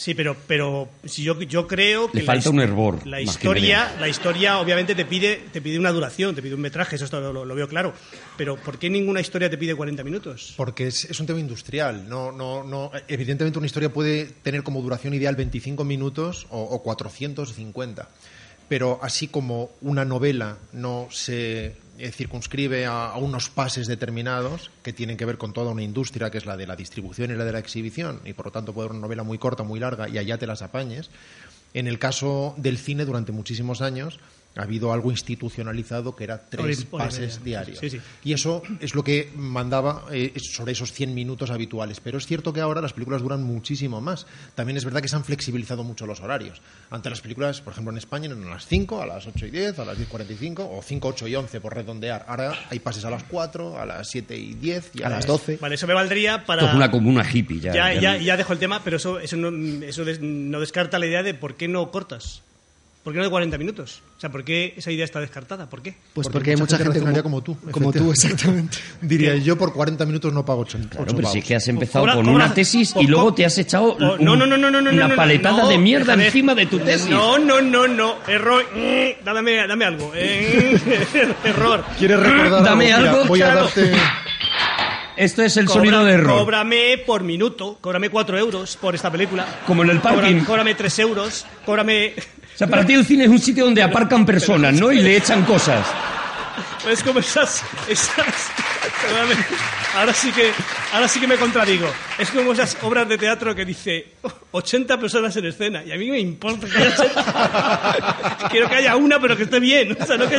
Sí, 0.00 0.14
pero, 0.14 0.34
pero 0.46 0.88
si 1.04 1.22
yo, 1.22 1.38
yo 1.42 1.66
creo 1.66 2.10
que 2.10 2.20
Le 2.20 2.24
la 2.24 2.32
falta 2.32 2.48
his- 2.48 2.54
un 2.54 2.60
hervor, 2.62 3.06
La 3.06 3.20
historia, 3.20 3.94
la 4.00 4.08
historia 4.08 4.58
obviamente 4.58 4.94
te 4.94 5.04
pide, 5.04 5.42
te 5.52 5.60
pide 5.60 5.78
una 5.78 5.92
duración, 5.92 6.34
te 6.34 6.40
pide 6.40 6.54
un 6.54 6.62
metraje, 6.62 6.96
eso 6.96 7.04
está- 7.04 7.20
lo, 7.20 7.44
lo 7.44 7.54
veo 7.54 7.68
claro. 7.68 7.92
Pero 8.38 8.56
¿por 8.56 8.78
qué 8.78 8.88
ninguna 8.88 9.20
historia 9.20 9.50
te 9.50 9.58
pide 9.58 9.74
40 9.74 10.02
minutos? 10.02 10.54
Porque 10.56 10.86
es, 10.86 11.04
es 11.04 11.20
un 11.20 11.26
tema 11.26 11.38
industrial. 11.38 12.08
No, 12.08 12.32
no, 12.32 12.64
no, 12.64 12.90
evidentemente 13.08 13.58
una 13.58 13.66
historia 13.66 13.92
puede 13.92 14.24
tener 14.42 14.62
como 14.62 14.80
duración 14.80 15.12
ideal 15.12 15.36
25 15.36 15.84
minutos 15.84 16.46
o, 16.48 16.62
o 16.62 16.82
450. 16.82 18.08
Pero 18.70 19.00
así 19.02 19.26
como 19.28 19.70
una 19.82 20.04
novela 20.06 20.56
no 20.72 21.08
se 21.10 21.74
circunscribe 22.12 22.86
a, 22.86 23.10
a 23.10 23.16
unos 23.18 23.50
pases 23.50 23.86
determinados 23.86 24.70
que 24.82 24.92
tienen 24.92 25.16
que 25.16 25.24
ver 25.24 25.38
con 25.38 25.52
toda 25.52 25.70
una 25.70 25.82
industria 25.82 26.30
que 26.30 26.38
es 26.38 26.46
la 26.46 26.56
de 26.56 26.66
la 26.66 26.76
distribución 26.76 27.30
y 27.30 27.34
la 27.34 27.44
de 27.44 27.52
la 27.52 27.58
exhibición 27.58 28.20
y 28.24 28.32
por 28.32 28.46
lo 28.46 28.52
tanto 28.52 28.72
puede 28.72 28.88
ser 28.88 28.92
una 28.92 29.02
novela 29.02 29.22
muy 29.22 29.38
corta, 29.38 29.62
muy 29.62 29.80
larga 29.80 30.08
y 30.08 30.18
allá 30.18 30.38
te 30.38 30.46
las 30.46 30.62
apañes. 30.62 31.10
En 31.72 31.86
el 31.86 31.98
caso 31.98 32.54
del 32.56 32.78
cine 32.78 33.04
durante 33.04 33.32
muchísimos 33.32 33.80
años 33.80 34.18
ha 34.56 34.62
habido 34.62 34.92
algo 34.92 35.10
institucionalizado 35.10 36.14
que 36.16 36.24
era 36.24 36.38
tres 36.48 36.82
y 36.82 36.84
pases 36.86 37.38
media. 37.40 37.60
diarios. 37.62 37.78
Sí, 37.78 37.90
sí. 37.90 38.00
Y 38.24 38.32
eso 38.32 38.62
es 38.80 38.94
lo 38.94 39.04
que 39.04 39.30
mandaba 39.36 40.04
eh, 40.12 40.32
sobre 40.40 40.72
esos 40.72 40.92
100 40.92 41.14
minutos 41.14 41.50
habituales. 41.50 42.00
Pero 42.00 42.18
es 42.18 42.26
cierto 42.26 42.52
que 42.52 42.60
ahora 42.60 42.80
las 42.80 42.92
películas 42.92 43.22
duran 43.22 43.42
muchísimo 43.42 44.00
más. 44.00 44.26
También 44.54 44.76
es 44.76 44.84
verdad 44.84 45.00
que 45.02 45.08
se 45.08 45.16
han 45.16 45.24
flexibilizado 45.24 45.84
mucho 45.84 46.06
los 46.06 46.20
horarios. 46.20 46.60
Antes 46.90 47.10
las 47.10 47.20
películas, 47.20 47.60
por 47.60 47.72
ejemplo, 47.72 47.92
en 47.92 47.98
España 47.98 48.26
eran 48.26 48.42
a 48.44 48.50
las 48.50 48.66
5, 48.66 49.02
a 49.02 49.06
las 49.06 49.26
8 49.26 49.46
y 49.46 49.50
10, 49.50 49.78
a 49.78 49.84
las 49.84 49.98
10.45 49.98 50.54
o 50.70 50.82
5, 50.82 51.08
8 51.08 51.28
y 51.28 51.36
11 51.36 51.60
por 51.60 51.74
redondear. 51.74 52.24
Ahora 52.28 52.52
hay 52.70 52.80
pases 52.80 53.04
a 53.04 53.10
las 53.10 53.22
4, 53.24 53.78
a 53.80 53.86
las 53.86 54.08
7 54.08 54.36
y 54.36 54.54
10 54.54 54.90
y 54.94 55.02
A 55.02 55.08
las 55.10 55.26
12. 55.26 55.58
Vale, 55.60 55.76
eso 55.76 55.86
me 55.86 55.94
valdría 55.94 56.44
para... 56.44 56.62
Esto 56.62 56.70
es 56.72 56.76
una 56.76 56.90
comuna 56.90 57.24
hippie. 57.30 57.60
Ya, 57.60 57.72
ya, 57.72 57.94
ya 57.94 58.00
ya, 58.00 58.16
ya 58.18 58.36
dejo 58.36 58.52
el 58.52 58.58
tema, 58.58 58.82
pero 58.82 58.96
eso, 58.96 59.18
eso, 59.20 59.36
no, 59.36 59.48
eso 59.84 60.04
des- 60.04 60.20
no 60.20 60.60
descarta 60.60 60.98
la 60.98 61.06
idea 61.06 61.22
de 61.22 61.34
por 61.34 61.54
qué 61.54 61.68
no 61.68 61.90
cortas. 61.90 62.42
¿Por 63.02 63.14
qué 63.14 63.18
no 63.18 63.24
de 63.24 63.30
40 63.30 63.56
minutos? 63.56 64.02
O 64.18 64.20
sea, 64.20 64.30
¿por 64.30 64.44
qué 64.44 64.74
esa 64.76 64.90
idea 64.90 65.06
está 65.06 65.20
descartada? 65.20 65.70
¿Por 65.70 65.80
qué? 65.80 65.92
Pues 66.12 66.26
Porque 66.26 66.32
porque, 66.32 66.50
hay 66.50 66.56
mucha 66.56 66.76
mucha 66.76 66.84
gente 66.84 67.00
gente 67.00 67.22
como, 67.22 67.42
como 67.42 67.42
tú, 67.42 67.70
Como 67.70 67.92
tú, 67.92 68.10
exactamente. 68.12 68.76
Diría, 69.00 69.36
yo 69.36 69.56
por 69.56 69.72
40 69.72 70.04
minutos 70.04 70.30
no 70.34 70.44
pago 70.44 70.60
8, 70.60 70.78
Claro, 70.90 71.06
pero 71.16 71.28
si 71.30 71.38
es 71.38 71.44
que 71.46 71.54
has 71.56 71.66
empezado 71.68 72.04
Cobra- 72.04 72.14
con 72.16 72.26
cobra- 72.26 72.36
una 72.44 72.52
tesis 72.54 72.92
y 73.00 73.06
luego 73.06 73.32
te 73.32 73.46
has 73.46 73.56
echado 73.56 73.94
un- 73.94 74.22
no, 74.22 74.36
no, 74.36 74.44
no, 74.46 74.56
no, 74.58 74.70
no, 74.70 74.82
no, 74.82 74.90
una 74.90 75.16
paletada 75.16 75.66
de 75.66 75.78
mierda 75.78 76.12
déjame- 76.14 76.26
encima 76.26 76.54
de 76.54 76.66
tu 76.66 76.78
tesis. 76.78 77.08
No, 77.08 77.38
no, 77.38 77.62
no, 77.62 77.88
no. 77.88 78.16
Error. 78.28 78.66
Mm, 78.74 79.24
Dame, 79.24 79.66
dame 79.66 79.84
algo. 79.86 80.12
Eh, 80.14 80.78
Error. 81.44 81.82
¿Quieres 81.98 82.20
recordar 82.20 82.62
Dame 82.64 82.84
Mira, 82.84 82.96
algo, 82.98 83.24
voy 83.24 83.40
a 83.40 83.54
darte... 83.54 83.92
Esto 85.16 85.42
es 85.42 85.56
el 85.58 85.66
Cobra- 85.66 85.80
sonido 85.80 86.04
de 86.04 86.12
error. 86.12 86.38
Cóbrame 86.38 86.98
por 87.06 87.22
minuto. 87.24 87.76
Cóbrame 87.80 88.08
4 88.10 88.38
euros 88.38 88.76
por 88.76 88.94
esta 88.94 89.10
película. 89.10 89.46
Como 89.66 89.82
en 89.84 89.90
el 89.90 90.00
parking. 90.00 90.40
Cóbrame 90.44 90.74
3 90.74 90.98
euros. 91.00 91.46
Cóbrame. 91.66 92.14
Sea, 92.60 92.68
para 92.68 92.84
ti 92.84 92.92
el 92.92 93.06
cine 93.06 93.24
es 93.24 93.30
un 93.30 93.38
sitio 93.38 93.64
donde 93.64 93.82
aparcan 93.82 94.26
personas, 94.26 94.74
¿no? 94.74 94.92
Y 94.92 95.00
le 95.00 95.16
echan 95.16 95.46
cosas. 95.46 95.86
Es 96.86 97.02
como 97.02 97.20
esas. 97.20 97.64
esas 97.88 98.26
ahora 99.96 100.12
sí 100.12 100.30
que 100.30 100.52
ahora 100.92 101.08
sí 101.08 101.20
que 101.20 101.26
me 101.26 101.36
contradigo. 101.38 101.90
Es 102.18 102.28
como 102.30 102.52
esas 102.52 102.76
obras 102.82 103.08
de 103.08 103.16
teatro 103.16 103.54
que 103.54 103.64
dice 103.64 104.08
80 104.50 105.00
personas 105.00 105.34
en 105.36 105.46
escena. 105.46 105.82
Y 105.86 105.92
a 105.92 105.96
mí 105.96 106.10
me 106.10 106.20
importa 106.20 106.66
que 106.66 106.76
haya 106.76 106.94
80. 106.98 108.48
Quiero 108.50 108.68
que 108.68 108.74
haya 108.74 108.94
una, 108.94 109.18
pero 109.18 109.38
que 109.38 109.44
esté 109.44 109.58
bien. 109.58 109.96
O 109.98 110.04
sea, 110.04 110.18
no 110.18 110.28
que 110.28 110.36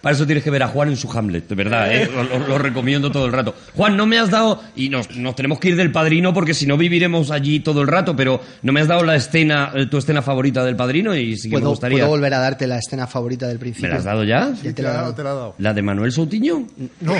Para 0.00 0.14
eso 0.14 0.24
tienes 0.26 0.42
que 0.44 0.50
ver 0.50 0.62
a 0.62 0.68
Juan 0.68 0.88
en 0.88 0.96
su 0.96 1.10
Hamlet, 1.10 1.48
de 1.48 1.54
verdad, 1.54 1.92
¿eh? 1.92 2.08
lo, 2.14 2.24
lo- 2.24 2.46
lo 2.46 2.58
recomiendo 2.58 3.10
todo 3.10 3.26
el 3.26 3.32
rato. 3.32 3.54
Juan, 3.74 3.96
no 3.96 4.06
me 4.06 4.18
has 4.18 4.30
dado, 4.30 4.62
y 4.76 4.88
nos, 4.88 5.14
nos 5.16 5.36
tenemos 5.36 5.58
que 5.60 5.68
ir 5.68 5.76
del 5.76 5.92
padrino 5.92 6.32
porque 6.32 6.54
si 6.54 6.66
no 6.66 6.76
viviremos 6.76 7.30
allí 7.30 7.60
todo 7.60 7.82
el 7.82 7.88
rato, 7.88 8.16
pero 8.16 8.40
no 8.62 8.72
me 8.72 8.80
has 8.80 8.88
dado 8.88 9.04
la 9.04 9.16
escena, 9.16 9.72
eh, 9.74 9.86
tu 9.86 9.98
escena 9.98 10.22
favorita 10.22 10.64
del 10.64 10.76
padrino 10.76 11.14
y 11.14 11.36
sí 11.36 11.48
que 11.48 11.56
me 11.56 11.60
¿Puedo, 11.60 11.70
gustaría. 11.70 11.98
puedo 11.98 12.10
volver 12.10 12.34
a 12.34 12.38
darte 12.38 12.66
la 12.66 12.78
escena 12.78 13.06
favorita 13.06 13.46
del 13.46 13.58
principio? 13.58 13.88
¿Me 13.88 13.92
la 13.94 13.98
has 13.98 14.04
dado 14.04 14.24
ya? 14.24 14.52
Ya 14.62 14.72
te 14.72 14.82
la 14.82 14.90
he 14.90 14.92
dado. 14.94 15.14
te 15.14 15.22
la 15.22 15.30
he 15.30 15.34
dado. 15.34 15.54
¿La 15.58 15.74
de 15.74 15.82
Manuel 15.82 16.12
Soutiño? 16.12 16.66
No, 17.00 17.14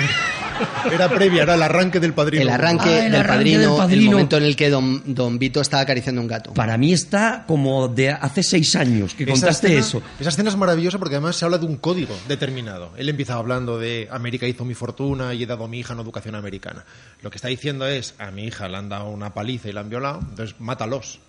era 0.91 1.09
previa, 1.09 1.43
era 1.43 1.55
el 1.55 1.61
arranque 1.61 1.99
del 1.99 2.13
padrino. 2.13 2.41
El 2.43 2.49
arranque, 2.49 2.89
Ah, 2.89 3.05
el 3.05 3.11
del, 3.11 3.21
arranque 3.21 3.37
padrino, 3.37 3.59
del 3.61 3.77
Padrino. 3.77 4.01
el 4.03 4.11
momento 4.11 4.37
en 4.37 4.43
el 4.43 4.55
que 4.55 4.69
don, 4.69 5.03
don 5.05 5.39
Vito 5.39 5.61
está 5.61 5.79
acariciando 5.79 6.21
un 6.21 6.27
gato. 6.27 6.53
Para 6.53 6.77
mí 6.77 6.93
está 6.93 7.43
como 7.47 7.87
de 7.87 8.09
hace 8.11 8.43
seis 8.43 8.75
años 8.75 9.13
que 9.13 9.23
Esa 9.23 9.31
contaste 9.33 9.67
escena- 9.67 9.79
eso. 9.79 10.01
Esa 10.19 10.29
escena 10.29 10.49
es 10.49 10.57
maravillosa 10.57 10.97
porque 10.99 11.15
además 11.15 11.35
se 11.35 11.45
habla 11.45 11.57
de 11.57 11.65
un 11.65 11.77
código 11.77 12.15
determinado. 12.27 12.70
Él 12.97 13.09
empieza 13.09 13.35
hablando 13.35 13.77
de 13.79 14.07
América 14.11 14.47
hizo 14.47 14.65
mi 14.65 14.73
fortuna 14.73 15.33
y 15.33 15.43
he 15.43 15.45
dado 15.45 15.65
a 15.65 15.67
mi 15.67 15.79
hija 15.79 15.93
una 15.93 16.03
educación 16.03 16.35
americana. 16.35 16.85
Lo 17.21 17.29
que 17.29 17.37
está 17.37 17.47
diciendo 17.47 17.87
es, 17.87 18.15
a 18.17 18.31
mi 18.31 18.45
hija 18.45 18.67
le 18.67 18.77
han 18.77 18.89
dado 18.89 19.09
una 19.09 19.33
paliza 19.33 19.69
y 19.69 19.73
la 19.73 19.81
han 19.81 19.89
violado, 19.89 20.19
entonces 20.21 20.59
mátalos. 20.59 21.19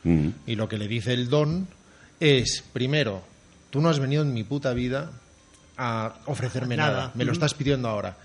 Y 0.46 0.54
lo 0.54 0.68
que 0.68 0.78
le 0.78 0.88
dice 0.88 1.12
el 1.12 1.28
don 1.28 1.68
es, 2.20 2.64
primero, 2.72 3.22
tú 3.70 3.80
no 3.80 3.88
has 3.88 3.98
venido 3.98 4.22
en 4.22 4.32
mi 4.32 4.44
puta 4.44 4.72
vida 4.72 5.10
a 5.76 6.14
ofrecerme 6.26 6.76
Nada. 6.76 6.92
nada, 6.92 7.12
me 7.14 7.24
lo 7.24 7.32
estás 7.32 7.54
pidiendo 7.54 7.88
ahora. 7.88 8.16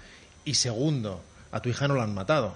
Y 0.45 0.53
segundo, 0.55 1.21
a 1.51 1.61
tu 1.61 1.69
hija 1.69 1.87
no 1.87 1.95
la 1.95 2.03
han 2.03 2.13
matado. 2.13 2.55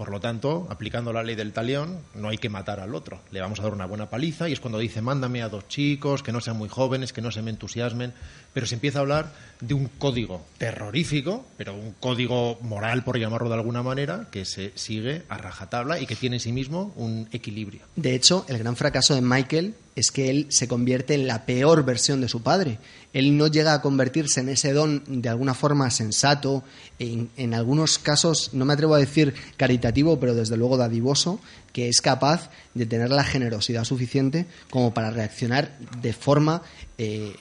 Por 0.00 0.10
lo 0.10 0.18
tanto, 0.18 0.66
aplicando 0.70 1.12
la 1.12 1.22
ley 1.22 1.34
del 1.34 1.52
talión, 1.52 2.00
no 2.14 2.30
hay 2.30 2.38
que 2.38 2.48
matar 2.48 2.80
al 2.80 2.94
otro. 2.94 3.20
Le 3.32 3.42
vamos 3.42 3.60
a 3.60 3.64
dar 3.64 3.74
una 3.74 3.84
buena 3.84 4.08
paliza 4.08 4.48
y 4.48 4.52
es 4.54 4.58
cuando 4.58 4.78
dice, 4.78 5.02
mándame 5.02 5.42
a 5.42 5.50
dos 5.50 5.68
chicos, 5.68 6.22
que 6.22 6.32
no 6.32 6.40
sean 6.40 6.56
muy 6.56 6.70
jóvenes, 6.70 7.12
que 7.12 7.20
no 7.20 7.30
se 7.30 7.42
me 7.42 7.50
entusiasmen. 7.50 8.14
Pero 8.54 8.64
se 8.64 8.76
empieza 8.76 9.00
a 9.00 9.02
hablar 9.02 9.30
de 9.60 9.74
un 9.74 9.88
código 9.98 10.46
terrorífico, 10.56 11.44
pero 11.58 11.74
un 11.74 11.92
código 12.00 12.58
moral, 12.62 13.04
por 13.04 13.18
llamarlo 13.18 13.50
de 13.50 13.56
alguna 13.56 13.82
manera, 13.82 14.28
que 14.30 14.46
se 14.46 14.72
sigue 14.74 15.24
a 15.28 15.36
rajatabla 15.36 16.00
y 16.00 16.06
que 16.06 16.16
tiene 16.16 16.36
en 16.36 16.40
sí 16.40 16.52
mismo 16.52 16.94
un 16.96 17.28
equilibrio. 17.30 17.82
De 17.94 18.14
hecho, 18.14 18.46
el 18.48 18.56
gran 18.56 18.76
fracaso 18.76 19.14
de 19.14 19.20
Michael 19.20 19.74
es 19.96 20.10
que 20.10 20.30
él 20.30 20.46
se 20.48 20.66
convierte 20.66 21.12
en 21.12 21.26
la 21.26 21.44
peor 21.44 21.84
versión 21.84 22.22
de 22.22 22.28
su 22.28 22.42
padre. 22.42 22.78
Él 23.12 23.36
no 23.36 23.48
llega 23.48 23.74
a 23.74 23.82
convertirse 23.82 24.40
en 24.40 24.48
ese 24.48 24.72
don 24.72 25.02
de 25.06 25.28
alguna 25.28 25.54
forma 25.54 25.90
sensato, 25.90 26.62
en, 26.98 27.30
en 27.36 27.54
algunos 27.54 27.98
casos, 27.98 28.50
no 28.52 28.64
me 28.64 28.72
atrevo 28.72 28.94
a 28.94 28.98
decir 28.98 29.34
caritativo, 29.56 30.20
pero 30.20 30.34
desde 30.34 30.56
luego 30.56 30.76
dadivoso, 30.76 31.40
que 31.72 31.88
es 31.88 32.00
capaz 32.00 32.50
de 32.74 32.86
tener 32.86 33.10
la 33.10 33.24
generosidad 33.24 33.84
suficiente 33.84 34.46
como 34.70 34.94
para 34.94 35.10
reaccionar 35.10 35.76
de 36.00 36.12
forma 36.12 36.62
eh, 36.98 37.34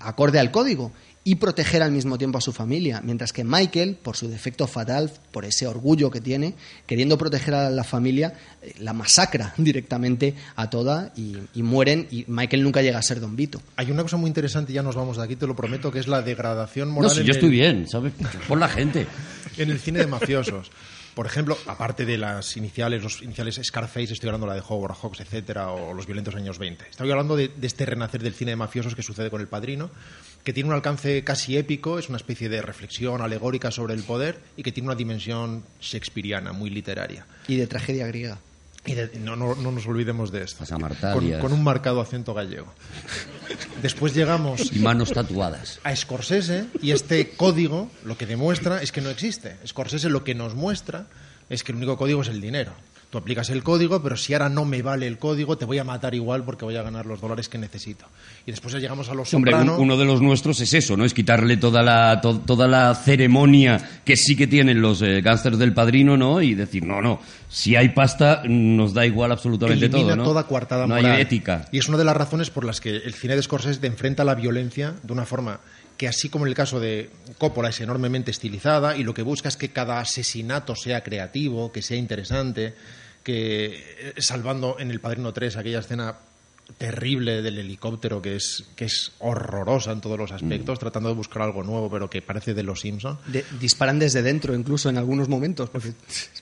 acorde 0.00 0.38
al 0.38 0.50
código 0.50 0.92
y 1.28 1.34
proteger 1.34 1.82
al 1.82 1.92
mismo 1.92 2.16
tiempo 2.16 2.38
a 2.38 2.40
su 2.40 2.52
familia, 2.54 3.02
mientras 3.04 3.34
que 3.34 3.44
Michael, 3.44 3.96
por 4.02 4.16
su 4.16 4.28
defecto 4.28 4.66
fatal, 4.66 5.10
por 5.30 5.44
ese 5.44 5.66
orgullo 5.66 6.10
que 6.10 6.22
tiene, 6.22 6.54
queriendo 6.86 7.18
proteger 7.18 7.52
a 7.54 7.68
la 7.68 7.84
familia, 7.84 8.32
eh, 8.62 8.72
la 8.78 8.94
masacra 8.94 9.52
directamente 9.58 10.34
a 10.56 10.70
toda 10.70 11.12
y, 11.16 11.36
y 11.54 11.62
mueren 11.62 12.06
y 12.10 12.24
Michael 12.28 12.62
nunca 12.62 12.80
llega 12.80 12.98
a 12.98 13.02
ser 13.02 13.20
Don 13.20 13.36
Vito. 13.36 13.60
Hay 13.76 13.90
una 13.90 14.02
cosa 14.04 14.16
muy 14.16 14.28
interesante, 14.28 14.72
ya 14.72 14.82
nos 14.82 14.96
vamos 14.96 15.18
de 15.18 15.24
aquí, 15.24 15.36
te 15.36 15.46
lo 15.46 15.54
prometo, 15.54 15.92
que 15.92 15.98
es 15.98 16.08
la 16.08 16.22
degradación 16.22 16.88
No, 16.88 16.94
moral 16.94 17.10
si 17.10 17.20
en 17.20 17.26
yo 17.26 17.30
el- 17.32 17.36
estoy 17.36 17.50
bien, 17.50 17.86
¿sabes? 17.88 18.14
Por 18.48 18.58
la 18.58 18.68
gente. 18.68 19.06
en 19.58 19.70
el 19.70 19.78
cine 19.80 19.98
de 19.98 20.06
mafiosos. 20.06 20.70
Por 21.18 21.26
ejemplo, 21.26 21.58
aparte 21.66 22.06
de 22.06 22.16
las 22.16 22.56
iniciales, 22.56 23.02
los 23.02 23.22
iniciales 23.22 23.60
Scarface, 23.60 24.12
estoy 24.12 24.28
hablando 24.28 24.46
de 24.46 24.54
la 24.54 24.54
de 24.54 24.64
Howard 24.68 24.94
Hawks, 25.02 25.18
etcétera, 25.18 25.72
o 25.72 25.92
los 25.92 26.06
violentos 26.06 26.36
años 26.36 26.60
20. 26.60 26.84
Estoy 26.90 27.10
hablando 27.10 27.34
de, 27.34 27.48
de 27.48 27.66
este 27.66 27.84
renacer 27.84 28.22
del 28.22 28.34
cine 28.34 28.52
de 28.52 28.56
mafiosos 28.56 28.94
que 28.94 29.02
sucede 29.02 29.28
con 29.28 29.40
El 29.40 29.48
Padrino, 29.48 29.90
que 30.44 30.52
tiene 30.52 30.68
un 30.68 30.76
alcance 30.76 31.24
casi 31.24 31.56
épico, 31.56 31.98
es 31.98 32.08
una 32.08 32.18
especie 32.18 32.48
de 32.48 32.62
reflexión 32.62 33.20
alegórica 33.20 33.72
sobre 33.72 33.94
el 33.94 34.04
poder 34.04 34.38
y 34.56 34.62
que 34.62 34.70
tiene 34.70 34.90
una 34.90 34.94
dimensión 34.94 35.64
shakespeariana, 35.80 36.52
muy 36.52 36.70
literaria. 36.70 37.26
Y 37.48 37.56
de 37.56 37.66
tragedia 37.66 38.06
griega. 38.06 38.38
Y 38.90 38.94
de- 38.94 39.18
no, 39.20 39.36
no, 39.36 39.54
no 39.54 39.70
nos 39.72 39.86
olvidemos 39.86 40.32
de 40.32 40.42
esto. 40.42 40.64
Con, 41.14 41.24
con 41.40 41.52
un 41.52 41.62
marcado 41.62 42.00
acento 42.00 42.32
gallego. 42.34 42.72
Después 43.82 44.14
llegamos 44.14 44.72
Y 44.74 44.78
manos 44.80 45.12
tatuadas. 45.12 45.80
a 45.84 45.94
Scorsese 45.94 46.66
y 46.82 46.90
este 46.92 47.30
código 47.30 47.90
lo 48.04 48.16
que 48.16 48.26
demuestra 48.26 48.82
es 48.82 48.92
que 48.92 49.00
no 49.00 49.10
existe. 49.10 49.56
Scorsese 49.66 50.08
lo 50.08 50.24
que 50.24 50.34
nos 50.34 50.54
muestra 50.54 51.06
es 51.48 51.62
que 51.62 51.72
el 51.72 51.76
único 51.76 51.96
código 51.96 52.22
es 52.22 52.28
el 52.28 52.40
dinero. 52.40 52.72
Tú 53.10 53.16
aplicas 53.16 53.48
el 53.48 53.62
código, 53.62 54.02
pero 54.02 54.18
si 54.18 54.34
ahora 54.34 54.50
no 54.50 54.66
me 54.66 54.82
vale 54.82 55.06
el 55.06 55.16
código, 55.16 55.56
te 55.56 55.64
voy 55.64 55.78
a 55.78 55.84
matar 55.84 56.14
igual 56.14 56.44
porque 56.44 56.66
voy 56.66 56.76
a 56.76 56.82
ganar 56.82 57.06
los 57.06 57.22
dólares 57.22 57.48
que 57.48 57.56
necesito. 57.56 58.04
Y 58.44 58.50
después 58.50 58.74
ya 58.74 58.80
llegamos 58.80 59.08
a 59.08 59.14
los 59.14 59.32
Hombre, 59.32 59.52
Soprano. 59.52 59.78
uno 59.78 59.96
de 59.96 60.04
los 60.04 60.20
nuestros 60.20 60.60
es 60.60 60.74
eso, 60.74 60.94
¿no? 60.94 61.06
Es 61.06 61.14
quitarle 61.14 61.56
toda 61.56 61.82
la, 61.82 62.20
to- 62.20 62.40
toda 62.40 62.68
la 62.68 62.94
ceremonia 62.94 64.02
que 64.04 64.14
sí 64.16 64.36
que 64.36 64.46
tienen 64.46 64.82
los 64.82 65.00
eh, 65.00 65.22
gángsters 65.22 65.58
del 65.58 65.72
padrino, 65.72 66.18
¿no? 66.18 66.42
Y 66.42 66.54
decir, 66.54 66.84
no, 66.84 67.00
no, 67.00 67.20
si 67.48 67.76
hay 67.76 67.88
pasta, 67.90 68.42
nos 68.46 68.92
da 68.92 69.06
igual 69.06 69.32
absolutamente 69.32 69.86
elimina 69.86 70.08
todo, 70.08 70.16
¿no? 70.16 70.24
toda 70.24 70.42
coartada 70.46 70.86
no 70.86 70.94
moral. 70.96 71.12
hay 71.12 71.22
ética. 71.22 71.64
Y 71.72 71.78
es 71.78 71.88
una 71.88 71.96
de 71.96 72.04
las 72.04 72.16
razones 72.16 72.50
por 72.50 72.64
las 72.64 72.80
que 72.80 72.90
el 72.94 73.14
cine 73.14 73.36
de 73.36 73.42
Scorsese 73.42 73.86
enfrenta 73.86 74.22
la 74.22 74.34
violencia 74.34 74.94
de 75.02 75.12
una 75.14 75.24
forma 75.24 75.60
que 75.98 76.08
así 76.08 76.28
como 76.30 76.46
en 76.46 76.50
el 76.50 76.54
caso 76.54 76.78
de 76.78 77.10
Coppola 77.36 77.70
es 77.70 77.80
enormemente 77.80 78.30
estilizada 78.30 78.96
y 78.96 79.02
lo 79.02 79.12
que 79.12 79.22
busca 79.22 79.48
es 79.48 79.56
que 79.56 79.70
cada 79.70 79.98
asesinato 79.98 80.76
sea 80.76 81.02
creativo, 81.02 81.72
que 81.72 81.82
sea 81.82 81.96
interesante, 81.96 82.74
que 83.24 83.66
eh, 83.98 84.14
salvando 84.18 84.76
en 84.78 84.92
El 84.92 85.00
Padrino 85.00 85.32
3 85.32 85.56
aquella 85.56 85.80
escena 85.80 86.16
terrible 86.76 87.42
del 87.42 87.58
helicóptero 87.58 88.20
que 88.20 88.36
es 88.36 88.64
que 88.76 88.84
es 88.84 89.12
horrorosa 89.20 89.92
en 89.92 90.00
todos 90.00 90.18
los 90.18 90.30
aspectos, 90.32 90.78
tratando 90.78 91.08
de 91.08 91.14
buscar 91.14 91.42
algo 91.42 91.62
nuevo 91.64 91.90
pero 91.90 92.10
que 92.10 92.20
parece 92.22 92.54
de 92.54 92.62
los 92.62 92.80
Simpson. 92.80 93.18
De- 93.26 93.44
disparan 93.58 93.98
desde 93.98 94.22
dentro, 94.22 94.54
incluso 94.54 94.88
en 94.90 94.98
algunos 94.98 95.28
momentos, 95.28 95.70
porque 95.70 95.92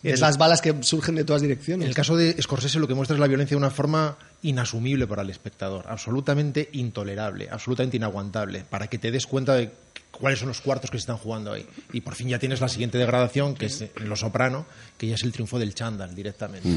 es 0.03 0.21
las 0.21 0.37
balas 0.39 0.61
que 0.61 0.75
surgen 0.83 1.15
de 1.15 1.25
todas 1.25 1.43
En 1.43 1.49
direcciones. 1.49 1.89
el 1.89 1.95
caso 1.95 2.17
de 2.17 2.41
Scorsese 2.43 2.79
lo 2.79 2.89
que 2.89 2.95
muestra 2.95 3.15
es 3.15 3.21
la 3.21 3.29
violencia 3.29 3.55
de 3.55 3.59
una 3.59 3.71
forma 3.71 4.19
inasumible 4.43 5.07
para 5.07 5.23
el 5.23 5.31
espectador, 5.31 5.87
absolutamente 5.89 6.69
intolerable, 6.73 7.49
absolutamente 7.51 7.97
inaguantable, 7.97 8.65
para 8.69 8.89
que 8.89 8.99
te 8.99 9.11
des 9.11 9.27
cuenta 9.27 9.55
de 9.55 9.71
cuáles 10.11 10.39
son 10.39 10.49
los 10.49 10.61
cuartos 10.63 10.91
que 10.91 10.97
se 10.97 11.03
están 11.03 11.19
jugando 11.19 11.53
ahí. 11.53 11.67
Y 11.93 12.01
por 12.01 12.15
fin 12.15 12.29
ya 12.29 12.39
tienes 12.39 12.61
la 12.61 12.69
siguiente 12.69 12.97
degradación, 12.97 13.55
que 13.55 13.67
es 13.67 13.83
en 13.83 14.09
Lo 14.09 14.17
Soprano, 14.17 14.65
que 14.99 15.07
ya 15.09 15.15
es 15.15 15.23
el 15.25 15.33
triunfo 15.33 15.59
del 15.59 15.75
chándal 15.75 16.15
directamente. 16.15 16.69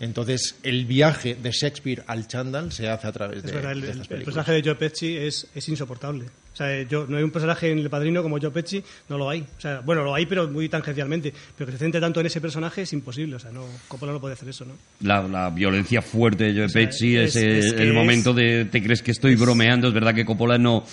Entonces, 0.00 0.56
el 0.62 0.86
viaje 0.86 1.36
de 1.40 1.50
Shakespeare 1.52 2.02
al 2.06 2.26
chándal 2.26 2.72
se 2.72 2.88
hace 2.88 3.06
a 3.06 3.12
través 3.12 3.42
de, 3.42 3.48
Es 3.48 3.54
verdad, 3.54 3.72
el, 3.72 3.80
de 3.80 3.86
el- 3.86 3.90
estas 3.92 4.02
el 4.06 4.08
películas. 4.08 4.34
personaje 4.34 4.52
de 4.62 4.62
Joe 4.68 4.74
Pesci 4.76 5.16
es, 5.16 5.46
es 5.54 5.68
insoportable. 5.68 6.26
O 6.52 6.56
sea, 6.56 6.82
yo, 6.82 7.06
no 7.06 7.16
hay 7.16 7.22
un 7.22 7.30
personaje 7.30 7.70
en 7.70 7.78
El 7.78 7.88
Padrino 7.88 8.22
como 8.24 8.38
Joe 8.40 8.50
Pesci, 8.50 8.82
no 9.08 9.16
lo 9.16 9.30
hay. 9.30 9.42
O 9.56 9.60
sea, 9.60 9.80
bueno, 9.80 10.02
lo 10.02 10.14
hay, 10.14 10.26
pero 10.26 10.48
muy 10.48 10.68
tangencialmente. 10.68 11.32
Pero 11.56 11.66
que 11.66 11.72
se 11.72 11.78
centre 11.78 12.00
tanto 12.00 12.18
en 12.20 12.26
ese 12.26 12.40
personaje 12.40 12.82
es 12.82 12.92
imposible. 12.92 13.36
O 13.36 13.38
sea, 13.38 13.52
no, 13.52 13.64
Coppola 13.86 14.12
no 14.12 14.20
puede 14.20 14.34
hacer 14.34 14.48
eso, 14.48 14.64
¿no? 14.64 14.72
La, 15.00 15.22
la 15.28 15.48
violencia 15.50 16.02
fuerte 16.02 16.44
de 16.52 16.58
Joe 16.58 16.68
sea, 16.68 16.82
Pesci 16.86 17.16
es, 17.16 17.36
es- 17.36 17.42
eh, 17.42 17.58
es 17.60 17.72
el 17.74 17.88
es- 17.88 17.94
momento 17.94 18.34
de 18.34 18.64
te 18.64 18.82
crees 18.82 19.00
que 19.00 19.12
estoy 19.12 19.36
bromeando, 19.36 19.88
es 19.88 19.94
verdad 19.94 20.12
que 20.14 20.24
Coppola 20.24 20.58
no, 20.58 20.84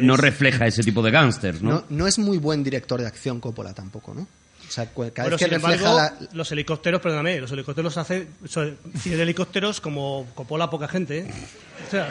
No, 0.00 0.16
refleja 0.16 0.66
ese 0.66 0.82
tipo 0.82 1.02
de 1.02 1.10
gángsters, 1.10 1.60
¿no? 1.62 1.70
No, 1.70 1.84
no 1.90 2.06
es 2.06 2.18
muy 2.18 2.38
buen 2.38 2.64
director 2.64 2.98
de 3.00 3.06
acción 3.06 3.38
Coppola 3.38 3.74
tampoco, 3.74 4.14
¿no? 4.14 4.26
O 4.72 4.74
sea, 4.74 4.86
cada 4.86 5.28
Bueno, 5.28 5.30
vez 5.30 5.38
que 5.38 5.44
sin 5.44 5.50
refleja 5.50 5.74
embargo, 5.90 5.96
la... 5.98 6.28
los 6.32 6.50
helicópteros, 6.50 7.00
perdóname, 7.02 7.38
los 7.40 7.52
helicópteros 7.52 7.94
hace 7.98 8.28
cine 8.98 9.16
de 9.16 9.22
helicópteros 9.22 9.82
como 9.82 10.26
Coppola 10.34 10.70
poca 10.70 10.88
gente, 10.88 11.18
¿eh? 11.18 11.30
O 11.86 11.90
sea, 11.90 12.08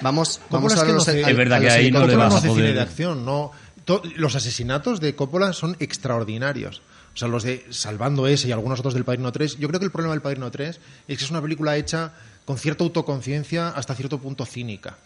Vamos, 0.00 0.40
vamos 0.48 0.72
es 0.72 0.80
a 0.80 0.84
no 0.86 0.92
los, 0.94 1.04
sé- 1.04 1.22
a- 1.24 1.28
Es 1.30 1.36
verdad 1.36 1.58
a 1.58 1.60
que 1.60 1.66
los 1.66 1.74
ahí 1.74 1.90
no 1.92 2.00
le 2.00 2.06
Coppola 2.06 2.24
vas 2.24 2.30
no 2.30 2.36
a 2.36 2.38
hace 2.38 2.48
poder- 2.48 2.64
cine 2.64 2.74
de 2.74 2.80
acción, 2.80 3.24
no. 3.26 3.52
To- 3.84 4.02
los 4.16 4.34
asesinatos 4.34 5.00
de 5.00 5.14
Coppola 5.14 5.52
son 5.52 5.76
extraordinarios. 5.80 6.80
O 7.14 7.16
sea, 7.18 7.28
los 7.28 7.42
de 7.42 7.66
Salvando 7.70 8.26
ese 8.26 8.48
y 8.48 8.52
algunos 8.52 8.78
otros 8.80 8.94
del 8.94 9.04
Padrino 9.04 9.30
3. 9.30 9.58
Yo 9.58 9.68
creo 9.68 9.78
que 9.78 9.84
el 9.84 9.92
problema 9.92 10.14
del 10.14 10.22
Padrino 10.22 10.50
3 10.50 10.80
es 11.08 11.18
que 11.18 11.24
es 11.24 11.30
una 11.30 11.42
película 11.42 11.76
hecha 11.76 12.12
con 12.46 12.56
cierta 12.58 12.84
autoconciencia 12.84 13.68
hasta 13.68 13.94
cierto 13.94 14.18
punto 14.18 14.46
cínica. 14.46 14.96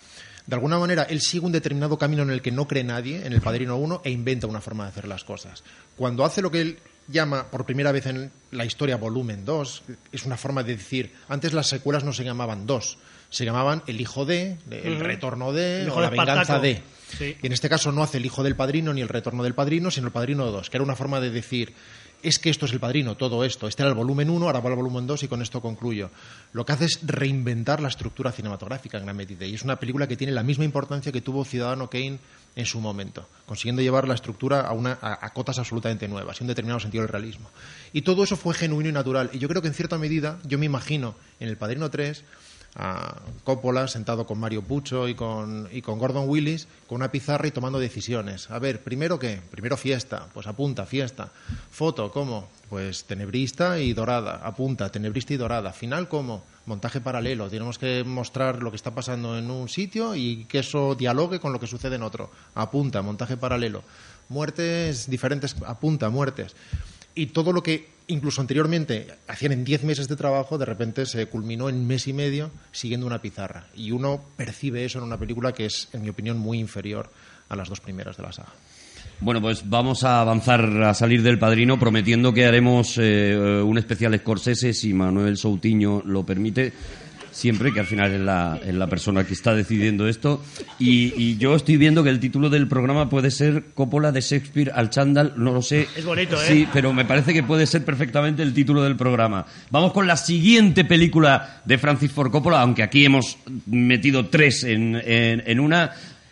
De 0.46 0.54
alguna 0.54 0.78
manera, 0.78 1.02
él 1.04 1.20
sigue 1.20 1.44
un 1.44 1.52
determinado 1.52 1.98
camino 1.98 2.22
en 2.22 2.30
el 2.30 2.40
que 2.40 2.52
no 2.52 2.68
cree 2.68 2.84
nadie, 2.84 3.26
en 3.26 3.32
el 3.32 3.40
Padrino 3.40 3.76
1, 3.76 4.02
e 4.04 4.10
inventa 4.10 4.46
una 4.46 4.60
forma 4.60 4.84
de 4.84 4.90
hacer 4.90 5.08
las 5.08 5.24
cosas. 5.24 5.64
Cuando 5.96 6.24
hace 6.24 6.40
lo 6.40 6.50
que 6.50 6.60
él 6.60 6.78
llama 7.08 7.50
por 7.50 7.66
primera 7.66 7.90
vez 7.92 8.06
en 8.06 8.30
la 8.52 8.64
historia 8.64 8.96
volumen 8.96 9.44
2, 9.44 9.82
es 10.12 10.24
una 10.24 10.36
forma 10.36 10.62
de 10.62 10.76
decir, 10.76 11.12
antes 11.28 11.52
las 11.52 11.66
secuelas 11.66 12.04
no 12.04 12.12
se 12.12 12.22
llamaban 12.22 12.66
2, 12.66 12.98
se 13.28 13.44
llamaban 13.44 13.82
El 13.88 14.00
hijo 14.00 14.24
de, 14.24 14.56
El 14.70 15.00
retorno 15.00 15.52
de, 15.52 15.82
El 15.82 15.90
o 15.90 16.00
La 16.00 16.10
venganza 16.10 16.60
de. 16.60 16.80
Sí. 17.18 17.36
Y 17.42 17.46
en 17.46 17.52
este 17.52 17.68
caso 17.68 17.90
no 17.92 18.02
hace 18.02 18.18
el 18.18 18.26
hijo 18.26 18.42
del 18.42 18.56
padrino 18.56 18.92
ni 18.92 19.00
el 19.00 19.08
retorno 19.08 19.42
del 19.42 19.54
padrino, 19.54 19.90
sino 19.90 20.08
el 20.08 20.12
padrino 20.12 20.46
2, 20.50 20.70
que 20.70 20.76
era 20.76 20.84
una 20.84 20.96
forma 20.96 21.20
de 21.20 21.30
decir, 21.30 21.72
es 22.28 22.40
que 22.40 22.50
esto 22.50 22.66
es 22.66 22.72
el 22.72 22.80
padrino, 22.80 23.16
todo 23.16 23.44
esto. 23.44 23.68
Este 23.68 23.82
era 23.82 23.90
el 23.90 23.94
volumen 23.94 24.28
1, 24.28 24.46
ahora 24.46 24.60
va 24.60 24.70
al 24.70 24.76
volumen 24.76 25.06
2 25.06 25.22
y 25.22 25.28
con 25.28 25.42
esto 25.42 25.60
concluyo. 25.60 26.10
Lo 26.52 26.66
que 26.66 26.72
hace 26.72 26.86
es 26.86 26.98
reinventar 27.02 27.80
la 27.80 27.88
estructura 27.88 28.32
cinematográfica 28.32 28.98
en 28.98 29.04
gran 29.04 29.16
medida. 29.16 29.46
Y 29.46 29.54
es 29.54 29.62
una 29.62 29.76
película 29.76 30.08
que 30.08 30.16
tiene 30.16 30.32
la 30.32 30.42
misma 30.42 30.64
importancia 30.64 31.12
que 31.12 31.20
tuvo 31.20 31.44
Ciudadano 31.44 31.88
Kane 31.88 32.18
en 32.56 32.66
su 32.66 32.80
momento, 32.80 33.28
consiguiendo 33.46 33.80
llevar 33.80 34.08
la 34.08 34.14
estructura 34.14 34.62
a, 34.62 34.72
una, 34.72 34.98
a 35.00 35.32
cotas 35.32 35.58
absolutamente 35.58 36.08
nuevas 36.08 36.40
y 36.40 36.44
un 36.44 36.48
determinado 36.48 36.80
sentido 36.80 37.02
del 37.02 37.12
realismo. 37.12 37.48
Y 37.92 38.02
todo 38.02 38.24
eso 38.24 38.36
fue 38.36 38.54
genuino 38.54 38.88
y 38.88 38.92
natural. 38.92 39.30
Y 39.32 39.38
yo 39.38 39.46
creo 39.46 39.62
que 39.62 39.68
en 39.68 39.74
cierta 39.74 39.98
medida, 39.98 40.38
yo 40.44 40.58
me 40.58 40.66
imagino 40.66 41.14
en 41.38 41.48
El 41.48 41.56
Padrino 41.56 41.90
3 41.90 42.24
a 42.76 43.16
Coppola 43.44 43.88
sentado 43.88 44.26
con 44.26 44.38
Mario 44.38 44.62
Pucho 44.62 45.08
y 45.08 45.14
con, 45.14 45.68
y 45.72 45.80
con 45.80 45.98
Gordon 45.98 46.28
Willis 46.28 46.68
con 46.86 46.96
una 46.96 47.10
pizarra 47.10 47.48
y 47.48 47.50
tomando 47.50 47.78
decisiones. 47.78 48.50
A 48.50 48.58
ver, 48.58 48.82
primero 48.82 49.18
qué? 49.18 49.40
Primero 49.50 49.76
fiesta, 49.76 50.28
pues 50.34 50.46
apunta, 50.46 50.84
fiesta. 50.84 51.32
Foto, 51.70 52.10
¿cómo? 52.12 52.48
Pues 52.68 53.04
tenebrista 53.04 53.80
y 53.80 53.92
dorada, 53.92 54.40
apunta, 54.44 54.90
tenebrista 54.90 55.32
y 55.32 55.36
dorada. 55.38 55.72
Final, 55.72 56.08
¿cómo? 56.08 56.44
Montaje 56.66 57.00
paralelo. 57.00 57.48
Tenemos 57.48 57.78
que 57.78 58.04
mostrar 58.04 58.62
lo 58.62 58.70
que 58.70 58.76
está 58.76 58.90
pasando 58.94 59.38
en 59.38 59.50
un 59.50 59.68
sitio 59.68 60.14
y 60.14 60.44
que 60.44 60.58
eso 60.58 60.94
dialogue 60.94 61.40
con 61.40 61.52
lo 61.52 61.60
que 61.60 61.66
sucede 61.66 61.96
en 61.96 62.02
otro. 62.02 62.30
Apunta, 62.54 63.02
montaje 63.02 63.36
paralelo. 63.36 63.82
Muertes 64.28 65.08
diferentes, 65.08 65.56
apunta, 65.64 66.10
muertes 66.10 66.54
y 67.16 67.26
todo 67.26 67.52
lo 67.52 67.62
que 67.62 67.88
incluso 68.06 68.40
anteriormente 68.40 69.08
hacían 69.26 69.52
en 69.52 69.64
10 69.64 69.82
meses 69.82 70.06
de 70.06 70.14
trabajo, 70.14 70.58
de 70.58 70.66
repente 70.66 71.06
se 71.06 71.26
culminó 71.26 71.68
en 71.68 71.84
mes 71.86 72.06
y 72.06 72.12
medio 72.12 72.52
siguiendo 72.70 73.06
una 73.06 73.20
pizarra. 73.20 73.66
Y 73.74 73.90
uno 73.90 74.20
percibe 74.36 74.84
eso 74.84 74.98
en 74.98 75.04
una 75.04 75.18
película 75.18 75.52
que 75.52 75.66
es, 75.66 75.88
en 75.92 76.02
mi 76.02 76.10
opinión, 76.10 76.38
muy 76.38 76.60
inferior 76.60 77.10
a 77.48 77.56
las 77.56 77.68
dos 77.68 77.80
primeras 77.80 78.16
de 78.16 78.22
la 78.22 78.32
saga. 78.32 78.52
Bueno, 79.18 79.40
pues 79.40 79.68
vamos 79.68 80.04
a 80.04 80.20
avanzar 80.20 80.60
a 80.82 80.92
salir 80.92 81.22
del 81.22 81.38
padrino 81.38 81.78
prometiendo 81.78 82.34
que 82.34 82.44
haremos 82.44 82.98
eh, 82.98 83.34
un 83.64 83.78
especial 83.78 84.16
Scorsese 84.18 84.74
si 84.74 84.92
Manuel 84.92 85.38
Soutiño 85.38 86.02
lo 86.04 86.24
permite. 86.24 86.72
Siempre, 87.36 87.70
que 87.70 87.80
al 87.80 87.86
final 87.86 88.12
es 88.14 88.20
la, 88.20 88.58
es 88.66 88.74
la 88.74 88.86
persona 88.86 89.24
que 89.24 89.34
está 89.34 89.54
decidiendo 89.54 90.08
esto. 90.08 90.42
Y, 90.78 91.12
y 91.22 91.36
yo 91.36 91.54
estoy 91.54 91.76
viendo 91.76 92.02
que 92.02 92.08
el 92.08 92.18
título 92.18 92.48
del 92.48 92.66
programa 92.66 93.10
puede 93.10 93.30
ser 93.30 93.64
Coppola 93.74 94.10
de 94.10 94.22
Shakespeare 94.22 94.72
al 94.74 94.88
chándal, 94.88 95.34
no 95.36 95.52
lo 95.52 95.60
sé. 95.60 95.86
Es 95.94 96.06
bonito, 96.06 96.36
¿eh? 96.36 96.46
Sí, 96.48 96.66
pero 96.72 96.94
me 96.94 97.04
parece 97.04 97.34
que 97.34 97.42
puede 97.42 97.66
ser 97.66 97.84
perfectamente 97.84 98.42
el 98.42 98.54
título 98.54 98.82
del 98.82 98.96
programa. 98.96 99.44
Vamos 99.70 99.92
con 99.92 100.06
la 100.06 100.16
siguiente 100.16 100.86
película 100.86 101.60
de 101.66 101.76
Francis 101.76 102.10
Ford 102.10 102.30
Coppola, 102.30 102.62
aunque 102.62 102.82
aquí 102.82 103.04
hemos 103.04 103.36
metido 103.66 104.26
tres 104.28 104.64
en, 104.64 104.96
en- 105.04 105.42
en 105.46 105.60
una. 105.60 105.90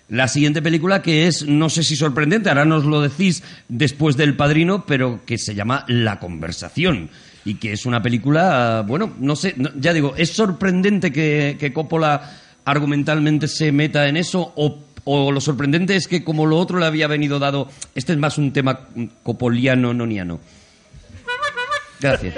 La 0.08 0.26
siguiente 0.28 0.62
película 0.62 1.02
que 1.02 1.26
es, 1.26 1.46
no 1.46 1.68
sé 1.68 1.82
si 1.82 1.96
sorprendente, 1.96 2.48
ahora 2.48 2.64
nos 2.64 2.84
lo 2.86 3.02
decís 3.02 3.42
después 3.68 4.16
del 4.16 4.36
Padrino, 4.36 4.86
pero 4.86 5.20
que 5.26 5.36
se 5.36 5.54
llama 5.54 5.84
La 5.88 6.18
Conversación. 6.18 7.10
Y 7.44 7.56
que 7.56 7.72
es 7.72 7.84
una 7.86 8.02
película, 8.02 8.82
bueno, 8.86 9.12
no 9.18 9.36
sé, 9.36 9.54
ya 9.76 9.92
digo, 9.92 10.14
¿es 10.16 10.30
sorprendente 10.30 11.12
que, 11.12 11.56
que 11.60 11.72
Coppola 11.72 12.40
argumentalmente 12.64 13.48
se 13.48 13.70
meta 13.70 14.08
en 14.08 14.16
eso? 14.16 14.52
O, 14.56 14.78
o 15.04 15.30
lo 15.30 15.40
sorprendente 15.42 15.94
es 15.94 16.08
que 16.08 16.24
como 16.24 16.46
lo 16.46 16.56
otro 16.58 16.78
le 16.78 16.86
había 16.86 17.06
venido 17.06 17.38
dado, 17.38 17.68
este 17.94 18.12
es 18.12 18.18
más 18.18 18.38
un 18.38 18.52
tema 18.52 18.88
copoliano, 19.22 19.92
noniano. 19.92 20.40
Gracias. 22.00 22.34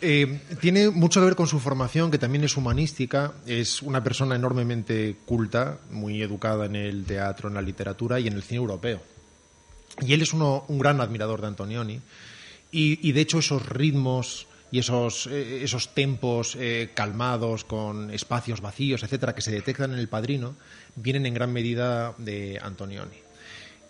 Eh, 0.00 0.40
tiene 0.60 0.90
mucho 0.90 1.20
que 1.20 1.26
ver 1.26 1.36
con 1.36 1.46
su 1.46 1.58
formación, 1.60 2.10
que 2.10 2.18
también 2.18 2.44
es 2.44 2.56
humanística. 2.56 3.32
Es 3.46 3.82
una 3.82 4.02
persona 4.04 4.36
enormemente 4.36 5.16
culta, 5.24 5.78
muy 5.90 6.20
educada 6.22 6.66
en 6.66 6.76
el 6.76 7.04
teatro, 7.04 7.48
en 7.48 7.54
la 7.54 7.62
literatura 7.62 8.20
y 8.20 8.26
en 8.26 8.34
el 8.34 8.42
cine 8.42 8.58
europeo. 8.58 9.00
Y 10.02 10.12
él 10.12 10.22
es 10.22 10.32
uno- 10.32 10.64
un 10.68 10.78
gran 10.78 11.00
admirador 11.00 11.40
de 11.40 11.46
Antonioni. 11.46 12.00
Y, 12.76 12.98
y, 13.08 13.12
de 13.12 13.20
hecho 13.20 13.38
esos 13.38 13.68
ritmos 13.68 14.48
y 14.72 14.80
esos, 14.80 15.28
eh, 15.28 15.62
esos 15.62 15.94
tempos 15.94 16.56
eh, 16.58 16.90
calmados, 16.92 17.62
con 17.62 18.10
espacios 18.10 18.60
vacíos, 18.60 19.04
etcétera, 19.04 19.32
que 19.32 19.42
se 19.42 19.52
detectan 19.52 19.92
en 19.92 20.00
El 20.00 20.08
Padrino, 20.08 20.56
vienen 20.96 21.26
en 21.26 21.34
gran 21.34 21.52
medida 21.52 22.14
de 22.18 22.58
Antonioni. 22.60 23.14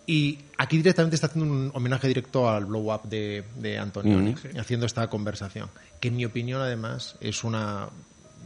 Y 0.07 0.41
aquí 0.59 0.77
directamente 0.77 1.15
está 1.15 1.29
haciendo 1.29 1.51
un 1.51 1.71
homenaje 1.73 2.09
directo 2.09 2.51
al 2.51 2.67
blow 2.67 2.93
up 2.93 3.05
de, 3.05 3.45
de 3.57 3.79
Antonioni, 3.79 4.35
haciendo 4.59 4.85
esta 4.85 5.09
conversación, 5.09 5.71
que 5.99 6.09
en 6.09 6.17
mi 6.17 6.27
opinión 6.27 6.61
además 6.61 7.17
es 7.23 7.43
una 7.43 7.89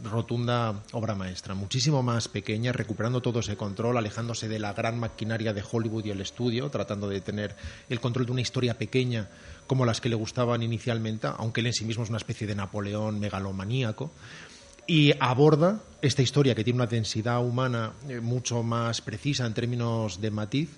rotunda 0.03 0.81
obra 0.93 1.15
maestra, 1.15 1.55
muchísimo 1.55 2.01
más 2.03 2.29
pequeña, 2.29 2.71
recuperando 2.71 3.21
todo 3.21 3.39
ese 3.41 3.57
control, 3.57 3.97
alejándose 3.97 4.47
de 4.47 4.59
la 4.59 4.73
gran 4.73 4.97
maquinaria 4.97 5.53
de 5.53 5.63
Hollywood 5.69 6.05
y 6.05 6.11
el 6.11 6.21
estudio, 6.21 6.69
tratando 6.69 7.09
de 7.09 7.21
tener 7.21 7.55
el 7.89 7.99
control 7.99 8.27
de 8.27 8.31
una 8.31 8.41
historia 8.41 8.77
pequeña 8.77 9.27
como 9.69 9.85
las 9.85 10.01
que 10.01 10.09
le 10.09 10.15
gustaban 10.15 10.63
inicialmente, 10.63 11.27
aunque 11.37 11.61
él 11.61 11.67
en 11.67 11.73
sí 11.73 11.85
mismo 11.85 12.03
es 12.03 12.09
una 12.09 12.17
especie 12.17 12.47
de 12.47 12.55
Napoleón 12.55 13.19
megalomaníaco 13.19 14.11
y 14.87 15.13
aborda 15.19 15.79
esta 16.01 16.23
historia 16.23 16.55
que 16.55 16.63
tiene 16.63 16.77
una 16.77 16.87
densidad 16.87 17.39
humana 17.45 17.91
eh, 18.09 18.19
mucho 18.19 18.63
más 18.63 19.01
precisa 19.01 19.45
en 19.45 19.53
términos 19.53 20.19
de 20.21 20.31
matiz 20.31 20.69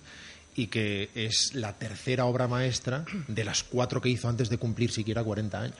y 0.56 0.68
que 0.68 1.10
es 1.16 1.56
la 1.56 1.72
tercera 1.80 2.26
obra 2.26 2.50
maestra 2.50 3.06
de 3.30 3.44
las 3.46 3.64
cuatro 3.64 4.02
que 4.02 4.10
hizo 4.10 4.28
antes 4.28 4.50
de 4.50 4.58
cumplir 4.58 4.92
siquiera 4.92 5.24
40 5.24 5.62
años. 5.62 5.78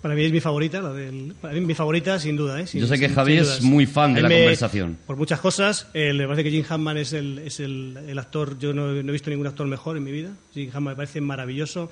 Para 0.00 0.16
mí 0.16 0.24
es 0.24 0.32
mi 0.32 0.40
favorita, 0.40 0.82
la 0.82 0.92
del, 0.92 1.36
para 1.40 1.54
mí 1.54 1.60
mi 1.60 1.74
favorita 1.76 2.18
sin 2.18 2.36
duda. 2.36 2.60
¿eh? 2.60 2.66
Sin- 2.66 2.80
Yo 2.80 2.88
sé 2.88 2.98
que 2.98 3.06
sin- 3.06 3.14
Javi 3.14 3.32
sin 3.34 3.42
es 3.42 3.62
muy 3.62 3.86
fan 3.86 4.14
de 4.14 4.22
la 4.22 4.28
me- 4.28 4.38
conversación. 4.38 4.98
Por 5.06 5.14
muchas 5.16 5.38
cosas. 5.38 5.86
Eh, 5.94 6.12
me 6.12 6.24
parece 6.24 6.42
que 6.42 6.50
Jim 6.50 6.64
Hammond 6.68 6.98
es 6.98 7.12
el, 7.12 7.38
es 7.38 7.60
el, 7.60 7.96
el 8.08 8.18
actor, 8.18 8.58
yo 8.58 8.72
no, 8.74 8.88
no 8.88 9.08
he 9.08 9.12
visto 9.12 9.30
ningún 9.30 9.46
actor 9.46 9.68
mejor 9.68 9.96
en 9.96 10.02
mi 10.02 10.10
vida. 10.10 10.32
Jim 10.52 10.68
Hammond 10.74 10.94
me 10.94 10.96
parece 10.96 11.20
maravilloso. 11.20 11.88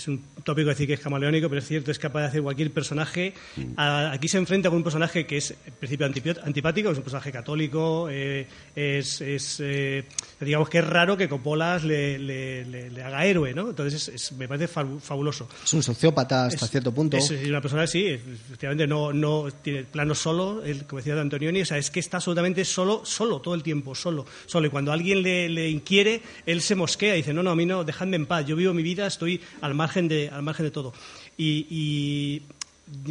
Es 0.00 0.08
un 0.08 0.24
tópico 0.44 0.70
decir 0.70 0.86
que 0.86 0.94
es 0.94 1.00
camaleónico, 1.00 1.48
pero 1.50 1.58
es 1.60 1.68
cierto, 1.68 1.90
es 1.90 1.98
capaz 1.98 2.20
de 2.22 2.26
hacer 2.28 2.42
cualquier 2.42 2.70
personaje. 2.72 3.34
A- 3.76 4.12
aquí 4.12 4.28
se 4.28 4.38
enfrenta 4.38 4.70
con 4.70 4.78
un 4.78 4.82
personaje 4.82 5.26
que 5.26 5.36
es, 5.36 5.50
en 5.66 5.74
principio, 5.74 6.06
antipático, 6.42 6.90
es 6.90 6.96
un 6.96 7.02
personaje 7.04 7.30
católico, 7.30 8.08
eh, 8.10 8.46
es, 8.74 9.20
es, 9.20 9.58
eh, 9.62 10.04
digamos 10.40 10.68
que 10.70 10.78
es 10.78 10.86
raro 10.86 11.16
que 11.16 11.28
Coppola 11.28 11.78
le, 11.78 12.18
le- 12.18 12.64
le- 12.64 12.90
le 12.90 13.02
haga 13.02 13.26
héroe, 13.26 13.52
¿no? 13.52 13.68
Entonces, 13.70 14.08
es- 14.08 14.14
es- 14.14 14.32
me 14.32 14.48
parece 14.48 14.68
fabu- 14.72 15.00
fabuloso. 15.00 15.48
Es 15.62 15.74
un 15.74 15.82
sociópata 15.82 16.46
hasta 16.46 16.66
cierto 16.66 16.92
punto. 16.92 17.16
Es 17.18 17.30
una 17.30 17.60
persona, 17.60 17.86
sí, 17.86 18.06
efectivamente, 18.06 18.86
no, 18.86 19.12
no 19.12 19.48
tiene 19.62 19.84
plano 19.84 20.14
solo, 20.14 20.62
el, 20.64 20.86
como 20.86 20.98
decía 21.00 21.20
Antonioni, 21.20 21.60
o 21.60 21.66
sea, 21.66 21.76
es 21.76 21.90
que 21.90 22.00
está 22.00 22.16
absolutamente 22.16 22.64
solo, 22.64 23.02
solo, 23.04 23.40
todo 23.40 23.54
el 23.54 23.62
tiempo, 23.62 23.94
solo, 23.94 24.24
solo. 24.46 24.66
Y 24.66 24.70
cuando 24.70 24.92
alguien 24.92 25.22
le, 25.22 25.48
le 25.50 25.68
inquiere, 25.68 26.22
él 26.46 26.62
se 26.62 26.74
mosquea 26.74 27.14
y 27.14 27.18
dice, 27.18 27.34
no, 27.34 27.42
no, 27.42 27.50
a 27.50 27.56
mí 27.56 27.66
no, 27.66 27.84
dejadme 27.84 28.16
en 28.16 28.26
paz, 28.26 28.46
yo 28.46 28.56
vivo 28.56 28.72
mi 28.72 28.82
vida, 28.82 29.06
estoy 29.06 29.40
al 29.60 29.74
margen 29.90 30.08
de, 30.08 30.28
al 30.28 30.42
margen 30.42 30.66
de 30.66 30.70
todo. 30.70 30.92
Y, 31.36 31.66
y, 31.68 32.42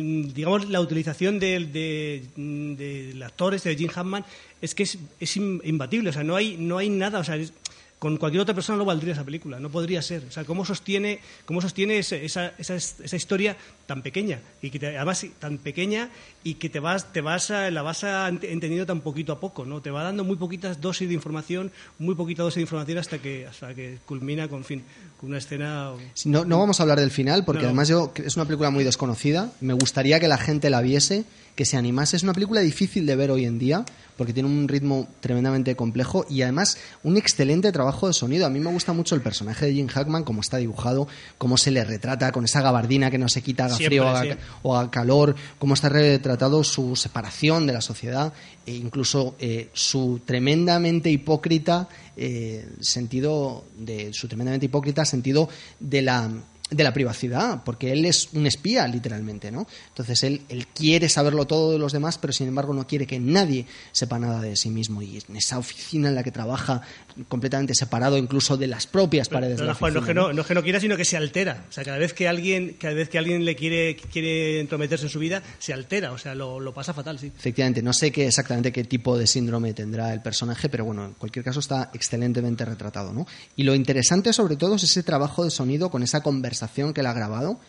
mm, 0.01 0.33
digamos, 0.33 0.69
la 0.69 0.79
utilización 0.79 1.39
del 1.39 1.71
de, 1.73 2.23
mm, 2.35 2.73
del 2.75 3.23
actor 3.23 3.53
este 3.53 3.69
de 3.69 3.75
Jim 3.75 3.89
Hammond 3.93 4.25
es 4.61 4.73
que 4.75 4.83
es, 4.83 4.97
es 5.19 5.37
im- 5.37 5.59
imbatible, 5.65 6.09
o 6.09 6.13
sea, 6.13 6.23
no 6.23 6.35
hay, 6.37 6.55
no 6.57 6.77
hay 6.77 6.89
nada, 6.89 7.19
o 7.19 7.23
sea, 7.23 7.35
es- 7.35 7.51
con 7.99 8.15
cualquier 8.15 8.41
otra 8.41 8.55
persona 8.55 8.77
no 8.77 8.85
valdría 8.85 9.11
esa 9.11 9.25
película, 9.25 9.59
no 9.59 9.69
podría 9.69 10.01
ser. 10.01 10.23
O 10.27 10.31
sea, 10.31 10.45
¿cómo 10.45 10.63
sostiene, 10.63 11.19
cómo 11.45 11.59
sostiene 11.61 11.97
ese- 11.99 12.23
esa, 12.23 12.53
esa, 12.57 12.75
esa 12.75 13.15
historia 13.15 13.57
tan 13.87 14.01
pequeña? 14.01 14.39
Y 14.61 14.69
que 14.69 14.79
te- 14.79 14.95
además 14.95 15.25
tan 15.37 15.57
pequeña 15.57 16.09
y 16.41 16.53
que 16.53 16.69
te 16.69 16.79
vas, 16.79 17.11
te 17.11 17.19
vas 17.19 17.51
a- 17.51 17.69
la 17.71 17.81
vas 17.81 18.05
a 18.05 18.29
ent- 18.31 18.45
entendiendo 18.45 18.85
tan 18.85 19.01
poquito 19.01 19.33
a 19.33 19.39
poco, 19.41 19.65
¿no? 19.65 19.81
Te 19.81 19.91
va 19.91 20.03
dando 20.03 20.23
muy 20.23 20.37
poquitas 20.37 20.79
dosis 20.79 21.09
de 21.09 21.13
información, 21.13 21.71
muy 21.97 22.15
poquita 22.15 22.41
dosis 22.43 22.55
de 22.55 22.61
información 22.61 22.97
hasta 22.99 23.17
que, 23.19 23.45
hasta 23.45 23.73
que 23.75 23.97
culmina 24.05 24.47
con, 24.47 24.63
fin, 24.63 24.81
con 25.19 25.29
una 25.29 25.39
escena... 25.39 25.91
No, 26.23 26.45
no 26.45 26.57
vamos 26.57 26.79
a 26.79 26.83
hablar 26.83 27.01
del 27.01 27.11
final 27.11 27.43
porque 27.43 27.63
No. 27.63 27.67
además 27.67 27.89
yo 27.89 28.13
es 28.15 28.37
una 28.37 28.45
película 28.45 28.69
muy 28.69 28.85
desconocida. 28.85 29.51
Me 29.59 29.73
gustaría 29.73 30.21
que 30.21 30.29
la 30.29 30.37
gente 30.37 30.69
la 30.69 30.79
viese, 30.79 31.25
que 31.59 31.65
se 31.65 31.75
animase. 31.75 32.15
Es 32.15 32.23
una 32.23 32.31
película 32.31 32.61
difícil 32.61 33.05
de 33.05 33.17
ver 33.17 33.31
hoy 33.31 33.43
en 33.43 33.59
día 33.59 33.83
porque 34.15 34.31
tiene 34.31 34.47
un 34.47 34.69
ritmo 34.69 35.09
tremendamente 35.19 35.75
complejo 35.75 36.25
y 36.29 36.41
además 36.41 36.77
un 37.03 37.17
excelente 37.17 37.69
trabajo 37.73 38.07
de 38.07 38.13
sonido. 38.13 38.45
A 38.45 38.49
mí 38.49 38.61
me 38.61 38.71
gusta 38.71 38.93
mucho 38.93 39.13
el 39.13 39.19
personaje 39.19 39.65
de 39.65 39.73
Jim 39.73 39.87
Hackman, 39.87 40.23
cómo 40.23 40.39
está 40.39 40.55
dibujado, 40.55 41.09
cómo 41.37 41.57
se 41.57 41.71
le 41.71 41.83
retrata 41.83 42.31
con 42.31 42.45
esa 42.45 42.61
gabardina 42.61 43.11
que 43.11 43.17
no 43.17 43.27
se 43.27 43.41
quita, 43.41 43.65
haga 43.65 43.75
Siempre, 43.75 43.99
frío 43.99 44.05
o 44.05 44.07
haga, 44.07 44.35
sí. 44.35 44.39
o 44.61 44.77
haga 44.77 44.89
calor, 44.89 45.35
cómo 45.57 45.73
está 45.73 45.89
retratado 45.89 46.63
su 46.63 46.95
separación 46.95 47.67
de 47.67 47.73
la 47.73 47.81
sociedad 47.81 48.31
e 48.65 48.73
incluso 48.73 49.35
eh, 49.37 49.67
su 49.73 50.21
tremendamente 50.23 51.09
hipócrita 51.09 51.89
eh, 52.15 52.69
sentido 52.79 53.65
de 53.77 54.13
su 54.13 54.29
tremendamente 54.29 54.67
hipócrita 54.67 55.03
sentido 55.03 55.49
de 55.81 56.03
la 56.03 56.31
de 56.69 56.83
la 56.83 56.93
privacidad, 56.93 57.63
porque 57.63 57.91
él 57.91 58.05
es 58.05 58.29
un 58.33 58.45
espía, 58.45 58.87
literalmente, 58.87 59.51
¿no? 59.51 59.67
Entonces 59.89 60.23
él, 60.23 60.41
él 60.49 60.67
quiere 60.67 61.09
saberlo 61.09 61.47
todo 61.47 61.71
de 61.71 61.79
los 61.79 61.93
demás, 61.93 62.17
pero 62.17 62.31
sin 62.31 62.47
embargo 62.47 62.73
no 62.73 62.85
quiere 62.85 63.07
que 63.07 63.19
nadie 63.19 63.65
sepa 63.91 64.19
nada 64.19 64.41
de 64.41 64.55
sí 64.55 64.69
mismo. 64.69 65.01
Y 65.01 65.21
en 65.27 65.35
esa 65.35 65.57
oficina 65.57 66.09
en 66.09 66.15
la 66.15 66.23
que 66.23 66.31
trabaja, 66.31 66.81
completamente 67.27 67.75
separado 67.75 68.17
incluso 68.17 68.57
de 68.57 68.67
las 68.67 68.87
propias 68.87 69.29
paredes 69.29 69.57
de 69.57 69.63
Pero, 69.63 69.67
la 69.67 69.75
Juan, 69.75 69.93
no, 69.93 69.99
es 69.99 70.05
que 70.05 70.13
no, 70.13 70.33
no 70.33 70.41
es 70.41 70.47
que 70.47 70.53
no 70.53 70.63
quiera, 70.63 70.79
sino 70.79 70.97
que 70.97 71.05
se 71.05 71.17
altera. 71.17 71.65
O 71.69 71.71
sea, 71.71 71.83
cada 71.83 71.97
vez 71.97 72.13
que 72.13 72.27
alguien, 72.27 72.75
cada 72.79 72.93
vez 72.93 73.09
que 73.09 73.17
alguien 73.17 73.45
le 73.45 73.55
quiere, 73.55 73.95
quiere 73.95 74.59
entrometerse 74.59 75.05
en 75.05 75.09
su 75.09 75.19
vida, 75.19 75.43
se 75.59 75.73
altera. 75.73 76.11
O 76.11 76.17
sea, 76.17 76.35
lo, 76.35 76.59
lo 76.59 76.73
pasa 76.73 76.93
fatal, 76.93 77.19
sí. 77.19 77.27
Efectivamente, 77.27 77.81
no 77.81 77.93
sé 77.93 78.11
qué 78.11 78.27
exactamente 78.27 78.71
qué 78.71 78.83
tipo 78.83 79.17
de 79.17 79.27
síndrome 79.27 79.73
tendrá 79.73 80.13
el 80.13 80.21
personaje, 80.21 80.69
pero 80.69 80.85
bueno, 80.85 81.05
en 81.05 81.13
cualquier 81.13 81.43
caso 81.43 81.59
está 81.59 81.91
excelentemente 81.93 82.65
retratado, 82.65 83.13
¿no? 83.13 83.27
Y 83.55 83.63
lo 83.63 83.75
interesante 83.75 84.33
sobre 84.33 84.55
todo 84.55 84.75
es 84.75 84.83
ese 84.83 85.03
trabajo 85.03 85.43
de 85.43 85.51
sonido 85.51 85.89
con 85.89 86.03
esa 86.03 86.21
conversación 86.21 86.93
que 86.93 87.01
él 87.01 87.07
ha 87.07 87.13
grabado, 87.13 87.59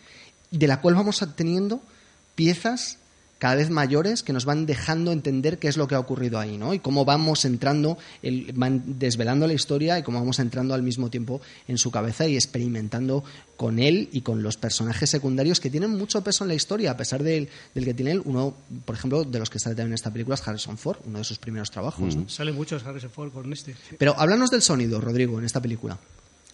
de 0.51 0.67
la 0.67 0.81
cual 0.81 0.95
vamos 0.95 1.25
teniendo 1.35 1.81
piezas 2.35 2.97
cada 3.41 3.55
vez 3.55 3.71
mayores 3.71 4.21
que 4.21 4.33
nos 4.33 4.45
van 4.45 4.67
dejando 4.67 5.11
entender 5.11 5.57
qué 5.57 5.67
es 5.67 5.75
lo 5.75 5.87
que 5.87 5.95
ha 5.95 5.99
ocurrido 5.99 6.37
ahí, 6.37 6.59
¿no? 6.59 6.75
Y 6.75 6.79
cómo 6.79 7.05
vamos 7.05 7.43
entrando, 7.43 7.97
el- 8.21 8.51
van 8.53 8.83
desvelando 8.99 9.47
la 9.47 9.53
historia 9.53 9.97
y 9.97 10.03
cómo 10.03 10.19
vamos 10.19 10.37
entrando 10.37 10.75
al 10.75 10.83
mismo 10.83 11.09
tiempo 11.09 11.41
en 11.67 11.79
su 11.79 11.89
cabeza 11.89 12.27
y 12.27 12.35
experimentando 12.35 13.23
con 13.57 13.79
él 13.79 14.09
y 14.11 14.21
con 14.21 14.43
los 14.43 14.57
personajes 14.57 15.09
secundarios 15.09 15.59
que 15.59 15.71
tienen 15.71 15.89
mucho 15.97 16.23
peso 16.23 16.43
en 16.43 16.49
la 16.49 16.53
historia, 16.53 16.91
a 16.91 16.97
pesar 16.97 17.23
del, 17.23 17.49
del 17.73 17.83
que 17.83 17.95
tiene 17.95 18.11
él. 18.11 18.21
Uno, 18.25 18.53
por 18.85 18.95
ejemplo, 18.95 19.23
de 19.23 19.39
los 19.39 19.49
que 19.49 19.57
sale 19.57 19.73
también 19.75 19.93
en 19.93 19.95
esta 19.95 20.11
película 20.13 20.35
es 20.35 20.47
Harrison 20.47 20.77
Ford, 20.77 20.97
uno 21.07 21.17
de 21.17 21.23
sus 21.23 21.39
primeros 21.39 21.71
trabajos, 21.71 22.15
¿no? 22.15 22.29
Sale 22.29 22.51
muchos 22.51 22.83
Harrison 22.85 23.09
Ford 23.09 23.31
con 23.31 23.51
este. 23.51 23.75
Pero 23.97 24.13
háblanos 24.19 24.51
del 24.51 24.61
sonido, 24.61 25.01
Rodrigo, 25.01 25.39
en 25.39 25.45
esta 25.45 25.59
película. 25.59 25.97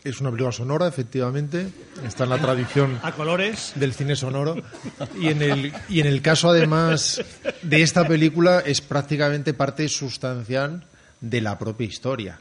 Es 0.03 0.21
una 0.21 0.29
película 0.31 0.51
sonora, 0.51 0.87
efectivamente. 0.87 1.67
Está 2.05 2.23
en 2.23 2.29
la 2.29 2.37
tradición 2.37 2.99
A 3.03 3.11
colores. 3.11 3.73
del 3.75 3.93
cine 3.93 4.15
sonoro. 4.15 4.55
Y 5.19 5.27
en, 5.27 5.41
el, 5.41 5.73
y 5.89 5.99
en 5.99 6.07
el 6.07 6.21
caso, 6.21 6.49
además, 6.49 7.21
de 7.61 7.81
esta 7.81 8.07
película, 8.07 8.59
es 8.59 8.79
prácticamente 8.81 9.53
parte 9.53 9.89
sustancial 9.89 10.85
de 11.19 11.41
la 11.41 11.57
propia 11.57 11.87
historia. 11.87 12.39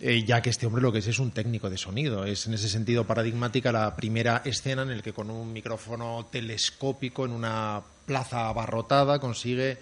Eh, 0.00 0.24
ya 0.24 0.42
que 0.42 0.50
este 0.50 0.66
hombre 0.66 0.82
lo 0.82 0.90
que 0.90 0.98
es 0.98 1.06
es 1.06 1.18
un 1.18 1.30
técnico 1.30 1.70
de 1.70 1.78
sonido. 1.78 2.24
Es 2.24 2.46
en 2.46 2.54
ese 2.54 2.68
sentido 2.68 3.06
paradigmática 3.06 3.70
la 3.70 3.94
primera 3.94 4.42
escena 4.44 4.82
en 4.82 4.96
la 4.96 5.02
que 5.02 5.12
con 5.12 5.30
un 5.30 5.52
micrófono 5.52 6.28
telescópico 6.32 7.24
en 7.24 7.30
una 7.30 7.82
plaza 8.06 8.48
abarrotada 8.48 9.20
consigue 9.20 9.78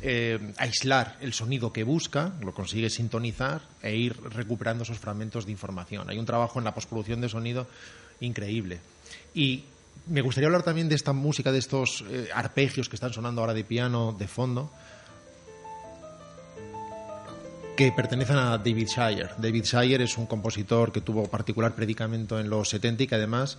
eh, 0.00 0.38
aislar 0.56 1.16
el 1.20 1.32
sonido 1.32 1.72
que 1.72 1.84
busca, 1.84 2.32
lo 2.40 2.52
consigue 2.52 2.90
sintonizar 2.90 3.62
e 3.82 3.94
ir 3.94 4.16
recuperando 4.32 4.82
esos 4.82 4.98
fragmentos 4.98 5.46
de 5.46 5.52
información. 5.52 6.08
Hay 6.10 6.18
un 6.18 6.26
trabajo 6.26 6.58
en 6.58 6.64
la 6.64 6.74
postproducción 6.74 7.20
de 7.20 7.28
sonido 7.28 7.66
increíble. 8.20 8.80
Y 9.34 9.64
me 10.06 10.20
gustaría 10.20 10.48
hablar 10.48 10.62
también 10.62 10.88
de 10.88 10.94
esta 10.94 11.12
música, 11.12 11.52
de 11.52 11.58
estos 11.58 12.04
eh, 12.10 12.28
arpegios 12.34 12.88
que 12.88 12.96
están 12.96 13.12
sonando 13.12 13.40
ahora 13.40 13.54
de 13.54 13.64
piano 13.64 14.14
de 14.18 14.26
fondo, 14.26 14.70
que 17.76 17.92
pertenecen 17.92 18.36
a 18.36 18.58
David 18.58 18.88
Shire. 18.88 19.30
David 19.38 19.64
Shire 19.64 20.04
es 20.04 20.18
un 20.18 20.26
compositor 20.26 20.92
que 20.92 21.00
tuvo 21.00 21.28
particular 21.28 21.74
predicamento 21.74 22.38
en 22.38 22.50
los 22.50 22.68
70 22.68 23.04
y 23.04 23.06
que 23.06 23.14
además 23.14 23.58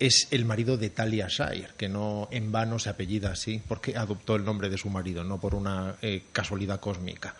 es 0.00 0.28
el 0.30 0.44
marido 0.44 0.76
de 0.76 0.90
Talia 0.90 1.28
Shire, 1.28 1.70
que 1.76 1.88
no 1.88 2.28
en 2.30 2.52
vano 2.52 2.78
se 2.78 2.90
apellida 2.90 3.32
así, 3.32 3.60
porque 3.66 3.96
adoptó 3.96 4.36
el 4.36 4.44
nombre 4.44 4.68
de 4.68 4.78
su 4.78 4.88
marido, 4.90 5.24
no 5.24 5.40
por 5.40 5.54
una 5.54 5.96
eh, 6.02 6.24
casualidad 6.32 6.80
cósmica. 6.80 7.34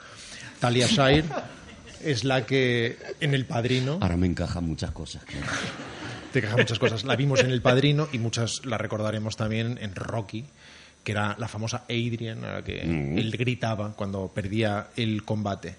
Talia 0.60 0.86
Shire 0.86 1.24
es 2.04 2.24
la 2.24 2.44
que 2.46 2.98
en 3.20 3.34
El 3.34 3.46
Padrino 3.46 3.98
Ahora 4.00 4.16
me 4.16 4.26
encajan 4.26 4.64
muchas 4.64 4.90
cosas. 4.92 5.24
claro. 5.24 5.46
te 6.32 6.40
cagan 6.42 6.58
muchas 6.58 6.78
cosas. 6.78 7.04
La 7.04 7.16
vimos 7.16 7.40
en 7.40 7.50
El 7.50 7.62
Padrino 7.62 8.08
y 8.12 8.18
muchas 8.18 8.64
la 8.64 8.78
recordaremos 8.78 9.36
también 9.36 9.78
en 9.80 9.94
Rocky, 9.94 10.44
que 11.04 11.12
era 11.12 11.36
la 11.38 11.48
famosa 11.48 11.84
Adrian, 11.88 12.44
a 12.44 12.54
la 12.54 12.62
que 12.62 12.80
él 12.80 13.34
gritaba 13.38 13.92
cuando 13.94 14.28
perdía 14.28 14.88
el 14.96 15.24
combate. 15.24 15.76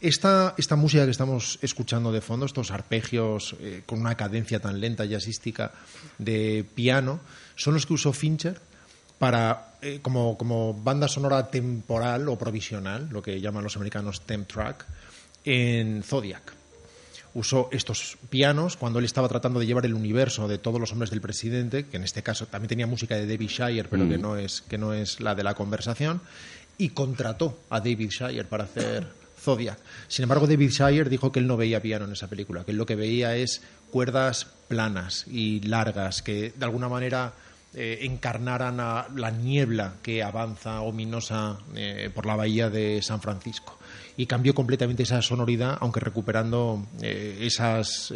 Esta, 0.00 0.54
esta 0.56 0.76
música 0.76 1.04
que 1.04 1.10
estamos 1.10 1.58
escuchando 1.60 2.12
de 2.12 2.20
fondo, 2.20 2.46
estos 2.46 2.70
arpegios 2.70 3.56
eh, 3.58 3.82
con 3.84 3.98
una 3.98 4.14
cadencia 4.14 4.60
tan 4.60 4.80
lenta 4.80 5.04
y 5.04 5.08
jazzística 5.08 5.72
de 6.18 6.64
piano, 6.74 7.18
son 7.56 7.74
los 7.74 7.84
que 7.84 7.94
usó 7.94 8.12
Fincher 8.12 8.60
para 9.18 9.74
eh, 9.82 9.98
como, 10.00 10.38
como 10.38 10.72
banda 10.72 11.08
sonora 11.08 11.50
temporal 11.50 12.28
o 12.28 12.38
provisional, 12.38 13.08
lo 13.10 13.22
que 13.22 13.40
llaman 13.40 13.64
los 13.64 13.74
americanos 13.74 14.20
temp 14.22 14.46
track, 14.46 14.86
en 15.44 16.04
Zodiac. 16.04 16.54
Usó 17.34 17.68
estos 17.72 18.18
pianos 18.30 18.76
cuando 18.76 19.00
él 19.00 19.04
estaba 19.04 19.28
tratando 19.28 19.58
de 19.58 19.66
llevar 19.66 19.84
el 19.84 19.94
universo 19.94 20.46
de 20.46 20.58
todos 20.58 20.80
los 20.80 20.92
hombres 20.92 21.10
del 21.10 21.20
presidente, 21.20 21.86
que 21.86 21.96
en 21.96 22.04
este 22.04 22.22
caso 22.22 22.46
también 22.46 22.68
tenía 22.68 22.86
música 22.86 23.16
de 23.16 23.26
David 23.26 23.48
Shire, 23.48 23.88
pero 23.88 24.08
que, 24.08 24.16
no 24.18 24.36
es, 24.36 24.62
que 24.62 24.78
no 24.78 24.94
es 24.94 25.18
la 25.18 25.34
de 25.34 25.42
la 25.42 25.54
conversación, 25.54 26.20
y 26.78 26.90
contrató 26.90 27.58
a 27.68 27.80
David 27.80 28.10
Shire 28.10 28.44
para 28.44 28.64
hacer 28.64 29.27
Sin 30.08 30.24
embargo, 30.24 30.46
David 30.46 30.70
Shire 30.70 31.08
dijo 31.08 31.32
que 31.32 31.40
él 31.40 31.46
no 31.46 31.56
veía 31.56 31.80
piano 31.80 32.04
en 32.04 32.12
esa 32.12 32.28
película, 32.28 32.64
que 32.64 32.72
él 32.72 32.76
lo 32.76 32.86
que 32.86 32.96
veía 32.96 33.36
es 33.36 33.62
cuerdas 33.90 34.46
planas 34.68 35.26
y 35.26 35.60
largas 35.60 36.22
que 36.22 36.52
de 36.54 36.64
alguna 36.64 36.88
manera 36.88 37.32
eh, 37.74 37.98
encarnaran 38.02 38.80
a 38.80 39.08
la 39.14 39.30
niebla 39.30 39.94
que 40.02 40.22
avanza 40.22 40.80
ominosa 40.80 41.58
eh, 41.74 42.10
por 42.14 42.26
la 42.26 42.34
bahía 42.34 42.70
de 42.70 43.02
San 43.02 43.20
Francisco 43.20 43.78
y 44.16 44.26
cambió 44.26 44.54
completamente 44.54 45.02
esa 45.02 45.22
sonoridad, 45.22 45.76
aunque 45.80 46.00
recuperando 46.00 46.86
eh, 47.02 47.38
esas 47.42 48.12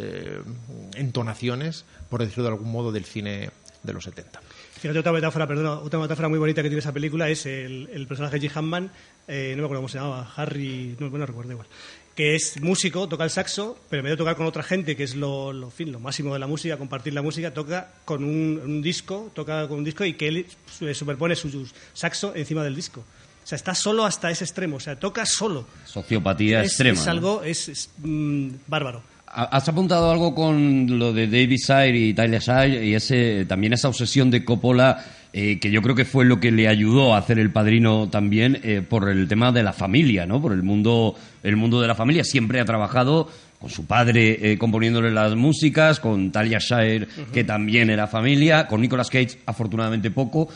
entonaciones, 0.95 1.85
por 2.09 2.21
decirlo 2.21 2.43
de 2.43 2.49
algún 2.49 2.71
modo, 2.71 2.91
del 2.91 3.05
cine 3.05 3.51
de 3.83 3.93
los 3.93 4.03
70. 4.03 4.41
Fíjate, 4.83 4.99
otra 4.99 5.13
metáfora, 5.13 5.47
perdona, 5.47 5.79
otra 5.79 5.97
metáfora 5.97 6.27
muy 6.27 6.39
bonita 6.39 6.61
que 6.61 6.67
tiene 6.67 6.79
esa 6.79 6.91
película 6.91 7.29
es 7.29 7.45
el, 7.45 8.05
personaje 8.05 8.37
de 8.37 8.49
Jim 8.49 8.51
Hammond, 8.53 8.91
eh, 9.27 9.53
no 9.55 9.61
me 9.61 9.65
acuerdo 9.65 9.81
cómo 9.81 9.89
se 9.89 9.97
llamaba, 9.97 10.31
Harry, 10.35 10.95
no, 10.99 11.09
no 11.09 11.25
recuerdo 11.25 11.51
igual. 11.51 11.67
que 12.15 12.35
es 12.35 12.61
músico, 12.61 13.07
toca 13.09 13.23
el 13.23 13.29
saxo, 13.31 13.77
pero 13.89 14.01
en 14.01 14.03
vez 14.05 14.11
de 14.13 14.17
tocar 14.17 14.35
con 14.35 14.45
otra 14.45 14.61
gente, 14.63 14.95
que 14.95 15.03
es 15.03 15.15
lo, 15.15 15.51
lo, 15.51 15.69
fin, 15.71 15.91
lo 15.91 15.99
máximo 15.99 16.31
de 16.33 16.39
la 16.39 16.45
música, 16.47 16.77
compartir 16.77 17.13
la 17.13 17.21
música, 17.23 17.51
toca 17.53 17.91
con 18.05 18.23
un, 18.23 18.61
un 18.63 18.81
disco, 18.83 19.31
toca 19.33 19.67
con 19.67 19.79
un 19.79 19.83
disco 19.83 20.05
y 20.05 20.13
que 20.13 20.27
él 20.27 20.45
su- 20.77 20.93
superpone 20.93 21.35
su, 21.35 21.49
su 21.49 21.67
saxo 21.93 22.33
encima 22.35 22.63
del 22.63 22.75
disco. 22.75 22.99
O 23.01 23.47
sea, 23.47 23.55
está 23.55 23.73
solo 23.75 24.05
hasta 24.05 24.29
ese 24.31 24.43
extremo, 24.45 24.77
o 24.77 24.79
sea, 24.79 24.97
toca 24.97 25.25
solo. 25.25 25.65
Sociopatía 25.85 26.61
es, 26.61 26.67
extrema. 26.73 26.99
es 27.01 27.07
algo, 27.07 27.43
es, 27.43 27.67
es, 27.69 27.89
mm, 27.97 28.49
bárbaro. 28.67 29.03
Ha- 29.35 29.43
Has 29.57 29.67
apuntado 29.69 30.11
algo 30.11 30.33
con 30.35 30.99
lo 30.99 31.11
de 31.13 31.27
David 31.27 31.57
Sire 31.57 31.97
y 31.97 32.13
Tyler 32.13 32.41
Sire 32.41 32.85
y 32.85 32.93
ese, 32.93 33.45
también 33.45 33.73
esa 33.73 33.87
obsesión 33.87 34.29
de 34.31 34.43
Coppola 34.45 35.03
eh, 35.35 35.57
que 35.59 35.71
yo 35.71 35.81
creo 35.81 35.95
que 35.95 36.05
fue 36.05 36.25
lo 36.25 36.39
que 36.39 36.51
le 36.51 36.67
ayudó 36.67 37.15
a 37.15 37.17
hacer 37.17 37.39
El 37.39 37.49
Padrino 37.51 38.07
también 38.09 38.59
eh, 38.63 38.83
por 38.87 39.09
el 39.09 39.27
tema 39.27 39.51
de 39.51 39.63
la 39.63 39.73
familia, 39.73 40.27
¿no? 40.27 40.39
Por 40.39 40.53
el 40.53 40.61
mundo, 40.61 41.15
el 41.41 41.55
mundo 41.55 41.81
de 41.81 41.87
la 41.87 41.95
familia. 41.95 42.23
Siempre 42.23 42.59
ha 42.59 42.65
trabajado 42.65 43.27
con 43.59 43.71
su 43.71 43.85
padre 43.87 44.51
eh, 44.51 44.57
componiéndole 44.59 45.09
las 45.09 45.33
músicas, 45.35 45.99
con 45.99 46.31
Talia 46.31 46.59
Shire, 46.59 47.07
que 47.31 47.43
también 47.43 47.89
era 47.89 48.05
familia, 48.07 48.67
con 48.67 48.81
Nicolas 48.81 49.09
Cage 49.09 49.39
afortunadamente 49.47 50.11
poco. 50.11 50.49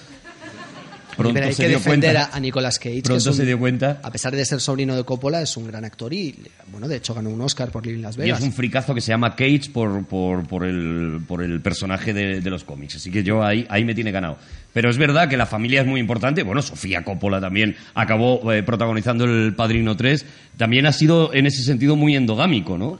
Pronto 1.17 1.33
Pero 1.33 1.47
hay 1.47 1.53
se 1.53 1.63
que 1.63 1.69
dio 1.69 1.77
defender 1.79 2.13
cuenta. 2.13 2.31
a, 2.33 2.37
a 2.37 2.39
Nicolas 2.39 2.77
Cage. 2.79 2.95
que 2.97 3.01
Pronto 3.01 3.17
es 3.17 3.25
un- 3.27 3.33
se 3.33 3.45
dio 3.45 3.59
cuenta. 3.59 3.99
A 4.03 4.11
pesar 4.11 4.35
de 4.35 4.45
ser 4.45 4.61
sobrino 4.61 4.95
de 4.95 5.03
Coppola, 5.03 5.41
es 5.41 5.57
un 5.57 5.67
gran 5.67 5.83
actor 5.83 6.13
y, 6.13 6.35
bueno, 6.71 6.87
de 6.87 6.97
hecho 6.97 7.13
ganó 7.13 7.29
un 7.31 7.41
Oscar 7.41 7.71
por 7.71 7.85
Living 7.85 8.01
Las 8.03 8.15
Y 8.15 8.19
Vegas. 8.21 8.39
es 8.39 8.45
un 8.45 8.53
fricazo 8.53 8.93
que 8.95 9.01
se 9.01 9.09
llama 9.09 9.35
Cage 9.35 9.71
por, 9.73 10.05
por, 10.05 10.47
por, 10.47 10.63
el, 10.63 11.19
por 11.27 11.43
el 11.43 11.59
personaje 11.61 12.13
de, 12.13 12.39
de 12.39 12.49
los 12.49 12.63
cómics. 12.63 12.95
Así 12.97 13.09
que 13.11 13.23
yo 13.23 13.43
ahí, 13.43 13.65
ahí 13.69 13.83
me 13.83 13.95
tiene 13.95 14.11
ganado. 14.11 14.37
Pero 14.73 14.89
es 14.91 14.97
verdad 14.97 15.27
que 15.27 15.37
la 15.37 15.47
familia 15.47 15.81
es 15.81 15.87
muy 15.87 15.99
importante. 15.99 16.43
Bueno, 16.43 16.61
Sofía 16.61 17.03
Coppola 17.03 17.41
también 17.41 17.75
acabó 17.95 18.53
eh, 18.53 18.61
protagonizando 18.61 19.23
El 19.25 19.55
Padrino 19.55 19.97
3. 19.97 20.25
También 20.57 20.85
ha 20.85 20.93
sido 20.93 21.33
en 21.33 21.47
ese 21.47 21.63
sentido 21.63 21.95
muy 21.95 22.15
endogámico, 22.15 22.77
¿no? 22.77 22.99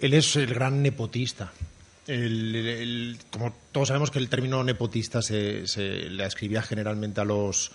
Él 0.00 0.14
es 0.14 0.34
el 0.34 0.46
gran 0.52 0.82
nepotista. 0.82 1.52
El- 2.06 3.18
como 3.30 3.54
todos 3.70 3.88
sabemos 3.88 4.10
que 4.10 4.18
el 4.18 4.28
término 4.28 4.62
nepotista 4.64 5.22
se, 5.22 5.64
le 6.10 6.24
ascribía 6.24 6.62
generalmente 6.62 7.20
a 7.20 7.24
los 7.24 7.70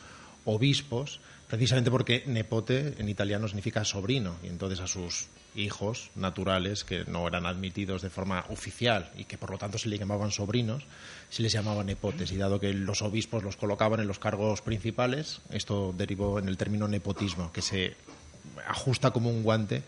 obispos, 0.45 1.19
precisamente 1.47 1.91
porque 1.91 2.23
nepote 2.27 2.95
en 2.97 3.07
italiano 3.09 3.47
significa 3.47 3.85
sobrino, 3.85 4.35
y 4.43 4.47
entonces 4.47 4.79
a 4.81 4.87
sus 4.87 5.27
hijos 5.55 6.11
naturales, 6.15 6.83
que 6.83 7.03
no 7.05 7.27
eran 7.27 7.45
admitidos 7.45 8.01
de 8.01 8.09
forma 8.09 8.45
oficial 8.49 9.09
y 9.17 9.23
que 9.23 9.37
por 9.37 9.49
lo 9.49 9.57
tanto 9.57 9.77
se 9.77 9.89
les 9.89 9.99
llamaban 9.99 10.31
sobrinos, 10.31 10.83
se 11.29 11.41
les 11.41 11.51
llamaba 11.51 11.83
nepotes. 11.83 12.31
Y 12.31 12.37
dado 12.37 12.59
que 12.59 12.73
los 12.73 13.01
obispos 13.01 13.43
los 13.43 13.55
colocaban 13.55 13.99
en 13.99 14.07
los 14.07 14.19
cargos 14.19 14.61
principales, 14.61 15.41
esto 15.49 15.95
derivó 15.97 16.37
en 16.37 16.47
el 16.47 16.57
término 16.57 16.87
nepotismo, 16.87 17.51
que 17.51 17.61
se 17.61 17.95
ajusta 18.67 19.11
como 19.11 19.29
un 19.29 19.41
guante 19.41 19.83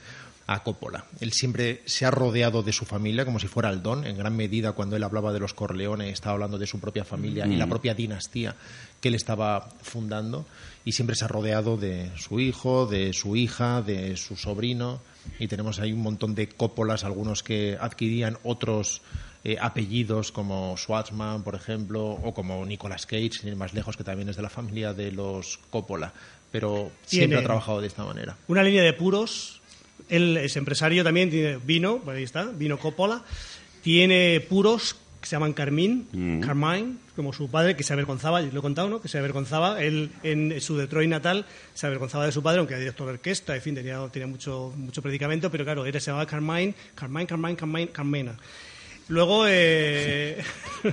a 0.52 0.64
Coppola. 0.64 1.06
Él 1.20 1.32
siempre 1.32 1.84
se 1.86 2.08
ha 2.08 2.12
rodeado 2.12 2.64
de 2.64 2.74
su 2.74 2.84
familia 2.84 3.24
como 3.24 3.38
si 3.38 3.48
fuera 3.48 3.70
el 3.70 3.84
don. 3.84 4.04
En 4.08 4.18
gran 4.18 4.36
medida, 4.36 4.72
cuando 4.72 4.96
él 4.96 5.04
hablaba 5.04 5.32
de 5.32 5.40
los 5.40 5.54
Corleone, 5.54 6.10
estaba 6.10 6.34
hablando 6.34 6.58
de 6.58 6.66
su 6.66 6.80
propia 6.80 7.06
familia 7.06 7.46
y 7.46 7.56
la 7.56 7.68
propia 7.68 7.94
dinastía 7.94 8.56
que 9.00 9.10
él 9.10 9.16
estaba 9.16 9.70
fundando. 9.84 10.48
Y 10.86 10.94
siempre 10.94 11.16
se 11.16 11.26
ha 11.26 11.28
rodeado 11.28 11.78
de 11.78 12.10
su 12.18 12.40
hijo, 12.40 12.88
de 12.88 13.14
su 13.14 13.36
hija, 13.36 13.84
de 13.84 14.18
su 14.18 14.36
sobrino. 14.36 15.02
Y 15.38 15.48
tenemos 15.48 15.80
ahí 15.80 15.94
un 15.94 16.02
montón 16.02 16.34
de 16.34 16.50
Coppolas, 16.50 17.04
algunos 17.04 17.44
que 17.44 17.78
adquirían 17.80 18.40
otros 18.42 19.04
eh, 19.44 19.58
apellidos 19.62 20.32
como 20.32 20.76
Schwartzman, 20.78 21.44
por 21.44 21.54
ejemplo, 21.54 22.08
o 22.10 22.34
como 22.34 22.66
Nicolas 22.66 23.06
Cage, 23.06 23.34
sin 23.34 23.50
ir 23.50 23.56
más 23.56 23.76
lejos, 23.76 23.96
que 23.96 24.04
también 24.04 24.30
es 24.30 24.36
de 24.36 24.42
la 24.42 24.50
familia 24.50 24.96
de 24.96 25.12
los 25.12 25.60
Coppola. 25.70 26.12
Pero 26.52 26.92
siempre 27.06 27.38
ha 27.38 27.44
trabajado 27.44 27.82
de 27.82 27.88
esta 27.88 28.04
manera. 28.04 28.36
Una 28.48 28.64
línea 28.64 28.82
de 28.82 28.94
puros. 28.94 29.59
Él 30.08 30.38
es 30.38 30.56
empresario 30.56 31.04
también, 31.04 31.30
tiene 31.30 31.58
vino, 31.58 32.02
ahí 32.08 32.24
está, 32.24 32.46
vino 32.46 32.78
Coppola. 32.78 33.24
Tiene 33.82 34.40
puros 34.48 34.96
que 35.22 35.28
se 35.28 35.36
llaman 35.36 35.54
Carmín, 35.54 36.40
Carmine, 36.42 36.96
como 37.16 37.34
su 37.34 37.50
padre, 37.50 37.76
que 37.76 37.84
se 37.84 37.92
avergonzaba, 37.92 38.42
lo 38.42 38.60
he 38.60 38.62
contado, 38.62 38.90
¿no? 38.90 39.02
Que 39.02 39.10
se 39.10 39.18
avergonzaba. 39.18 39.82
Él, 39.84 40.12
en 40.24 40.62
su 40.62 40.78
Detroit 40.78 41.10
natal, 41.10 41.46
se 41.74 41.88
avergonzaba 41.88 42.26
de 42.26 42.32
su 42.32 42.42
padre, 42.42 42.60
aunque 42.60 42.74
era 42.74 42.80
director 42.80 43.06
de 43.08 43.14
orquesta, 43.14 43.56
en 43.56 43.62
fin, 43.62 43.76
tenía, 43.76 44.00
tenía 44.12 44.28
mucho, 44.28 44.74
mucho 44.78 45.02
predicamento, 45.02 45.52
pero 45.52 45.66
claro, 45.66 45.86
él 45.86 45.94
se 45.94 46.12
llamaba 46.12 46.26
Carmine, 46.26 46.74
Carmine, 46.96 47.28
Carmine, 47.28 47.56
Carmine, 47.56 47.88
Carmena. 47.90 48.38
Luego, 49.10 49.46
eh, 49.48 50.38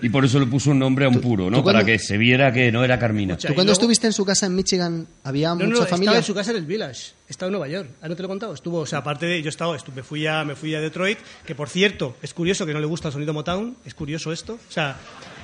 Y 0.02 0.08
por 0.08 0.24
eso 0.24 0.40
le 0.40 0.46
puso 0.46 0.70
un 0.70 0.78
nombre 0.78 1.04
a 1.04 1.08
un 1.08 1.20
puro, 1.20 1.48
¿no? 1.50 1.62
Para 1.62 1.84
que 1.84 1.98
se 1.98 2.16
viera 2.18 2.52
que 2.52 2.72
no 2.72 2.82
era 2.82 2.98
Carmina. 2.98 3.34
Escucha, 3.34 3.48
¿Tú 3.48 3.54
cuando 3.54 3.70
luego- 3.70 3.80
estuviste 3.82 4.06
en 4.08 4.12
su 4.14 4.24
casa 4.24 4.46
en 4.46 4.54
Michigan 4.54 5.06
había 5.22 5.50
No, 5.50 5.56
no, 5.56 5.64
mucha 5.66 5.80
no, 5.82 5.86
familia? 5.86 6.10
estaba 6.10 6.18
en 6.18 6.24
su 6.24 6.34
casa 6.34 6.50
en 6.52 6.56
el 6.56 6.64
Village. 6.66 7.12
Estaba 7.28 7.48
en 7.48 7.52
Nueva 7.52 7.68
York. 7.68 7.88
¿Ah, 8.02 8.08
no 8.08 8.16
te 8.16 8.22
lo 8.22 8.26
he 8.26 8.30
contado? 8.30 8.54
Estuvo, 8.54 8.78
o 8.80 8.86
sea, 8.86 9.00
aparte 9.00 9.26
de... 9.26 9.42
Yo 9.42 9.48
estaba, 9.50 9.76
me, 9.94 10.02
fui 10.02 10.26
a, 10.26 10.44
me 10.44 10.54
fui 10.56 10.74
a 10.74 10.80
Detroit, 10.80 11.18
que 11.44 11.54
por 11.54 11.68
cierto, 11.68 12.16
es 12.22 12.32
curioso 12.34 12.64
que 12.66 12.72
no 12.72 12.80
le 12.80 12.86
gusta 12.86 13.08
el 13.08 13.12
sonido 13.12 13.32
Motown. 13.34 13.76
Es 13.84 13.94
curioso 13.94 14.32
esto. 14.32 14.54
O 14.54 14.72
sea, 14.72 14.96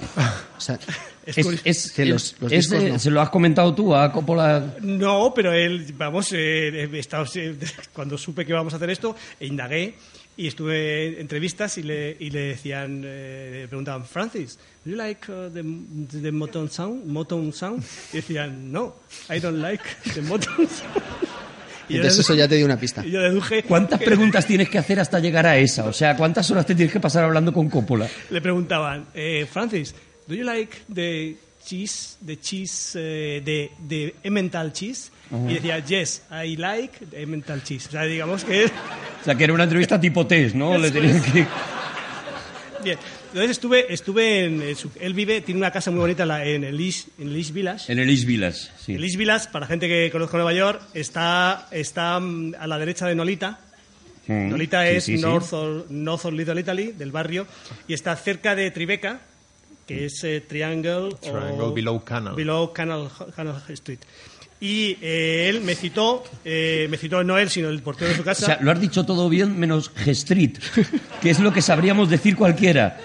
O 0.56 0.60
sea, 0.60 0.78
es, 1.26 1.38
Es- 1.38 1.44
curioso. 1.44 1.62
es- 1.66 1.92
Que 1.92 2.06
los- 2.06 2.34
los 2.40 2.52
es- 2.52 2.70
discos 2.70 2.88
no. 2.90 2.98
¿Se 2.98 3.10
lo 3.10 3.20
has 3.20 3.30
comentado 3.30 3.74
tú 3.74 3.94
a 3.94 4.10
Coppola? 4.10 4.76
No, 4.80 5.32
pero 5.34 5.52
él, 5.52 5.92
vamos, 5.96 6.32
eh, 6.32 6.88
he 6.92 6.98
estado- 6.98 7.26
eh, 7.34 7.54
cuando 7.92 8.16
supe 8.16 8.44
que 8.46 8.52
íbamos 8.52 8.72
a 8.72 8.76
hacer 8.76 8.90
esto, 8.90 9.14
e 9.38 9.46
indagué 9.46 9.94
y 10.36 10.46
estuve 10.46 11.08
en 11.08 11.20
entrevistas 11.20 11.76
y 11.78 11.82
le, 11.82 12.16
y 12.18 12.30
le 12.30 12.40
decían, 12.40 13.02
eh, 13.04 13.60
le 13.62 13.68
preguntaban, 13.68 14.04
Francis, 14.06 14.58
do 14.84 14.90
you 14.90 14.96
like 14.96 15.30
uh, 15.30 15.50
the, 15.50 15.62
the 16.20 16.32
Motown 16.32 16.70
sound? 16.70 17.06
Motown 17.06 17.52
sound? 17.52 17.84
Y 18.12 18.16
decían, 18.16 18.72
no, 18.72 18.94
I 19.28 19.40
don't 19.40 19.60
like 19.60 19.84
the 20.14 20.22
Motown 20.22 20.68
sound. 20.68 21.02
Y 21.88 21.94
yo 21.94 21.98
entonces 21.98 22.20
eso 22.20 22.34
ya 22.34 22.46
te 22.46 22.54
dio 22.54 22.64
una 22.64 22.78
pista. 22.78 23.04
y 23.04 23.10
yo 23.10 23.20
deduje 23.20 23.64
¿Cuántas 23.64 24.00
preguntas 24.00 24.46
tienes 24.46 24.70
que 24.70 24.78
hacer 24.78 25.00
hasta 25.00 25.18
llegar 25.18 25.46
a 25.46 25.58
esa? 25.58 25.84
O 25.84 25.92
sea, 25.92 26.16
¿cuántas 26.16 26.48
horas 26.50 26.64
te 26.64 26.74
tienes 26.76 26.92
que 26.92 27.00
pasar 27.00 27.24
hablando 27.24 27.52
con 27.52 27.68
Coppola? 27.68 28.08
le 28.30 28.40
preguntaban, 28.40 29.06
eh, 29.12 29.46
Francis, 29.50 29.92
do 30.26 30.34
you 30.34 30.44
like 30.44 30.74
the 30.94 31.36
cheese, 31.64 32.16
the 32.24 32.38
cheese, 32.38 32.96
eh, 32.96 33.42
the, 33.44 33.70
the 33.88 34.14
emmental 34.22 34.72
cheese? 34.72 35.10
Y 35.48 35.54
decía, 35.54 35.78
yes, 35.78 36.22
I 36.30 36.56
like 36.56 37.06
the 37.06 37.22
emmental 37.22 37.62
cheese. 37.62 37.88
O 37.88 37.90
sea, 37.92 38.02
digamos 38.04 38.44
que... 38.44 38.66
O 38.66 39.24
sea, 39.24 39.34
que 39.34 39.44
era 39.44 39.52
una 39.54 39.64
entrevista 39.64 39.98
tipo 40.00 40.26
test, 40.26 40.54
¿no? 40.54 40.76
Le 40.76 40.90
tenían 40.90 41.22
que... 41.22 41.46
Bien. 42.84 42.98
Entonces 43.28 43.52
estuve, 43.52 43.90
estuve 43.92 44.44
en... 44.44 44.60
en 44.60 44.76
su- 44.76 44.90
él 45.00 45.14
vive, 45.14 45.40
tiene 45.40 45.58
una 45.58 45.70
casa 45.70 45.90
muy 45.90 46.00
bonita 46.00 46.44
en, 46.44 46.64
el 46.64 46.78
East, 46.78 47.08
en 47.18 47.28
el 47.28 47.36
East 47.36 47.52
Village. 47.52 47.90
En 47.92 47.98
el 47.98 48.10
East 48.10 48.24
Village, 48.26 48.68
sí. 48.78 48.94
El 48.94 49.04
East 49.04 49.16
Village, 49.16 49.48
para 49.50 49.66
gente 49.66 49.88
que 49.88 50.10
conozca 50.10 50.36
Nueva 50.36 50.52
York, 50.52 50.82
está, 50.92 51.66
está 51.70 52.20
mm, 52.20 52.56
a 52.58 52.66
la 52.66 52.78
derecha 52.78 53.06
de 53.06 53.14
Nolita. 53.14 53.58
Mm, 54.26 54.50
Nolita 54.50 54.82
sí, 54.82 54.88
es 54.96 55.04
sí, 55.04 55.16
sí. 55.16 55.22
North, 55.22 55.52
of, 55.54 55.88
North 55.90 56.24
of 56.26 56.34
Little 56.34 56.60
Italy, 56.60 56.92
del 56.92 57.10
barrio, 57.10 57.46
y 57.88 57.94
está 57.94 58.14
cerca 58.16 58.54
de 58.54 58.70
Tribeca, 58.70 59.20
que 59.86 60.04
es 60.06 60.22
eh, 60.24 60.42
Triangle, 60.46 61.14
Triangle, 61.20 61.62
o- 61.62 61.72
below 61.72 62.04
Canal. 62.04 62.34
below 62.34 62.72
Canal, 62.74 63.08
Canal 63.34 63.62
Street. 63.70 64.00
Y 64.64 64.96
eh, 65.02 65.48
él 65.48 65.60
me 65.62 65.74
citó, 65.74 66.22
eh, 66.44 66.86
me 66.88 66.96
citó 66.96 67.24
no 67.24 67.36
él, 67.36 67.50
sino 67.50 67.68
el 67.68 67.82
portero 67.82 68.10
de 68.10 68.14
su 68.14 68.22
O 68.22 68.24
casa. 68.24 68.46
sea, 68.46 68.58
lo 68.60 68.70
has 68.70 68.80
dicho 68.80 69.04
todo 69.04 69.28
bien 69.28 69.58
menos 69.58 69.92
G-Street, 69.92 70.52
que 71.20 71.30
es 71.30 71.40
lo 71.40 71.52
que 71.52 71.60
sabríamos 71.60 72.08
decir 72.08 72.36
cualquiera. 72.36 72.96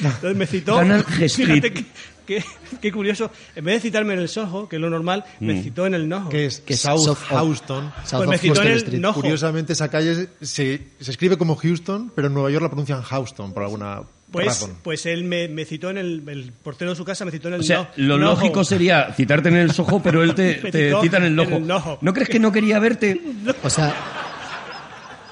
Entonces 0.00 0.36
me 0.36 0.46
citó. 0.48 0.80
Fíjate 0.80 1.72
qué, 1.72 1.84
qué- 2.26 2.44
qué 2.82 2.90
curioso. 2.92 3.30
En 3.54 3.64
vez 3.64 3.76
de 3.76 3.80
citarme 3.88 4.14
en 4.14 4.18
el 4.18 4.28
Soho, 4.28 4.68
que 4.68 4.76
es 4.76 4.82
lo 4.82 4.90
normal, 4.90 5.24
Mm. 5.38 5.46
me 5.46 5.62
citó 5.62 5.86
en 5.86 5.94
el 5.94 6.08
Noho. 6.08 6.28
que 6.28 6.46
es 6.46 6.58
Que 6.58 6.74
es 6.74 6.80
South, 6.80 6.98
South 7.04 7.18
Houston. 7.28 7.92
South 8.04 8.18
Pues 8.24 8.28
me 8.28 8.38
citó 8.38 8.54
en 8.54 8.56
Houston 8.56 8.72
el 8.72 8.78
Street. 8.78 9.00
Noho. 9.00 9.14
Curiosamente, 9.14 9.72
esa 9.74 9.88
calle 9.88 10.28
se, 10.42 10.88
se 11.00 11.10
escribe 11.12 11.38
como 11.38 11.54
Houston, 11.54 12.10
pero 12.16 12.26
en 12.26 12.34
Nueva 12.34 12.50
York 12.50 12.62
la 12.64 12.68
pronuncian 12.68 13.00
Houston 13.02 13.52
por 13.54 13.62
alguna 13.62 14.02
Pues, 14.30 14.46
razón. 14.46 14.76
pues 14.82 15.06
él 15.06 15.24
me, 15.24 15.46
me 15.48 15.64
citó 15.64 15.88
en 15.90 15.98
el, 15.98 16.22
el 16.28 16.52
portero 16.52 16.90
de 16.90 16.96
su 16.96 17.04
casa, 17.04 17.24
me 17.24 17.30
citó 17.30 17.48
en 17.48 17.54
el 17.54 17.60
O 17.60 17.62
sea, 17.62 17.90
No- 17.96 18.16
lo 18.16 18.18
lógico 18.18 18.64
sería 18.64 19.12
citarte 19.14 19.48
en 19.48 19.56
el 19.56 19.70
Soho, 19.72 20.02
pero 20.02 20.22
él 20.22 20.34
te, 20.34 20.60
cita 21.00 21.16
en 21.18 21.24
el 21.24 21.34
Nojo. 21.36 21.58
Nojo. 21.60 21.98
¿No 22.02 22.12
crees 22.12 22.28
que 22.28 22.38
no 22.40 22.50
quería 22.52 22.78
verte? 22.78 23.20
O 23.62 23.70
sea, 23.70 23.94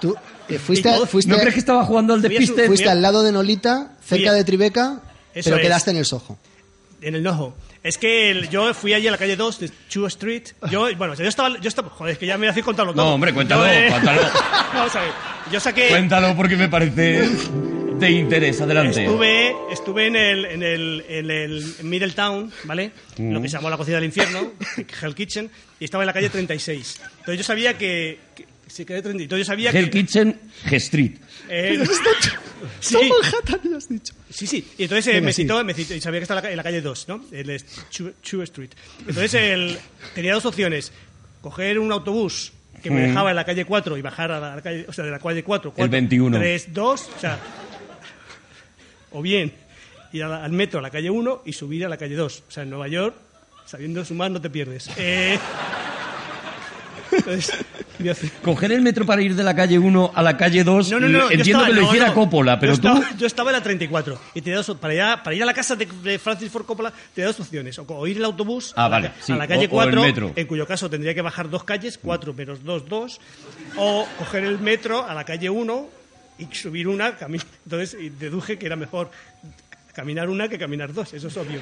tú 0.01 0.15
eh, 0.49 0.59
fuiste, 0.59 0.91
fuiste, 1.07 1.31
¿No 1.33 1.39
crees 1.39 1.55
que 1.55 1.61
estaba 1.61 1.85
jugando 1.85 2.15
al 2.15 2.21
Fui 2.21 2.29
a 2.29 2.31
su- 2.33 2.39
despiste? 2.41 2.67
fuiste 2.67 2.89
al 2.89 3.03
lado 3.03 3.23
de 3.23 3.33
Nolita, 3.33 3.93
cerca 4.03 4.17
Fui 4.17 4.27
a- 4.29 4.33
de 4.33 4.45
Tribeca, 4.45 5.01
Eso 5.35 5.45
pero 5.51 5.57
es. 5.57 5.63
quedaste 5.63 5.91
en 5.91 5.97
el 5.99 6.05
Soho. 6.05 6.39
En 7.03 7.15
el 7.17 7.23
Noho. 7.23 7.55
Es 7.83 7.99
que 7.99 8.31
el- 8.31 8.49
yo 8.49 8.73
fui 8.73 8.95
allí 8.95 9.09
a 9.09 9.11
la 9.11 9.19
calle 9.19 9.37
2 9.37 9.59
de 9.61 9.71
Chu 9.89 10.07
Street. 10.07 10.45
Yo, 10.71 10.87
bueno, 10.97 11.13
o 11.13 11.17
sea, 11.17 11.25
yo 11.25 11.29
estaba, 11.29 11.59
yo 11.61 11.69
estaba. 11.69 11.91
Joder, 11.91 12.13
es 12.15 12.19
que 12.19 12.27
ya 12.27 12.35
me 12.35 12.43
voy 12.43 12.47
a 12.49 12.51
hacer 12.53 12.63
contarlo 12.65 12.95
todo. 12.95 13.05
No, 13.05 13.15
hombre, 13.15 13.35
cuéntalo, 13.35 13.67
Yo, 13.67 13.73
eh, 13.73 13.89
cuéntalo. 13.91 14.23
Vamos 14.75 14.97
a 14.97 15.01
ver. 15.01 15.11
Yo 15.53 15.61
saqué. 15.61 15.89
Cuéntalo 15.89 16.35
porque 16.37 16.57
me 16.57 16.69
parece 16.69 17.29
de 17.99 18.11
interés. 18.11 18.61
Adelante. 18.61 19.05
Estuve, 19.05 19.55
estuve 19.71 20.07
en 20.07 20.17
el, 20.17 20.45
en 20.45 20.63
el, 20.63 21.05
en 21.09 21.31
el 21.31 21.65
Middletown, 21.83 22.53
¿vale? 22.65 22.91
Lo 23.19 23.41
que 23.41 23.49
se 23.49 23.57
llamó 23.57 23.71
la 23.71 23.77
cocina 23.77 23.97
del 23.97 24.07
infierno, 24.07 24.53
Hell 25.03 25.15
Kitchen, 25.15 25.51
y 25.81 25.85
estaba 25.85 26.03
en 26.05 26.07
la 26.07 26.13
calle 26.13 26.29
36. 26.31 27.01
Entonces 27.21 27.39
yo 27.39 27.45
sabía 27.45 27.77
que... 27.79 28.19
que 28.35 28.47
sí, 28.67 28.85
calle 28.85 29.03
30. 29.03 29.23
Entonces 29.23 29.47
yo 29.47 29.53
sabía 29.53 29.71
Hell 29.71 29.91
que... 29.91 30.01
Kitchen, 30.01 30.41
G-Street. 30.67 31.13
eh, 31.49 31.85
sí, 32.81 32.99
sí, 34.31 34.47
sí. 34.47 34.69
Y 34.79 34.83
entonces 34.85 35.07
eh, 35.09 35.13
Venga, 35.15 35.27
me, 35.27 35.33
sí. 35.33 35.43
citó, 35.43 35.65
me 35.65 35.75
citó, 35.75 35.95
y 35.95 36.01
sabía 36.01 36.21
que 36.21 36.25
estaba 36.25 36.51
en 36.51 36.57
la 36.57 36.63
calle 36.63 36.81
2, 36.81 37.09
¿no? 37.09 37.25
El 37.33 37.63
Chu, 37.91 38.43
Street. 38.43 38.71
Entonces 39.01 39.35
él 39.35 39.79
tenía 40.15 40.35
dos 40.35 40.45
opciones. 40.47 40.93
Coger 41.41 41.79
un 41.79 41.93
autobús 41.93 42.53
que 42.83 42.91
me 42.91 43.03
dejaba 43.09 43.31
en 43.31 43.37
la 43.37 43.45
calle 43.45 43.65
4 43.65 43.97
y 43.97 44.03
bajar 44.03 44.31
a 44.33 44.57
la 44.57 44.63
calle, 44.63 44.85
o 44.89 44.93
sea, 44.93 45.05
de 45.05 45.11
la 45.11 45.19
calle 45.19 45.43
4, 45.43 45.73
4 45.75 45.91
21. 45.91 46.39
3, 46.39 46.75
2, 46.75 47.11
o 47.17 47.21
sea, 47.21 47.39
o 49.15 49.23
bien 49.23 49.53
ir 50.13 50.21
la- 50.27 50.45
al 50.45 50.53
metro 50.53 50.79
a 50.81 50.83
la 50.83 50.91
calle 50.91 51.09
1 51.09 51.41
y 51.47 51.53
subir 51.55 51.85
a 51.87 51.89
la 51.89 51.97
calle 51.97 52.15
2. 52.17 52.43
O 52.47 52.51
sea, 52.51 52.63
en 52.65 52.71
Nueva 52.71 52.87
York, 52.89 53.15
sabiendo 53.65 54.05
sumar, 54.05 54.31
no 54.31 54.41
te 54.41 54.51
pierdes. 54.51 54.91
Eh, 54.99 55.39
entonces, 57.13 58.33
Coger 58.43 58.73
el 58.73 58.83
metro 58.83 59.07
para 59.07 59.23
ir 59.23 59.35
de 59.37 59.43
la 59.45 59.55
calle 59.55 59.79
1 59.79 60.13
a 60.15 60.23
la 60.23 60.37
calle 60.37 60.65
2, 60.65 60.91
no, 60.91 61.01
no, 61.01 61.09
no. 61.09 61.31
entiendo 61.31 61.43
estaba- 61.45 61.67
que 61.67 61.73
lo 61.73 61.83
hiciera. 61.83 62.13
Coppola, 62.13 62.59
pero 62.59 62.75
yo 62.75 62.81
tú... 62.81 62.89
Estaba, 62.89 63.17
yo 63.17 63.27
estaba 63.27 63.51
en 63.51 63.57
la 63.57 63.63
34 63.63 64.19
y 64.35 64.41
tenía 64.43 64.57
dos, 64.63 64.77
para, 64.79 64.95
ir 64.95 65.01
a, 65.01 65.23
para 65.23 65.37
ir 65.37 65.43
a 65.43 65.47
la 65.47 65.55
casa 65.55 65.77
de, 65.77 66.19
Francis 66.19 66.51
Ford 66.51 66.65
Coppola 66.67 66.93
tenía 67.15 67.29
dos 67.29 67.41
opciones. 67.41 67.79
O, 67.79 67.85
o 67.89 68.07
ir 68.07 68.17
el 68.17 68.25
autobús 68.25 68.73
Ah, 68.77 68.87
a, 68.87 68.89
la, 68.89 68.97
vale, 68.97 69.09
ca- 69.09 69.15
sí, 69.21 69.33
a 69.33 69.37
la 69.37 69.47
calle 69.47 69.69
o- 69.71 69.77
o 69.77 69.83
el 69.83 69.91
4, 69.95 70.03
metro. 70.03 70.33
en 70.35 70.47
cuyo 70.47 70.67
caso 70.67 70.91
tendría 70.91 71.15
que 71.15 71.23
bajar 71.23 71.49
dos 71.49 71.65
calles, 71.65 71.99
4 71.99 72.35
menos 72.35 72.65
2, 72.65 72.89
2, 72.89 73.21
o 73.77 74.07
coger 74.19 74.45
el 74.45 74.59
metro 74.59 75.05
a 75.09 75.15
la 75.15 75.25
calle 75.25 75.49
1 75.51 75.89
y 76.39 76.47
subir 76.55 76.89
una. 76.89 77.17
Entonces 77.65 77.97
deduje 78.19 78.59
que 78.59 78.67
era 78.67 78.77
mejor 78.77 79.11
caminar 79.93 80.29
una 80.29 80.49
que 80.49 80.59
caminar 80.59 80.93
dos, 80.93 81.15
eso 81.15 81.29
es 81.29 81.37
obvio. 81.37 81.61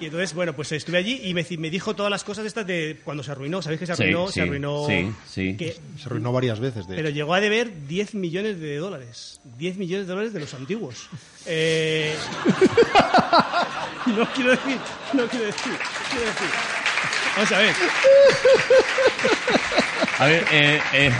Y 0.00 0.06
entonces, 0.06 0.34
bueno, 0.34 0.52
pues 0.52 0.72
estuve 0.72 0.98
allí 0.98 1.20
y 1.24 1.32
me, 1.34 1.46
me 1.58 1.70
dijo 1.70 1.94
todas 1.94 2.10
las 2.10 2.24
cosas 2.24 2.44
estas 2.44 2.66
de 2.66 2.98
cuando 3.04 3.22
se 3.22 3.30
arruinó. 3.30 3.62
¿Sabéis 3.62 3.78
que 3.78 3.86
se 3.86 3.92
arruinó? 3.92 4.26
sí, 4.26 4.32
se 4.32 4.40
arruinó. 4.42 4.84
sí, 4.88 5.12
sí. 5.28 5.56
que- 5.56 5.76
Se 5.96 6.06
arruinó 6.06 6.32
varias 6.32 6.58
veces, 6.58 6.88
de 6.88 6.96
pero 6.96 7.08
hecho. 7.08 7.14
llegó 7.14 7.34
a 7.34 7.40
deber 7.40 7.86
10 7.86 8.14
millones 8.16 8.58
de 8.58 8.78
dólares. 8.78 9.40
10 9.58 9.76
millones 9.76 10.06
de 10.08 10.10
dólares 10.12 10.32
de 10.32 10.40
los 10.40 10.52
antiguos. 10.54 11.08
Eh, 11.46 12.16
no 14.06 14.28
quiero 14.32 14.50
decir, 14.50 14.78
no 15.12 15.26
quiero 15.28 15.44
decir, 15.46 15.72
quiero 16.10 16.26
decir. 16.26 16.48
Vamos 17.36 17.52
a 17.52 17.58
ver. 17.58 17.74
A 20.18 20.26
ver, 20.26 20.44
eh, 20.52 20.80
eh, 20.94 21.12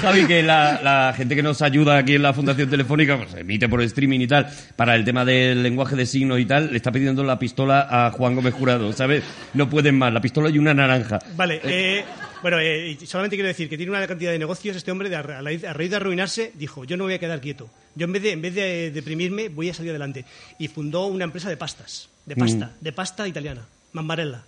Javi, 0.00 0.26
que 0.26 0.42
la, 0.42 0.80
la 0.82 1.12
gente 1.14 1.36
que 1.36 1.42
nos 1.42 1.60
ayuda 1.60 1.98
aquí 1.98 2.14
en 2.14 2.22
la 2.22 2.32
Fundación 2.32 2.70
Telefónica, 2.70 3.18
pues 3.18 3.34
emite 3.34 3.68
por 3.68 3.82
streaming 3.82 4.20
y 4.20 4.26
tal, 4.26 4.50
para 4.74 4.94
el 4.96 5.04
tema 5.04 5.26
del 5.26 5.62
lenguaje 5.62 5.94
de 5.94 6.06
signos 6.06 6.40
y 6.40 6.46
tal, 6.46 6.70
le 6.70 6.76
está 6.78 6.90
pidiendo 6.90 7.22
la 7.22 7.38
pistola 7.38 7.86
a 7.88 8.10
Juan 8.10 8.34
Gómez 8.34 8.54
Jurado, 8.54 8.92
¿sabes? 8.94 9.22
No 9.52 9.68
pueden 9.68 9.98
más, 9.98 10.12
la 10.12 10.22
pistola 10.22 10.48
y 10.48 10.58
una 10.58 10.72
naranja. 10.72 11.18
Vale, 11.36 11.60
eh, 11.64 12.04
bueno, 12.42 12.58
eh, 12.58 12.96
solamente 13.04 13.36
quiero 13.36 13.48
decir 13.48 13.68
que 13.68 13.76
tiene 13.76 13.92
una 13.92 14.06
cantidad 14.06 14.32
de 14.32 14.38
negocios 14.38 14.74
este 14.76 14.90
hombre, 14.90 15.10
de, 15.10 15.16
a, 15.16 15.22
raíz, 15.22 15.64
a 15.64 15.74
raíz 15.74 15.90
de 15.90 15.96
arruinarse, 15.96 16.52
dijo, 16.54 16.84
yo 16.84 16.96
no 16.96 17.04
voy 17.04 17.14
a 17.14 17.18
quedar 17.18 17.40
quieto. 17.40 17.68
Yo 17.94 18.06
en 18.06 18.12
vez 18.12 18.22
de, 18.22 18.32
en 18.32 18.40
vez 18.40 18.54
de 18.54 18.90
deprimirme, 18.90 19.50
voy 19.50 19.68
a 19.68 19.74
salir 19.74 19.90
adelante. 19.90 20.24
Y 20.58 20.68
fundó 20.68 21.06
una 21.06 21.24
empresa 21.24 21.50
de 21.50 21.58
pastas, 21.58 22.08
de 22.24 22.36
pasta, 22.36 22.72
de 22.80 22.92
pasta 22.92 23.28
italiana, 23.28 23.66
Mammarella. 23.92 24.44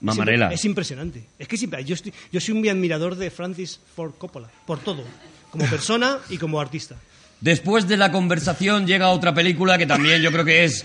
Mamarela. 0.00 0.52
Es, 0.52 0.64
impresionante. 0.64 1.24
Es 1.38 1.46
que 1.48 1.56
siempre, 1.56 1.84
yo, 1.84 1.94
estoy- 1.94 2.12
yo 2.32 2.40
soy 2.40 2.54
un 2.54 2.68
admirador 2.68 3.16
de 3.16 3.30
Francis 3.30 3.80
Ford 3.94 4.12
Coppola, 4.18 4.48
por 4.66 4.78
todo, 4.80 5.04
como 5.50 5.64
persona 5.70 6.18
y 6.30 6.38
como 6.38 6.60
artista. 6.60 6.96
Después 7.40 7.88
de 7.88 7.96
la 7.96 8.12
conversación 8.12 8.86
llega 8.86 9.08
otra 9.10 9.32
película 9.34 9.78
que 9.78 9.86
también 9.86 10.20
yo 10.20 10.30
creo 10.30 10.44
que 10.44 10.64
es 10.64 10.84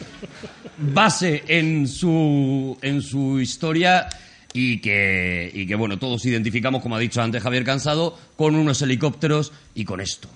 base 0.77 1.43
en 1.47 1.87
su, 1.87 2.77
en 2.81 3.01
su 3.01 3.39
historia 3.39 4.07
y 4.53 4.79
que, 4.79 5.51
y 5.53 5.67
que, 5.67 5.75
bueno, 5.75 5.99
todos 5.99 6.25
identificamos, 6.25 6.81
como 6.81 6.95
ha 6.95 6.99
dicho 6.99 7.21
antes 7.21 7.43
Javier 7.43 7.65
Cansado, 7.65 8.17
con 8.37 8.55
unos 8.55 8.81
helicópteros 8.81 9.51
y 9.73 9.83
con 9.83 9.99
esto. 9.99 10.29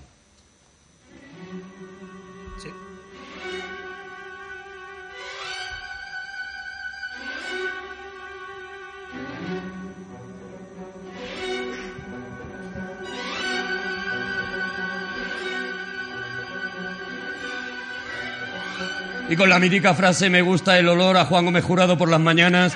Y 19.30 19.36
con 19.36 19.50
la 19.50 19.60
mítica 19.60 19.94
frase 19.94 20.30
me 20.30 20.42
gusta 20.42 20.78
el 20.80 20.88
olor 20.88 21.16
a 21.18 21.26
Juan 21.26 21.46
Gómez 21.46 21.64
Jurado 21.64 21.98
por 21.98 22.10
las 22.10 22.20
mañanas, 22.20 22.74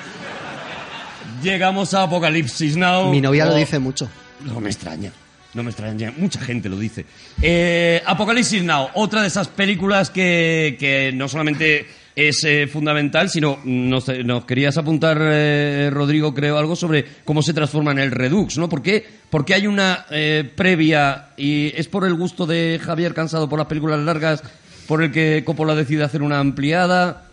llegamos 1.42 1.94
a 1.94 2.04
Apocalipsis 2.04 2.76
Now. 2.76 3.10
Mi 3.10 3.20
novia 3.20 3.46
lo 3.46 3.54
o- 3.54 3.56
dice 3.56 3.78
mucho. 3.78 4.08
No 4.44 4.60
me 4.60 4.70
extraña. 4.70 5.10
No 5.54 5.62
me 5.62 5.70
extraña. 5.70 6.12
Mucha 6.16 6.40
gente 6.40 6.68
lo 6.68 6.76
dice. 6.78 7.06
Eh, 7.42 8.00
Apocalipsis 8.06 8.62
Now, 8.62 8.88
otra 8.94 9.22
de 9.22 9.28
esas 9.28 9.48
películas 9.48 10.10
que, 10.10 10.76
que 10.78 11.12
no 11.14 11.28
solamente 11.28 11.86
es 12.16 12.44
eh, 12.44 12.68
fundamental, 12.68 13.28
sino 13.30 13.58
nos, 13.64 14.06
nos 14.24 14.44
querías 14.44 14.76
apuntar, 14.78 15.18
eh, 15.20 15.90
Rodrigo, 15.92 16.32
creo, 16.34 16.56
algo 16.58 16.76
sobre 16.76 17.04
cómo 17.24 17.42
se 17.42 17.52
transforma 17.52 17.90
en 17.92 17.98
el 17.98 18.12
Redux, 18.12 18.58
¿no? 18.58 18.68
¿Por 18.68 18.82
qué, 18.82 19.04
por 19.30 19.44
qué 19.44 19.54
hay 19.54 19.66
una 19.66 20.06
previa 20.54 21.30
y 21.36 21.72
es 21.76 21.88
por 21.88 22.04
el 22.06 22.14
gusto 22.14 22.46
de 22.46 22.80
Javier 22.82 23.12
Cansado 23.14 23.48
por 23.48 23.58
las 23.58 23.66
películas 23.68 23.98
largas 24.00 24.42
por 24.86 25.02
el 25.02 25.12
que 25.12 25.44
Coppola 25.44 25.74
decide 25.74 26.04
hacer 26.04 26.22
una 26.22 26.38
ampliada? 26.38 27.28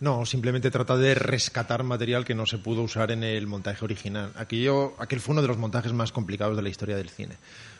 No, 0.00 0.26
simplemente 0.26 0.70
trata 0.70 0.96
de 0.96 1.14
rescatar 1.14 1.84
material 1.84 2.24
que 2.24 2.34
no 2.34 2.44
se 2.44 2.58
pudo 2.58 2.82
usar 2.82 3.12
en 3.12 3.22
el 3.22 3.46
montaje 3.46 3.84
original. 3.84 4.32
Aquello, 4.36 4.94
aquel 4.98 5.20
fue 5.20 5.32
uno 5.32 5.42
de 5.42 5.48
los 5.48 5.58
montajes 5.58 5.92
más 5.92 6.10
complicados 6.10 6.56
de 6.56 6.62
la 6.62 6.68
historia 6.68 6.96
del 6.96 7.08
cine, 7.08 7.36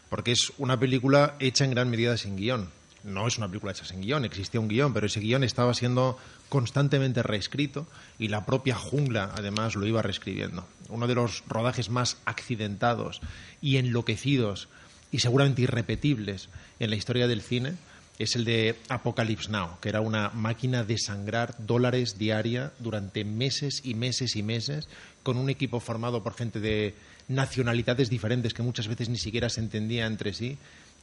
porque 0.09 0.31
es 0.31 0.53
una 0.59 0.79
película 0.79 1.35
hecha 1.41 1.65
en 1.65 1.73
gran 1.73 1.91
medida 1.91 2.17
sin 2.17 2.37
guion. 2.37 2.69
No 3.03 3.27
es 3.27 3.39
una 3.39 3.49
película 3.49 3.73
hecha 3.73 3.85
sin 3.85 4.03
guion, 4.03 4.25
existía 4.25 4.61
un 4.61 4.69
guion, 4.69 4.95
pero 4.95 5.07
ese 5.07 5.19
guion 5.19 5.43
estaba 5.43 5.75
siendo 5.75 6.17
constantemente 6.49 7.25
reescrito 7.25 7.89
y 8.21 8.29
la 8.29 8.47
propia 8.47 8.77
jungla, 8.77 9.33
además, 9.35 9.75
lo 9.75 9.85
iba 9.85 10.01
reescribiendo. 10.01 10.65
Uno 10.91 11.09
de 11.09 11.17
los 11.17 11.43
rodajes 11.49 11.91
más 11.91 12.19
accidentados 12.25 13.21
y 13.61 13.79
enloquecidos 13.79 14.69
y 15.11 15.19
seguramente 15.19 15.63
irrepetibles 15.63 16.51
en 16.79 16.91
la 16.91 16.97
historia 16.97 17.27
del 17.27 17.43
cine 17.43 17.75
es 18.23 18.37
el 18.37 18.45
de 18.45 18.79
Apocalypse 18.89 19.51
Now, 19.51 19.79
que 19.81 19.89
era 19.89 20.01
una 20.01 20.31
máquina 20.31 20.85
de 20.85 20.99
sangrar 20.99 21.55
dólares 21.59 22.19
diaria 22.19 22.73
durante 22.79 23.25
meses 23.25 23.83
y 23.85 23.95
meses 23.95 24.37
y 24.37 24.43
meses, 24.43 24.89
con 25.23 25.37
un 25.37 25.51
equipo 25.51 25.81
formado 25.81 26.23
por 26.23 26.35
gente 26.35 26.61
de 26.61 26.95
nacionalidades 27.29 28.11
diferentes 28.11 28.55
que 28.55 28.63
muchas 28.63 28.89
veces 28.89 29.09
ni 29.09 29.19
siquiera 29.19 29.49
se 29.49 29.61
entendía 29.61 30.07
entre 30.07 30.33
sí, 30.33 30.59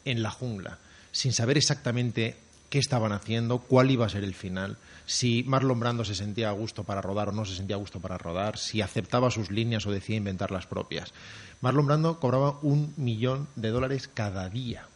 en 0.06 0.24
la 0.24 0.32
jungla, 0.32 0.80
sin 1.12 1.34
saber 1.34 1.58
exactamente 1.58 2.38
qué 2.70 2.80
estaban 2.80 3.12
haciendo, 3.12 3.60
cuál 3.60 3.92
iba 3.92 4.06
a 4.06 4.10
ser 4.10 4.24
el 4.24 4.36
final, 4.36 4.78
si 5.06 5.44
Marlon 5.44 5.80
Brando 5.80 6.06
se 6.06 6.14
sentía 6.14 6.50
a 6.50 6.54
gusto 6.54 6.84
para 6.84 7.02
rodar 7.02 7.30
o 7.30 7.32
no 7.32 7.46
se 7.46 7.56
sentía 7.56 7.76
a 7.76 7.80
gusto 7.80 8.00
para 8.00 8.18
rodar, 8.18 8.58
si 8.58 8.82
aceptaba 8.82 9.32
sus 9.32 9.50
líneas 9.50 9.86
o 9.88 9.92
decía 9.92 10.16
inventar 10.16 10.52
las 10.52 10.68
propias. 10.68 11.14
Marlon 11.62 11.88
Brando 11.88 12.20
cobraba 12.20 12.60
un 12.62 12.94
millón 12.98 13.48
de 13.56 13.70
dólares 13.70 14.08
cada 14.08 14.50
día 14.50 14.88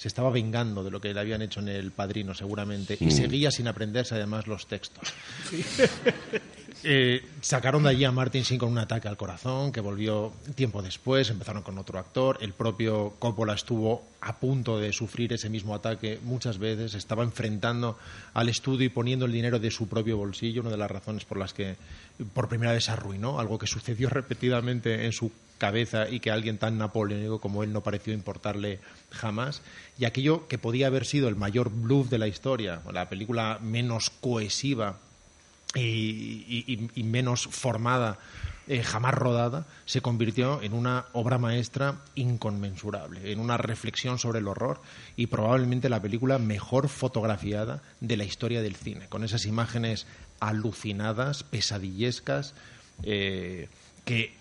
se 0.00 0.08
estaba 0.08 0.30
vengando 0.30 0.82
de 0.82 0.90
lo 0.90 0.98
que 0.98 1.12
le 1.12 1.20
habían 1.20 1.42
hecho 1.42 1.60
en 1.60 1.68
El 1.68 1.90
Padrino, 1.90 2.32
seguramente, 2.32 2.96
y 2.98 3.10
seguía 3.10 3.50
sin 3.50 3.68
aprenderse 3.68 4.14
además 4.14 4.46
los 4.46 4.66
textos. 4.66 5.12
Eh, 6.82 7.22
sacaron 7.42 7.82
de 7.82 7.90
allí 7.90 8.04
a 8.04 8.10
Martin 8.10 8.42
Sheen 8.42 8.58
con 8.58 8.70
un 8.70 8.78
ataque 8.78 9.06
al 9.06 9.18
corazón, 9.18 9.70
que 9.70 9.82
volvió 9.82 10.32
tiempo 10.54 10.80
después, 10.80 11.28
empezaron 11.28 11.62
con 11.62 11.76
otro 11.76 11.98
actor, 11.98 12.38
el 12.40 12.54
propio 12.54 13.16
Coppola 13.18 13.52
estuvo 13.52 14.02
a 14.22 14.38
punto 14.38 14.78
de 14.78 14.90
sufrir 14.94 15.34
ese 15.34 15.50
mismo 15.50 15.74
ataque 15.74 16.18
muchas 16.22 16.56
veces, 16.56 16.94
estaba 16.94 17.22
enfrentando 17.22 17.98
al 18.32 18.48
estudio 18.48 18.86
y 18.86 18.88
poniendo 18.88 19.26
el 19.26 19.32
dinero 19.32 19.58
de 19.58 19.70
su 19.70 19.88
propio 19.88 20.16
bolsillo, 20.16 20.62
una 20.62 20.70
de 20.70 20.78
las 20.78 20.90
razones 20.90 21.26
por 21.26 21.36
las 21.36 21.52
que 21.52 21.76
por 22.32 22.48
primera 22.48 22.72
vez 22.72 22.84
se 22.84 22.92
arruinó, 22.92 23.38
algo 23.38 23.58
que 23.58 23.66
sucedió 23.66 24.08
repetidamente 24.10 25.04
en 25.04 25.12
su 25.12 25.30
cabeza 25.60 26.08
y 26.08 26.18
que 26.18 26.32
alguien 26.32 26.58
tan 26.58 26.76
napoleónico 26.76 27.40
como 27.40 27.62
él 27.62 27.72
no 27.72 27.82
pareció 27.82 28.12
importarle 28.12 28.80
jamás. 29.12 29.62
Y 29.96 30.06
aquello 30.06 30.48
que 30.48 30.58
podía 30.58 30.88
haber 30.88 31.06
sido 31.06 31.28
el 31.28 31.36
mayor 31.36 31.70
bluff 31.70 32.10
de 32.10 32.18
la 32.18 32.26
historia, 32.26 32.82
la 32.92 33.08
película 33.08 33.60
menos 33.62 34.10
cohesiva 34.20 34.98
y 35.76 37.04
menos 37.04 37.46
formada, 37.46 38.18
eh, 38.70 38.84
jamás 38.84 39.14
rodada, 39.14 39.66
se 39.84 40.00
convirtió 40.00 40.62
en 40.62 40.74
una 40.74 41.06
obra 41.12 41.38
maestra 41.38 41.96
inconmensurable, 42.14 43.32
en 43.32 43.40
una 43.40 43.56
reflexión 43.56 44.20
sobre 44.20 44.38
el 44.38 44.46
horror 44.46 44.80
y 45.16 45.26
probablemente 45.26 45.88
la 45.88 46.00
película 46.00 46.38
mejor 46.38 46.88
fotografiada 46.88 47.82
de 47.98 48.16
la 48.16 48.22
historia 48.22 48.62
del 48.62 48.76
cine, 48.76 49.08
con 49.08 49.24
esas 49.24 49.44
imágenes 49.44 50.06
alucinadas, 50.38 51.42
pesadillescas, 51.42 52.54
eh, 53.02 53.68
que 54.04 54.34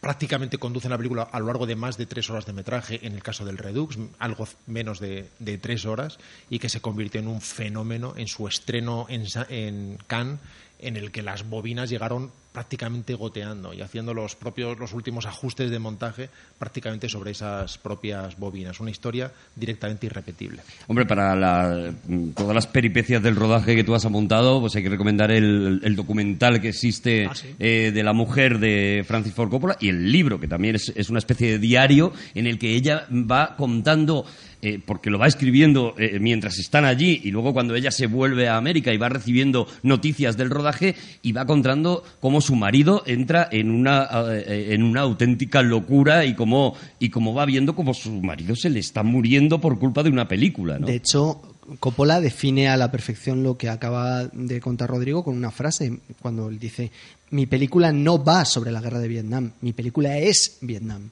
prácticamente 0.00 0.58
conducen 0.58 0.90
la 0.90 0.96
película 0.96 1.22
a 1.22 1.40
lo 1.40 1.46
largo 1.46 1.66
de 1.66 1.76
más 1.76 1.96
de 1.96 2.06
tres 2.06 2.30
horas 2.30 2.46
de 2.46 2.52
metraje, 2.52 3.06
en 3.06 3.14
el 3.14 3.22
caso 3.22 3.44
del 3.44 3.58
Redux, 3.58 3.98
algo 4.18 4.46
menos 4.66 5.00
de, 5.00 5.28
tres 5.60 5.86
horas, 5.86 6.18
y 6.48 6.58
que 6.58 6.68
se 6.68 6.80
convirtió 6.80 7.20
en 7.20 7.28
un 7.28 7.40
fenómeno 7.40 8.14
en 8.16 8.28
su 8.28 8.46
estreno 8.46 9.06
en, 9.08 9.24
en 9.48 9.98
Cannes, 10.06 10.40
en 10.78 10.96
el 10.96 11.10
que 11.10 11.22
las 11.22 11.48
bobinas 11.48 11.90
llegaron 11.90 12.30
prácticamente 12.52 13.14
goteando 13.14 13.72
y 13.74 13.82
haciendo 13.82 14.14
los 14.14 14.34
propios 14.34 14.78
los 14.78 14.92
últimos 14.92 15.26
ajustes 15.26 15.70
de 15.70 15.78
montaje 15.78 16.28
prácticamente 16.58 17.08
sobre 17.08 17.30
esas 17.30 17.78
propias 17.78 18.36
bobinas. 18.38 18.80
Una 18.80 18.90
historia 18.90 19.30
directamente 19.54 20.06
irrepetible. 20.06 20.62
Hombre, 20.86 21.06
para 21.06 21.36
la- 21.36 21.92
todas 22.34 22.54
las 22.54 22.66
peripecias 22.66 23.22
del 23.22 23.36
rodaje 23.36 23.76
que 23.76 23.84
tú 23.84 23.94
has 23.94 24.04
apuntado, 24.04 24.60
pues 24.60 24.74
hay 24.76 24.82
que 24.82 24.88
recomendar 24.88 25.30
el, 25.30 25.80
el 25.84 25.94
documental 25.96 26.60
que 26.60 26.68
existe 26.70 27.26
Ah, 27.26 27.34
sí. 27.34 27.54
eh, 27.58 27.92
de 27.94 28.02
la 28.02 28.12
mujer 28.12 28.58
de 28.58 29.04
Francis 29.06 29.34
Ford 29.34 29.50
Coppola 29.50 29.76
y 29.80 29.88
el 29.90 30.10
libro, 30.10 30.40
que 30.40 30.48
también 30.48 30.74
es, 30.76 30.92
es 30.96 31.10
una 31.10 31.18
especie 31.18 31.50
de 31.52 31.58
diario 31.58 32.12
en 32.34 32.46
el 32.46 32.58
que 32.58 32.74
ella 32.74 33.06
va 33.10 33.54
contando, 33.56 34.24
eh, 34.62 34.80
porque 34.84 35.10
lo 35.10 35.18
va 35.18 35.26
escribiendo 35.28 35.94
eh, 35.98 36.18
mientras 36.20 36.58
están 36.58 36.84
allí 36.84 37.20
y 37.24 37.30
luego 37.30 37.52
cuando 37.52 37.74
ella 37.76 37.90
se 37.92 38.06
vuelve 38.06 38.48
a 38.48 38.56
América 38.56 38.92
y 38.92 38.96
va 38.96 39.08
recibiendo 39.08 39.68
noticias 39.84 40.36
del 40.36 40.50
rodaje 40.50 40.96
y 41.22 41.32
va 41.32 41.46
contando 41.46 42.02
cómo 42.20 42.37
su 42.40 42.56
marido 42.56 43.02
entra 43.06 43.48
en 43.50 43.70
una, 43.70 44.08
eh, 44.30 44.68
en 44.70 44.82
una 44.82 45.02
auténtica 45.02 45.62
locura 45.62 46.24
y 46.24 46.34
cómo, 46.34 46.74
y 46.98 47.10
cómo 47.10 47.34
va 47.34 47.44
viendo 47.44 47.74
cómo 47.74 47.94
su 47.94 48.12
marido 48.12 48.56
se 48.56 48.70
le 48.70 48.80
está 48.80 49.02
muriendo 49.02 49.60
por 49.60 49.78
culpa 49.78 50.02
de 50.02 50.10
una 50.10 50.28
película, 50.28 50.78
¿no? 50.78 50.86
De 50.86 50.96
hecho, 50.96 51.40
Coppola 51.80 52.20
define 52.20 52.68
a 52.68 52.76
la 52.76 52.90
perfección 52.90 53.42
lo 53.42 53.58
que 53.58 53.68
acaba 53.68 54.26
de 54.26 54.60
contar 54.60 54.88
Rodrigo 54.88 55.22
con 55.22 55.36
una 55.36 55.50
frase 55.50 55.98
cuando 56.20 56.48
él 56.48 56.58
dice, 56.58 56.90
mi 57.30 57.46
película 57.46 57.92
no 57.92 58.22
va 58.22 58.44
sobre 58.44 58.72
la 58.72 58.80
guerra 58.80 59.00
de 59.00 59.08
Vietnam, 59.08 59.52
mi 59.60 59.72
película 59.72 60.18
es 60.18 60.58
Vietnam. 60.60 61.10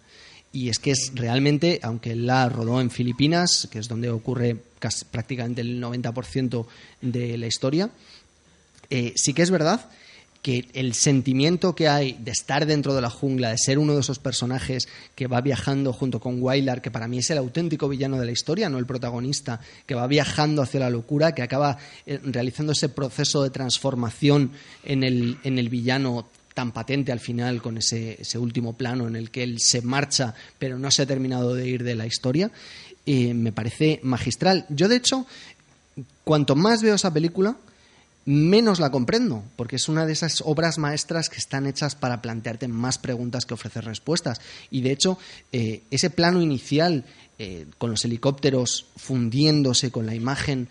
Y 0.53 0.70
es 0.70 0.78
que 0.78 0.93
es 0.93 1.12
realmente, 1.15 1.81
aunque 1.82 2.16
la 2.16 2.48
rodó 2.48 2.81
en 2.81 2.90
Filipinas, 2.90 3.69
que 3.70 3.78
es 3.78 3.89
donde 3.89 4.09
ocurre 4.09 4.57
prácticamente 5.11 5.61
el 5.61 5.82
90% 5.82 6.66
de 7.03 7.36
la 7.36 7.47
historia, 7.47 7.90
eh, 8.89 9.12
sí 9.16 9.35
que 9.35 9.43
es 9.43 9.51
verdad 9.51 9.90
que 10.47 10.68
el 10.74 10.94
sentimiento 10.94 11.74
que 11.74 11.89
hay 11.89 12.12
de 12.20 12.31
estar 12.31 12.66
dentro 12.66 12.94
de 12.94 13.01
la 13.01 13.10
jungla, 13.10 13.51
de 13.51 13.59
ser 13.59 13.81
uno 13.81 13.94
de 13.94 14.01
esos 14.01 14.20
personajes 14.20 14.86
que 15.16 15.27
va 15.27 15.40
viajando 15.40 15.93
junto 15.93 16.20
con 16.20 16.40
Wylar, 16.40 16.82
que 16.82 16.93
para 16.93 17.09
mí 17.09 17.18
es 17.18 17.28
el 17.31 17.39
auténtico 17.39 17.89
villano 17.89 18.16
de 18.16 18.27
la 18.27 18.31
historia, 18.31 18.68
no 18.68 18.78
el 18.78 18.86
protagonista, 18.86 19.59
que 19.86 19.97
va 19.97 20.06
viajando 20.06 20.62
hacia 20.62 20.78
la 20.78 20.89
locura, 20.89 21.35
que 21.35 21.43
acaba 21.43 21.78
eh, 22.06 22.20
realizando 22.23 22.74
ese 22.74 22.89
proceso 22.89 23.43
de 23.43 23.51
transformación 23.51 24.52
en 24.85 25.02
el, 25.02 25.68
villano 25.68 26.28
tan 26.55 26.70
patente 26.70 27.10
al 27.10 27.18
final 27.18 27.60
con 27.60 27.78
ese, 27.78 28.18
ese 28.20 28.39
último 28.39 28.74
plano 28.74 29.09
en 29.09 29.16
el 29.16 29.32
que 29.32 29.43
él 29.43 29.56
se 29.59 29.82
marcha 29.82 30.32
pero 30.60 30.78
no 30.78 30.93
se 30.93 31.02
ha 31.02 31.06
terminado 31.06 31.56
de 31.56 31.66
ir 31.66 31.82
de 31.82 31.97
la 31.97 32.06
historia, 32.06 32.52
eh, 33.05 33.35
me 33.35 33.51
parece 33.51 33.98
magistral. 34.05 34.64
Yo, 34.68 34.86
de 34.86 34.94
hecho, 34.94 35.27
cuanto 36.23 36.55
más 36.55 36.82
veo 36.82 36.94
esa 36.94 37.12
película, 37.12 37.56
menos 38.27 38.81
la 38.81 38.90
comprendo, 38.90 39.44
porque 39.55 39.77
es 39.77 39.89
una 39.89 40.05
de 40.05 40.12
esas 40.12 40.43
obras 40.44 40.78
maestras 40.78 41.31
que 41.31 41.39
están 41.39 41.66
hechas 41.66 41.94
para 41.94 42.20
plantearte 42.20 42.69
más 42.69 42.98
preguntas 42.98 43.47
que 43.47 43.55
ofrecer 43.55 43.85
respuestas. 43.85 44.40
Y 44.70 44.82
de 44.82 44.90
hecho, 44.90 45.19
eh, 45.53 45.82
ese 45.90 46.11
plano 46.11 46.43
inicial, 46.43 47.05
eh, 47.39 47.66
con 47.78 47.90
los 47.90 48.05
helicópteros 48.05 48.86
fundiéndose 48.97 49.90
con 49.90 50.07
la 50.07 50.15
imagen 50.15 50.69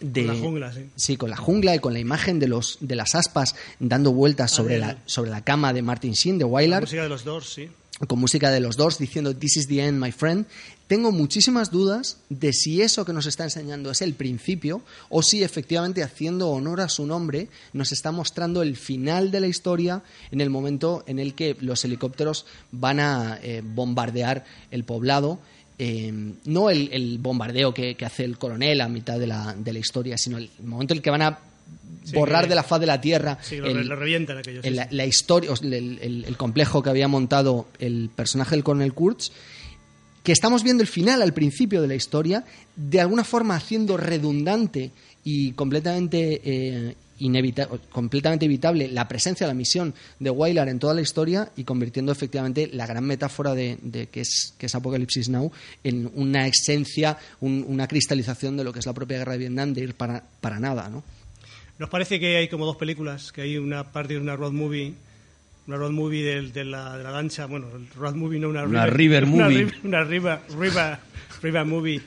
de 0.00 0.26
Con 0.26 0.34
la 0.34 0.40
jungla, 0.40 0.72
sí. 0.72 0.86
Sí, 0.96 1.16
con 1.16 1.30
la 1.30 1.36
jungla 1.36 1.74
y 1.74 1.78
con 1.78 1.92
la 1.92 1.98
imagen 1.98 2.38
de 2.38 2.48
los 2.48 2.78
de 2.80 2.96
las 2.96 3.14
aspas 3.14 3.54
dando 3.78 4.12
vueltas 4.12 4.50
sobre 4.50 4.76
bien. 4.76 4.88
la 4.88 4.98
sobre 5.06 5.30
la 5.30 5.42
cama 5.42 5.72
de 5.72 5.82
Martin 5.82 6.12
Sheen 6.12 6.36
de 6.36 6.44
La 6.44 6.50
Wylar 6.50 6.82
música 6.82 7.04
de 7.04 7.08
los 7.08 7.24
dos, 7.24 7.52
sí. 7.52 7.68
Con 8.08 8.18
música 8.18 8.50
de 8.50 8.60
los 8.60 8.76
dos 8.76 8.98
diciendo 8.98 9.34
This 9.36 9.56
is 9.56 9.68
the 9.68 9.84
end, 9.84 10.02
my 10.02 10.10
friend. 10.12 10.46
Tengo 10.86 11.12
muchísimas 11.12 11.70
dudas 11.70 12.18
de 12.28 12.52
si 12.52 12.82
eso 12.82 13.04
que 13.04 13.12
nos 13.12 13.26
está 13.26 13.44
enseñando 13.44 13.90
es 13.90 14.02
el 14.02 14.14
principio 14.14 14.82
o 15.08 15.22
si 15.22 15.42
efectivamente 15.42 16.02
haciendo 16.02 16.50
honor 16.50 16.80
a 16.80 16.88
su 16.88 17.06
nombre 17.06 17.48
nos 17.72 17.92
está 17.92 18.12
mostrando 18.12 18.62
el 18.62 18.76
final 18.76 19.30
de 19.30 19.40
la 19.40 19.46
historia 19.46 20.02
en 20.30 20.40
el 20.40 20.50
momento 20.50 21.04
en 21.06 21.18
el 21.18 21.34
que 21.34 21.56
los 21.60 21.84
helicópteros 21.84 22.46
van 22.72 23.00
a 23.00 23.38
eh, 23.42 23.62
bombardear 23.64 24.44
el 24.70 24.84
poblado. 24.84 25.38
eh, 25.78 26.12
no 26.44 26.70
el, 26.70 26.88
el 26.92 27.18
bombardeo 27.18 27.74
que, 27.74 27.96
que 27.96 28.04
hace 28.04 28.24
el 28.24 28.38
coronel 28.38 28.80
a 28.80 28.88
mitad 28.88 29.18
de 29.18 29.26
la, 29.26 29.54
de 29.58 29.72
la 29.72 29.78
historia, 29.78 30.18
sino 30.18 30.38
el 30.38 30.50
momento 30.62 30.94
en 30.94 30.98
el 30.98 31.02
que 31.02 31.10
van 31.10 31.22
a 31.22 31.38
Sí, 32.04 32.14
borrar 32.14 32.44
que- 32.44 32.50
de 32.50 32.54
la 32.54 32.62
faz 32.62 32.80
de 32.80 32.86
la 32.86 33.00
tierra 33.00 33.38
Sí, 33.42 33.56
lo, 33.56 33.66
el- 33.66 33.86
lo 33.88 33.96
revientan 33.96 34.38
aquellos. 34.38 34.62
sí, 34.62 34.68
el- 34.68 34.86
la, 34.90 35.06
historia, 35.06 35.50
el, 35.62 36.34
complejo 36.36 36.82
que 36.82 36.90
había 36.90 37.08
montado 37.08 37.66
el 37.78 38.10
personaje 38.14 38.54
del 38.54 38.62
coronel 38.62 38.92
Kurtz, 38.92 39.30
que 40.22 40.32
estamos 40.32 40.62
viendo 40.62 40.82
el 40.82 40.88
final 40.88 41.20
al 41.22 41.32
principio 41.34 41.82
de 41.82 41.88
la 41.88 41.94
historia, 41.94 42.44
de 42.76 43.00
alguna 43.00 43.24
forma 43.24 43.56
haciendo 43.56 43.96
redundante 43.96 44.90
y 45.24 45.52
completamente, 45.52 46.40
eh, 46.44 46.94
inevita- 47.20 47.68
completamente 47.90 48.44
evitable 48.46 48.88
la 48.88 49.06
presencia, 49.06 49.46
la 49.46 49.54
misión 49.54 49.94
de 50.18 50.30
Wylar 50.30 50.68
en 50.68 50.78
toda 50.78 50.94
la 50.94 51.00
historia 51.00 51.50
y 51.56 51.64
convirtiendo 51.64 52.10
efectivamente 52.10 52.68
la 52.72 52.86
gran 52.86 53.04
metáfora 53.04 53.54
de, 53.54 53.78
de 53.82 54.06
que, 54.08 54.22
es, 54.22 54.52
que 54.58 54.66
es 54.66 54.74
Apocalipsis 54.74 55.28
Now 55.28 55.52
en 55.84 56.10
una 56.14 56.46
esencia, 56.46 57.16
un- 57.40 57.64
una 57.68 57.86
cristalización 57.86 58.56
de 58.56 58.64
lo 58.64 58.72
que 58.72 58.80
es 58.80 58.86
la 58.86 58.92
propia 58.94 59.18
guerra 59.18 59.32
de 59.32 59.38
Vietnam, 59.38 59.72
de 59.74 59.82
ir 59.82 59.94
para, 59.94 60.24
para 60.40 60.58
nada, 60.58 60.88
¿no? 60.88 61.02
¿Nos 61.78 61.88
parece 61.90 62.20
que 62.20 62.36
hay 62.36 62.48
como 62.48 62.66
dos 62.66 62.76
películas? 62.76 63.32
Que 63.32 63.42
hay 63.42 63.58
una 63.58 63.84
parte 63.92 64.14
de 64.14 64.20
una 64.20 64.36
road 64.36 64.52
movie, 64.52 64.94
una 65.66 65.76
road 65.76 65.90
movie 65.90 66.22
del- 66.24 66.52
de, 66.52 66.64
la, 66.64 66.96
de 66.96 67.04
la 67.04 67.10
lancha, 67.10 67.46
bueno, 67.46 67.66
el 67.74 67.88
road 67.90 68.14
movie 68.14 68.38
no 68.38 68.48
una, 68.48 68.64
Una 68.64 68.86
river 68.86 69.24
una 69.24 69.48
movie. 69.48 69.72
Una 69.82 70.04
river, 70.04 70.40
river, 70.58 70.98
river 71.42 71.64
movie. 71.64 72.00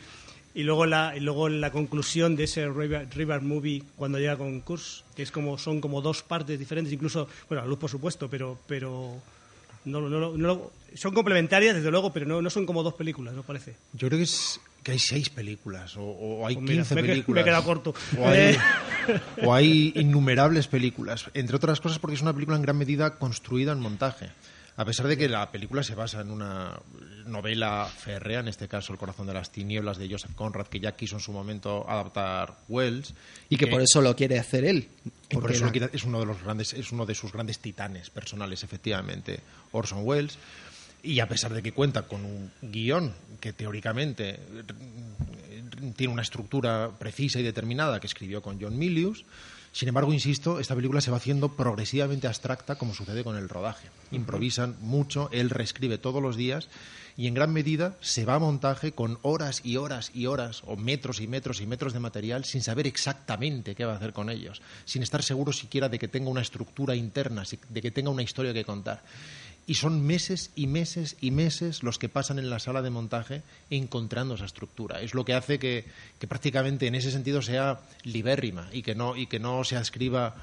Y 0.55 0.63
luego, 0.63 0.85
la, 0.87 1.13
y 1.15 1.19
luego 1.19 1.49
la 1.49 1.71
conclusión 1.71 2.35
de 2.35 2.45
ese 2.45 2.67
river, 2.69 3.07
river 3.15 3.41
movie 3.41 3.83
cuando 3.95 4.17
llega 4.17 4.37
con 4.37 4.59
Kurz, 4.61 5.03
que 5.15 5.21
es 5.21 5.31
como, 5.31 5.57
son 5.59 5.81
como 5.81 6.01
dos 6.01 6.23
partes 6.23 6.57
diferentes, 6.57 6.91
incluso, 6.93 7.27
bueno, 7.47 7.61
la 7.63 7.67
luz 7.69 7.77
por 7.77 7.89
supuesto, 7.91 8.27
pero, 8.27 8.57
pero 8.67 9.21
no, 9.85 10.01
no, 10.01 10.09
no, 10.09 10.35
no- 10.37 10.71
son 10.95 11.13
complementarias 11.13 11.75
desde 11.75 11.91
luego, 11.91 12.11
pero 12.11 12.25
no, 12.25 12.41
no 12.41 12.49
son 12.49 12.65
como 12.65 12.81
dos 12.81 12.95
películas, 12.95 13.35
¿no 13.35 13.43
parece? 13.43 13.75
Yo 13.93 14.07
creo 14.07 14.17
que, 14.17 14.23
es, 14.23 14.59
que 14.87 14.93
hay 14.93 14.99
seis 14.99 15.29
películas 15.29 15.97
o, 15.97 16.01
o 16.01 16.47
hay 16.47 16.55
Pues 16.55 16.63
mira, 16.63 16.75
15 16.83 16.95
me 16.95 17.01
he 17.01 17.03
que- 17.03 17.09
películas. 17.09 17.35
me 17.35 17.41
he 17.41 17.43
quedado 17.51 17.63
corto. 17.65 17.93
O 18.17 18.25
hay, 18.25 18.39
Eh. 18.39 18.57
o 19.43 19.53
hay 19.53 19.91
innumerables 19.97 20.67
películas. 20.67 21.25
Entre 21.33 21.55
otras 21.57 21.81
cosas 21.81 21.99
porque 21.99 22.15
es 22.15 22.21
una 22.21 22.31
película 22.33 22.55
en 22.55 22.63
gran 22.63 22.77
medida 22.77 23.17
construida 23.19 23.73
en 23.73 23.81
montaje. 23.81 24.29
A 24.77 24.85
pesar 24.85 25.07
de 25.07 25.17
que 25.17 25.27
la 25.27 25.51
película 25.51 25.81
se 25.83 25.95
basa 25.95 26.21
en 26.21 26.29
una 26.31 26.79
novela 27.25 27.85
férrea, 27.93 28.41
en 28.41 28.47
este 28.47 28.67
caso 28.67 28.93
El 28.93 28.99
corazón 28.99 29.25
de 29.27 29.33
las 29.33 29.51
tinieblas 29.51 29.97
de 29.97 30.07
Joseph 30.09 30.35
Conrad, 30.35 30.67
que 30.67 30.79
ya 30.79 30.91
quiso 30.95 31.15
en 31.15 31.21
su 31.21 31.31
momento 31.31 31.83
adaptar 31.89 32.59
Wells. 32.69 33.13
Y 33.49 33.57
que 33.57 33.67
por 33.67 33.81
eso 33.81 34.01
lo 34.01 34.15
quiere 34.15 34.37
hacer 34.39 34.63
él. 34.65 34.87
Y 35.29 35.33
por 35.33 35.41
porque 35.41 35.57
eso 35.57 35.69
es 35.91 36.03
uno 36.03 36.19
de 36.19 36.27
los 36.27 36.41
grandes, 36.43 36.73
es 36.73 36.91
uno 36.91 37.05
de 37.07 37.15
sus 37.15 37.33
grandes 37.33 37.59
titanes 37.59 38.09
personales, 38.11 38.63
efectivamente, 38.63 39.39
Orson 39.71 39.99
Welles. 40.03 40.37
Y 41.07 41.21
a 41.21 41.27
pesar 41.29 41.53
de 41.53 41.63
que 41.63 41.71
cuenta 41.71 42.01
con 42.01 42.25
un 42.25 42.51
guion 42.61 43.13
que 43.39 43.53
teóricamente 43.53 44.31
eh, 44.31 45.63
tiene 45.95 46.11
una 46.11 46.21
estructura 46.21 46.91
precisa 46.99 47.39
y 47.39 47.43
determinada 47.43 48.01
que 48.01 48.07
escribió 48.07 48.41
con 48.41 48.61
John 48.61 48.77
Milius, 48.77 49.23
sin 49.71 49.87
embargo, 49.87 50.11
insisto, 50.11 50.59
esta 50.59 50.75
película 50.75 51.01
se 51.01 51.11
va 51.11 51.17
haciendo 51.17 51.55
progresivamente 51.55 52.27
abstracta 52.27 52.75
como 52.75 52.93
sucede 52.93 53.23
con 53.23 53.37
el 53.37 53.47
rodaje. 53.47 53.87
Improvisan 54.11 54.75
mucho, 54.81 55.29
él 55.31 55.49
reescribe 55.49 55.97
todos 55.97 56.21
los 56.21 56.35
días 56.35 56.67
y 57.15 57.27
en 57.27 57.35
gran 57.35 57.53
medida 57.53 57.95
se 58.01 58.25
va 58.25 58.35
a 58.35 58.39
montaje 58.39 58.91
con 58.91 59.19
horas 59.21 59.61
y 59.63 59.77
horas 59.77 60.11
y 60.13 60.25
horas 60.25 60.63
o 60.65 60.75
metros 60.77 61.21
y 61.21 61.27
metros 61.27 61.61
y 61.61 61.67
metros 61.67 61.93
de 61.93 61.99
material 61.99 62.43
sin 62.43 62.63
saber 62.63 62.87
exactamente 62.87 63.75
qué 63.75 63.85
va 63.85 63.93
a 63.93 63.97
hacer 63.97 64.13
con 64.13 64.29
ellos, 64.29 64.61
sin 64.85 65.03
estar 65.03 65.21
seguro 65.21 65.53
siquiera 65.53 65.89
de 65.89 65.99
que 65.99 66.07
tenga 66.07 66.29
una 66.29 66.41
estructura 66.41 66.95
interna, 66.95 67.43
de 67.69 67.81
que 67.81 67.91
tenga 67.91 68.09
una 68.09 68.23
historia 68.23 68.53
que 68.53 68.65
contar. 68.65 69.03
Y 69.67 69.75
son 69.75 70.01
meses 70.01 70.51
y 70.55 70.65
meses 70.65 71.17
y 71.19 71.29
meses 71.31 71.83
los 71.83 71.99
que 71.99 72.07
pasan 72.09 72.39
en 72.39 72.49
la 72.49 72.57
sala 72.59 72.81
de 72.81 72.89
montaje 72.89 73.43
encontrando 73.69 74.35
esa 74.35 74.45
estructura. 74.45 75.01
Es 75.01 75.13
lo 75.13 75.25
que 75.25 75.33
hace 75.33 75.59
que, 75.59 75.85
que 76.19 76.25
prácticamente 76.27 76.87
en 76.87 76.95
ese 76.95 77.11
sentido 77.11 77.41
sea 77.41 77.81
libérrima 78.03 78.69
y 78.71 78.81
que 78.81 78.95
no, 78.95 79.17
y 79.17 79.27
que 79.27 79.39
no 79.39 79.63
se 79.65 79.75
escriba, 79.77 80.35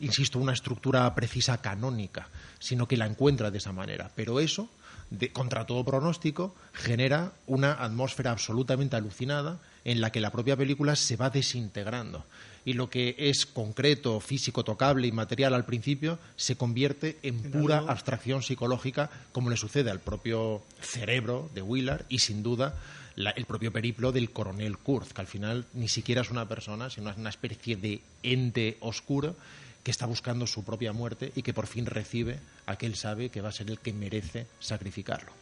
insisto, 0.00 0.40
una 0.40 0.52
estructura 0.52 1.14
precisa 1.14 1.62
canónica, 1.62 2.28
sino 2.58 2.88
que 2.88 2.96
la 2.96 3.06
encuentra 3.06 3.52
de 3.52 3.58
esa 3.58 3.72
manera. 3.72 4.10
Pero 4.16 4.40
eso, 4.40 4.68
de- 5.10 5.30
contra 5.32 5.64
todo 5.64 5.84
pronóstico, 5.84 6.56
genera 6.72 7.32
una 7.46 7.74
atmósfera 7.74 8.32
absolutamente 8.32 8.96
alucinada 8.96 9.60
en 9.84 10.00
la 10.00 10.10
que 10.10 10.20
la 10.20 10.32
propia 10.32 10.56
película 10.56 10.96
se 10.96 11.14
va 11.16 11.30
desintegrando. 11.30 12.24
Y 12.64 12.74
lo 12.74 12.88
que 12.88 13.16
es 13.18 13.44
concreto, 13.46 14.20
físico, 14.20 14.62
tocable 14.62 15.08
y 15.08 15.12
material 15.12 15.52
al 15.54 15.64
principio 15.64 16.18
se 16.36 16.56
convierte 16.56 17.18
en 17.22 17.42
pura 17.50 17.78
abstracción 17.88 18.42
psicológica, 18.42 19.10
como 19.32 19.50
le 19.50 19.56
sucede 19.56 19.90
al 19.90 19.98
propio 20.00 20.62
cerebro 20.80 21.50
de 21.54 21.62
Willard 21.62 22.04
y 22.08 22.20
sin 22.20 22.42
duda 22.44 22.76
la- 23.16 23.30
el 23.32 23.46
propio 23.46 23.72
periplo 23.72 24.12
del 24.12 24.30
coronel 24.30 24.78
Kurz, 24.78 25.12
que 25.12 25.20
al 25.20 25.26
final 25.26 25.66
ni 25.74 25.88
siquiera 25.88 26.20
es 26.22 26.30
una 26.30 26.48
persona, 26.48 26.88
sino 26.88 27.10
es 27.10 27.16
una 27.16 27.30
especie 27.30 27.76
de 27.76 28.00
ente 28.22 28.76
oscuro 28.80 29.34
que 29.82 29.90
está 29.90 30.06
buscando 30.06 30.46
su 30.46 30.64
propia 30.64 30.92
muerte 30.92 31.32
y 31.34 31.42
que 31.42 31.52
por 31.52 31.66
fin 31.66 31.86
recibe 31.86 32.38
a 32.66 32.76
que 32.76 32.86
él 32.86 32.94
sabe 32.94 33.30
que 33.30 33.40
va 33.40 33.48
a 33.48 33.52
ser 33.52 33.68
el 33.70 33.80
que 33.80 33.92
merece 33.92 34.46
sacrificarlo. 34.60 35.32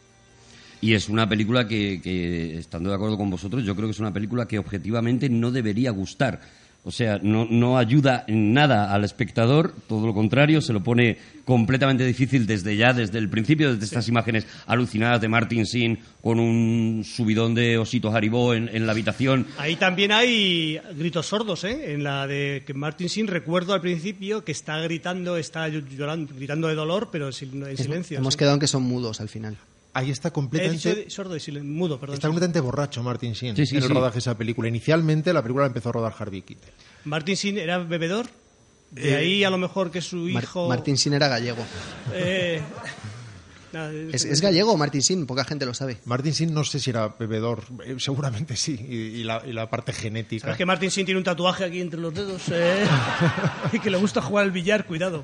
Y 0.81 0.95
es 0.95 1.07
una 1.09 1.29
película 1.29 1.67
que, 1.67 2.01
que, 2.01 2.57
estando 2.57 2.89
de 2.89 2.95
acuerdo 2.95 3.15
con 3.15 3.29
vosotros, 3.29 3.63
yo 3.63 3.75
creo 3.75 3.87
que 3.87 3.91
es 3.91 3.99
una 3.99 4.11
película 4.11 4.47
que 4.47 4.57
objetivamente 4.57 5.29
no 5.29 5.51
debería 5.51 5.91
gustar 5.91 6.41
O 6.83 6.89
sea, 6.89 7.19
no, 7.21 7.45
no 7.47 7.77
ayuda 7.77 8.25
en 8.27 8.53
nada 8.53 8.91
al 8.91 9.03
espectador, 9.03 9.75
todo 9.87 10.07
lo 10.07 10.15
contrario, 10.15 10.61
se 10.61 10.73
lo 10.73 10.81
pone 10.81 11.15
completamente 11.45 12.03
difícil 12.05 12.47
desde 12.47 12.75
ya, 12.75 12.91
desde 12.91 13.19
el 13.19 13.29
principio, 13.29 13.71
desde 13.71 13.85
estas 13.85 14.07
imágenes 14.07 14.47
alucinadas 14.65 15.21
de 15.21 15.27
Martin 15.27 15.67
Sin 15.67 15.99
con 16.23 16.39
un 16.39 17.03
subidón 17.05 17.53
de 17.53 17.77
ositos 17.77 18.15
Haribo 18.15 18.55
en, 18.55 18.67
en 18.73 18.87
la 18.87 18.93
habitación. 18.93 19.45
Ahí 19.59 19.75
también 19.75 20.11
hay 20.11 20.79
gritos 20.97 21.27
sordos, 21.27 21.63
¿eh? 21.65 21.93
En 21.93 22.03
la 22.03 22.25
de 22.25 22.63
que 22.65 22.73
Martin 22.73 23.09
Sin 23.09 23.27
recuerdo 23.27 23.73
al 23.75 23.81
principio 23.81 24.43
que 24.43 24.51
está 24.51 24.79
gritando, 24.79 25.37
está 25.37 25.67
llorando, 25.67 26.33
gritando 26.35 26.67
de 26.67 26.73
dolor, 26.73 27.09
pero 27.11 27.27
en, 27.27 27.33
sil- 27.37 27.67
en 27.67 27.77
silencio. 27.77 28.17
Hemos 28.17 28.33
sí. 28.33 28.39
quedado 28.39 28.55
en 28.55 28.59
que 28.59 28.67
son 28.67 28.81
mudos 28.81 29.21
al 29.21 29.29
final. 29.29 29.55
Ahí 29.93 30.09
está 30.09 30.29
dicho 30.29 30.33
completamente, 30.35 31.09
sordo 31.09 31.35
y 31.35 31.39
mudo, 31.63 31.99
perdón. 31.99 32.13
está 32.15 32.27
completamente 32.29 32.59
borracho 32.61 33.03
Martin 33.03 33.33
Sheen 33.33 33.55
Sí, 33.57 33.65
sí, 33.65 33.75
en 33.75 33.83
el 33.83 33.87
sí. 33.89 33.93
rodaje 33.93 34.13
de 34.13 34.19
esa 34.19 34.37
película. 34.37 34.67
Inicialmente 34.69 35.33
la 35.33 35.41
película 35.41 35.63
la 35.63 35.67
empezó 35.67 35.89
a 35.89 35.91
rodar 35.91 36.13
Harvey 36.17 36.41
Keitel. 36.43 36.69
Martin 37.05 37.35
Sin 37.35 37.57
era 37.57 37.77
bebedor. 37.79 38.27
De 38.91 39.15
ahí 39.15 39.43
a 39.43 39.49
lo 39.49 39.57
mejor 39.57 39.89
que 39.91 40.01
su 40.01 40.17
Mar- 40.17 40.43
hijo. 40.43 40.67
Martin 40.69 40.97
Sin 40.97 41.13
era 41.13 41.27
gallego. 41.27 41.63
eh, 42.13 42.61
¿Es, 44.11 44.25
es 44.25 44.41
gallego 44.41 44.75
Martin 44.77 45.01
Sin? 45.01 45.25
Poca 45.25 45.43
gente 45.45 45.65
lo 45.65 45.73
sabe. 45.73 45.97
Martin 46.05 46.31
Sheen 46.33 46.53
no 46.53 46.63
sé 46.63 46.79
si 46.79 46.89
era 46.89 47.07
bebedor, 47.07 47.63
eh, 47.85 47.95
seguramente 47.99 48.55
sí, 48.55 48.77
y, 48.89 48.95
y 48.95 49.23
la, 49.23 49.41
y 49.45 49.53
la 49.53 49.69
parte 49.69 49.93
genética. 49.93 50.41
¿Sabes 50.43 50.57
que 50.57 50.65
Martin 50.65 50.91
Sin 50.91 51.05
tiene 51.05 51.17
un 51.17 51.23
tatuaje 51.23 51.63
aquí 51.65 51.81
entre 51.81 51.99
los 51.99 52.13
dedos? 52.13 52.41
eh? 52.51 52.85
y 53.71 53.79
que 53.79 53.89
le 53.89 53.97
gusta 53.97 54.21
jugar 54.21 54.45
al 54.45 54.51
billar, 54.51 54.85
cuidado. 54.85 55.23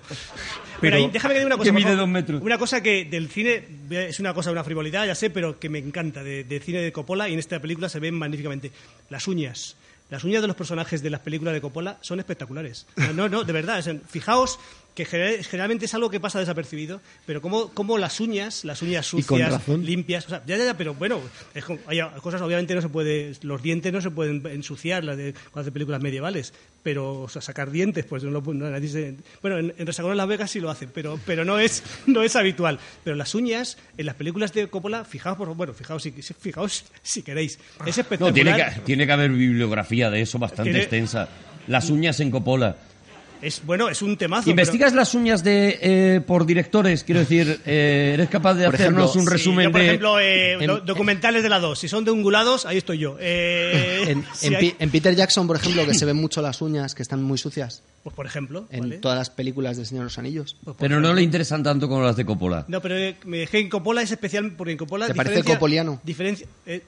Pero, 0.80 0.98
ahí, 0.98 1.10
déjame 1.12 1.34
que 1.34 1.40
diga 1.40 1.48
una 1.48 1.58
cosa. 1.58 1.72
que 1.72 1.76
mide 1.76 1.96
dos 1.96 2.08
metros. 2.08 2.42
Una 2.42 2.58
cosa 2.58 2.82
que 2.82 3.06
del 3.06 3.30
cine 3.30 3.66
es 3.90 4.20
una 4.20 4.34
cosa, 4.34 4.52
una 4.52 4.64
frivolidad, 4.64 5.06
ya 5.06 5.16
sé, 5.16 5.30
pero 5.30 5.60
que 5.60 5.70
me 5.70 5.80
encanta 5.80 6.24
de, 6.24 6.44
de 6.44 6.60
cine 6.60 6.82
de 6.82 6.92
Coppola 6.92 7.28
y 7.30 7.34
en 7.34 7.40
esta 7.40 7.60
película 7.60 7.90
se 7.90 8.00
ven 8.00 8.14
magníficamente. 8.16 8.72
Las 9.10 9.28
uñas. 9.28 9.76
Las 10.10 10.24
uñas 10.24 10.42
de 10.42 10.48
los 10.48 10.56
personajes 10.56 11.04
de 11.04 11.10
las 11.10 11.20
películas 11.20 11.54
de 11.54 11.60
Coppola 11.62 11.98
son 12.02 12.20
espectaculares. 12.20 12.86
No, 13.14 13.28
no, 13.28 13.44
de 13.44 13.52
verdad. 13.54 13.84
fijaos 14.08 14.58
que 14.98 15.06
gener- 15.06 15.44
generalmente 15.44 15.86
es 15.86 15.94
algo 15.94 16.10
que 16.10 16.20
pasa 16.20 16.40
desapercibido, 16.40 17.00
pero 17.28 17.40
como, 17.40 17.70
como 17.70 18.00
las 18.00 18.20
uñas, 18.20 18.66
las 18.66 18.82
uñas 18.82 19.06
sucias, 19.06 19.62
limpias, 19.68 20.26
o 20.26 20.30
sea, 20.30 20.42
ya, 20.48 20.58
ya, 20.58 20.66
ya, 20.66 20.74
pero 20.76 20.96
bueno, 20.96 21.22
es 21.54 21.64
como- 21.64 21.80
hay 21.86 22.00
cosas 22.22 22.42
obviamente 22.42 22.74
no 22.74 22.82
se 22.82 22.90
puede, 22.90 23.34
los 23.44 23.62
dientes 23.62 23.94
no 23.94 24.02
se 24.02 24.10
pueden 24.10 24.42
ensuciar, 24.48 25.04
las 25.04 25.16
de, 25.16 25.36
las 25.54 25.66
de 25.66 25.72
películas 25.72 26.02
medievales, 26.02 26.52
pero 26.82 27.22
o 27.22 27.30
sea, 27.30 27.44
sacar 27.44 27.70
dientes, 27.70 28.06
pues 28.06 28.24
no, 28.24 28.32
lo- 28.32 28.42
no, 28.42 28.70
nadie 28.72 28.90
se- 28.90 29.14
bueno, 29.44 29.60
en, 29.60 29.74
en 29.78 29.86
Resacón 29.86 30.12
en 30.12 30.18
Las 30.18 30.28
Vegas 30.28 30.50
sí 30.50 30.60
lo 30.60 30.72
hacen, 30.72 30.90
pero, 30.92 31.20
pero 31.28 31.46
no 31.46 31.60
es, 31.60 31.84
no 32.08 32.24
es 32.24 32.36
habitual. 32.36 32.80
Pero 33.04 33.16
las 33.16 33.36
uñas 33.36 33.78
en 33.98 34.08
las 34.08 34.16
películas 34.16 34.52
de 34.54 34.68
Coppola, 34.68 35.06
fijaos, 35.06 35.38
por, 35.38 35.54
bueno, 35.56 35.74
fijaos 35.74 36.02
si, 36.02 36.12
si- 36.24 36.34
fijaos 36.34 36.86
si 37.04 37.22
queréis, 37.22 37.60
es 37.86 37.98
espectacular. 38.00 38.32
No, 38.32 38.34
tiene 38.34 38.56
que, 38.56 38.82
tiene 38.82 39.06
que 39.06 39.12
haber 39.14 39.30
bibliografía 39.30 40.10
de 40.10 40.22
eso 40.22 40.40
bastante 40.40 40.72
Tiene- 40.72 40.80
extensa. 40.80 41.30
Las 41.68 41.90
uñas 41.92 42.20
en 42.22 42.32
Coppola. 42.32 42.78
Es 43.42 43.62
bueno, 43.66 43.90
es 43.90 44.02
un 44.02 44.18
temazo. 44.18 44.50
¿Investigas 44.50 44.94
las 44.94 45.14
uñas 45.14 45.44
de 45.44 45.78
eh, 45.82 46.22
por 46.26 46.46
directores? 46.46 47.04
Quiero 47.04 47.20
decir, 47.22 47.60
eh, 47.66 48.12
¿eres 48.16 48.30
capaz 48.30 48.56
de 48.56 48.66
Por 48.66 48.76
hacernos 48.76 49.12
ejemplo, 49.12 49.22
un 49.22 49.28
Sí, 49.28 49.34
resumen 49.34 49.66
yo, 49.66 49.72
por 49.72 49.82
de...? 49.82 49.88
ejemplo, 49.88 50.20
eh, 50.20 50.54
en- 50.54 50.68
do- 50.68 50.80
documentales 50.82 51.44
de 51.44 51.50
la 51.50 51.60
2. 51.60 51.78
Si 51.78 51.88
son 51.88 52.04
de 52.06 52.12
ungulados, 52.12 52.66
ahí 52.66 52.78
estoy 52.78 52.98
yo. 52.98 53.18
Eh, 53.20 54.04
En, 54.08 54.26
si 54.34 54.48
en 54.48 54.56
hay- 54.56 54.62
Pi- 54.72 54.76
en 54.80 54.90
Peter 54.90 55.16
Jackson, 55.16 55.48
por 55.48 55.56
ejemplo, 55.58 55.86
que 55.86 55.94
se 55.94 56.06
ven 56.06 56.16
mucho 56.18 56.42
las 56.42 56.62
uñas, 56.62 56.96
que 56.96 57.02
están 57.04 57.22
muy 57.24 57.38
sucias, 57.38 57.84
pues 58.04 58.16
por 58.16 58.26
ejemplo. 58.26 58.66
en 58.72 58.80
¿vale? 58.82 58.98
todas 58.98 59.18
las 59.18 59.30
películas 59.30 59.78
del 59.78 59.86
Señor 59.86 60.04
de 60.04 60.06
los 60.06 60.18
Anillos. 60.18 60.56
Pues, 60.64 60.76
Pero 60.80 61.00
no 61.00 61.14
le 61.14 61.22
interesan 61.22 61.62
tanto 61.64 61.88
como 61.90 62.02
las 62.02 62.16
de 62.16 62.26
Coppola. 62.26 62.66
No, 62.68 62.82
pero 62.82 62.96
eh, 62.98 63.16
me 63.26 63.38
dejé 63.40 63.60
en 63.60 63.70
Coppola 63.70 64.02
es 64.02 64.12
especial 64.12 64.52
porque 64.58 64.72
en 64.72 64.78
Coppola 64.78 65.08
¿Te 65.08 65.14
parece 65.16 65.44
copoliano? 65.44 66.00
Diferencia, 66.04 66.48
eh, 66.66 66.82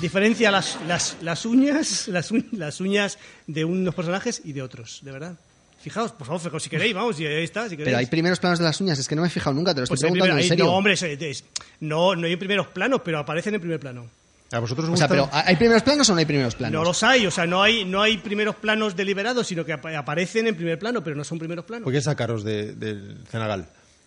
diferencia 0.00 0.50
las, 0.50 0.78
las, 0.86 1.16
las 1.22 1.44
uñas 1.46 2.08
las, 2.08 2.32
uñ- 2.32 2.46
las 2.52 2.80
uñas 2.80 3.18
de 3.46 3.64
unos 3.64 3.94
personajes 3.94 4.42
y 4.44 4.52
de 4.52 4.62
otros, 4.62 5.00
de 5.02 5.12
verdad. 5.12 5.36
Fijaos, 5.80 6.10
por 6.12 6.26
favor, 6.26 6.40
fijaos 6.42 6.62
si 6.62 6.70
queréis, 6.70 6.94
vamos, 6.94 7.20
y 7.20 7.26
ahí 7.26 7.44
está, 7.44 7.64
si 7.64 7.70
queréis. 7.76 7.84
Pero 7.86 7.98
hay 7.98 8.06
primeros 8.06 8.40
planos 8.40 8.58
de 8.58 8.64
las 8.64 8.80
uñas, 8.80 8.98
es 8.98 9.06
que 9.06 9.14
no 9.14 9.22
me 9.22 9.28
he 9.28 9.30
fijado 9.30 9.54
nunca, 9.54 9.72
te 9.72 9.80
lo 9.80 9.84
estoy 9.84 9.94
Pues 9.96 10.04
hay 10.04 10.10
preguntando 10.10 10.34
primer- 10.34 10.40
en 10.40 10.42
hay- 10.44 10.48
serio. 10.48 10.64
No, 10.64 10.72
hombre, 10.76 10.92
es- 10.94 11.02
es- 11.02 11.44
no, 11.80 12.16
no 12.16 12.26
hay 12.26 12.36
primeros 12.36 12.66
planos, 12.68 13.00
pero 13.04 13.18
aparecen 13.20 13.54
en 13.54 13.60
primer 13.60 13.78
plano. 13.78 14.06
¿A 14.52 14.58
vosotros 14.60 14.86
os 14.88 14.94
o 14.94 14.96
sea, 14.96 15.08
pero 15.08 15.28
¿hay 15.32 15.56
primeros 15.56 15.82
planos 15.82 16.08
o 16.08 16.12
no 16.12 16.18
hay 16.20 16.24
primeros 16.24 16.54
planos? 16.54 16.72
No 16.72 16.84
los 16.84 17.02
hay, 17.02 17.26
o 17.26 17.30
sea, 17.32 17.46
no 17.46 17.62
hay, 17.62 17.84
no 17.84 18.00
hay 18.02 18.18
primeros 18.18 18.54
planos 18.56 18.94
deliberados, 18.96 19.46
sino 19.46 19.64
que 19.64 19.72
apa- 19.72 19.96
aparecen 19.98 20.46
en 20.46 20.54
primer 20.56 20.78
plano, 20.78 21.02
pero 21.04 21.16
no 21.16 21.24
son 21.24 21.38
primeros 21.38 21.64
planos. 21.64 21.84
¿Por 21.84 21.92
qué 21.92 22.00
sacaros 22.00 22.42
de- 22.44 22.72
del 22.74 23.18
Cenagal? 23.28 23.66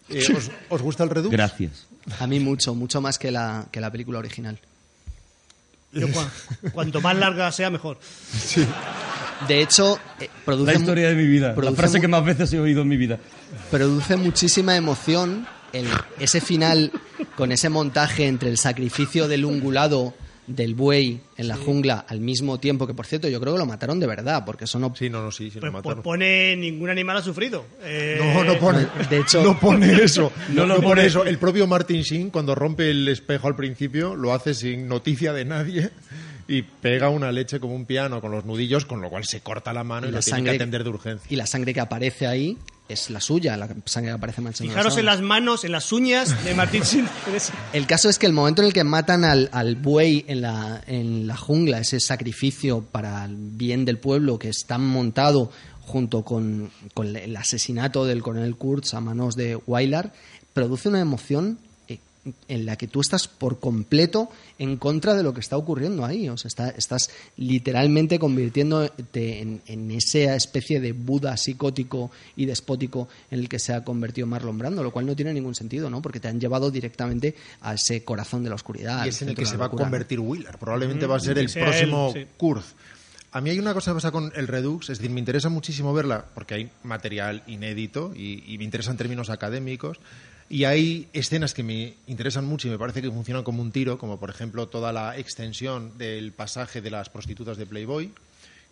Eh, 0.09 0.23
¿os, 0.35 0.49
os 0.69 0.81
gusta 0.81 1.03
el 1.03 1.09
Redux? 1.09 1.31
Gracias. 1.31 1.87
A 2.19 2.25
mí 2.27 2.39
mucho, 2.39 2.73
mucho 2.73 2.99
más 3.01 3.19
que 3.19 3.31
la, 3.31 3.67
que 3.71 3.79
la 3.81 3.91
película 3.91 4.19
original. 4.19 4.57
Yo, 5.91 6.07
cua- 6.07 6.29
cuanto 6.73 7.01
más 7.01 7.15
larga 7.17 7.51
sea, 7.51 7.69
mejor. 7.69 7.97
De 9.47 9.61
hecho, 9.61 9.99
eh, 10.19 10.29
produce, 10.45 10.73
La 10.73 10.79
historia 10.79 11.09
de 11.09 11.15
mi 11.15 11.25
vida. 11.25 11.55
La 11.57 11.71
frase 11.71 11.99
que 12.01 12.07
más 12.07 12.23
veces 12.23 12.51
he 12.53 12.59
oído 12.59 12.81
en 12.81 12.87
mi 12.89 12.97
vida. 12.97 13.19
produce 13.71 14.15
muchísima 14.17 14.75
emoción 14.75 15.47
el, 15.73 15.87
ese 16.19 16.41
final 16.41 16.91
con 17.37 17.51
ese 17.51 17.69
montaje 17.69 18.27
entre 18.27 18.49
el 18.49 18.57
sacrificio 18.57 19.27
del 19.27 19.45
ungulado 19.45 20.13
del 20.49 20.75
buey 20.75 21.19
en 21.37 21.47
la 21.47 21.55
jungla 21.55 22.05
al 22.07 22.19
mismo 22.19 22.59
tiempo 22.59 22.85
que 22.87 22.93
por 22.93 23.05
cierto 23.05 23.29
yo 23.29 23.39
creo 23.39 23.53
que 23.53 23.59
lo 23.59 23.65
mataron 23.65 23.99
de 23.99 24.07
verdad 24.07 24.43
porque 24.45 24.65
eso 24.65 24.77
no 24.79 24.93
Sí, 24.95 25.09
no, 25.09 25.21
no, 25.23 25.31
sí, 25.31 25.49
sí, 25.49 25.55
lo 25.55 25.61
Pues, 25.61 25.71
pues 25.71 25.83
mataron. 25.85 26.03
pone 26.03 26.55
ningún 26.57 26.89
animal 26.89 27.17
ha 27.17 27.21
sufrido. 27.21 27.65
Eh, 27.83 28.19
No, 28.19 28.43
no 28.43 28.57
pone. 28.59 28.85
de 29.09 29.19
hecho- 29.19 29.43
no 29.43 29.59
pone 29.59 29.93
eso. 30.03 30.31
No 30.49 30.81
pone 30.81 31.05
eso. 31.05 31.23
El 31.23 31.37
propio 31.37 31.67
Martin 31.67 32.01
Sheen, 32.01 32.29
cuando 32.31 32.55
rompe 32.55 32.89
el 32.89 33.07
espejo 33.07 33.47
al 33.47 33.55
principio, 33.55 34.15
lo 34.15 34.33
hace 34.33 34.53
sin 34.53 34.87
noticia 34.87 35.31
de 35.33 35.45
nadie 35.45 35.89
y 36.47 36.63
pega 36.63 37.09
una 37.09 37.31
leche 37.31 37.59
como 37.59 37.75
un 37.75 37.85
piano 37.85 38.19
con 38.21 38.31
los 38.31 38.43
nudillos, 38.45 38.85
con 38.85 39.01
lo 39.01 39.09
cual 39.09 39.23
se 39.25 39.41
corta 39.41 39.71
la 39.71 39.83
mano 39.83 40.07
y, 40.07 40.09
y 40.09 40.13
la 40.13 40.19
tiene 40.21 40.43
que 40.43 40.55
atender 40.55 40.83
de 40.83 40.89
urgencia. 40.89 41.27
y 41.31 41.35
la 41.35 41.45
sangre 41.45 41.73
que 41.75 41.79
aparece 41.79 42.25
ahí 42.25 42.57
es 42.89 43.09
la 43.09 43.21
suya 43.21 43.55
la 43.55 43.69
sangre 43.85 44.11
que 44.11 44.15
aparece 44.15 44.41
manchando 44.41 44.73
las 44.73 44.81
Fijaros 44.81 44.97
en 44.97 45.05
las 45.05 45.21
manos, 45.21 45.63
en 45.63 45.71
las 45.71 45.91
uñas 45.93 46.43
de 46.43 46.53
Martín 46.55 46.83
El 47.73 47.87
caso 47.87 48.09
es 48.09 48.19
que 48.19 48.25
el 48.25 48.33
momento 48.33 48.61
en 48.61 48.67
el 48.67 48.73
que 48.73 48.83
matan 48.83 49.23
al, 49.23 49.49
al 49.53 49.75
buey 49.75 50.25
en 50.27 50.41
la, 50.41 50.81
en 50.87 51.27
la 51.27 51.37
jungla, 51.37 51.79
ese 51.79 51.99
sacrificio 51.99 52.81
para 52.81 53.23
el 53.25 53.35
bien 53.35 53.85
del 53.85 53.99
pueblo 53.99 54.39
que 54.39 54.49
está 54.49 54.77
montado 54.77 55.51
junto 55.81 56.23
con, 56.23 56.71
con 56.93 57.15
el 57.15 57.35
asesinato 57.35 58.05
del 58.05 58.21
coronel 58.21 58.55
Kurtz 58.55 58.93
a 58.93 58.99
manos 58.99 59.35
de 59.35 59.55
Wylar, 59.55 60.13
produce 60.53 60.89
una 60.89 60.99
emoción 60.99 61.59
en 62.47 62.65
la 62.65 62.75
que 62.77 62.87
tú 62.87 63.01
estás 63.01 63.27
por 63.27 63.59
completo 63.59 64.29
en 64.57 64.77
contra 64.77 65.13
de 65.15 65.23
lo 65.23 65.33
que 65.33 65.39
está 65.39 65.57
ocurriendo 65.57 66.05
ahí. 66.05 66.29
O 66.29 66.37
sea, 66.37 66.47
está- 66.49 66.69
estás 66.69 67.09
literalmente 67.37 68.19
convirtiéndote 68.19 69.39
en, 69.41 69.61
en 69.67 69.91
esa 69.91 70.35
especie 70.35 70.79
de 70.79 70.91
Buda 70.91 71.35
psicótico 71.37 72.11
y 72.35 72.45
despótico 72.45 73.07
en 73.31 73.39
el 73.39 73.49
que 73.49 73.59
se 73.59 73.73
ha 73.73 73.83
convertido 73.83 74.27
Marlon 74.27 74.57
Brando, 74.57 74.83
lo 74.83 74.91
cual 74.91 75.05
no 75.05 75.15
tiene 75.15 75.33
ningún 75.33 75.55
sentido, 75.55 75.89
¿no? 75.89 76.01
Porque 76.01 76.19
te 76.19 76.27
han 76.27 76.39
llevado 76.39 76.71
directamente 76.71 77.35
a 77.61 77.73
ese 77.73 78.03
corazón 78.03 78.43
de 78.43 78.49
la 78.49 78.55
oscuridad. 78.55 79.05
y 79.05 79.09
es 79.09 79.21
en 79.21 79.29
el 79.29 79.35
que 79.35 79.45
se 79.45 79.57
va 79.57 79.65
a 79.67 79.69
convertir 79.69 80.19
Wheeler. 80.19 80.57
Probablemente 80.57 81.05
va 81.05 81.15
a 81.17 81.19
ser 81.19 81.37
el 81.37 81.49
próximo 81.51 82.11
él, 82.15 82.23
sí. 82.23 82.29
Kurz. 82.37 82.75
A 83.31 83.41
mí 83.41 83.51
hay 83.51 83.59
una 83.59 83.75
cosa 83.75 83.91
que 83.91 83.95
pasa 83.95 84.11
con 84.11 84.31
el 84.35 84.47
Redux, 84.47 84.89
es 84.89 84.97
decir, 84.97 85.11
me 85.11 85.19
interesa 85.19 85.49
muchísimo 85.49 85.93
verla 85.93 86.25
porque 86.33 86.55
hay 86.55 86.69
material 86.83 87.43
inédito 87.45 88.11
y, 88.15 88.43
y 88.51 88.57
me 88.57 88.63
interesa 88.63 88.89
en 88.89 88.97
términos 88.97 89.29
académicos. 89.29 89.99
Y 90.49 90.63
hay 90.63 91.07
escenas 91.13 91.53
que 91.53 91.61
me 91.61 91.93
interesan 92.07 92.43
mucho 92.45 92.67
y 92.67 92.71
me 92.71 92.79
parece 92.79 93.01
que 93.03 93.11
funcionan 93.11 93.43
como 93.43 93.61
un 93.61 93.71
tiro, 93.71 93.99
como 93.99 94.19
por 94.19 94.31
ejemplo 94.31 94.67
toda 94.67 94.91
la 94.91 95.15
extensión 95.17 95.97
del 95.99 96.31
pasaje 96.31 96.81
de 96.81 96.89
las 96.89 97.09
prostitutas 97.09 97.57
de 97.57 97.67
Playboy, 97.67 98.11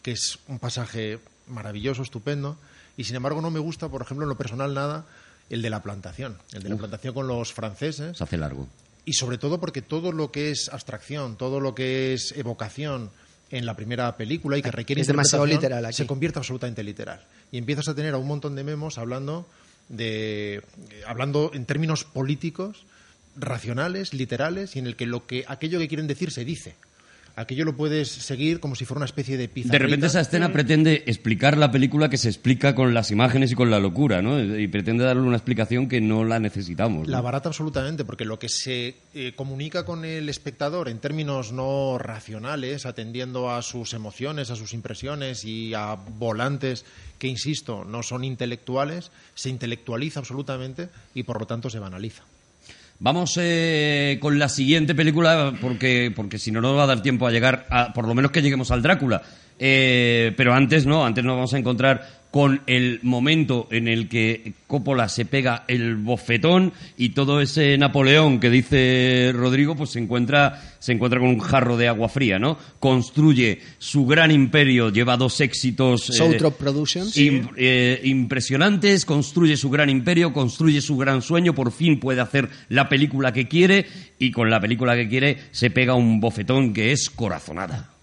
que 0.02 0.12
es 0.12 0.40
un 0.48 0.58
pasaje 0.58 1.20
maravilloso, 1.48 2.02
estupendo. 2.02 2.58
Y 2.98 3.04
sin 3.04 3.16
embargo 3.16 3.42
no 3.42 3.52
me 3.52 3.60
gusta, 3.60 3.90
por 3.90 4.02
ejemplo, 4.02 4.24
en 4.26 4.30
lo 4.30 4.38
personal 4.38 4.74
nada, 4.74 5.06
el 5.52 5.62
de 5.62 5.70
la 5.70 5.84
plantación. 5.84 6.38
El 6.52 6.64
de 6.64 6.70
la 6.70 6.78
plantación 6.78 7.14
con 7.14 7.28
los 7.28 7.54
franceses 7.54 8.18
Se 8.18 8.24
hace 8.24 8.38
largo. 8.38 8.68
y 9.06 9.14
sobre 9.14 9.38
todo 9.38 9.60
porque 9.60 9.84
todo 9.84 10.12
lo 10.12 10.32
que 10.32 10.50
es 10.50 10.70
abstracción, 10.70 11.38
todo 11.38 11.60
lo 11.60 11.76
que 11.76 12.14
es 12.16 12.32
evocación 12.36 13.12
en 13.52 13.68
la 13.68 13.76
primera 13.76 14.18
película 14.18 14.58
y 14.58 14.64
que 14.64 14.72
requiere 14.72 15.02
Es 15.02 15.08
demasiado 15.08 15.46
literal 15.46 15.86
aquí. 15.86 15.94
se 15.96 16.08
convierte 16.08 16.40
absolutamente 16.40 16.84
literal 16.84 17.24
y 17.52 17.60
empiezas 17.60 17.88
a 17.88 17.94
tener 17.96 18.14
a 18.16 18.18
un 18.18 18.28
montón 18.28 18.56
de 18.56 18.64
memos 18.64 18.98
hablando 18.98 19.48
de 19.90 20.56
eh, 20.56 20.62
hablando 21.06 21.52
en 21.54 21.66
términos 21.66 22.04
políticos 22.04 22.86
racionales, 23.36 24.14
literales 24.14 24.76
y 24.76 24.80
en 24.80 24.88
el 24.88 24.96
que 24.96 25.06
lo 25.06 25.26
que 25.26 25.46
aquello 25.48 25.80
que 25.80 25.88
quieren 25.88 26.08
decir 26.08 26.32
se 26.32 26.46
dice. 26.46 26.76
Aquello 27.38 27.66
lo 27.66 27.78
puedes 27.78 28.08
seguir 28.10 28.60
como 28.60 28.74
si 28.74 28.84
fuera 28.84 28.98
una 28.98 29.06
especie 29.06 29.38
de 29.38 29.48
pizarrita. 29.48 29.74
De 29.74 29.78
repente 29.78 30.08
esa 30.08 30.22
escena 30.22 30.52
pretende 30.52 31.04
explicar 31.06 31.56
la 31.56 31.70
película 31.70 32.10
que 32.10 32.18
se 32.18 32.30
explica 32.30 32.74
con 32.74 32.96
las 32.96 33.12
imágenes 33.12 33.52
y 33.52 33.54
con 33.54 33.70
la 33.70 33.80
locura, 33.80 34.24
¿no? 34.24 34.40
Y 34.40 34.68
pretende 34.68 35.04
darle 35.04 35.22
una 35.22 35.38
explicación 35.38 35.88
que 35.88 36.02
no 36.02 36.26
la 36.26 36.40
necesitamos. 36.40 37.06
¿no? 37.06 37.12
La 37.12 37.22
barata 37.22 37.50
absolutamente, 37.50 38.06
porque 38.06 38.26
lo 38.26 38.40
que 38.40 38.50
se 38.50 38.96
eh, 39.14 39.34
comunica 39.36 39.86
con 39.86 40.04
el 40.04 40.30
espectador 40.30 40.90
en 40.90 40.98
términos 40.98 41.52
no 41.52 42.00
racionales, 42.00 42.88
atendiendo 42.88 43.52
a 43.52 43.62
sus 43.62 43.94
emociones, 43.94 44.50
a 44.50 44.56
sus 44.56 44.74
impresiones 44.74 45.46
y 45.46 45.76
a 45.76 45.94
volantes 45.94 46.86
que, 47.20 47.28
insisto, 47.28 47.86
no 47.86 48.02
son 48.02 48.24
intelectuales, 48.24 49.12
se 49.36 49.50
intelectualiza 49.50 50.22
absolutamente 50.22 50.90
y 51.14 51.22
por 51.22 51.40
lo 51.40 51.46
tanto 51.46 51.70
se 51.70 51.78
banaliza. 51.78 52.24
Vamos 53.00 53.38
eh, 53.40 54.18
con 54.20 54.40
la 54.40 54.50
siguiente 54.50 54.96
película, 54.96 55.54
porque, 55.62 56.12
porque 56.16 56.40
si 56.40 56.52
no, 56.52 56.62
no 56.62 56.74
va 56.76 56.84
a 56.84 56.88
dar 56.88 57.02
tiempo 57.02 57.28
a 57.28 57.32
llegar, 57.32 57.68
a, 57.70 57.94
por 57.94 58.08
lo 58.08 58.16
menos 58.16 58.32
que 58.32 58.42
lleguemos 58.42 58.72
al 58.72 58.82
Drácula. 58.82 59.22
Eh, 59.60 60.34
pero 60.36 60.54
antes 60.54 60.86
no, 60.86 61.06
antes 61.06 61.24
nos 61.24 61.36
vamos 61.36 61.54
a 61.54 61.58
encontrar 61.58 62.17
con 62.32 62.62
el 62.68 63.00
momento 63.04 63.68
en 63.72 63.88
el 63.88 64.10
que 64.10 64.54
Coppola 64.68 65.08
se 65.10 65.26
pega 65.26 65.64
el 65.68 65.96
bofetón 65.96 66.74
y 66.98 67.10
todo 67.10 67.42
ese 67.42 67.78
Napoleón 67.78 68.40
que 68.40 68.50
dice 68.50 69.32
Rodrigo, 69.34 69.76
pues 69.76 69.92
se 69.92 70.00
encuentra, 70.00 70.62
se 70.80 70.92
encuentra 70.92 71.20
con 71.20 71.30
un 71.30 71.40
jarro 71.40 71.78
de 71.78 71.88
agua 71.88 72.10
fría, 72.10 72.38
¿no? 72.38 72.58
Construye 72.80 73.60
su 73.78 74.06
gran 74.06 74.32
imperio, 74.32 74.90
lleva 74.90 75.18
dos 75.18 75.40
éxitos. 75.42 76.10
eh, 76.10 76.14
Southrop 76.14 76.58
Productions. 76.58 77.14
eh, 77.56 78.02
impresionantes, 78.04 79.06
construye 79.06 79.56
su 79.58 79.70
gran 79.70 79.90
imperio, 79.90 80.34
construye 80.34 80.82
su 80.82 80.98
gran 80.98 81.22
sueño, 81.22 81.56
por 81.56 81.72
fin 81.72 82.00
puede 82.00 82.22
hacer 82.22 82.50
la 82.70 82.90
película 82.90 83.32
que 83.32 83.48
quiere 83.48 83.86
y 84.20 84.32
con 84.32 84.50
la 84.50 84.60
película 84.60 84.96
que 84.96 85.08
quiere 85.08 85.38
se 85.52 85.70
pega 85.70 85.96
un 85.96 86.20
bofetón 86.20 86.74
que 86.74 86.92
es 86.92 87.10
corazonada. 87.10 87.97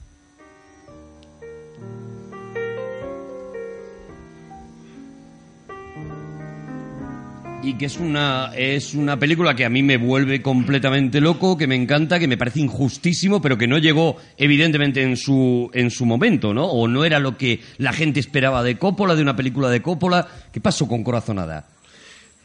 Y 7.65 7.75
que 7.75 7.87
es 7.87 7.99
una 7.99 8.53
es 8.57 8.95
una 8.95 9.19
película 9.19 9.55
que 9.55 9.65
a 9.65 9.71
mí 9.71 9.83
me 9.83 9.97
vuelve 9.97 10.43
completamente 10.43 11.21
loco, 11.21 11.57
que 11.57 11.67
me 11.67 11.75
encanta, 11.75 12.19
que 12.19 12.29
me 12.29 12.37
parece 12.37 12.61
injustísimo, 12.61 13.41
pero 13.41 13.57
que 13.59 13.67
no 13.67 13.79
llegó 13.79 14.17
evidentemente 14.37 15.03
en 15.03 15.17
su 15.17 15.71
en 15.73 15.91
su 15.91 16.05
momento, 16.07 16.53
¿no? 16.55 16.67
O 16.67 16.89
no 16.89 17.05
era 17.05 17.19
lo 17.19 17.37
que 17.37 17.61
la 17.79 17.93
gente 17.93 18.21
esperaba 18.21 18.63
de 18.63 18.79
Coppola, 18.79 19.15
de 19.15 19.23
una 19.23 19.37
película 19.37 19.71
de 19.71 19.83
Coppola. 19.83 20.29
¿Qué 20.53 20.61
pasó 20.61 20.87
con 20.89 21.03
Corazonada? 21.05 21.67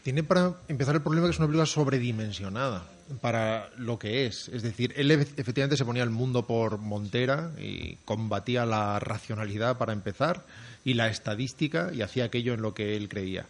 Tiene 0.02 0.22
para 0.22 0.54
empezar 0.68 0.94
el 0.94 1.02
problema 1.02 1.26
que 1.26 1.32
es 1.32 1.38
una 1.38 1.46
película 1.48 1.66
sobredimensionada 1.66 2.84
para 3.20 3.68
lo 3.76 3.98
que 3.98 4.26
es. 4.26 4.48
Es 4.48 4.62
decir, 4.62 4.94
él 4.96 5.10
efe- 5.10 5.28
efectivamente 5.36 5.76
se 5.76 5.84
ponía 5.84 6.02
el 6.02 6.10
mundo 6.10 6.46
por 6.46 6.78
montera 6.78 7.50
y 7.60 7.96
combatía 8.04 8.64
la 8.64 8.98
racionalidad 8.98 9.76
para 9.76 9.92
empezar 9.92 10.44
y 10.84 10.94
la 10.94 11.08
estadística 11.08 11.90
y 11.92 12.00
hacía 12.00 12.24
aquello 12.24 12.54
en 12.54 12.62
lo 12.62 12.72
que 12.72 12.96
él 12.96 13.08
creía. 13.10 13.46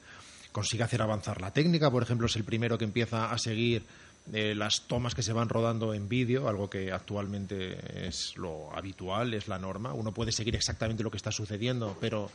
Consigue 0.52 0.82
hacer 0.82 1.02
avanzar 1.02 1.40
la 1.40 1.52
técnica, 1.52 1.90
por 1.90 2.02
ejemplo, 2.02 2.26
es 2.26 2.36
el 2.36 2.44
primero 2.44 2.76
que 2.76 2.84
empieza 2.84 3.30
a 3.30 3.38
seguir 3.38 3.84
eh, 4.32 4.54
las 4.54 4.82
tomas 4.82 5.14
que 5.14 5.22
se 5.22 5.32
van 5.32 5.48
rodando 5.48 5.94
en 5.94 6.08
vídeo, 6.08 6.48
algo 6.48 6.68
que 6.68 6.92
actualmente 6.92 8.06
es 8.06 8.36
lo 8.36 8.74
habitual, 8.76 9.34
es 9.34 9.48
la 9.48 9.58
norma. 9.58 9.92
Uno 9.92 10.12
puede 10.12 10.32
seguir 10.32 10.54
exactamente 10.54 11.02
lo 11.02 11.10
que 11.10 11.16
está 11.16 11.32
sucediendo, 11.32 11.96
pero 12.00 12.30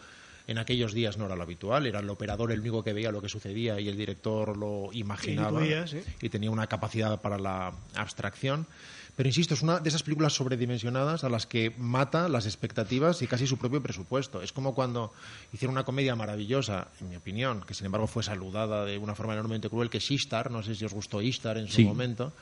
en 0.47 0.57
aquellos 0.57 0.93
días 0.93 1.17
no 1.17 1.25
era 1.25 1.35
lo 1.35 1.43
habitual. 1.43 1.85
Era 1.87 1.99
el 1.99 2.09
operador 2.09 2.51
el 2.51 2.59
único 2.59 2.83
que 2.83 2.93
veía 2.93 3.11
lo 3.11 3.21
que 3.21 3.29
sucedía 3.29 3.79
y 3.79 3.87
el 3.87 3.97
director 3.97 4.57
lo 4.57 4.89
imaginaba 4.93 5.61
sí. 5.87 6.01
y 6.21 6.29
tenía 6.29 6.51
una 6.51 6.67
capacidad 6.67 7.19
para 7.21 7.37
la 7.37 7.73
abstracción. 7.95 8.67
Pero 9.15 9.29
insisto, 9.29 9.53
es 9.53 9.61
una 9.61 9.79
de 9.79 9.87
esas 9.87 10.03
películas 10.03 10.33
sobredimensionadas 10.33 11.23
a 11.23 11.29
las 11.29 11.45
que 11.45 11.73
mata 11.77 12.27
las 12.27 12.45
expectativas 12.45 13.21
y 13.21 13.27
casi 13.27 13.47
su 13.47 13.57
propio 13.57 13.81
presupuesto. 13.81 14.41
Es 14.41 14.51
como 14.51 14.75
cuando 14.75 15.13
hicieron 15.53 15.73
una 15.73 15.85
comedia 15.85 16.15
maravillosa, 16.17 16.89
en 16.99 17.09
mi 17.09 17.15
opinión, 17.15 17.61
que 17.65 17.73
sin 17.73 17.85
embargo 17.85 18.07
fue 18.07 18.23
saludada 18.23 18.83
de 18.83 18.97
una 18.97 19.15
forma 19.15 19.31
enormemente 19.33 19.69
cruel, 19.69 19.89
que 19.89 19.99
es 19.99 20.11
Ishtar. 20.11 20.51
No 20.51 20.63
sé 20.63 20.75
si 20.75 20.83
os 20.83 20.93
gustó 20.93 21.21
Ishtar 21.21 21.57
en 21.57 21.67
su 21.67 21.75
Sí. 21.77 21.85
momento. 21.85 22.33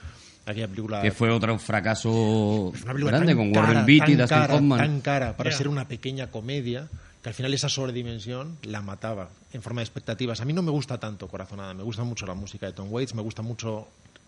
Aquella 0.45 0.67
película 0.67 1.01
Que 1.01 1.11
fue 1.11 1.29
otro 1.29 1.57
fracaso 1.59 2.73
grande 2.83 3.35
con 3.35 3.53
cara, 3.53 3.67
Warren 3.67 3.85
Beatty 3.85 4.11
y 4.11 4.15
tan 4.15 4.17
Dustin 4.17 4.37
cara, 4.39 4.55
Hoffman. 4.55 4.77
tan 4.79 5.01
cara 5.01 5.37
para 5.37 5.51
Ya. 5.51 5.57
ser 5.57 5.67
una 5.67 5.87
pequeña 5.87 6.31
comedia 6.31 6.89
que 7.21 7.29
al 7.29 7.35
final 7.35 7.53
esa 7.53 7.69
sobredimensión 7.69 8.57
la 8.63 8.81
mataba 8.81 9.29
en 9.53 9.61
forma 9.61 9.79
de 9.79 9.85
expectativas. 9.85 10.41
A 10.41 10.45
mí 10.45 10.51
no 10.51 10.61
me 10.61 10.71
gusta 10.71 10.99
tanto 10.99 11.27
Corazonada, 11.29 11.73
me 11.73 11.83
gusta 11.83 12.03
mucho 12.03 12.25
la 12.25 12.33
música 12.33 12.65
de 12.65 12.73
Tom 12.73 12.91
Waits, 12.91 13.13
me 13.15 13.21
gusta 13.21 13.41
mucho 13.41 13.87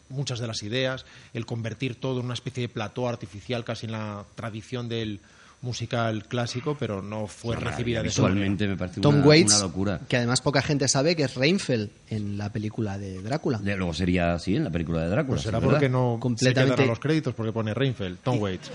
muchas 0.09 0.39
de 0.39 0.47
las 0.47 0.61
ideas, 0.63 1.05
el 1.33 1.45
convertir 1.45 1.95
todo 1.99 2.19
en 2.19 2.25
una 2.25 2.33
especie 2.33 2.61
de 2.61 2.69
plató 2.69 3.07
artificial 3.09 3.63
casi 3.63 3.85
en 3.87 3.93
la 3.93 4.23
tradición 4.35 4.87
del 4.89 5.19
musical 5.61 6.25
clásico, 6.27 6.75
pero 6.79 7.01
no 7.01 7.25
fue 7.25 7.55
recibida 7.55 7.99
de. 7.99 8.09
Visualmente 8.09 8.67
me 8.67 8.77
parece 8.77 9.01
Tom 9.01 9.15
una, 9.15 9.25
Waits, 9.25 9.53
una 9.55 9.63
locura. 9.63 9.99
que 10.07 10.17
además 10.17 10.41
poca 10.41 10.61
gente 10.61 10.87
sabe 10.87 11.15
que 11.15 11.23
es 11.23 11.33
Reinfeldt 11.35 11.91
en 12.09 12.37
la 12.37 12.51
película 12.51 12.99
de 12.99 13.19
Drácula. 13.23 13.57
De- 13.57 13.75
Luego 13.75 13.93
sería 13.93 14.33
así 14.35 14.55
en 14.55 14.63
la 14.65 14.69
película 14.69 15.01
de 15.01 15.07
Drácula. 15.09 15.35
Pues 15.35 15.41
será 15.41 15.57
sí, 15.59 15.65
¿verdad? 15.65 15.79
porque 15.79 15.89
no 15.89 16.17
Completamente- 16.19 16.69
se 16.71 16.75
quedan 16.75 16.87
a 16.87 16.91
los 16.91 16.99
créditos 16.99 17.33
porque 17.33 17.51
pone 17.51 17.73
Reinfeldt, 17.73 18.21
Tom 18.21 18.37
Waits. 18.39 18.69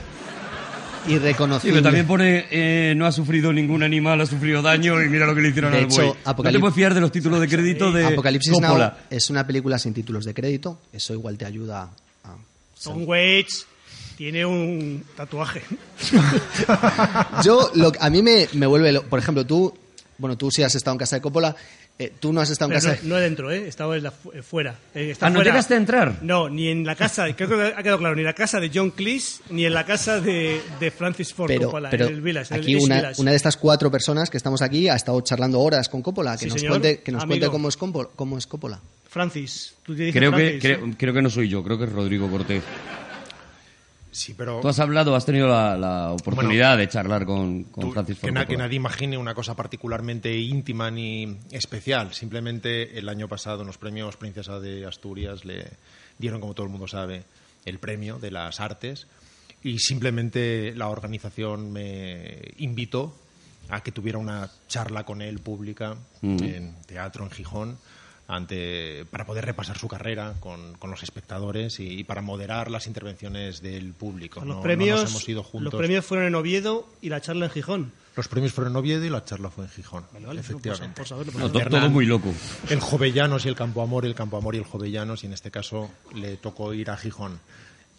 Y 1.06 1.12
Sí, 1.12 1.18
reconocible. 1.18 1.72
pero 1.74 1.82
también 1.82 2.06
pone 2.06 2.47
eh, 2.51 2.94
no 2.97 3.06
ha 3.06 3.12
sufrido 3.12 3.52
ningún 3.52 3.82
animal, 3.82 4.20
ha 4.20 4.27
sufrido 4.27 4.60
daño 4.62 5.02
y 5.02 5.09
mira 5.09 5.27
lo 5.27 5.35
que 5.35 5.40
le 5.40 5.48
hicieron 5.48 5.72
De 5.72 5.78
al 5.78 5.85
hecho, 5.85 5.97
buey. 5.97 6.09
No 6.09 6.16
Apocalip- 6.32 6.52
te 6.52 6.59
puedes 6.60 6.74
fiar 6.74 6.94
de 6.94 7.01
los 7.01 7.10
títulos 7.12 7.40
de 7.40 7.48
crédito 7.48 7.90
de 7.90 8.06
Apocalipsis 8.06 8.52
Now 8.52 8.60
Coppola. 8.60 8.98
es 9.09 9.31
una 9.31 9.47
película 9.47 9.78
sin 9.78 9.94
títulos 9.94 10.24
de 10.24 10.35
crédito. 10.35 10.78
Eso 10.93 11.14
igual 11.14 11.39
te 11.39 11.47
ayuda 11.47 11.90
a... 12.24 12.36
Tom 12.85 13.05
Waits 13.06 13.66
tiene 14.16 14.44
un 14.44 15.02
tatuaje. 15.16 15.62
Yo, 17.44 17.70
lo, 17.74 17.93
a 17.98 18.10
mí 18.10 18.22
me, 18.22 18.48
me 18.52 18.66
vuelve... 18.66 18.93
lo- 18.93 19.02
por 19.05 19.18
ejemplo, 19.18 19.44
tú... 19.47 19.72
Bueno, 20.18 20.36
tú 20.36 20.51
sí 20.51 20.62
has 20.62 20.74
estado 20.74 20.94
en 20.94 20.98
casa 20.98 21.16
de 21.16 21.22
Coppola. 21.22 21.56
Eh, 22.01 22.12
tú 22.18 22.32
no 22.32 22.40
has 22.40 22.51
estado 22.51 22.72
en 22.72 22.81
Pero 22.81 22.93
casa... 22.94 23.02
no, 23.05 23.10
no 23.10 23.20
dentro, 23.20 23.51
¿eh? 23.52 23.68
Estaba 23.68 23.97
en 23.97 24.02
la 24.02 24.10
fu- 24.10 24.32
eh, 24.32 24.43
fuera. 24.43 24.74
Eh, 24.94 25.10
está 25.10 25.27
Ah, 25.27 25.31
¿no 25.31 25.36
fuera. 25.36 25.51
llegaste 25.51 25.74
a 25.74 25.77
entrar? 25.77 26.18
No, 26.22 26.48
ni 26.48 26.68
en 26.68 26.85
la 26.85 26.97
casa, 26.97 27.27
creo 27.36 27.48
que 27.48 27.74
ha 27.77 27.82
quedado 27.82 27.98
claro, 27.98 28.14
ni 28.14 28.22
en 28.22 28.27
la 28.27 28.32
casa 28.35 28.59
de 28.59 28.70
John 28.74 28.90
Cleese, 28.90 29.43
ni 29.51 29.66
en 29.66 29.74
la 29.74 29.85
casa 29.86 30.20
de, 30.20 30.60
de 30.81 30.90
Francis 30.90 31.32
Ford 31.35 31.48
pero, 31.48 31.66
Coppola, 31.66 31.90
pero 31.90 32.06
en 32.06 32.14
el 32.14 32.20
Village, 32.22 32.55
en 32.55 32.59
el 32.60 32.62
aquí 32.64 32.72
East 32.74 32.86
una, 32.86 32.97
Village. 32.97 33.20
una 33.20 33.31
de 33.32 33.36
estas 33.36 33.56
cuatro 33.56 33.90
personas 33.90 34.31
que 34.31 34.36
estamos 34.39 34.62
aquí 34.62 34.89
ha 34.89 34.94
estado 34.97 35.20
charlando 35.20 35.60
horas 35.60 35.89
con 35.89 36.01
Coppola. 36.02 36.32
Que 36.32 36.39
Sí, 36.44 36.47
nos 36.47 36.55
señor. 36.60 36.72
cuente, 36.81 37.01
que 37.02 37.12
nos 37.12 37.22
Amigo. 37.22 37.39
cuente 37.39 37.52
cómo 37.52 37.68
es, 37.68 37.78
Compo- 37.78 38.10
cómo 38.16 38.39
es 38.39 38.47
Coppola. 38.47 38.81
Francis, 39.09 39.74
tú 39.82 39.94
te 39.94 40.05
dices 40.05 40.18
Creo 40.18 40.32
que, 40.32 40.59
creo, 40.59 40.86
¿eh? 40.86 40.94
creo 40.97 41.12
que 41.12 41.20
no 41.22 41.28
soy 41.31 41.48
yo, 41.48 41.62
creo 41.62 41.77
que 41.78 41.85
es 41.85 41.93
Rodrigo 41.93 42.31
Cortés. 42.31 42.62
Sí, 44.12 44.35
pero 44.35 44.61
Tú 44.61 44.69
has 44.69 44.81
hablado, 44.81 45.15
has 45.15 45.24
tenido 45.24 45.47
la, 45.49 45.77
la 45.77 46.12
oportunidad 46.12 46.77
de 46.77 46.89
charlar 46.89 47.24
con, 47.24 47.65
con 47.65 47.85
Tú- 47.85 47.93
Francis 47.93 48.19
que, 48.19 48.32
na- 48.32 48.45
que 48.47 48.57
nadie 48.57 48.77
imagine 48.77 49.16
una 49.16 49.35
cosa 49.35 49.55
particularmente 49.55 50.37
íntima 50.37 50.91
ni 50.91 51.37
especial. 51.53 52.12
Simplemente 52.12 52.99
el 52.99 53.09
año 53.09 53.28
pasado 53.28 53.61
en 53.61 53.69
los 53.69 53.78
premios 53.78 54.16
Princesa 54.16 54.59
de 54.59 54.85
Asturias 54.87 55.45
le 55.45 55.65
dieron, 56.19 56.41
como 56.41 56.55
todo 56.55 56.66
el 56.66 56.73
mundo 56.73 56.89
sabe, 56.89 57.23
el 57.65 57.78
premio 57.78 58.19
de 58.19 58.31
las 58.32 58.59
artes 58.61 59.07
y 59.62 59.78
simplemente 59.78 60.73
la 60.74 60.89
organización 60.89 61.70
me 61.73 62.41
invitó 62.59 63.15
a 63.69 63.82
que 63.82 63.93
tuviera 63.93 64.19
una 64.19 64.51
charla 64.66 65.05
con 65.05 65.23
él 65.23 65.39
pública 65.39 65.95
en 66.23 66.74
teatro 66.87 67.23
en 67.24 67.31
Gijón 67.31 67.78
ante, 68.31 69.05
para 69.11 69.27
poder 69.27 69.44
repasar 69.44 69.77
su 69.77 69.89
carrera 69.89 70.35
con, 70.40 70.74
con 70.74 70.90
los 70.90 71.02
espectadores 71.02 71.81
y, 71.81 71.98
y 72.01 72.05
para 72.05 72.23
moderar 72.23 72.70
las 72.70 72.86
intervenciones 72.86 73.61
del 73.61 73.93
público. 73.93 74.40
Los 74.40 74.48
No- 74.48 74.55
no 74.57 74.62
premios, 74.62 75.01
nos 75.02 75.11
hemos 75.11 75.28
ido 75.28 75.43
juntos. 75.43 75.73
los 75.73 75.78
premios 75.78 76.05
fueron 76.05 76.27
en 76.27 76.35
Oviedo 76.36 76.89
y 77.01 77.09
la 77.09 77.20
charla 77.20 77.47
en 77.47 77.51
Gijón. 77.51 77.93
Los 78.16 78.28
premios 78.28 78.52
fueron 78.52 78.73
en 78.73 78.77
Oviedo 78.77 79.05
y 79.05 79.09
la 79.11 79.24
charla 79.24 79.51
fue 79.51 79.65
en 79.65 79.70
Gijón. 79.70 80.05
Vale, 80.12 80.27
vale, 80.27 80.40
efectivamente. 80.40 80.97
por 80.97 81.07
saberlo, 81.09 81.32
por 81.32 81.40
No, 81.43 81.51
to- 81.51 81.61
Hernán. 81.61 81.81
todo 81.82 81.90
muy 81.90 82.07
loco. 82.07 82.32
El 82.69 82.81
Jovellanos 82.81 83.44
y 83.47 83.48
el 83.48 83.55
Campo 83.57 83.82
Amor, 83.82 84.05
el 84.07 84.15
Campo 84.15 84.36
Amor 84.36 84.55
y 84.55 84.59
el 84.59 84.65
Jovellanos, 84.65 85.23
y 85.23 85.27
en 85.27 85.32
este 85.32 85.51
caso 85.51 85.90
le 86.15 86.36
tocó 86.36 86.73
ir 86.74 86.90
a 86.90 86.97
Gijón. 86.97 87.40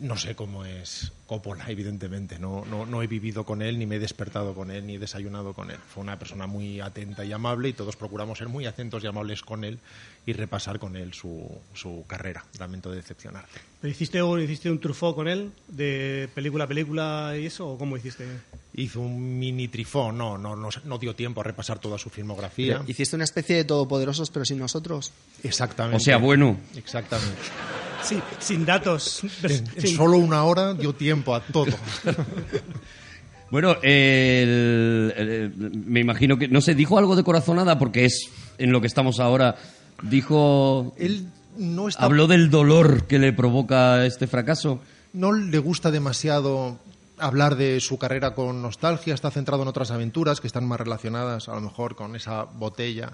No 0.02 0.18
sé 0.18 0.36
cómo 0.36 0.66
es 0.66 1.12
Coppola, 1.28 1.66
evidentemente. 1.70 2.40
No, 2.40 2.66
no, 2.66 2.88
no 2.88 3.04
he 3.04 3.08
vivido 3.08 3.46
con 3.46 3.62
él, 3.62 3.78
ni 3.78 3.86
me 3.86 3.98
he 3.98 4.00
despertado 4.00 4.56
con 4.56 4.72
él, 4.72 4.88
ni 4.88 4.96
he 4.96 5.00
desayunado 5.00 5.54
con 5.54 5.70
él. 5.70 5.78
Fue 5.78 6.02
una 6.02 6.18
persona 6.18 6.48
muy 6.48 6.80
atenta 6.80 7.24
y 7.24 7.32
amable, 7.32 7.70
y 7.70 7.74
todos 7.74 7.96
procuramos 7.96 8.40
ser 8.40 8.50
muy 8.50 8.66
atentos 8.66 9.04
y 9.04 9.08
amables 9.08 9.44
con 9.44 9.64
él 9.64 9.78
y 10.26 10.34
repasar 10.34 10.80
con 10.80 10.96
él 10.96 11.14
su, 11.14 11.48
su 11.76 12.04
carrera. 12.08 12.44
Lamento 12.58 12.90
decepcionarte. 12.92 13.62
¿Pero 13.80 13.92
hiciste 13.92 14.24
un, 14.24 14.42
hiciste 14.42 14.72
un 14.72 14.80
truffaut 14.80 15.16
con 15.16 15.28
él? 15.28 15.52
¿De 15.68 16.28
película 16.34 16.64
a 16.64 16.68
película 16.68 17.34
y 17.40 17.46
eso? 17.46 17.70
¿O 17.70 17.78
cómo 17.78 17.96
hiciste? 17.96 18.26
Hizo 18.74 19.02
un 19.02 19.38
mini 19.38 19.68
trifón, 19.68 20.18
no, 20.18 20.40
no, 20.40 20.56
no, 20.56 20.70
no 20.84 20.98
dio 20.98 21.16
tiempo 21.16 21.42
a 21.42 21.44
repasar 21.44 21.78
toda 21.78 22.00
su 22.00 22.10
filmografía. 22.10 22.84
Hiciste 22.88 23.16
una 23.16 23.26
especie 23.26 23.56
de 23.56 23.66
todopoderosos, 23.66 24.32
pero 24.32 24.46
sin 24.46 24.58
nosotros. 24.58 25.14
Exactamente. 25.44 25.98
O 25.98 26.00
sea, 26.00 26.18
bueno. 26.18 26.58
Exactamente. 26.76 27.38
Sí, 28.04 28.20
sin 28.40 28.66
datos. 28.66 29.22
En, 29.44 29.88
solo 29.96 30.18
una 30.18 30.44
hora 30.44 30.74
dio 30.74 30.94
tiempo 30.94 31.34
a 31.36 31.42
todo. 31.42 31.72
Bueno, 33.50 33.76
el- 33.82 35.14
el- 35.18 35.54
me 35.86 36.00
imagino 36.00 36.38
que, 36.38 36.48
no 36.48 36.62
sé, 36.62 36.74
dijo 36.74 36.98
algo 36.98 37.18
de 37.18 37.24
corazonada 37.26 37.78
porque 37.78 38.06
es 38.06 38.30
en 38.58 38.72
lo 38.72 38.80
que 38.80 38.88
estamos 38.88 39.20
ahora. 39.20 39.56
Dijo, 40.04 40.94
Él 40.98 41.28
no 41.58 41.90
está, 41.90 42.04
habló 42.06 42.28
del 42.28 42.50
dolor 42.50 43.08
que 43.08 43.20
le 43.20 43.34
provoca 43.34 44.06
este 44.06 44.26
fracaso. 44.28 44.80
no 45.12 45.34
le 45.34 45.58
gusta 45.60 45.92
demasiado 45.92 46.80
hablar 47.18 47.58
de 47.58 47.82
su 47.82 47.98
carrera 48.00 48.34
con 48.34 48.62
nostalgia, 48.62 49.14
está 49.14 49.30
centrado 49.32 49.64
en 49.64 49.68
otras 49.68 49.92
aventuras 49.92 50.40
que 50.40 50.48
están 50.48 50.66
más 50.66 50.80
relacionadas 50.80 51.50
a 51.50 51.54
lo 51.56 51.60
mejor 51.62 51.96
con 51.98 52.16
esa 52.16 52.46
botella 52.46 53.12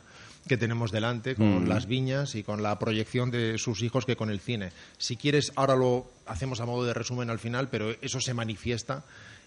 que 0.48 0.57
tenemos 0.57 0.91
delante, 0.91 1.36
con 1.36 1.68
las 1.69 1.86
viñas 1.88 2.36
y 2.36 2.44
con 2.44 2.64
la 2.64 2.78
proyección 2.80 3.30
de 3.32 3.57
sus 3.57 3.82
hijos 3.84 4.06
que 4.06 4.15
con 4.15 4.30
el 4.30 4.40
cine. 4.40 4.69
Si 4.98 5.15
quieres, 5.18 5.52
ahora 5.56 5.76
lo 5.76 6.10
hacemos 6.26 6.60
a 6.61 6.65
modo 6.65 6.86
de 6.86 6.94
resumen 6.94 7.30
al 7.30 7.40
final, 7.40 7.68
pero 7.69 7.91
eso 8.02 8.19
se 8.19 8.34
manifiesta 8.34 9.03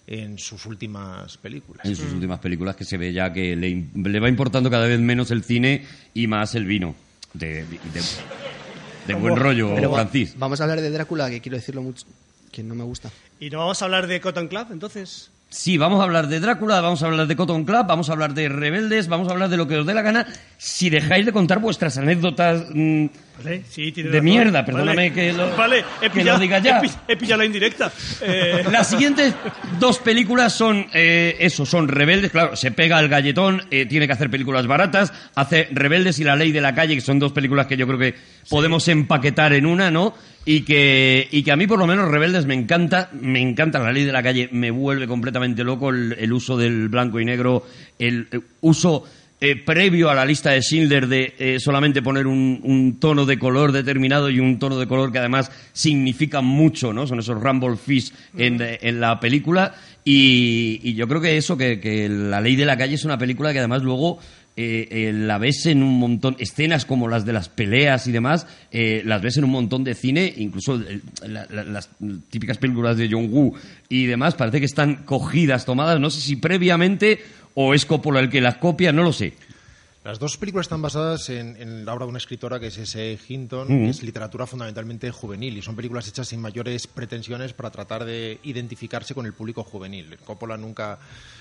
en 0.07 0.39
sus 0.39 0.67
últimas 0.67 1.37
películas. 1.39 1.85
En 1.87 1.95
sus 1.97 2.13
últimas 2.13 2.39
películas 2.41 2.75
que 2.77 2.85
se 2.85 2.97
ve 2.99 3.13
ya 3.13 3.33
que 3.33 3.55
le, 3.57 3.69
im- 3.69 4.07
le 4.07 4.21
va 4.21 4.29
importando 4.29 4.71
cada 4.71 4.87
vez 4.87 4.99
menos 5.01 5.31
el 5.31 5.43
cine 5.45 5.87
y 6.15 6.27
más 6.27 6.55
el 6.55 6.65
vino. 6.67 6.95
De, 7.33 7.65
de- 7.65 8.03
de 9.07 9.15
buen 9.15 9.37
rollo, 9.37 9.75
Pero 9.75 9.93
Francis. 9.95 10.35
vamos 10.39 10.61
a 10.61 10.65
hablar 10.65 10.81
de 10.81 10.91
Drácula, 10.91 11.31
que 11.31 11.41
quiero 11.41 11.57
decirlo 11.57 11.83
mucho, 11.83 12.07
que 12.53 12.63
no 12.63 12.75
me 12.75 12.85
gusta. 12.85 13.11
¿Y 13.39 13.51
no 13.51 13.59
vamos 13.59 13.81
a 13.81 13.85
hablar 13.87 14.07
de 14.07 14.21
Cotton 14.21 14.49
Club, 14.49 14.67
entonces? 14.73 15.31
Sí, 15.53 15.79
vamos 15.79 16.01
a 16.01 16.05
hablar 16.05 16.29
de 16.29 16.39
Drácula, 16.39 16.81
vamos 16.81 17.03
a 17.03 17.07
hablar 17.07 17.27
de 17.27 17.35
Cotton 17.35 17.65
Club, 17.65 17.85
vamos 17.85 18.09
a 18.09 18.13
hablar 18.13 18.35
de 18.35 18.49
Rebeldes, 18.49 19.09
vamos 19.09 19.27
a 19.27 19.33
hablar 19.33 19.49
de 19.49 19.57
lo 19.57 19.67
que 19.67 19.79
os 19.79 19.85
dé 19.85 19.95
la 19.95 20.03
gana, 20.03 20.29
si 20.57 20.91
dejáis 20.91 21.27
de 21.27 21.33
contar 21.33 21.59
vuestras 21.59 21.99
anécdotas 21.99 22.67
mm, 22.73 23.07
Vale, 23.43 23.63
sí, 23.69 23.93
tiene 23.93 24.11
De 24.11 24.21
mierda, 24.21 24.65
perdóname 24.65 25.11
Vale. 25.11 25.13
que 25.13 25.33
lo- 25.33 25.57
Vale, 25.57 25.85
he 26.03 26.11
que 26.11 26.25
lo 26.25 26.39
diga 26.39 26.59
ya. 26.59 26.79
He, 26.79 26.81
pi- 26.83 26.95
he 27.09 27.17
pillado 27.17 27.39
la 27.41 27.47
indirecta. 27.47 27.93
Eh, 28.23 28.65
Las 28.71 28.91
siguientes 28.91 29.35
dos 29.79 29.99
películas 29.99 30.53
son 30.53 30.87
eh, 30.95 31.37
eso, 31.41 31.65
son 31.67 31.89
Rebeldes, 31.89 32.31
claro, 32.31 32.57
se 32.57 32.71
pega 32.71 32.99
al 32.99 33.09
galletón, 33.09 33.63
eh, 33.71 33.87
tiene 33.87 34.07
que 34.07 34.13
hacer 34.13 34.31
películas 34.31 34.67
baratas, 34.67 35.13
hace 35.35 35.69
Rebeldes 35.73 36.19
y 36.19 36.25
La 36.25 36.37
Ley 36.37 36.53
de 36.53 36.61
la 36.61 36.75
Calle, 36.75 36.95
que 36.95 37.01
son 37.01 37.19
dos 37.19 37.33
películas 37.33 37.67
que 37.67 37.77
yo 37.77 37.87
creo 37.87 37.99
que 37.99 38.15
podemos 38.49 38.87
empaquetar 38.89 39.53
en 39.53 39.67
una, 39.67 39.91
¿no? 39.91 40.15
Y 40.45 40.63
que, 40.63 41.29
y 41.31 41.43
que 41.43 41.53
a 41.53 41.57
mí 41.57 41.67
por 41.67 41.79
lo 41.79 41.87
menos 41.87 42.09
Rebeldes 42.09 42.47
me 42.47 42.55
encanta, 42.55 43.11
me 43.13 43.41
encanta 43.43 43.79
La 43.79 43.93
Ley 43.93 44.05
de 44.05 44.13
la 44.13 44.23
Calle, 44.23 44.49
me 44.53 44.71
vuelve 44.71 45.07
completamente 45.07 45.63
loco 45.65 45.91
el, 45.91 46.17
el 46.19 46.33
uso 46.33 46.57
del 46.57 46.89
blanco 46.89 47.21
y 47.21 47.27
negro, 47.27 47.67
el 47.99 48.27
eh, 48.33 48.41
uso 48.63 49.05
eh, 49.41 49.57
previo 49.57 50.11
a 50.11 50.15
la 50.15 50.25
lista 50.25 50.51
de 50.51 50.61
Schindler 50.63 51.07
de 51.09 51.35
eh, 51.39 51.59
solamente 51.61 52.03
poner 52.03 52.27
un, 52.27 52.61
un 52.63 52.99
tono 53.01 53.25
de 53.25 53.39
color 53.39 53.73
determinado 53.73 54.29
y 54.29 54.39
un 54.39 54.59
tono 54.59 54.79
de 54.79 54.87
color 54.87 55.11
que 55.13 55.19
además 55.19 55.51
significa 55.73 56.41
mucho, 56.43 56.93
¿no? 56.93 57.07
Son 57.07 57.19
esos 57.21 57.41
Rumble 57.43 57.77
Fish 57.77 58.13
en, 58.37 58.59
en 58.61 59.01
la 59.01 59.19
película 59.19 59.75
y, 60.05 60.81
y 60.83 60.95
yo 60.95 61.09
creo 61.09 61.21
que 61.21 61.37
eso, 61.37 61.57
que, 61.57 61.81
que 61.81 62.09
La 62.09 62.41
Ley 62.41 62.57
de 62.57 62.67
la 62.67 62.77
Calle 62.77 62.95
es 62.95 63.05
una 63.05 63.19
película 63.19 63.53
que 63.53 63.59
además 63.61 63.83
luego 63.83 64.19
eh, 64.57 64.89
eh, 64.91 65.13
la 65.15 65.39
ves 65.39 65.65
en 65.67 65.83
un 65.83 65.99
montón, 65.99 66.37
escenas 66.39 66.85
como 66.85 67.09
las 67.09 67.25
de 67.25 67.33
las 67.33 67.49
peleas 67.49 68.07
y 68.09 68.13
demás, 68.13 68.47
eh, 68.73 69.01
las 69.07 69.23
ves 69.23 69.39
en 69.39 69.45
un 69.45 69.51
montón 69.51 69.85
de 69.85 69.95
cine, 69.95 70.35
incluso 70.37 70.79
la- 71.27 71.47
la- 71.51 71.65
las 71.65 71.89
típicas 72.29 72.59
películas 72.59 72.97
de 72.99 73.09
John 73.11 73.29
Woo 73.31 73.55
y 73.89 74.05
demás, 74.07 74.35
parece 74.35 74.59
que 74.59 74.67
están 74.67 75.05
cogidas, 75.05 75.65
tomadas, 75.65 75.99
no 76.01 76.11
sé 76.11 76.21
si 76.21 76.37
previamente 76.37 77.21
o 77.55 77.75
es 77.75 77.87
Coppola 77.87 78.21
el 78.21 78.31
que 78.31 78.41
las 78.41 78.57
copia, 78.57 78.93
no 78.93 79.03
lo 79.03 79.13
sé. 79.13 79.35
Las 80.03 80.19
dos 80.19 80.39
películas 80.39 80.65
están 80.65 80.81
basadas 80.81 81.29
en, 81.29 81.57
en 81.61 81.85
la 81.85 81.93
obra 81.93 82.07
de 82.07 82.11
una 82.11 82.19
escritora 82.19 82.59
que 82.59 82.69
es 82.69 82.79
S. 82.79 83.19
Hinton, 83.29 83.69
que 83.69 83.91
es 83.91 84.03
literatura 84.03 84.47
fundamentalmente 84.47 85.11
juvenil 85.11 85.59
y 85.59 85.63
son 85.63 85.77
películas 85.77 86.09
hechas 86.09 86.29
sin 86.29 86.41
mayores 86.41 86.87
pretensiones 86.87 87.53
para 87.53 87.71
tratar 87.71 88.07
de 88.07 88.41
identificarse 88.45 89.15
con 89.15 89.27
el 89.27 89.35
público 89.35 89.63
juvenil. 89.63 90.17
Coppola 90.25 90.57
nunca 90.57 90.99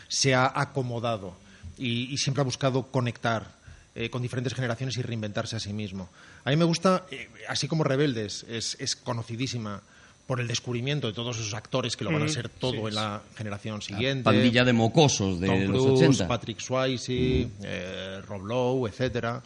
se 0.09 0.35
ha 0.35 0.51
acomodado 0.53 1.35
y, 1.77 2.13
y 2.13 2.17
siempre 2.17 2.41
ha 2.41 2.43
buscado 2.43 2.87
conectar 2.91 3.59
eh, 3.95 4.09
con 4.09 4.21
diferentes 4.21 4.53
generaciones 4.53 4.97
y 4.97 5.01
reinventarse 5.01 5.55
a 5.55 5.59
sí 5.59 5.73
mismo. 5.73 6.09
A 6.45 6.51
mí 6.51 6.55
me 6.55 6.63
gusta, 6.63 7.05
eh, 7.11 7.27
así 7.47 7.67
como 7.67 7.83
Rebeldes, 7.83 8.45
es, 8.47 8.77
es 8.79 8.95
conocidísima 8.95 9.81
por 10.29 10.39
el 10.39 10.47
descubrimiento 10.47 11.07
de 11.07 11.13
todos 11.13 11.39
esos 11.39 11.55
actores 11.55 11.97
que 11.97 12.03
lo 12.03 12.11
van 12.11 12.21
a 12.21 12.27
ser 12.27 12.49
todo 12.49 12.87
en 12.87 12.93
la 12.93 13.23
generación 13.35 13.81
siguiente. 13.81 14.25
Pandilla 14.25 14.63
de 14.63 14.73
mocosos 14.73 15.39
de 15.39 15.47
Tom 15.47 15.61
los 15.71 15.83
Cruise, 15.83 16.03
80. 16.03 16.27
Patrick 16.27 16.59
Swayze, 16.59 17.47
eh, 17.63 18.21
Rob 18.27 18.45
Lowe, 18.45 18.87
etcétera. 18.87 19.41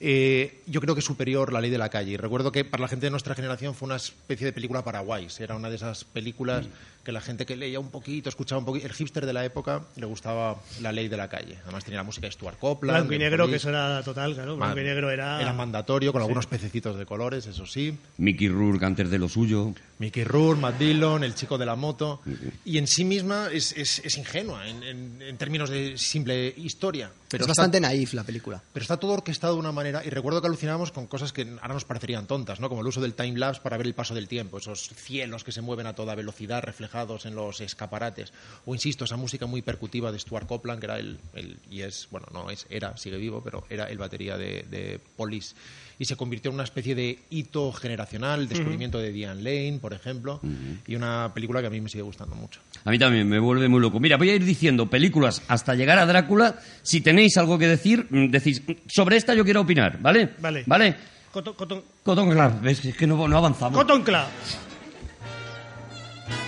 Eh, 0.00 0.62
yo 0.66 0.80
creo 0.80 0.96
que 0.96 0.98
es 0.98 1.04
superior 1.04 1.52
La 1.52 1.60
Ley 1.60 1.70
de 1.70 1.78
la 1.78 1.90
Calle. 1.90 2.10
Y 2.10 2.16
recuerdo 2.16 2.50
que 2.50 2.64
para 2.64 2.80
la 2.80 2.88
gente 2.88 3.06
de 3.06 3.10
nuestra 3.10 3.36
generación 3.36 3.76
fue 3.76 3.86
una 3.86 3.96
especie 3.96 4.46
de 4.46 4.52
película 4.52 4.82
paraguays. 4.82 5.38
Era 5.38 5.54
una 5.54 5.70
de 5.70 5.76
esas 5.76 6.02
películas 6.02 6.66
que 7.04 7.12
la 7.12 7.20
gente 7.20 7.46
que 7.46 7.54
leía 7.54 7.78
un 7.78 7.90
poquito, 7.90 8.28
escuchaba 8.30 8.58
un 8.58 8.64
poquito. 8.64 8.86
El 8.86 8.94
hipster 8.94 9.26
de 9.26 9.32
la 9.32 9.44
época 9.44 9.82
le 9.94 10.06
gustaba 10.06 10.56
La 10.80 10.90
Ley 10.90 11.06
de 11.06 11.18
la 11.18 11.28
Calle. 11.28 11.58
Además 11.62 11.84
tenía 11.84 11.98
la 11.98 12.04
música 12.04 12.26
de 12.26 12.32
Stuart 12.32 12.58
Copeland. 12.58 12.98
blanco 12.98 13.14
y 13.14 13.18
negro, 13.18 13.48
que 13.48 13.56
eso 13.56 13.68
era 13.68 14.02
total, 14.02 14.34
claro. 14.34 14.56
Blanco 14.56 14.80
y 14.80 14.84
negro 14.84 15.10
era... 15.10 15.40
Era 15.40 15.52
mandatorio, 15.52 16.12
con 16.12 16.22
algunos 16.22 16.46
pececitos 16.46 16.98
de 16.98 17.06
colores, 17.06 17.46
eso 17.46 17.66
sí. 17.66 17.96
Mickey 18.18 18.48
Rourke 18.48 18.84
antes 18.84 19.10
de 19.10 19.18
lo 19.18 19.28
suyo. 19.28 19.74
Mickey 20.00 20.24
Rourke, 20.24 20.60
Matt 20.60 20.78
Dillon, 20.78 21.22
el 21.22 21.34
chico 21.34 21.56
de 21.58 21.66
la 21.66 21.76
moto. 21.76 22.22
Y 22.64 22.78
en 22.78 22.86
sí 22.86 23.04
misma 23.04 23.48
es, 23.52 23.72
es- 23.76 24.00
es 24.02 24.16
ingenua 24.18 24.66
en, 24.66 24.82
en- 24.82 25.22
en 25.22 25.36
términos 25.36 25.68
de 25.70 25.96
simple 25.98 26.52
historia. 26.56 27.12
Pero 27.28 27.44
es 27.44 27.50
está- 27.50 27.60
bastante 27.62 27.80
naif 27.80 28.14
la 28.14 28.24
película. 28.24 28.62
pero 28.72 28.82
está 28.82 28.96
todo 28.96 29.12
orquestado 29.12 29.52
de 29.54 29.60
una 29.60 29.72
manera, 29.72 30.02
y 30.04 30.08
recuerdo 30.10 30.40
que 30.40 30.46
alucinábamos 30.48 30.90
con 30.90 31.06
cosas 31.06 31.32
que 31.32 31.42
ahora 31.60 31.74
nos 31.74 31.84
parecerían 31.84 32.26
tontas, 32.26 32.58
¿no? 32.60 32.68
Como 32.70 32.80
el 32.80 32.86
uso 32.88 33.00
del 33.02 33.12
time-lapse 33.14 33.60
para 33.60 33.76
ver 33.76 33.86
el 33.86 33.94
paso 33.94 34.14
del 34.14 34.26
tiempo, 34.26 34.56
esos 34.58 34.88
cielos 34.96 35.44
que 35.44 35.52
se 35.52 35.60
mueven 35.60 35.86
a 35.86 35.94
toda 35.94 36.14
velocidad 36.14 36.62
reflejados 36.62 37.26
en 37.26 37.34
los 37.34 37.60
escaparates. 37.60 38.32
O, 38.64 38.74
insisto, 38.74 39.04
esa 39.04 39.16
música 39.16 39.44
muy 39.46 39.60
percutiva 39.62 40.10
de 40.10 40.18
Stuart 40.18 40.46
Copeland, 40.48 40.80
que 40.80 40.86
era 40.86 40.98
el, 40.98 41.18
el- 41.34 41.58
y 41.70 41.82
es, 41.82 42.08
bueno, 42.10 42.26
no 42.32 42.48
es, 42.50 42.66
era, 42.70 42.96
sigue 42.96 43.18
vivo, 43.18 43.42
pero 43.44 43.64
era 43.68 43.84
el 43.90 43.98
batería 43.98 44.38
de, 44.38 44.64
de 44.70 44.98
Police. 45.16 45.54
Y 46.00 46.06
se 46.06 46.16
convirtió 46.16 46.48
en 46.48 46.54
una 46.54 46.64
especie 46.64 46.94
de 46.94 47.18
hito 47.28 47.70
generacional, 47.72 48.40
el 48.40 48.48
descubrimiento 48.48 48.98
de 48.98 49.12
Diane 49.12 49.42
Lane, 49.42 49.78
por 49.82 49.92
ejemplo, 49.92 50.40
y 50.86 50.94
una 50.96 51.30
película 51.34 51.60
que 51.60 51.66
a 51.66 51.70
mí 51.70 51.78
me 51.80 51.90
sigue 51.90 52.00
gustando 52.02 52.34
mucho. 52.34 52.58
A 52.86 52.90
mí 52.90 52.98
también 52.98 53.28
me 53.28 53.38
vuelve 53.38 53.68
muy 53.68 53.80
loco. 53.82 54.00
Mira, 54.00 54.16
voy 54.16 54.30
a 54.30 54.34
ir 54.34 54.44
diciendo 54.44 54.88
películas 54.88 55.42
hasta 55.46 55.74
llegar 55.74 55.98
a 55.98 56.06
Drácula. 56.06 56.58
Si 56.82 57.02
tenéis 57.02 57.36
algo 57.36 57.58
que 57.58 57.68
decir, 57.68 58.06
mm, 58.08 58.30
decís, 58.30 58.62
"Mm, 58.66 58.72
sobre 58.88 59.18
esta 59.18 59.34
yo 59.34 59.44
quiero 59.44 59.60
opinar, 59.60 59.98
¿vale? 60.00 60.30
Vale. 60.40 60.62
¿Vale? 60.66 60.96
Cotton, 61.30 61.52
Cotton- 61.54 61.82
Cotton 62.02 62.30
Club, 62.30 62.60
ves 62.62 62.82
es 62.82 62.96
que 62.96 63.06
no, 63.06 63.28
no 63.28 63.36
avanzamos. 63.36 63.78
Cotton 63.78 64.02
Club. 64.02 64.24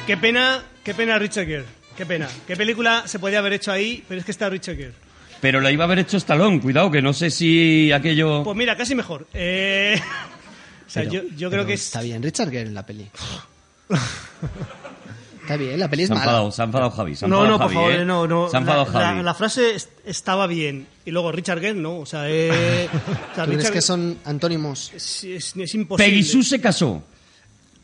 Qué 0.06 0.16
pena, 0.16 0.62
qué 0.82 0.94
pena 0.94 1.18
Richard 1.18 1.46
Gere. 1.46 1.64
Qué 1.96 2.06
pena. 2.06 2.26
¿Qué 2.46 2.56
película 2.56 3.06
se 3.06 3.18
podía 3.18 3.38
haber 3.40 3.52
hecho 3.52 3.70
ahí? 3.70 4.02
Pero 4.08 4.18
es 4.18 4.24
que 4.24 4.32
está 4.32 4.48
Richard 4.48 4.76
Gere. 4.76 4.94
Pero 5.42 5.60
la 5.60 5.70
iba 5.70 5.82
a 5.84 5.86
haber 5.86 5.98
hecho 5.98 6.16
Stallone, 6.16 6.60
cuidado, 6.60 6.90
que 6.90 7.02
no 7.02 7.12
sé 7.12 7.28
si 7.30 7.92
aquello... 7.92 8.42
Pues 8.44 8.56
mira, 8.56 8.76
casi 8.76 8.94
mejor. 8.94 9.26
Eh, 9.34 10.00
o 10.86 10.90
sea, 10.90 11.02
Pero- 11.02 11.12
yo, 11.12 11.22
yo 11.36 11.50
creo 11.50 11.66
que 11.66 11.74
es... 11.74 11.82
Está 11.84 12.00
bien 12.00 12.22
Richard 12.22 12.48
Gere 12.50 12.68
en 12.68 12.74
la 12.74 12.86
peli. 12.86 13.10
está 15.42 15.56
bien, 15.56 15.78
la 15.78 15.88
peli 15.88 16.04
es 16.04 16.08
Se 16.08 16.14
mala. 16.14 16.24
enfadado, 16.24 16.52
se 16.52 16.62
ha 16.62 16.64
enfadado 16.64 16.90
Javi. 16.92 17.16
se 17.16 17.26
No, 17.28 17.44
enfadado 17.44 17.58
no, 17.58 17.64
por 17.64 17.72
favor, 17.74 17.92
¿eh? 17.92 18.04
no, 18.04 18.26
no. 18.26 18.48
Se 18.50 18.56
ha 18.56 18.60
enfadado 18.60 18.84
la, 18.86 18.90
Javi. 18.92 19.16
la- 19.18 19.22
la 19.24 19.34
frase 19.34 19.74
est- 19.74 19.90
estaba 20.06 20.46
bien. 20.46 20.86
Y 21.04 21.10
luego 21.10 21.32
Richard 21.32 21.60
Gere, 21.60 21.74
¿no? 21.74 21.98
O 21.98 22.06
sea, 22.06 22.28
eh, 22.30 22.88
o 23.32 23.34
sea, 23.34 23.44
¿Tú 23.44 23.50
crees 23.50 23.58
Richard 23.58 23.72
que 23.72 23.82
son 23.82 24.18
antónimos? 24.24 24.92
Es, 24.94 25.24
es- 25.24 25.56
es 25.56 25.74
imposible. 25.74 26.08
Peggy 26.10 26.22
Sue 26.22 26.44
se 26.44 26.60
casó. 26.60 27.02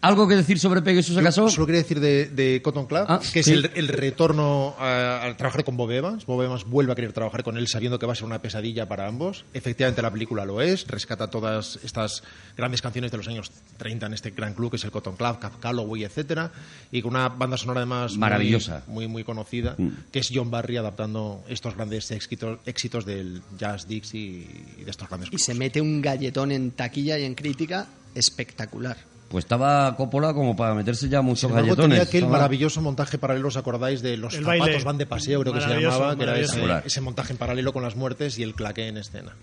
¿Algo 0.01 0.29
que 0.29 0.37
decir 0.37 0.61
sobre 0.61 0.81
se 1.03 1.23
casó? 1.23 1.49
Solo 1.49 1.67
quería 1.67 1.83
decir 1.83 1.99
de, 1.99 2.27
de 2.27 2.63
Cotton 2.63 2.87
Club, 2.87 3.05
Ah, 3.09 3.21
que 3.33 3.41
es 3.41 3.47
sí. 3.47 3.53
el, 3.53 3.71
el 3.75 3.89
retorno 3.89 4.77
a, 4.79 5.25
a 5.25 5.37
trabajar 5.37 5.65
con 5.65 5.77
Bob 5.77 5.91
Evans. 5.91 6.25
Bob 6.25 6.41
Evans 6.43 6.65
vuelve 6.65 6.93
a 6.93 6.95
querer 6.95 7.13
trabajar 7.13 7.43
con 7.43 7.57
él 7.59 7.67
sabiendo 7.67 7.99
que 7.99 8.07
va 8.07 8.13
a 8.13 8.17
ser 8.17 8.25
una 8.27 8.41
pesadilla 8.41 8.87
para 8.89 9.09
ambos. 9.09 9.45
Efectivamente, 9.55 10.01
la 10.01 10.13
película 10.13 10.45
lo 10.45 10.61
es. 10.63 10.87
Rescata 10.87 11.29
todas 11.31 11.81
estas 11.83 12.23
grandes 12.57 12.81
canciones 12.81 13.11
de 13.11 13.17
los 13.17 13.27
años 13.27 13.51
30 13.77 14.07
en 14.07 14.15
este 14.15 14.31
gran 14.31 14.55
club 14.55 14.71
que 14.71 14.77
es 14.77 14.85
el 14.85 14.93
Cotton 14.93 15.17
Club, 15.17 15.41
Cap 15.41 15.59
Calloway, 15.59 16.05
etcétera, 16.05 16.53
y 16.93 17.03
con 17.03 17.11
una 17.17 17.29
banda 17.31 17.57
sonora 17.57 17.81
además 17.81 18.13
muy- 18.13 18.21
Maravillosa. 18.21 18.85
muy, 18.87 19.09
muy, 19.09 19.25
conocida, 19.25 19.77
que 20.13 20.21
es 20.21 20.31
John 20.33 20.51
Barry 20.51 20.77
adaptando 20.77 21.43
estos 21.49 21.75
grandes 21.75 22.09
éxitos, 22.13 22.61
éxitos 22.67 23.05
del 23.05 23.43
jazz 23.59 23.89
Dixie 23.89 24.47
y 24.79 24.85
de 24.85 24.91
estos 24.93 25.09
grandes 25.09 25.27
Y 25.27 25.31
grupos. 25.31 25.45
se 25.45 25.55
mete 25.55 25.81
un 25.81 26.01
galletón 26.01 26.53
en 26.53 26.71
taquilla 26.71 27.19
y 27.19 27.25
en 27.25 27.35
crítica 27.35 27.89
espectacular. 28.15 28.97
Pues 29.29 29.45
estaba 29.45 29.95
Coppola 29.97 30.33
como 30.33 30.57
para 30.57 30.75
meterse 30.75 31.09
ya 31.09 31.21
muchos 31.21 31.53
galletones. 31.53 31.91
tenía 31.91 32.03
aquel 32.03 32.21
Estaba- 32.23 32.33
maravilloso 32.39 32.81
montaje 32.81 33.19
paralelo, 33.19 33.49
¿os 33.49 33.57
acordáis? 33.59 34.01
De 34.01 34.17
los 34.17 34.33
El 34.35 34.41
zapatos 34.45 34.61
baile. 34.69 34.85
van 34.85 34.97
de 34.99 35.05
paseo, 35.07 35.41
creo 35.43 35.53
que 35.53 35.61
se 35.61 35.69
llamaba, 35.81 36.17
que 36.17 36.23
era 36.23 36.39
ese, 36.85 37.01
montaje 37.03 37.33
en 37.35 37.37
paralelo 37.39 37.73
con 37.75 37.83
las 37.83 37.95
muertes 37.95 38.39
y 38.39 38.43
el 38.43 38.55
claqué 38.55 38.89
en 38.89 38.97
escena. 38.97 39.35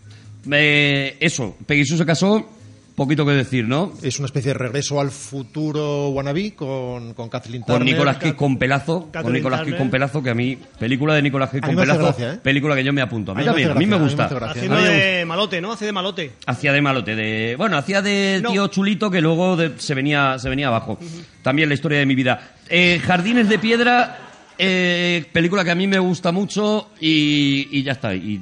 Eh, 0.52 1.18
eso, 1.20 1.56
Peggy 1.66 1.86
Sue 1.86 1.98
se 1.98 2.06
casó, 2.06 2.48
poquito 2.96 3.26
que 3.26 3.34
decir, 3.34 3.68
¿no? 3.68 3.94
Es 4.02 4.20
una 4.20 4.26
especie 4.28 4.50
de 4.54 4.58
regreso 4.60 5.00
al 5.02 5.12
futuro 5.12 6.10
wannabe 6.10 6.54
con, 6.56 7.14
con 7.14 7.30
Kathleen 7.30 7.64
Turner. 7.64 7.80
Con 7.80 7.86
Nicolas 7.86 8.18
Cage 8.18 8.36
con 8.36 8.58
pelazo, 8.58 9.02
con 9.02 9.12
Catherine 9.12 9.38
Nicolas 9.40 9.60
Cage 9.62 9.78
con 9.78 9.90
pelazo, 9.90 10.24
que 10.24 10.30
a 10.30 10.34
mí, 10.34 10.58
película 10.80 11.14
de 11.16 11.22
Nicolas 11.22 11.50
Cage 11.50 11.62
con 11.62 11.76
pelazo, 11.76 12.00
gracia, 12.04 12.34
¿eh? 12.34 12.40
película 12.42 12.76
que 12.76 12.84
yo 12.84 12.94
me 12.94 13.02
apunto. 13.02 13.34
A 13.34 13.36
mí 13.36 13.42
A 13.42 13.52
mí 13.54 13.62
me 13.64 13.68
también, 13.68 13.72
a 13.72 13.80
mí 13.80 13.86
me 13.86 13.98
gracia, 14.08 14.38
a 14.38 14.38
mí 14.38 14.38
me 14.38 14.38
gusta. 14.38 14.52
Haciendo 14.52 14.82
de 14.82 15.26
malote, 15.26 15.62
¿no? 15.62 15.72
Hace 15.74 15.86
de 15.86 15.92
malote. 15.92 16.32
Hacía 16.48 16.72
de 16.74 16.82
malote, 16.82 17.16
de 17.16 17.56
bueno, 17.58 17.78
hacía 17.78 18.02
de 18.02 18.40
No. 18.42 18.52
tío 18.52 18.68
chulito 18.68 19.12
que 19.12 19.20
luego 19.22 19.58
de- 19.58 19.74
se 19.78 19.94
venía 19.94 20.40
se 20.40 20.50
venía 20.50 20.68
abajo. 20.68 20.98
También 21.44 21.68
la 21.70 21.76
historia 21.76 22.00
de 22.00 22.06
mi 22.06 22.16
vida. 22.16 22.54
Eh, 22.70 23.02
Jardines 23.04 23.50
de 23.50 23.60
piedra, 23.60 24.18
eh, 24.58 25.26
película 25.34 25.64
que 25.64 25.72
a 25.72 25.76
mí 25.76 25.86
me 25.86 26.00
gusta 26.00 26.32
mucho 26.32 26.90
y, 27.00 27.68
y 27.78 27.84
ya 27.84 27.92
está. 27.92 28.16
Y 28.16 28.42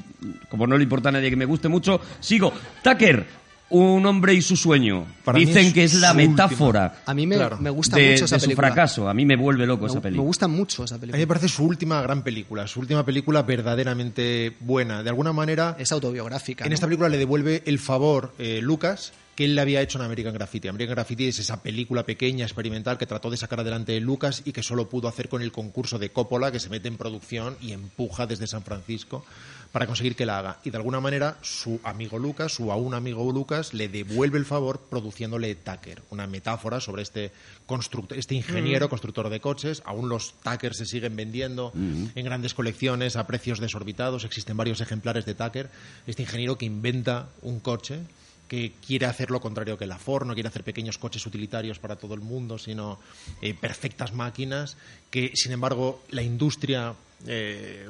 como 0.50 0.68
no 0.68 0.78
le 0.78 0.84
importa 0.84 1.10
a 1.10 1.12
nadie 1.12 1.30
que 1.30 1.36
me 1.36 1.46
guste 1.46 1.68
mucho, 1.70 2.00
sigo. 2.20 2.54
Tucker, 2.84 3.26
un 3.74 4.06
hombre 4.06 4.34
y 4.34 4.42
su 4.42 4.56
sueño. 4.56 5.06
Para 5.26 5.40
Dicen 5.40 5.68
es 5.68 5.74
que 5.74 5.84
es 5.84 5.94
la 5.96 6.12
última. 6.12 6.30
metáfora 6.32 7.02
A 7.06 7.14
mí 7.14 7.26
me, 7.28 7.36
Claro. 7.36 7.58
me 7.60 7.70
gusta 7.70 7.98
de, 7.98 8.12
mucho 8.12 8.26
esa 8.26 8.36
de 8.36 8.40
su 8.40 8.46
película. 8.48 8.68
fracaso. 8.68 9.10
A 9.10 9.14
mí 9.14 9.26
me 9.26 9.36
vuelve 9.36 9.66
loco 9.66 9.86
esa 9.88 9.96
Me, 9.96 10.00
me 10.00 10.04
película. 10.04 10.26
gusta 10.28 10.48
mucho 10.48 10.84
esa 10.84 10.96
A 10.96 10.98
mí 10.98 11.08
me 11.08 11.12
película. 11.14 11.28
parece 11.28 11.48
su 11.50 11.66
última 11.66 12.02
gran 12.02 12.24
película, 12.24 12.68
su 12.68 12.80
última 12.80 13.04
película 13.06 13.42
verdaderamente 13.42 14.56
buena. 14.60 15.04
De 15.04 15.10
alguna 15.10 15.34
manera, 15.34 15.76
Es 15.80 15.92
autobiográfica. 15.92 16.64
en 16.66 16.70
¿no? 16.70 16.74
esta 16.76 16.88
película 16.88 17.10
le 17.10 17.18
devuelve 17.18 17.64
el 17.66 17.80
favor 17.80 18.34
eh, 18.40 18.60
Lucas 18.62 19.14
que 19.36 19.46
él 19.46 19.56
le 19.56 19.62
había 19.62 19.82
hecho 19.82 19.98
en 19.98 20.04
American 20.06 20.32
Graffiti. 20.36 20.68
American 20.68 20.94
Graffiti 20.94 21.26
es 21.26 21.40
esa 21.40 21.64
película 21.64 22.04
pequeña, 22.06 22.46
experimental, 22.46 23.00
que 23.00 23.08
trató 23.08 23.32
de 23.32 23.38
sacar 23.38 23.60
adelante 23.62 24.00
Lucas 24.00 24.44
y 24.46 24.52
que 24.52 24.62
solo 24.62 24.88
pudo 24.90 25.08
hacer 25.08 25.28
con 25.28 25.42
el 25.42 25.52
concurso 25.52 25.98
de 25.98 26.10
Coppola, 26.12 26.52
que 26.52 26.60
se 26.60 26.70
mete 26.70 26.88
en 26.88 26.98
producción 26.98 27.58
y 27.60 27.72
empuja 27.72 28.28
desde 28.28 28.46
San 28.46 28.62
Francisco 28.62 29.26
para 29.74 29.88
conseguir 29.88 30.16
que 30.16 30.28
la 30.28 30.38
haga. 30.38 30.60
Y 30.64 30.70
de 30.70 30.78
alguna 30.78 31.00
manera 31.00 31.38
su 31.42 31.80
amigo 31.84 32.20
Lucas, 32.20 32.54
su 32.54 32.72
aún 32.72 32.94
amigo 32.94 33.30
Lucas, 33.32 33.74
le 33.74 33.90
devuelve 33.90 34.38
el 34.38 34.46
favor 34.46 34.80
produciéndole 34.88 35.56
Tucker, 35.56 36.04
una 36.12 36.28
metáfora 36.28 36.80
sobre 36.80 37.02
este, 37.02 37.32
constructor, 37.66 38.16
este 38.16 38.36
ingeniero 38.36 38.88
constructor 38.88 39.30
de 39.30 39.42
coches. 39.42 39.82
Aún 39.86 40.10
los 40.10 40.36
Tucker 40.44 40.76
se 40.76 40.86
siguen 40.86 41.16
vendiendo 41.16 41.74
en 41.74 42.24
grandes 42.24 42.54
colecciones 42.54 43.16
a 43.16 43.26
precios 43.26 43.60
desorbitados. 43.60 44.26
Existen 44.26 44.56
varios 44.56 44.80
ejemplares 44.80 45.26
de 45.26 45.34
Tucker. 45.34 45.72
Este 46.06 46.22
ingeniero 46.22 46.56
que 46.56 46.66
inventa 46.66 47.30
un 47.42 47.60
coche 47.60 48.02
que 48.48 48.74
quiere 48.86 49.08
hacer 49.08 49.32
lo 49.32 49.42
contrario 49.42 49.80
que 49.80 49.88
la 49.88 49.98
Ford, 49.98 50.28
no 50.28 50.36
quiere 50.36 50.50
hacer 50.50 50.64
pequeños 50.64 51.00
coches 51.00 51.26
utilitarios 51.26 51.80
para 51.80 51.96
todo 51.96 52.14
el 52.14 52.22
mundo, 52.22 52.60
sino 52.60 53.00
eh, 53.42 53.56
perfectas 53.56 54.14
máquinas 54.14 54.78
que, 55.10 55.32
sin 55.34 55.52
embargo, 55.52 56.04
la 56.12 56.22
industria 56.22 56.94
eh, 57.28 57.88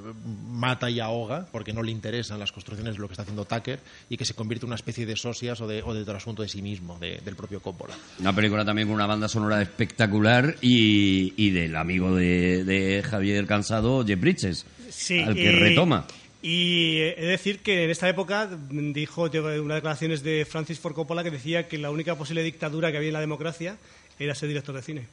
mata 0.49 0.89
y 0.89 0.99
ahoga 0.99 1.47
porque 1.51 1.73
no 1.73 1.81
le 1.83 1.91
interesan 1.91 2.39
las 2.39 2.51
construcciones 2.51 2.95
de 2.95 2.99
lo 3.01 3.07
que 3.07 3.13
está 3.13 3.23
haciendo 3.23 3.45
Tucker 3.45 3.79
y 4.09 4.17
que 4.17 4.25
se 4.25 4.33
convierte 4.33 4.65
en 4.65 4.69
una 4.69 4.75
especie 4.75 5.05
de 5.05 5.15
socias 5.15 5.59
o 5.61 5.67
de, 5.67 5.81
o 5.83 5.93
de 5.93 6.05
trasunto 6.05 6.41
de 6.41 6.49
sí 6.49 6.61
mismo, 6.61 6.97
de- 6.99 7.19
del 7.23 7.35
propio 7.35 7.61
Coppola. 7.61 7.95
Una 8.19 8.33
película 8.35 8.63
también 8.65 8.87
con 8.87 8.95
una 8.95 9.05
banda 9.07 9.27
sonora 9.27 9.61
espectacular 9.61 10.55
y, 10.61 11.33
y 11.37 11.51
del 11.51 11.75
amigo 11.75 12.15
de, 12.15 12.63
de 12.63 13.03
Javier 13.03 13.45
Cansado, 13.47 14.05
Jeff 14.05 14.19
Bridges, 14.19 14.65
Sí, 14.89 15.19
al 15.19 15.33
que 15.35 15.43
y- 15.43 15.55
retoma. 15.55 16.05
Y 16.45 16.97
he 16.97 17.15
de 17.21 17.27
decir 17.27 17.59
que 17.59 17.85
en 17.85 17.89
esta 17.89 18.09
época 18.09 18.49
dijo 18.69 19.23
unas 19.31 19.75
declaraciones 19.77 20.23
de 20.23 20.45
Francis 20.45 20.77
Ford 20.77 20.93
Coppola 20.93 21.23
que 21.23 21.31
decía 21.31 21.69
que 21.69 21.77
la 21.77 21.89
única 21.89 22.17
posible 22.17 22.43
dictadura 22.43 22.91
que 22.91 22.97
había 22.97 23.07
en 23.09 23.13
la 23.13 23.21
democracia 23.21 23.77
era 24.19 24.35
ser 24.35 24.49
director 24.49 24.75
de 24.75 24.81
cine. 24.81 25.07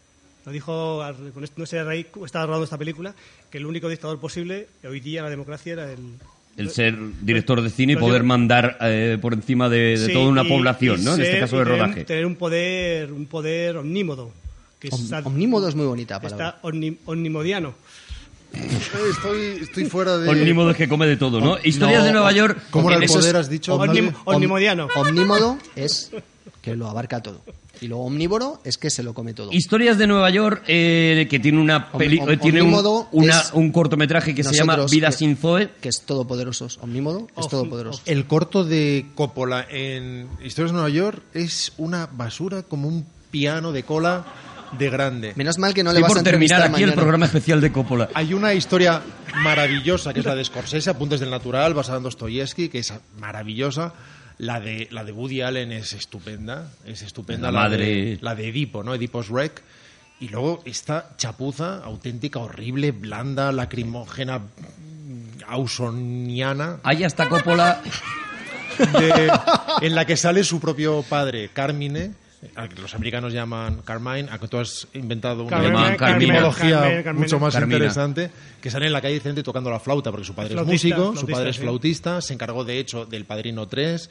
Lo 0.47 0.53
dijo, 0.53 1.03
con 1.35 1.45
esto- 1.45 1.55
no 1.61 1.67
sé, 1.67 1.79
a 1.79 1.85
raíz, 1.85 2.07
estaba 2.25 2.47
rodando 2.47 2.65
esta 2.65 2.79
película, 2.79 3.15
que 3.51 3.59
el 3.59 3.67
único 3.67 3.89
dictador 3.89 4.19
posible 4.19 4.69
hoy 4.89 5.01
día 5.01 5.21
en 5.21 5.25
la 5.25 5.31
democracia 5.31 5.73
era 5.75 5.93
el... 5.93 5.99
El 6.57 6.71
ser 6.71 6.97
director 7.23 7.62
de 7.62 7.71
cine 7.71 7.93
y 7.93 7.97
poder 7.97 8.23
mandar 8.25 8.77
eh, 8.81 9.17
por 9.23 9.33
encima 9.35 9.69
de, 9.69 9.97
de 9.99 10.07
Sí, 10.07 10.12
toda 10.12 10.29
una 10.29 10.43
y- 10.43 10.49
población, 10.49 11.01
y 11.01 11.05
¿no? 11.05 11.15
En 11.15 11.21
este 11.21 11.33
ser- 11.33 11.41
caso 11.41 11.59
de 11.59 11.65
tener- 11.65 11.79
rodaje. 11.81 12.05
Tener 12.05 12.27
un 12.27 12.37
poder, 12.37 13.12
un 13.12 13.27
poder 13.27 13.77
omnímodo. 13.77 14.33
Que 14.79 14.89
es- 14.89 14.95
Om- 14.95 15.27
omnímodo 15.27 15.69
es 15.69 15.75
muy 15.75 15.87
bonita 15.87 16.21
palabra. 16.21 16.49
Está 16.49 16.62
omni- 16.69 16.97
omnimodiano. 17.07 17.75
Estoy, 18.53 19.61
estoy 19.62 19.85
fuera 19.87 20.19
de... 20.19 20.29
Omnímodo 20.29 20.71
es 20.73 20.77
que 20.77 20.89
come 20.89 21.07
de 21.07 21.17
todo, 21.17 21.41
¿no? 21.41 21.57
Historias 21.62 22.01
no, 22.01 22.07
de 22.07 22.12
Nueva 22.12 22.33
York. 22.33 22.59
¿Cómo 22.71 22.91
era 22.91 23.01
el 23.01 23.07
poder, 23.09 23.37
has 23.37 23.49
dicho? 23.49 23.79
Omnim- 23.79 24.12
omnimodiano. 24.25 24.89
Omnímodo 24.97 25.57
es 25.77 26.11
que 26.62 26.75
lo 26.75 26.89
abarca 26.89 27.23
todo. 27.23 27.43
Y 27.81 27.89
lo 27.89 27.98
omnívoro 27.98 28.61
es 28.65 28.77
que 28.77 28.90
se 28.90 29.02
lo 29.02 29.15
come 29.15 29.32
todo. 29.32 29.51
Historias 29.52 29.97
de 29.97 30.07
Nueva 30.07 30.28
York, 30.31 30.62
eh, 30.66 31.27
que 31.31 31.39
tiene 31.39 31.59
una 31.59 31.90
peli- 31.93 32.19
om- 32.20 32.28
eh, 32.31 32.36
tiene 32.36 32.61
un, 32.62 32.74
una- 33.12 33.43
un 33.55 33.73
cortometraje 33.73 34.35
que 34.35 34.44
se 34.44 34.55
llama 34.55 34.77
Vida 34.90 35.09
que- 35.09 35.16
sin 35.16 35.36
Zoe. 35.36 35.70
Que 35.81 35.89
es 35.89 36.02
todopoderoso. 36.02 36.69
Omnímodo 36.81 37.27
es 37.36 37.44
Of- 37.47 37.51
todopoderoso. 37.51 38.02
El 38.05 38.27
corto 38.27 38.65
de 38.65 39.07
Coppola 39.15 39.66
en 39.70 40.28
Historias 40.44 40.73
de 40.73 40.74
Nueva 40.74 40.90
York 40.90 41.23
es 41.32 41.73
una 41.78 42.07
basura 42.07 42.62
como 42.65 42.86
un 42.89 43.07
piano 43.31 43.73
de 43.73 43.82
cola 43.85 44.24
de 44.78 44.89
grande. 44.90 45.32
Menos 45.36 45.59
mal 45.59 45.73
que 45.74 45.82
no 45.82 45.90
le 45.90 45.98
Estoy 45.98 46.02
vas 46.02 46.11
a 46.12 46.15
por 46.16 46.23
terminar 46.23 46.59
entrevistar 46.59 46.62
aquí 46.74 46.82
el 46.82 46.89
mañana. 46.90 46.94
programa 47.01 47.27
especial 47.27 47.61
de 47.61 47.73
Coppola. 47.73 48.09
Hay 48.15 48.35
una 48.35 48.55
historia 48.55 49.02
maravillosa 49.43 50.12
que 50.12 50.20
es 50.20 50.27
la 50.27 50.35
de 50.35 50.44
Scorsese, 50.44 50.90
Apuntes 50.90 51.19
del 51.20 51.31
Natural, 51.31 51.74
basada 51.74 51.98
en 51.98 52.05
Dostoyevsky, 52.05 52.69
que 52.69 52.78
es 52.81 52.93
maravillosa. 53.19 53.93
La 54.41 54.59
de, 54.59 54.89
la 54.91 55.05
de 55.05 55.12
Woody 55.12 55.43
Allen 55.43 55.71
es 55.71 55.93
estupenda, 55.93 56.73
es 56.87 57.03
estupenda. 57.03 57.51
La 57.51 57.69
de- 57.69 57.77
madre. 57.77 58.19
la 58.23 58.35
de 58.35 58.49
Edipo, 58.49 58.83
¿no? 58.83 58.95
Edipo's 58.95 59.29
Wreck. 59.31 59.62
Y 60.19 60.29
luego 60.29 60.62
esta 60.65 61.11
chapuza 61.19 61.77
auténtica, 61.85 62.39
horrible, 62.41 62.91
blanda, 62.93 63.53
lacrimógena, 63.53 64.41
ausoniana, 65.47 66.81
Hay 66.83 67.05
hasta 67.05 67.29
Coppola. 67.29 67.81
de- 68.79 69.31
en 69.83 69.95
la 69.95 70.05
que 70.07 70.17
sale 70.17 70.43
su 70.45 70.59
propio 70.61 71.03
padre, 71.03 71.51
Carmine, 71.53 72.12
los 72.81 72.95
americanos 72.95 73.33
llaman 73.33 73.83
Carmine, 73.83 74.29
a 74.31 74.39
que 74.39 74.49
tú 74.49 74.59
has 74.59 74.89
inventado 74.95 75.45
una 75.45 75.51
Carmen, 75.51 75.97
Carmen, 75.97 77.03
Carmen, 77.03 77.17
mucho 77.17 77.39
más 77.39 77.53
Carmina. 77.53 77.77
interesante, 77.77 78.31
que 78.61 78.71
sale 78.71 78.87
en 78.87 78.93
la 78.93 79.01
calle 79.03 79.15
Vicente 79.15 79.43
tocando 79.43 79.71
la 79.71 79.79
flauta, 79.79 80.11
porque 80.11 80.25
su 80.25 80.35
padre 80.35 80.53
Flautista, 80.53 80.89
es 80.89 80.97
músico, 80.97 81.17
su 81.17 81.27
padre 81.27 81.51
es 81.51 81.57
sí. 81.57 81.62
flautista, 81.62 82.21
se 82.21 82.33
encargó 82.33 82.65
de 82.65 82.79
hecho 82.79 83.05
del 83.05 83.27
Padrino 83.27 83.69
3, 83.69 84.11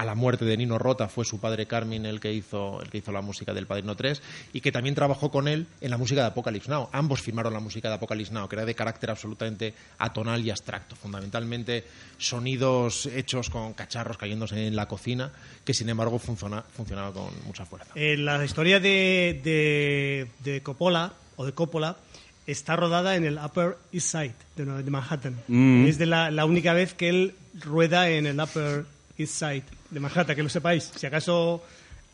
a 0.00 0.04
la 0.06 0.14
muerte 0.14 0.46
de 0.46 0.56
Nino 0.56 0.78
Rota 0.78 1.08
fue 1.08 1.26
su 1.26 1.40
padre 1.40 1.66
Carmen 1.66 2.06
el 2.06 2.20
que 2.20 2.32
hizo 2.32 2.80
el 2.80 2.88
que 2.88 2.96
hizo 2.98 3.12
la 3.12 3.20
música 3.20 3.52
del 3.52 3.66
Padrino 3.66 3.96
3 3.96 4.22
y 4.54 4.62
que 4.62 4.72
también 4.72 4.94
trabajó 4.94 5.30
con 5.30 5.46
él 5.46 5.66
en 5.82 5.90
la 5.90 5.98
música 5.98 6.22
de 6.22 6.28
Apocalypse 6.28 6.70
Now. 6.70 6.88
Ambos 6.90 7.20
firmaron 7.20 7.52
la 7.52 7.60
música 7.60 7.90
de 7.90 7.96
Apocalypse 7.96 8.32
Now, 8.32 8.48
que 8.48 8.56
era 8.56 8.64
de 8.64 8.74
carácter 8.74 9.10
absolutamente 9.10 9.74
atonal 9.98 10.42
y 10.42 10.48
abstracto, 10.48 10.96
fundamentalmente 10.96 11.84
sonidos 12.16 13.04
hechos 13.14 13.50
con 13.50 13.74
cacharros 13.74 14.16
cayéndose 14.16 14.66
en 14.66 14.74
la 14.74 14.88
cocina, 14.88 15.32
que 15.66 15.74
sin 15.74 15.90
embargo 15.90 16.18
funciona, 16.18 16.62
funcionaba 16.62 17.12
con 17.12 17.28
mucha 17.44 17.66
fuerza. 17.66 17.92
Eh, 17.94 18.16
la 18.16 18.42
historia 18.42 18.80
de, 18.80 19.38
de, 19.44 20.28
de 20.50 20.62
Coppola, 20.62 21.12
o 21.36 21.44
de 21.44 21.52
Coppola, 21.52 21.98
está 22.46 22.74
rodada 22.74 23.16
en 23.16 23.26
el 23.26 23.36
Upper 23.36 23.76
East 23.92 24.12
Side 24.12 24.34
de, 24.56 24.64
Manhattan. 24.64 25.36
Mm. 25.46 25.84
Es 25.84 25.98
de 25.98 26.06
la, 26.06 26.30
la 26.30 26.46
única 26.46 26.72
vez 26.72 26.94
que 26.94 27.10
él 27.10 27.34
rueda 27.60 28.08
en 28.08 28.24
el 28.24 28.40
Upper 28.40 28.86
East 29.18 29.34
Side 29.34 29.79
de 29.90 30.00
Manhattan, 30.00 30.36
que 30.36 30.42
lo 30.42 30.48
sepáis. 30.48 30.90
Si 30.94 31.06
acaso 31.06 31.62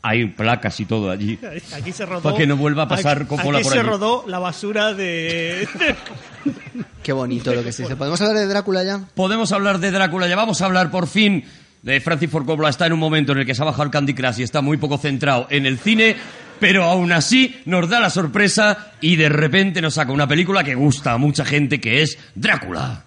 Hay 0.02 0.26
placas 0.26 0.78
y 0.80 0.84
todo 0.84 1.10
allí. 1.10 1.38
aquí 1.74 1.92
se 1.92 2.06
rodó... 2.06 2.22
Para 2.22 2.36
que 2.36 2.46
no 2.46 2.56
vuelva 2.56 2.84
a 2.84 2.88
pasar 2.88 3.18
aquí, 3.18 3.26
Coppola 3.26 3.58
aquí 3.58 3.64
por 3.64 3.72
se 3.72 3.78
allí. 3.80 3.88
rodó 3.88 4.24
la 4.26 4.38
basura 4.38 4.94
de... 4.94 5.68
Qué 7.02 7.12
bonito 7.12 7.54
lo 7.54 7.62
que 7.62 7.72
se 7.72 7.82
dice. 7.82 7.96
¿Podemos 7.96 8.20
hablar 8.20 8.36
de 8.36 8.46
Drácula 8.46 8.84
ya? 8.84 9.00
Podemos 9.14 9.52
hablar 9.52 9.78
de 9.78 9.90
Drácula, 9.90 10.26
ya 10.28 10.36
vamos 10.36 10.60
a 10.62 10.66
hablar 10.66 10.90
por 10.90 11.06
fin 11.06 11.44
de 11.82 12.00
Francis 12.00 12.30
Ford 12.30 12.44
Coppola. 12.46 12.68
Está 12.68 12.86
en 12.86 12.92
un 12.94 12.98
momento 12.98 13.32
en 13.32 13.38
el 13.38 13.46
que 13.46 13.54
se 13.54 13.62
ha 13.62 13.64
bajado 13.64 13.84
el 13.84 13.90
Candy 13.90 14.14
Crush 14.14 14.40
y 14.40 14.42
está 14.42 14.60
muy 14.60 14.76
poco 14.76 14.98
centrado 14.98 15.46
en 15.50 15.66
el 15.66 15.78
cine, 15.78 16.16
pero 16.58 16.84
aún 16.84 17.12
así 17.12 17.60
nos 17.64 17.88
da 17.88 18.00
la 18.00 18.10
sorpresa 18.10 18.92
y 19.00 19.16
de 19.16 19.28
repente 19.28 19.80
nos 19.80 19.94
saca 19.94 20.12
una 20.12 20.26
película 20.26 20.64
que 20.64 20.74
gusta 20.74 21.12
a 21.12 21.18
mucha 21.18 21.44
gente, 21.44 21.80
que 21.80 22.02
es 22.02 22.18
Drácula. 22.34 23.05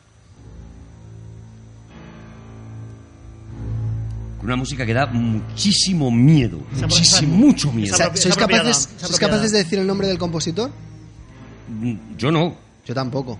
Una 4.50 4.58
música 4.58 4.86
que 4.86 4.94
da 4.94 5.06
muchísimo 5.06 6.12
miedo, 6.12 6.60
muchísimo, 6.82 7.36
mucho 7.36 7.72
miedo. 7.72 7.96
¿Sois 7.96 8.36
capaces, 8.36 8.90
es 8.98 9.08
¿Sois 9.08 9.20
capaces 9.20 9.52
de 9.52 9.60
decir 9.60 9.80
el 9.80 9.88
nombre 9.88 10.08
del 10.08 10.18
compositor? 10.18 10.72
Yo 12.18 12.32
no. 12.32 12.56
Yo 12.86 12.94
tampoco. 12.94 13.40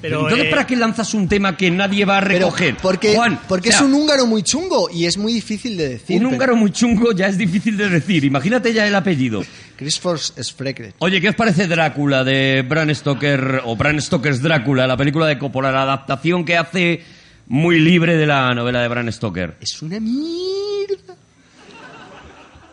Pero, 0.00 0.20
Entonces, 0.24 0.46
eh, 0.46 0.50
¿para 0.50 0.66
qué 0.66 0.76
lanzas 0.76 1.14
un 1.14 1.28
tema 1.28 1.56
que 1.56 1.70
nadie 1.70 2.04
va 2.04 2.18
a 2.18 2.20
Pero 2.20 2.46
recoger? 2.46 2.76
porque, 2.82 3.14
Juan, 3.14 3.40
porque 3.48 3.70
o 3.70 3.72
sea, 3.72 3.80
es 3.80 3.86
un 3.86 3.94
húngaro 3.94 4.26
muy 4.26 4.42
chungo 4.42 4.90
y 4.90 5.06
es 5.06 5.16
muy 5.16 5.32
difícil 5.32 5.78
de 5.78 5.88
decir. 5.88 6.16
Un 6.16 6.24
pero- 6.24 6.28
húngaro 6.34 6.56
muy 6.56 6.72
chungo 6.72 7.12
ya 7.12 7.28
es 7.28 7.38
difícil 7.38 7.76
de 7.78 7.88
decir. 7.88 8.22
Imagínate 8.24 8.74
ya 8.74 8.86
el 8.86 8.94
apellido. 8.94 9.42
Christopher 9.76 10.18
Sfrekret. 10.18 10.94
Oye, 10.98 11.22
¿qué 11.22 11.30
os 11.30 11.34
parece 11.34 11.66
Drácula 11.66 12.22
de 12.22 12.62
Bram 12.68 12.94
Stoker 12.94 13.62
o 13.64 13.76
Bram 13.76 13.98
Stoker's 13.98 14.42
Drácula, 14.42 14.86
la 14.86 14.96
película 14.96 15.26
de 15.26 15.38
Coppola, 15.38 15.72
la 15.72 15.82
adaptación 15.84 16.44
que 16.44 16.58
hace 16.58 17.02
muy 17.46 17.78
libre 17.78 18.16
de 18.16 18.26
la 18.26 18.54
novela 18.54 18.80
de 18.80 18.88
Bram 18.88 19.10
Stoker? 19.10 19.56
Es 19.60 19.82
una 19.82 20.00
mierda. 20.00 21.16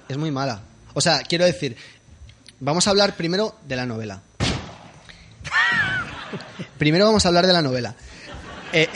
Es 0.08 0.18
muy 0.18 0.32
mala. 0.32 0.62
O 0.94 1.02
sea, 1.02 1.22
quiero 1.22 1.46
decir, 1.46 1.76
vamos 2.60 2.88
a 2.88 2.92
hablar 2.92 3.16
primero 3.16 3.56
de 3.68 3.76
la 3.76 3.86
novela. 3.86 4.22
primero 6.78 7.06
vamos 7.06 7.26
a 7.26 7.30
hablar 7.30 7.48
de 7.48 7.54
la 7.54 7.62
novela. 7.62 7.96
Eh, 8.74 8.90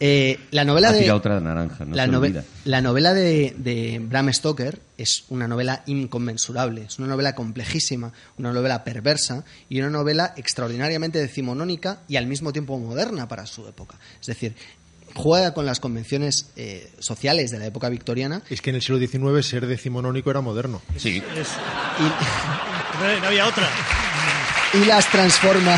eh, 0.00 0.38
la 0.50 0.64
novela 0.64 0.88
Ha 0.88 0.92
de 0.92 1.12
otra 1.12 1.38
naranja, 1.40 1.84
no 1.84 1.94
la, 1.94 2.06
se 2.06 2.10
nove- 2.10 2.42
la 2.64 2.80
novela 2.80 3.12
de, 3.14 3.54
de 3.58 4.00
Bram 4.02 4.32
Stoker 4.32 4.80
es 4.96 5.24
una 5.28 5.46
novela 5.46 5.82
inconmensurable, 5.86 6.82
es 6.88 6.98
una 6.98 7.08
novela 7.08 7.34
complejísima, 7.34 8.12
una 8.38 8.52
novela 8.52 8.82
perversa 8.82 9.44
y 9.68 9.78
una 9.80 9.90
novela 9.90 10.32
extraordinariamente 10.36 11.18
decimonónica 11.18 12.00
y 12.08 12.16
al 12.16 12.26
mismo 12.26 12.52
tiempo 12.52 12.78
moderna 12.78 13.28
para 13.28 13.44
su 13.46 13.66
época. 13.68 13.96
Es 14.20 14.26
decir, 14.26 14.54
juega 15.14 15.52
con 15.54 15.66
las 15.66 15.80
convenciones 15.80 16.50
eh, 16.56 16.90
sociales 16.98 17.50
de 17.50 17.58
la 17.58 17.66
época 17.66 17.88
victoriana 17.88 18.42
Es 18.48 18.62
que 18.62 18.70
en 18.70 18.76
el 18.76 18.82
siglo 18.82 18.98
XIX 18.98 19.44
ser 19.46 19.66
decimonónico 19.66 20.30
era 20.30 20.40
moderno. 20.40 20.80
Sí. 20.96 21.22
es- 21.36 21.48
y, 21.98 23.20
no 23.20 23.26
había 23.26 23.46
otra. 23.46 23.68
y 24.74 24.84
las 24.86 25.10
transforma 25.10 25.76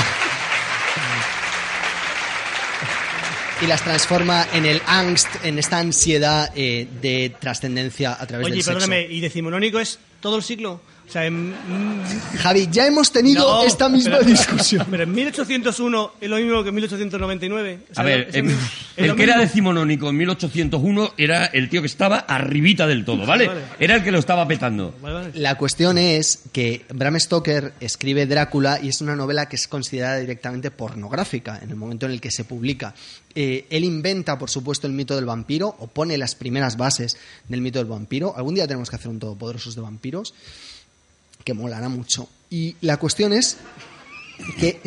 y 3.63 3.67
las 3.67 3.83
transforma 3.83 4.47
en 4.53 4.67
el 4.67 4.83
angst, 4.87 5.29
en 5.45 5.59
esta 5.59 5.79
ansiedad 5.79 6.51
eh, 6.57 6.89
de 7.01 7.33
trascendencia 7.39 8.17
a 8.19 8.27
través 8.27 8.47
Oye, 8.47 8.55
del 8.57 8.63
sexo. 8.65 8.79
perdóname, 8.79 9.07
¿y 9.09 9.21
decimonónico 9.21 9.79
es 9.79 9.99
todo 10.21 10.37
el 10.37 10.43
siglo? 10.43 10.81
O 11.09 11.13
sea, 11.13 11.27
en, 11.27 11.51
mm, 11.51 12.37
Javi, 12.39 12.69
ya 12.71 12.87
hemos 12.87 13.13
tenido 13.13 13.43
no, 13.47 13.65
esta 13.65 13.89
misma 13.89 14.17
pero- 14.19 14.31
discusión. 14.31 14.87
Pero 14.91 15.03
en 15.03 15.13
1801 15.13 16.13
es 16.21 16.31
lo 16.31 16.37
mismo 16.37 16.63
que 16.63 16.69
en 16.71 16.75
1899. 16.75 17.79
O 17.91 17.95
sea, 17.95 18.03
A 18.03 18.07
ver, 18.07 18.29
el 18.97 19.15
que 19.17 19.23
era 19.23 19.39
decimonónico 19.39 20.09
en 20.09 20.17
1801 20.17 21.13
era 21.19 21.47
el 21.47 21.69
tío 21.69 21.83
que 21.83 21.87
estaba 21.87 22.19
arribita 22.19 22.87
del 22.87 23.05
todo, 23.05 23.27
¿vale? 23.27 23.49
Vale. 23.49 23.61
Era 23.79 23.97
el 23.97 24.03
que 24.05 24.11
lo 24.13 24.19
estaba 24.19 24.47
petando. 24.49 24.95
Vale, 25.03 25.15
vale. 25.15 25.31
La 25.35 25.57
cuestión 25.57 25.99
es 25.99 26.45
que 26.53 26.87
Bram 26.95 27.19
Stoker 27.21 27.75
escribe 27.81 28.27
Drácula 28.27 28.79
y 28.83 28.89
es 28.89 29.01
una 29.01 29.15
novela 29.15 29.49
que 29.49 29.57
es 29.57 29.69
considerada 29.69 30.17
directamente 30.19 30.71
pornográfica 30.71 31.59
en 31.63 31.71
el 31.71 31.77
momento 31.77 32.07
en 32.07 32.13
el 32.13 32.21
que 32.21 32.31
se 32.31 32.45
publica. 32.45 32.95
Eh, 33.35 33.67
él 33.71 33.85
inventa, 33.85 34.39
por 34.39 34.51
supuesto, 34.51 34.87
el 34.87 34.93
mito 34.93 35.15
del 35.17 35.25
vampiro 35.27 35.75
o 35.79 35.87
pone 35.89 36.17
las 36.19 36.35
primeras 36.35 36.77
bases 36.77 37.17
del 37.49 37.61
mito 37.61 37.79
del 37.79 37.89
vampiro. 37.89 38.35
Algún 38.37 38.55
día 38.55 38.67
tenemos 38.67 38.89
que 38.91 38.97
hacer 38.97 39.09
un 39.09 39.19
Todopoderosos 39.19 39.75
de 39.75 39.81
vampiros 39.81 40.35
que 41.45 41.55
molará 41.55 41.89
mucho. 41.89 42.29
Y 42.51 42.77
la 42.81 42.97
cuestión 42.99 43.33
es 43.33 43.59
que 44.59 44.81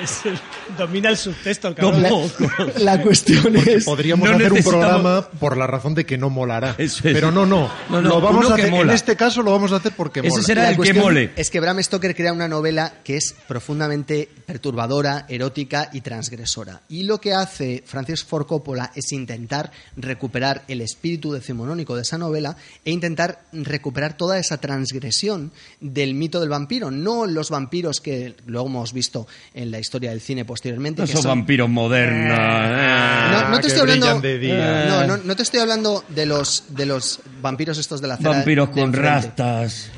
Es 0.00 0.24
el- 0.26 0.38
domina 0.76 1.08
el 1.10 1.16
subtexto, 1.16 1.74
cabrón. 1.74 2.02
la, 2.02 2.08
¿Cómo? 2.10 2.30
la 2.78 3.02
cuestión 3.02 3.56
es 3.56 3.84
Podríamos 3.84 4.28
no 4.30 4.36
hacer 4.36 4.52
un 4.52 4.62
programa 4.62 5.28
por 5.40 5.56
la 5.56 5.66
razón 5.66 5.94
de 5.94 6.06
que 6.06 6.16
no 6.16 6.30
molará. 6.30 6.76
Eso 6.78 7.08
es. 7.08 7.14
Pero 7.14 7.32
no, 7.32 7.44
no. 7.46 7.68
No, 7.90 8.00
no, 8.00 8.08
lo 8.08 8.20
vamos 8.20 8.48
a 8.50 8.54
hacer, 8.54 8.72
en 8.72 8.90
este 8.90 9.16
caso 9.16 9.42
lo 9.42 9.50
vamos 9.50 9.72
a 9.72 9.76
hacer 9.76 9.92
porque 9.96 10.20
Ese 10.20 10.28
mola. 10.30 10.42
será 10.44 10.62
La 10.62 10.68
el 10.68 10.74
que 10.74 10.78
cuestión 10.78 11.04
mole. 11.04 11.32
Es 11.34 11.50
que 11.50 11.58
Bram 11.58 11.82
Stoker 11.82 12.14
crea 12.14 12.32
una 12.32 12.46
novela 12.46 12.94
que 13.02 13.16
es 13.16 13.34
profundamente 13.48 14.28
perturbadora, 14.46 15.26
erótica 15.28 15.90
y 15.92 16.00
transgresora. 16.00 16.82
Y 16.88 17.02
lo 17.02 17.20
que 17.20 17.32
hace 17.34 17.82
Francis 17.84 18.22
Ford 18.24 18.46
Coppola 18.46 18.92
es 18.94 19.10
intentar 19.12 19.72
recuperar 19.96 20.62
el 20.68 20.80
espíritu 20.80 21.32
decimonónico 21.32 21.96
de 21.96 22.02
esa 22.02 22.18
novela 22.18 22.56
e 22.84 22.92
intentar 22.92 23.40
recuperar 23.52 24.16
toda 24.16 24.38
esa 24.38 24.58
transgresión 24.58 25.50
del 25.80 26.14
mito 26.14 26.38
del 26.38 26.50
vampiro. 26.50 26.90
No 26.92 27.26
los 27.26 27.50
vampiros 27.50 28.00
que 28.00 28.36
luego 28.46 28.68
hemos 28.68 28.92
visto 28.92 29.26
en 29.54 29.70
la 29.72 29.78
historia 29.78 29.87
del 29.98 30.20
cine 30.20 30.44
posteriormente. 30.44 31.02
que 31.02 31.10
Esos 31.10 31.22
son- 31.22 31.30
vampiros 31.30 31.68
modernos. 31.70 32.38
eh. 32.38 33.28
no, 33.32 33.48
no 33.48 33.60
te 33.60 33.68
estoy 33.68 33.80
hablando. 33.90 34.20
de 34.20 34.38
día. 34.38 34.84
No, 34.86 35.06
no, 35.06 35.16
no 35.16 35.36
te 35.36 35.42
estoy 35.42 35.60
hablando 35.60 36.04
de 36.08 36.26
los 36.26 36.64
de 36.68 36.84
los 36.84 37.20
vampiros 37.40 37.78
estos 37.78 38.00
de 38.02 38.08
la 38.08 38.14
acera 38.14 38.30
Vampiros 38.30 38.68
con 38.68 38.92
rastas. 38.92 39.90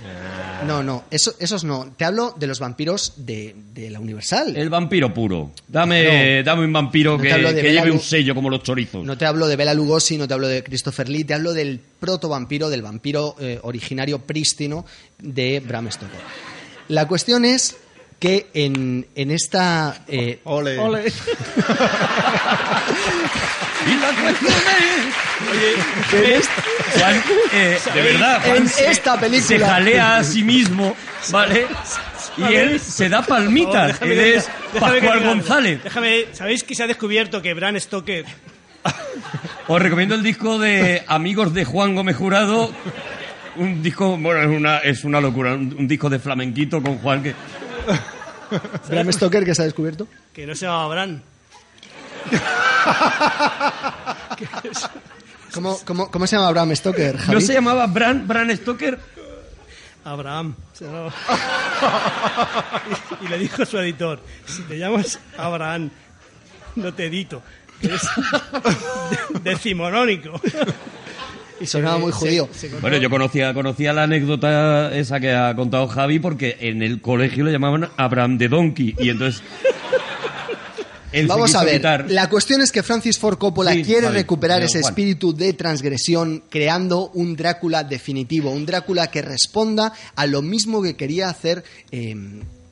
No, 0.66 0.82
no, 0.82 1.04
eso- 1.10 1.34
esos 1.38 1.64
no. 1.64 1.90
Te 1.96 2.04
hablo 2.04 2.34
de 2.38 2.46
los 2.46 2.60
vampiros 2.60 3.14
de, 3.16 3.56
de 3.72 3.88
la 3.88 3.98
Universal. 3.98 4.54
El 4.56 4.68
vampiro 4.68 5.12
puro. 5.14 5.52
Dame, 5.66 6.42
dame 6.42 6.64
un 6.66 6.72
vampiro 6.72 7.16
No 7.16 7.22
que, 7.22 7.28
lleve 7.72 7.90
un 7.90 7.98
sello 8.00 8.34
como 8.34 8.50
los 8.50 8.62
chorizos. 8.62 9.02
No 9.04 9.16
te 9.16 9.24
hablo 9.24 9.48
de 9.48 9.56
Bela 9.56 9.72
Lugosi, 9.72 10.18
no 10.18 10.28
te 10.28 10.34
hablo 10.34 10.48
de 10.48 10.62
Christopher 10.62 11.08
Lee, 11.08 11.24
te 11.24 11.32
hablo 11.32 11.54
del 11.54 11.80
proto-vampiro, 11.98 12.68
del 12.68 12.82
vampiro 12.82 13.36
eh, 13.40 13.58
originario 13.62 14.18
prístino 14.18 14.84
de 15.18 15.60
Bram 15.60 15.90
Stoker. 15.90 16.20
La 16.88 17.08
cuestión 17.08 17.46
es 17.46 17.76
que 18.20 18.48
en, 18.54 19.06
en 19.16 19.30
esta... 19.32 20.02
eh, 20.06 20.38
Ole. 20.44 20.78
Ole. 20.78 21.04
Y 23.86 23.94
la 23.96 24.08
cuestión 24.22 24.52
es... 26.12 26.14
en 26.14 26.32
esta- 26.32 26.62
Juan, 26.98 27.22
eh, 27.54 27.78
de 27.94 28.02
verdad, 28.02 28.42
Juan 28.44 28.56
En 28.58 28.68
se- 28.68 28.90
esta 28.90 29.18
película. 29.18 29.46
se 29.46 29.58
jalea 29.58 30.16
a 30.18 30.24
sí 30.24 30.42
mismo, 30.44 30.94
¿vale? 31.30 31.66
Y 32.36 32.42
él 32.54 32.78
se 32.78 33.08
da 33.08 33.20
Oh, 33.20 33.24
palmitas. 33.26 33.88
déjame 34.00 34.12
él 34.12 34.20
es 34.20 34.48
déjame 34.74 34.92
Pascual 35.00 35.18
algo. 35.18 35.28
González. 35.30 35.82
Déjame, 35.82 36.26
¿sabéis 36.32 36.62
que 36.62 36.74
se 36.74 36.82
ha 36.82 36.86
descubierto 36.86 37.40
que 37.42 37.54
Bram 37.54 37.78
Stoker 37.80 38.24
Os 39.68 39.80
recomiendo 39.82 40.14
el 40.14 40.22
disco 40.22 40.58
de 40.58 41.02
Amigos 41.06 41.52
de 41.54 41.64
Juan 41.64 41.94
Gómez 41.94 42.16
Jurado. 42.16 42.70
Un 43.56 43.82
disco, 43.82 44.16
bueno, 44.16 44.40
es 44.40 44.48
una, 44.58 44.78
es 44.78 45.04
una 45.04 45.20
locura. 45.20 45.54
Un, 45.54 45.74
un 45.78 45.88
disco 45.88 46.08
de 46.10 46.18
flamenquito 46.18 46.82
con 46.82 46.98
Juan 46.98 47.22
que. 47.22 47.34
Bram 48.88 49.12
Stoker 49.12 49.44
que 49.44 49.54
se 49.54 49.62
ha 49.62 49.64
descubierto. 49.64 50.06
que 50.32 50.46
no 50.46 50.54
se 50.54 50.66
llama 50.66 50.88
Bram? 50.88 51.22
¿Cómo, 55.54 55.78
cómo, 55.84 56.10
cómo 56.10 56.26
se 56.26 56.36
llama 56.36 56.50
Bram 56.50 56.74
Stoker, 56.76 57.16
Javi? 57.18 57.34
¿No 57.34 57.40
se 57.40 57.52
llamaba 57.54 57.86
Bran, 57.86 58.26
Bran 58.26 58.56
Stoker? 58.56 58.98
Abraham. 60.04 60.54
se 60.72 60.84
llamaba. 60.86 61.12
y, 63.20 63.24
y 63.24 63.28
le 63.28 63.38
dijo 63.38 63.62
a 63.62 63.66
su 63.66 63.78
editor, 63.78 64.20
si 64.46 64.62
te 64.62 64.78
llamas 64.78 65.18
Abraham, 65.36 65.90
no 66.76 66.94
te 66.94 67.06
edito. 67.06 67.42
que 67.80 67.88
Eres 67.88 68.02
de- 69.32 69.50
decimonónico. 69.50 70.40
Y 71.60 71.66
Sonaba 71.66 71.98
muy 71.98 72.10
judío. 72.12 72.48
se 72.52 72.68
Bueno, 72.80 72.96
yo 72.96 73.10
conocía, 73.10 73.52
conocía 73.52 73.92
la 73.92 74.04
anécdota 74.04 74.94
esa 74.96 75.20
que 75.20 75.32
ha 75.32 75.54
contado 75.54 75.86
Javi 75.88 76.18
porque 76.18 76.56
en 76.60 76.82
el 76.82 77.00
colegio 77.00 77.44
le 77.44 77.52
llamaban 77.52 77.90
Abraham 77.96 78.38
de 78.38 78.48
Donkey 78.48 78.94
y 78.98 79.10
entonces. 79.10 79.42
él 81.12 81.26
Vamos 81.26 81.54
a 81.54 81.64
ver, 81.64 82.10
la 82.10 82.28
cuestión 82.28 82.60
es 82.60 82.70
que 82.72 82.82
Francis 82.82 83.18
Ford 83.18 83.36
Coppola 83.36 83.72
Sí, 83.72 83.82
quiere 83.82 84.08
recuperar 84.10 84.62
ese 84.62 84.80
Juan. 84.80 84.90
espíritu 84.90 85.34
de 85.34 85.52
transgresión 85.52 86.44
creando 86.48 87.10
un 87.14 87.36
Drácula 87.36 87.84
definitivo, 87.84 88.50
un 88.50 88.64
Drácula 88.64 89.10
que 89.10 89.20
responda 89.20 89.92
a 90.14 90.26
lo 90.26 90.40
mismo 90.40 90.82
que 90.82 90.96
quería 90.96 91.28
hacer 91.28 91.64
eh, 91.90 92.14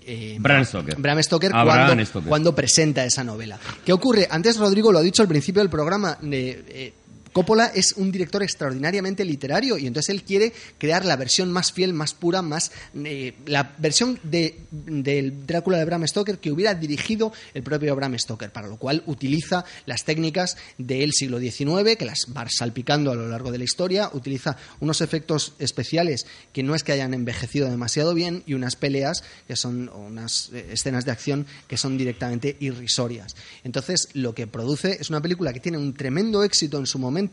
eh, 0.06 0.36
Bram 0.40 0.64
Stoker. 0.64 0.96
Bram 0.96 1.22
Stoker 1.22 1.50
Bram 1.50 1.66
cuando, 1.66 2.04
Stoker. 2.06 2.28
cuando 2.28 2.54
presenta 2.54 3.04
esa 3.04 3.24
novela. 3.24 3.58
¿Qué 3.84 3.92
ocurre? 3.92 4.26
Antes 4.30 4.56
Rodrigo 4.56 4.90
lo 4.92 5.00
ha 5.00 5.02
dicho 5.02 5.20
al 5.20 5.28
principio 5.28 5.60
del 5.60 5.68
programa. 5.68 6.16
eh, 6.22 6.92
Coppola 7.38 7.66
es 7.72 7.92
un 7.92 8.10
director 8.10 8.42
extraordinariamente 8.42 9.24
literario 9.24 9.78
y 9.78 9.86
entonces 9.86 10.12
él 10.12 10.24
quiere 10.24 10.52
crear 10.76 11.04
la 11.04 11.14
versión 11.14 11.52
más 11.52 11.70
fiel, 11.70 11.94
más 11.94 12.12
pura, 12.12 12.42
más 12.42 12.72
eh, 12.96 13.34
la 13.46 13.76
versión 13.78 14.18
de, 14.24 14.62
del 14.72 15.46
Drácula 15.46 15.78
de 15.78 15.84
Bram 15.84 16.04
Stoker 16.04 16.38
que 16.38 16.50
hubiera 16.50 16.74
dirigido 16.74 17.32
el 17.54 17.62
propio 17.62 17.94
Bram 17.94 18.18
Stoker, 18.18 18.50
para 18.50 18.66
lo 18.66 18.76
cual 18.76 19.04
utiliza 19.06 19.64
las 19.86 20.04
técnicas 20.04 20.56
del 20.78 21.12
siglo 21.12 21.38
XIX, 21.38 21.96
que 21.96 22.04
las 22.04 22.26
va 22.36 22.44
salpicando 22.50 23.12
a 23.12 23.14
lo 23.14 23.28
largo 23.28 23.52
de 23.52 23.58
la 23.58 23.64
historia, 23.64 24.10
utiliza 24.14 24.56
unos 24.80 25.00
efectos 25.00 25.52
especiales 25.60 26.26
que 26.52 26.64
no 26.64 26.74
es 26.74 26.82
que 26.82 26.90
hayan 26.90 27.14
envejecido 27.14 27.70
demasiado 27.70 28.14
bien 28.14 28.42
y 28.46 28.54
unas 28.54 28.74
peleas 28.74 29.22
que 29.46 29.54
son 29.54 29.88
unas 29.90 30.50
eh, 30.52 30.70
escenas 30.72 31.04
de 31.04 31.12
acción 31.12 31.46
que 31.68 31.76
son 31.76 31.96
directamente 31.98 32.56
irrisorias. 32.58 33.36
Entonces, 33.62 34.08
lo 34.14 34.34
que 34.34 34.48
produce 34.48 34.98
es 35.00 35.08
una 35.08 35.22
película 35.22 35.52
que 35.52 35.60
tiene 35.60 35.78
un 35.78 35.94
tremendo 35.94 36.42
éxito 36.42 36.78
en 36.78 36.86
su 36.86 36.98
momento, 36.98 37.27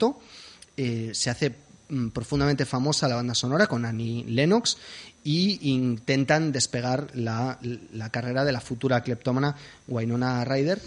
eh, 0.77 1.11
se 1.13 1.29
hace 1.29 1.55
mm, 1.89 2.09
profundamente 2.09 2.65
famosa 2.65 3.07
la 3.07 3.15
banda 3.15 3.33
sonora 3.33 3.67
con 3.67 3.85
Annie 3.85 4.25
Lennox 4.27 4.77
y 5.23 5.71
intentan 5.71 6.51
despegar 6.51 7.07
la, 7.13 7.57
la 7.93 8.09
carrera 8.09 8.45
de 8.45 8.51
la 8.51 8.61
futura 8.61 9.01
cleptómana 9.01 9.55
Wynonna 9.87 10.45
Ryder 10.45 10.79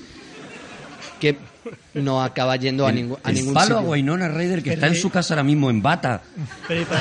que 1.18 1.36
no 1.94 2.22
acaba 2.22 2.56
yendo 2.56 2.86
a, 2.86 2.92
ningún 2.92 3.18
a 3.22 3.32
ningún 3.32 3.54
palo 3.54 3.76
a 3.76 3.78
sitio. 3.80 3.90
Wynonna 3.90 4.28
Ryder 4.28 4.62
que 4.62 4.70
El 4.70 4.74
está 4.74 4.86
en 4.86 4.94
su 4.94 5.10
casa 5.10 5.34
ahora 5.34 5.42
mismo 5.42 5.70
en 5.70 5.82
bata. 5.82 6.22
Pero, 6.66 6.86
pero, 6.88 7.00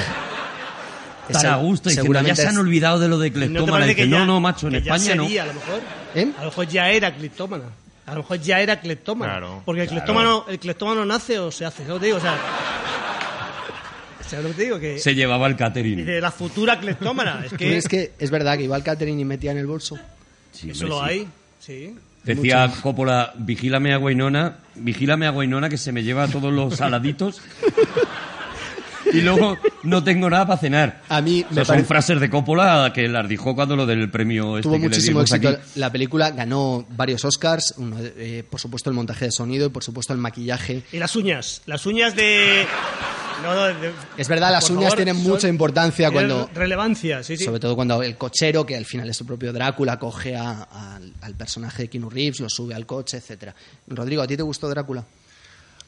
Tan 1.40 1.46
a 1.46 1.58
gusto 1.58 1.90
diciendo, 1.90 1.94
ya 1.94 2.02
seguramente 2.04 2.42
se 2.42 2.48
han 2.48 2.58
olvidado 2.58 3.00
de 3.00 3.08
lo 3.08 3.20
de 3.20 3.30
¿no 3.30 3.36
cleptómana. 3.36 3.94
que 3.94 4.08
ya, 4.10 4.18
no, 4.20 4.26
no, 4.26 4.40
macho, 4.40 4.68
en 4.70 4.76
España 4.76 5.16
no. 5.16 5.24
sería, 5.24 5.44
a 5.44 5.46
lo 5.48 5.54
mejor? 5.54 5.82
¿Eh? 6.16 6.32
A 6.38 6.40
lo 6.40 6.46
mejor 6.48 6.68
ya 6.68 6.90
era 6.90 7.14
cleptómana. 7.14 7.66
A 8.08 8.12
lo 8.14 8.18
mejor 8.22 8.40
ya 8.40 8.60
era 8.62 8.80
cleptómana. 8.80 9.34
Claro, 9.34 9.62
Porque 9.66 9.82
el 9.84 9.88
claro. 9.88 10.04
cleptómano, 10.04 10.46
el 10.48 10.60
cleptómano 10.60 11.06
nace 11.06 11.38
o 11.40 11.52
se 11.52 11.66
hace. 11.66 11.84
¿Sabes 11.86 11.90
lo 11.90 11.94
que 11.96 12.00
te 12.00 12.06
digo? 12.08 12.18
O 12.18 12.22
sea, 12.22 12.38
¿sabes 14.28 14.44
lo 14.46 14.50
que 14.52 14.56
te 14.56 14.64
digo? 14.64 14.80
Que 14.80 14.98
Se 15.00 15.14
llevaba 15.14 15.46
el 15.48 15.56
catering. 15.56 16.06
de 16.06 16.22
la 16.22 16.32
futura 16.32 16.80
cleptómana. 16.80 17.44
Es 17.46 17.54
que, 17.54 17.78
es 17.78 17.88
que 17.88 18.14
es 18.18 18.32
verdad 18.32 18.58
que 18.58 18.64
iba 18.64 18.76
al 18.76 18.84
catering 18.84 19.20
y 19.20 19.26
metía 19.26 19.52
en 19.52 19.58
el 19.58 19.68
bolso. 19.68 19.98
Sí, 20.52 20.72
eso 20.72 20.88
lo 20.88 21.00
sí. 21.00 21.06
hay. 21.06 21.28
Sí. 21.60 21.96
Decía 22.24 22.72
Coppola, 22.82 23.34
vigílame 23.38 23.94
a 23.94 23.98
Guainona, 23.98 24.58
vigílame 24.76 25.28
a 25.28 25.30
Guainona 25.30 25.70
que 25.70 25.78
se 25.78 25.92
me 25.94 26.04
lleva 26.04 26.28
todos 26.28 26.52
los 26.52 26.76
saladitos 26.76 27.42
y 29.14 29.22
luego 29.22 29.58
no 29.84 30.04
tengo 30.04 30.30
nada 30.30 30.46
para 30.48 30.60
cenar. 30.60 31.02
A 31.10 31.22
mí 31.22 31.42
O 31.50 31.54
sea, 31.54 31.62
me 31.62 31.66
son 31.66 31.68
parece- 31.76 31.88
frases 31.88 32.20
de 32.20 32.30
Coppola 32.30 32.92
que 32.94 33.08
las 33.08 33.28
dijo 33.28 33.56
cuando 33.56 33.76
lo 33.76 33.86
del 33.86 34.10
premio 34.10 34.58
este 34.58 34.64
Tuvo 34.64 34.74
que 34.74 34.80
le 34.80 34.88
muchísimo 34.90 35.20
dimos 35.24 35.32
éxito. 35.32 35.50
aquí. 35.62 35.62
La 35.76 35.92
película 35.92 36.32
ganó 36.32 36.86
varios 36.90 37.24
Oscars, 37.26 37.74
uno 37.78 37.98
eh, 38.00 38.44
por 38.50 38.60
supuesto 38.60 38.90
el 38.90 38.96
montaje 38.96 39.26
de 39.26 39.32
sonido 39.32 39.68
y 39.68 39.70
por 39.70 39.84
supuesto 39.84 40.14
el 40.14 40.20
maquillaje. 40.20 40.84
Y 40.92 40.98
las 40.98 41.16
uñas. 41.16 41.62
Las 41.66 41.86
uñas 41.86 42.16
de. 42.16 42.66
No, 43.44 43.54
no, 43.54 43.66
de- 43.66 43.92
Es 44.18 44.28
verdad, 44.28 44.52
las 44.52 44.64
por 44.68 44.78
uñas 44.78 44.90
favor, 44.90 44.98
tienen 45.04 45.16
son- 45.24 45.32
mucha 45.32 45.48
importancia 45.48 46.10
tienen 46.10 46.28
cuando, 46.30 46.50
Relevancia, 46.56 47.22
sí, 47.24 47.38
sí. 47.38 47.44
sobre 47.46 47.60
todo 47.60 47.76
cuando 47.76 48.02
el 48.02 48.18
cochero, 48.18 48.66
que 48.66 48.76
al 48.76 48.86
final 48.86 49.08
es 49.10 49.22
el 49.22 49.28
propio 49.28 49.54
Drácula, 49.54 50.00
coge 50.00 50.36
a- 50.36 50.68
a- 50.72 51.00
al 51.22 51.34
personaje 51.36 51.84
de 51.84 51.90
Keanu 51.90 52.10
Reeves, 52.10 52.40
lo 52.40 52.50
sube 52.50 52.74
al 52.74 52.86
coche, 52.88 53.18
etcétera. 53.18 53.54
Rodrigo, 53.88 54.24
¿a 54.24 54.28
ti 54.28 54.36
te 54.36 54.42
gustó 54.44 54.68
Drácula? 54.70 55.04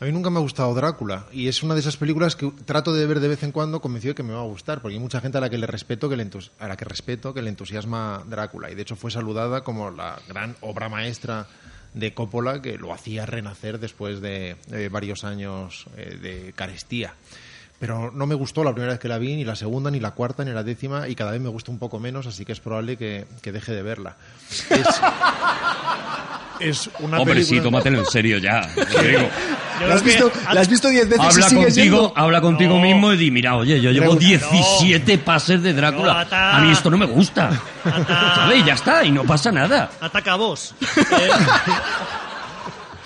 A 0.01 0.05
mí 0.05 0.13
nunca 0.13 0.29
me 0.29 0.37
ha 0.37 0.41
gustado 0.41 0.73
Drácula 0.73 1.25
y 1.33 1.49
es 1.49 1.61
una 1.61 1.73
de 1.73 1.81
esas 1.81 1.97
películas 1.97 2.37
que 2.37 2.49
trato 2.63 2.93
de 2.93 3.05
ver 3.05 3.19
de 3.19 3.27
vez 3.27 3.43
en 3.43 3.51
cuando 3.51 3.81
convencido 3.81 4.13
de 4.13 4.15
que 4.15 4.23
me 4.23 4.31
va 4.31 4.39
a 4.39 4.45
gustar 4.45 4.81
porque 4.81 4.95
hay 4.95 4.99
mucha 5.01 5.19
gente 5.19 5.37
a 5.37 5.41
la 5.41 5.49
que 5.49 5.57
le 5.57 5.67
respeto 5.67 6.07
que 6.07 6.15
le 6.15 6.29
a 6.57 6.67
la 6.69 6.77
que 6.77 6.85
respeto 6.85 7.33
que 7.33 7.41
le 7.41 7.49
entusiasma 7.49 8.23
Drácula 8.25 8.71
y 8.71 8.75
de 8.75 8.83
hecho 8.83 8.95
fue 8.95 9.11
saludada 9.11 9.61
como 9.65 9.91
la 9.91 10.17
gran 10.29 10.55
obra 10.61 10.87
maestra 10.87 11.47
de 11.93 12.13
Coppola 12.13 12.61
que 12.61 12.77
lo 12.77 12.93
hacía 12.93 13.25
renacer 13.25 13.77
después 13.77 14.21
de, 14.21 14.55
de 14.67 14.87
varios 14.87 15.25
años 15.25 15.85
eh, 15.97 16.17
de 16.21 16.53
carestía. 16.53 17.15
Pero 17.79 18.11
no 18.13 18.25
me 18.27 18.35
gustó 18.35 18.63
la 18.63 18.71
primera 18.73 18.93
vez 18.93 18.99
que 18.99 19.07
la 19.07 19.17
vi, 19.17 19.35
ni 19.35 19.45
la 19.45 19.55
segunda, 19.55 19.89
ni 19.89 19.99
la 19.99 20.11
cuarta, 20.11 20.43
ni 20.43 20.51
la 20.51 20.63
décima, 20.63 21.07
y 21.07 21.15
cada 21.15 21.31
vez 21.31 21.39
me 21.41 21.49
gusta 21.49 21.71
un 21.71 21.79
poco 21.79 21.99
menos, 21.99 22.27
así 22.27 22.43
que 22.45 22.51
es 22.51 22.59
probable 22.59 22.97
que, 22.97 23.25
que 23.41 23.51
deje 23.51 23.71
de 23.73 23.81
verla. 23.83 24.15
Es, 24.69 24.87
es 26.59 26.89
una 26.99 27.19
Hombre, 27.19 27.35
sí, 27.43 27.51
película... 27.51 27.63
tómatelo 27.63 27.99
en 27.99 28.05
serio 28.05 28.37
ya. 28.37 28.61
Yo 29.79 29.87
¿La 29.87 29.95
has 29.95 30.03
visto, 30.03 30.29
la 30.53 30.59
has 30.59 30.67
visto 30.67 30.89
diez 30.89 31.07
veces 31.07 31.23
y 31.23 31.27
Habla 31.29 31.47
sigues 31.49 31.65
contigo, 31.67 31.97
yendo? 32.07 32.13
habla 32.17 32.41
contigo 32.41 32.75
No. 32.75 32.81
mismo 32.81 33.13
y 33.13 33.17
di, 33.17 33.31
mira, 33.31 33.55
oye, 33.55 33.79
yo 33.79 33.91
llevo 33.91 34.15
No. 34.15 34.19
17 34.19 35.17
pases 35.19 35.63
de 35.63 35.71
Drácula. 35.73 36.13
No, 36.15 36.19
ata. 36.19 36.57
a 36.57 36.59
mí 36.59 36.69
esto 36.71 36.89
no 36.89 36.97
me 36.97 37.05
gusta. 37.05 37.49
Ata. 37.85 38.35
¿Sabes? 38.35 38.59
Y 38.59 38.63
ya 38.65 38.73
está, 38.73 39.05
y 39.05 39.11
no 39.13 39.23
pasa 39.23 39.53
nada. 39.53 39.89
Ataca 40.01 40.33
a 40.33 40.35
vos. 40.35 40.75
Eh, 40.81 41.29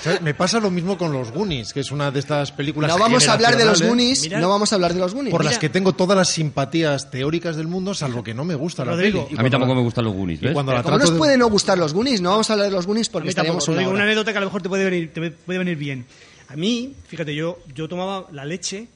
¿Sabes? 0.03 0.21
Me 0.21 0.34
pasa 0.34 0.59
lo 0.59 0.69
mismo 0.69 0.97
con 0.97 1.13
los 1.13 1.31
Goonies, 1.31 1.71
que 1.73 1.80
es 1.80 1.91
una 1.91 2.11
de 2.11 2.19
estas 2.19 2.51
películas 2.51 2.91
No 2.91 2.99
vamos 2.99 3.27
a 3.27 3.34
hablar 3.34 3.55
de 3.55 3.65
los 3.65 3.81
Goonies, 3.81 4.23
Mira- 4.23 4.39
no 4.41 4.49
vamos 4.49 4.71
a 4.71 4.75
hablar 4.75 4.93
de 4.93 4.99
los 4.99 5.13
Goonies. 5.13 5.31
por 5.31 5.41
Mira. 5.41 5.51
las 5.51 5.59
que 5.59 5.69
tengo 5.69 5.93
todas 5.93 6.17
las 6.17 6.30
simpatías 6.30 7.09
teóricas 7.09 7.55
del 7.55 7.67
mundo, 7.67 7.93
salvo 7.93 8.23
que 8.23 8.34
no 8.34 8.43
me 8.43 8.55
gusta 8.55 8.84
la 8.84 8.91
Rodrigo, 8.91 9.23
peli. 9.25 9.35
Y 9.38 9.39
A 9.39 9.43
mí 9.43 9.49
tampoco 9.49 9.75
me 9.75 9.81
gustan 9.81 10.03
los 10.05 10.13
Goonies, 10.13 10.41
¿ves? 10.41 10.53
cuando 10.53 10.73
la 10.73 10.84
¿Cómo 10.84 10.97
trato 10.97 11.05
nos 11.05 11.13
de- 11.13 11.17
puede 11.17 11.38
no 11.38 11.49
gustar 11.49 11.77
los 11.77 11.93
Goonies? 11.93 12.19
No 12.21 12.31
vamos 12.31 12.49
a 12.49 12.53
hablar 12.53 12.67
de 12.69 12.75
los 12.75 12.85
Goonies 12.85 13.07
porque 13.09 13.30
estaríamos 13.30 13.67
una 13.69 13.88
una 13.88 14.03
anécdota 14.03 14.31
que 14.31 14.38
a 14.38 14.41
lo 14.41 14.47
mejor 14.47 14.61
te 14.61 14.69
puede 14.69 14.84
venir, 14.84 15.13
te 15.13 15.31
puede 15.31 15.59
venir 15.59 15.77
bien. 15.77 16.05
A 16.49 16.55
mí, 16.55 16.93
fíjate, 17.07 17.34
yo, 17.34 17.59
yo 17.73 17.88
tomaba 17.88 18.25
la 18.31 18.43
leche 18.45 18.88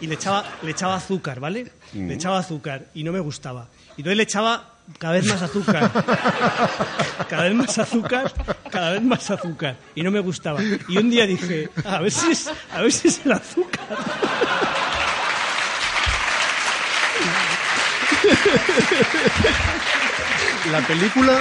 y 0.00 0.06
le 0.06 0.14
echaba, 0.14 0.44
le 0.62 0.70
echaba 0.70 0.94
azúcar, 0.96 1.40
¿vale? 1.40 1.72
Le 1.94 2.14
echaba 2.14 2.38
azúcar 2.38 2.86
y 2.94 3.02
no 3.04 3.12
me 3.12 3.20
gustaba. 3.20 3.68
Y 3.96 4.00
entonces 4.02 4.16
le 4.16 4.22
echaba 4.22 4.71
cada 4.98 5.14
vez 5.14 5.26
más 5.26 5.42
azúcar. 5.42 5.90
Cada 7.28 7.44
vez 7.44 7.54
más 7.54 7.78
azúcar, 7.78 8.32
cada 8.70 8.90
vez 8.92 9.02
más 9.02 9.30
azúcar. 9.30 9.76
Y 9.94 10.02
no 10.02 10.10
me 10.10 10.20
gustaba. 10.20 10.60
Y 10.88 10.96
un 10.98 11.10
día 11.10 11.26
dije, 11.26 11.70
a 11.84 12.00
ver 12.00 12.10
si 12.10 12.30
es, 12.30 12.50
a 12.72 12.80
ver 12.82 12.92
si 12.92 13.08
es 13.08 13.20
el 13.24 13.32
azúcar. 13.32 13.86
La 20.70 20.80
película 20.86 21.40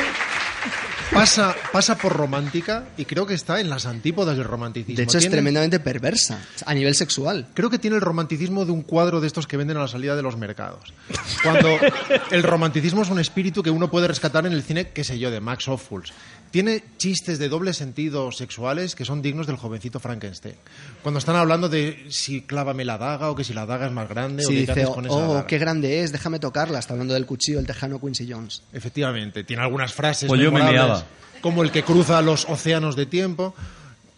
pasa, 1.13 1.55
pasa 1.71 1.97
por 1.97 2.13
romántica 2.13 2.85
y 2.97 3.05
creo 3.05 3.25
que 3.25 3.33
está 3.33 3.59
en 3.59 3.69
las 3.69 3.85
antípodas 3.85 4.35
del 4.37 4.45
romanticismo. 4.45 4.95
De 4.97 5.03
hecho, 5.03 5.17
es 5.17 5.23
Tiene- 5.23 5.35
tremendamente 5.35 5.79
perversa 5.79 6.39
a 6.65 6.73
nivel 6.73 6.95
sexual. 6.95 7.47
Creo 7.53 7.69
que 7.69 7.79
tiene 7.79 7.95
el 7.97 8.01
romanticismo 8.01 8.65
de 8.65 8.71
un 8.71 8.81
cuadro 8.81 9.21
de 9.21 9.27
estos 9.27 9.47
que 9.47 9.57
venden 9.57 9.77
a 9.77 9.81
la 9.81 9.87
salida 9.87 10.15
de 10.15 10.21
los 10.21 10.37
mercados. 10.37 10.93
Cuando 11.43 11.77
el 12.31 12.43
romanticismo 12.43 13.01
es 13.01 13.09
un 13.09 13.19
espíritu 13.19 13.61
que 13.63 13.69
uno 13.71 13.89
puede 13.89 14.07
rescatar 14.07 14.45
en 14.45 14.53
el 14.53 14.63
cine, 14.63 14.89
qué 14.89 15.03
sé 15.03 15.19
yo, 15.19 15.31
de 15.31 15.39
Max 15.41 15.67
Ophuls. 15.67 16.13
Tiene 16.51 16.83
chistes 16.97 17.39
de 17.39 17.47
doble 17.47 17.73
sentido 17.73 18.31
sexuales 18.31 18.93
que 18.95 19.05
son 19.05 19.21
dignos 19.21 19.47
del 19.47 19.55
jovencito 19.55 19.99
Frankenstein. 20.01 20.55
Cuando 21.01 21.17
están 21.19 21.37
hablando 21.37 21.69
de 21.69 22.05
si 22.09 22.41
clávame 22.41 22.83
la 22.83 22.97
daga 22.97 23.31
o 23.31 23.35
que 23.35 23.43
si 23.45 23.53
la 23.53 23.65
daga 23.65 23.85
es 23.87 23.91
más 23.93 24.09
grande 24.09 24.43
o 24.45 24.47
Si 24.49 24.53
qué 24.53 24.59
dice, 24.73 24.85
con 24.93 25.05
esa 25.05 25.15
oh, 25.15 25.33
daga". 25.35 25.47
qué 25.47 25.57
grande 25.57 26.01
es, 26.03 26.11
déjame 26.11 26.39
tocarla. 26.39 26.79
Está 26.79 26.93
hablando 26.93 27.13
del 27.13 27.25
cuchillo 27.25 27.57
del 27.57 27.67
tejano 27.67 28.01
Quincy 28.01 28.29
Jones. 28.29 28.63
Efectivamente, 28.73 29.43
tiene 29.45 29.63
algunas 29.63 29.93
frases 29.93 30.27
Pues 30.27 30.41
yo 30.41 30.51
me 30.51 30.59
como 31.41 31.63
el 31.63 31.71
que 31.71 31.83
cruza 31.83 32.21
los 32.21 32.45
océanos 32.49 32.95
de 32.95 33.05
tiempo, 33.07 33.55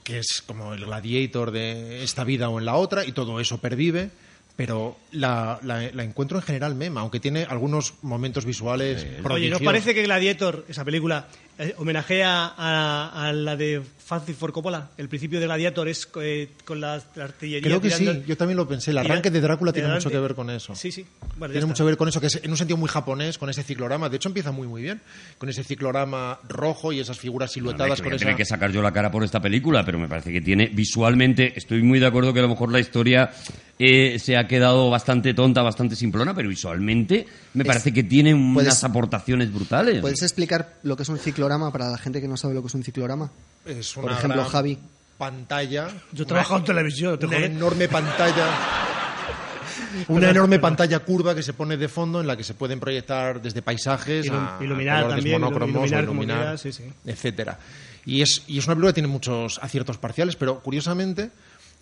que 0.03 0.17
es 0.19 0.43
como 0.45 0.73
el 0.73 0.85
gladiator 0.85 1.51
de 1.51 2.03
esta 2.03 2.23
vida 2.23 2.49
o 2.49 2.59
en 2.59 2.65
la 2.65 2.75
otra, 2.75 3.05
y 3.05 3.11
todo 3.13 3.39
eso 3.39 3.59
pervive, 3.59 4.09
pero 4.57 4.97
la, 5.11 5.57
la- 5.63 5.89
la 5.93 6.03
encuentro 6.03 6.37
en 6.37 6.43
general 6.43 6.75
mema, 6.75 7.01
aunque 7.01 7.19
tiene 7.19 7.43
algunos 7.43 7.93
momentos 8.01 8.43
visuales 8.45 9.03
Oye, 9.03 9.11
¿nos 9.13 9.21
prodigiosos. 9.23 9.63
parece 9.65 9.93
que 9.95 10.03
Gladiator, 10.03 10.65
esa 10.67 10.83
película, 10.83 11.27
eh, 11.59 11.73
homenajea 11.77 12.53
a, 12.57 13.27
a 13.27 13.33
la 13.33 13.55
de 13.55 13.81
Francis 14.05 14.35
Ford 14.35 14.51
Coppola? 14.51 14.89
El 14.97 15.07
principio 15.09 15.39
de 15.39 15.45
Gladiator 15.45 15.87
es 15.87 16.07
eh, 16.21 16.49
con 16.65 16.81
la, 16.81 17.01
la 17.15 17.23
artillería. 17.25 17.61
Creo 17.67 17.81
que 17.81 17.91
sí, 17.91 18.23
yo 18.27 18.35
también 18.37 18.57
lo 18.57 18.67
pensé. 18.67 18.91
El 18.91 18.97
arranque 18.97 19.29
de 19.31 19.39
Drácula 19.41 19.71
de 19.71 19.79
tiene 19.81 19.93
mucho 19.93 20.09
que 20.09 20.19
ver 20.19 20.35
con 20.35 20.49
eso. 20.49 20.75
Sí, 20.75 20.91
sí. 20.91 21.05
Bueno, 21.37 21.51
tiene 21.51 21.59
está. 21.59 21.67
mucho 21.67 21.83
que 21.83 21.87
ver 21.87 21.97
con 21.97 22.07
eso, 22.09 22.19
que 22.19 22.27
es 22.27 22.39
en 22.43 22.51
un 22.51 22.57
sentido 22.57 22.77
muy 22.77 22.89
japonés, 22.89 23.37
con 23.37 23.49
ese 23.49 23.63
ciclorama. 23.63 24.09
De 24.09 24.17
hecho, 24.17 24.29
empieza 24.29 24.51
muy, 24.51 24.67
muy 24.67 24.81
bien. 24.81 25.01
Con 25.37 25.49
ese 25.49 25.63
ciclorama 25.63 26.39
rojo 26.47 26.91
y 26.91 26.99
esas 26.99 27.17
figuras 27.19 27.51
siluetadas 27.51 27.99
que 28.01 28.09
con 28.09 28.13
esa... 28.13 28.35
que 28.35 28.45
sacar 28.45 28.71
yo 28.71 28.81
la 28.81 28.91
cara 28.91 29.11
por 29.11 29.23
esta 29.23 29.39
película, 29.41 29.83
pero 29.85 29.99
me 29.99 30.07
parece 30.07 30.31
que 30.31 30.41
tiene 30.41 30.67
visualmente, 30.67 31.53
estoy 31.57 31.81
muy 31.83 31.99
de 31.99 32.07
acuerdo 32.07 32.33
que 32.33 32.39
a 32.39 32.43
lo 32.43 32.49
mejor 32.49 32.71
la 32.71 32.79
historia 32.79 33.31
eh, 33.79 34.17
se 34.19 34.37
ha 34.37 34.47
quedado 34.47 34.89
bastante 34.89 35.33
tonta, 35.33 35.61
bastante 35.61 35.95
simplona, 35.95 36.33
pero 36.33 36.49
visualmente 36.49 37.25
me 37.53 37.65
parece 37.65 37.91
que 37.93 38.03
tiene 38.03 38.33
unas 38.33 38.53
puedes- 38.53 38.83
aportaciones 38.83 39.51
brutales. 39.53 40.01
¿Puedes 40.01 40.21
explicar 40.21 40.75
lo 40.83 40.95
que 40.95 41.03
es 41.03 41.09
un 41.09 41.17
ciclorama 41.43 41.71
para 41.71 41.89
la 41.89 41.97
gente 41.97 42.21
que 42.21 42.27
no 42.27 42.37
sabe 42.37 42.53
lo 42.53 42.61
que 42.61 42.67
es 42.67 42.73
un 42.73 42.83
ciclorama? 42.83 43.29
Es 43.65 43.93
Por 43.93 44.05
una 44.05 44.13
ejemplo, 44.17 44.39
gran 44.41 44.51
Javi. 44.51 44.77
Pantalla. 45.17 45.89
Yo 46.11 46.23
he 46.23 46.25
trabajado 46.27 46.59
en 46.59 46.65
televisión, 46.65 47.19
te 47.19 47.25
Una 47.25 47.37
enorme 47.37 47.87
pantalla. 47.87 48.47
Una 50.07 50.29
enorme 50.29 50.59
pantalla 50.59 50.99
curva 50.99 51.35
que 51.35 51.43
se 51.43 51.53
pone 51.53 51.77
de 51.77 51.87
fondo 51.87 52.19
en 52.21 52.27
la 52.27 52.35
que 52.35 52.43
se 52.43 52.53
pueden 52.55 52.79
proyectar 52.79 53.41
desde 53.41 53.61
paisajes 53.61 54.25
Ilum- 54.25 54.57
a, 54.59 54.63
iluminar 54.63 55.07
también, 55.07 55.39
monocromos 55.39 55.73
iluminar 55.75 56.05
como 56.05 56.23
iluminar, 56.23 56.57
quieras, 56.57 56.61
sí, 56.61 56.71
sí. 56.73 56.83
etcétera. 57.05 57.59
Y 58.05 58.21
es, 58.21 58.43
y 58.47 58.57
es 58.57 58.65
una 58.65 58.75
película 58.75 58.89
que 58.91 58.95
tiene 58.95 59.07
muchos 59.09 59.59
aciertos 59.61 59.97
parciales, 59.97 60.35
pero 60.35 60.59
curiosamente 60.61 61.29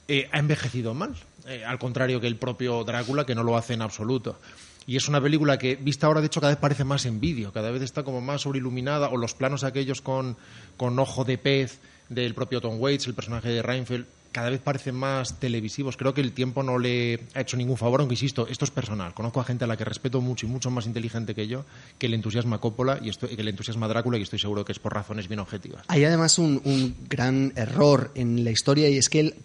eh, 0.08 0.28
ha 0.32 0.40
envejecido 0.40 0.94
mal, 0.94 1.16
eh, 1.48 1.64
al 1.66 1.80
contrario 1.80 2.20
que 2.20 2.28
el 2.28 2.36
propio 2.36 2.84
Drácula, 2.84 3.26
que 3.26 3.34
no 3.36 3.44
lo 3.44 3.56
hace 3.58 3.74
en 3.74 3.82
absoluto. 3.82 4.38
Y 4.88 4.98
es 4.98 5.08
una 5.08 5.22
película 5.22 5.58
que, 5.58 5.76
vista 5.76 6.08
ahora, 6.08 6.22
de 6.22 6.28
hecho, 6.28 6.42
cada 6.42 6.54
vez 6.54 6.60
parece 6.60 6.84
más 6.84 7.06
en 7.06 7.20
vídeo, 7.20 7.52
cada 7.52 7.72
vez 7.72 7.82
está 7.82 8.04
como 8.04 8.20
más 8.22 8.42
sobreiluminada, 8.42 9.10
o 9.10 9.18
los 9.18 9.34
planos 9.34 9.64
aquellos 9.64 10.02
con, 10.02 10.38
con 10.78 10.98
ojo 10.98 11.24
de 11.24 11.38
pez 11.38 11.80
del 12.10 12.34
propio 12.34 12.62
Tom 12.62 12.80
Waits, 12.80 13.08
el 13.08 13.14
personaje 13.14 13.50
de 13.50 13.62
Reinfeldt, 13.62 14.08
cada 14.32 14.50
vez 14.50 14.62
parecen 14.62 14.96
más 14.96 15.40
televisivos. 15.40 15.98
Creo 15.98 16.14
que 16.14 16.22
el 16.22 16.32
tiempo 16.32 16.64
no 16.64 16.80
le 16.80 17.20
ha 17.34 17.42
hecho 17.42 17.58
ningún 17.58 17.78
favor, 17.78 18.00
aunque 18.00 18.16
insisto, 18.16 18.48
esto 18.48 18.66
es 18.66 18.72
personal. 18.72 19.14
Conozco 19.14 19.40
a 19.40 19.44
gente 19.44 19.66
a 19.66 19.68
la 19.68 19.78
que 19.78 19.86
respeto 19.86 20.22
mucho 20.22 20.46
y 20.46 20.50
mucho 20.50 20.72
más 20.72 20.86
inteligente 20.86 21.36
que 21.36 21.48
yo, 21.48 21.66
que 21.98 22.08
le 22.08 22.16
entusiasma 22.16 22.60
Coppola 22.60 23.00
y 23.02 23.12
que 23.12 23.44
le 23.44 23.50
entusiasma 23.52 23.88
Drácula, 23.88 24.18
y 24.18 24.22
estoy 24.22 24.40
seguro 24.40 24.66
que 24.66 24.72
es 24.72 24.80
por 24.80 24.94
razones 24.94 25.28
bien 25.28 25.40
objetivas. 25.40 25.84
Hay 25.88 26.04
además 26.06 26.40
un, 26.40 26.62
un 26.64 26.96
gran 27.10 27.54
error 27.56 28.12
en 28.16 28.44
la 28.44 28.52
historia 28.52 28.90
y 28.90 28.98
es 28.98 29.10
que 29.10 29.20
él, 29.20 29.36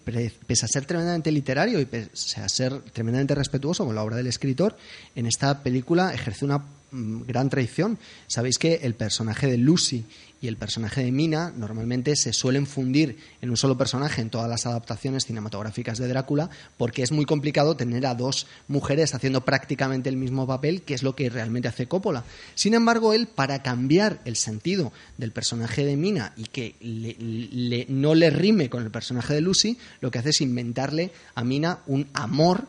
pese 0.45 0.65
a 0.65 0.67
ser 0.67 0.85
tremendamente 0.85 1.31
literario 1.31 1.79
y 1.79 1.85
pese 1.85 2.41
a 2.41 2.49
ser 2.49 2.81
tremendamente 2.93 3.35
respetuoso 3.35 3.85
con 3.85 3.95
la 3.95 4.03
obra 4.03 4.15
del 4.15 4.27
escritor, 4.27 4.77
en 5.15 5.25
esta 5.25 5.63
película 5.63 6.13
ejerce 6.13 6.45
una 6.45 6.63
gran 6.91 7.49
traición. 7.49 7.97
Sabéis 8.27 8.57
que 8.57 8.75
el 8.83 8.93
personaje 8.95 9.47
de 9.47 9.57
Lucy 9.57 10.05
y 10.39 10.47
el 10.47 10.55
personaje 10.55 11.03
de 11.03 11.11
Mina 11.11 11.51
normalmente 11.57 12.15
se 12.15 12.31
suelen 12.31 12.67
fundir 12.67 13.17
en 13.41 13.49
un 13.49 13.57
solo 13.57 13.75
personaje 13.75 14.21
en 14.21 14.29
todas 14.29 14.47
las 14.47 14.67
adaptaciones 14.67 15.25
cinematográficas 15.25 15.97
de 15.97 16.07
Drácula 16.07 16.51
porque 16.77 17.01
es 17.01 17.11
muy 17.11 17.25
complicado 17.25 17.75
tener 17.75 18.05
a 18.05 18.13
dos 18.13 18.45
mujeres 18.67 19.15
haciendo 19.15 19.43
prácticamente 19.43 20.09
el 20.09 20.15
mismo 20.17 20.45
papel 20.45 20.83
que 20.83 20.93
es 20.93 21.01
lo 21.01 21.15
que 21.15 21.31
realmente 21.31 21.67
hace 21.69 21.87
Coppola. 21.87 22.23
Sin 22.53 22.75
embargo, 22.75 23.13
él 23.13 23.27
para 23.27 23.63
cambiar 23.63 24.19
el 24.25 24.35
sentido 24.35 24.93
del 25.17 25.31
personaje 25.31 25.83
de 25.83 25.97
Mina 25.97 26.33
y 26.37 26.43
que 26.43 26.75
le- 26.81 27.87
no 27.89 28.13
le 28.13 28.29
rime 28.29 28.69
con 28.69 28.83
el 28.83 28.91
personaje 28.91 29.33
de 29.33 29.41
Lucy, 29.41 29.79
lo 30.01 30.11
que 30.11 30.19
hace 30.19 30.29
es 30.29 30.41
inventarle 30.41 31.11
a 31.33 31.43
Mina 31.43 31.79
un 31.87 32.07
amor 32.13 32.67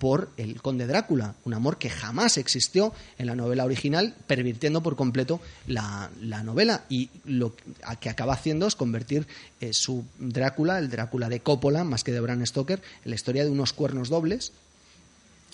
por 0.00 0.30
el 0.36 0.60
conde 0.62 0.88
Drácula, 0.88 1.36
un 1.44 1.54
amor 1.54 1.78
que 1.78 1.90
jamás 1.90 2.38
existió 2.38 2.92
en 3.18 3.26
la 3.26 3.36
novela 3.36 3.64
original, 3.64 4.16
pervirtiendo 4.26 4.82
por 4.82 4.96
completo 4.96 5.40
la, 5.68 6.10
la 6.20 6.42
novela 6.42 6.84
y 6.88 7.10
lo 7.24 7.54
que 8.00 8.08
acaba 8.08 8.32
haciendo 8.32 8.66
es 8.66 8.74
convertir 8.74 9.28
eh, 9.60 9.72
su 9.72 10.04
Drácula, 10.18 10.78
el 10.78 10.90
Drácula 10.90 11.28
de 11.28 11.40
Coppola, 11.40 11.84
más 11.84 12.02
que 12.02 12.12
de 12.12 12.20
Bram 12.20 12.44
Stoker, 12.44 12.82
en 13.04 13.10
la 13.10 13.14
historia 13.14 13.44
de 13.44 13.50
unos 13.50 13.72
cuernos 13.74 14.08
dobles. 14.08 14.52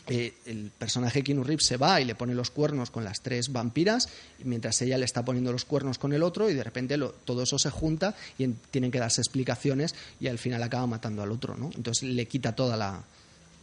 Eh, 0.08 0.34
el 0.46 0.70
personaje 0.78 1.24
Keanu 1.24 1.42
Reeves 1.42 1.66
se 1.66 1.76
va 1.76 2.00
y 2.00 2.04
le 2.04 2.14
pone 2.14 2.32
los 2.32 2.50
cuernos 2.50 2.92
con 2.92 3.02
las 3.02 3.22
tres 3.22 3.50
vampiras, 3.50 4.08
mientras 4.44 4.80
ella 4.80 4.96
le 4.98 5.04
está 5.04 5.24
poniendo 5.24 5.50
los 5.50 5.64
cuernos 5.64 5.98
con 5.98 6.12
el 6.12 6.22
otro, 6.22 6.48
y 6.48 6.54
de 6.54 6.62
repente 6.62 6.96
todo 7.24 7.42
eso 7.42 7.58
se 7.58 7.70
junta 7.70 8.14
y 8.38 8.44
en- 8.44 8.56
tienen 8.70 8.92
que 8.92 9.00
darse 9.00 9.20
explicaciones 9.20 9.96
y 10.20 10.28
al 10.28 10.38
final 10.38 10.62
acaba 10.62 10.86
matando 10.86 11.24
al 11.24 11.32
otro, 11.32 11.56
¿no? 11.56 11.70
Entonces 11.74 12.04
le 12.04 12.26
quita 12.26 12.54
toda 12.54 12.76
la 12.76 13.02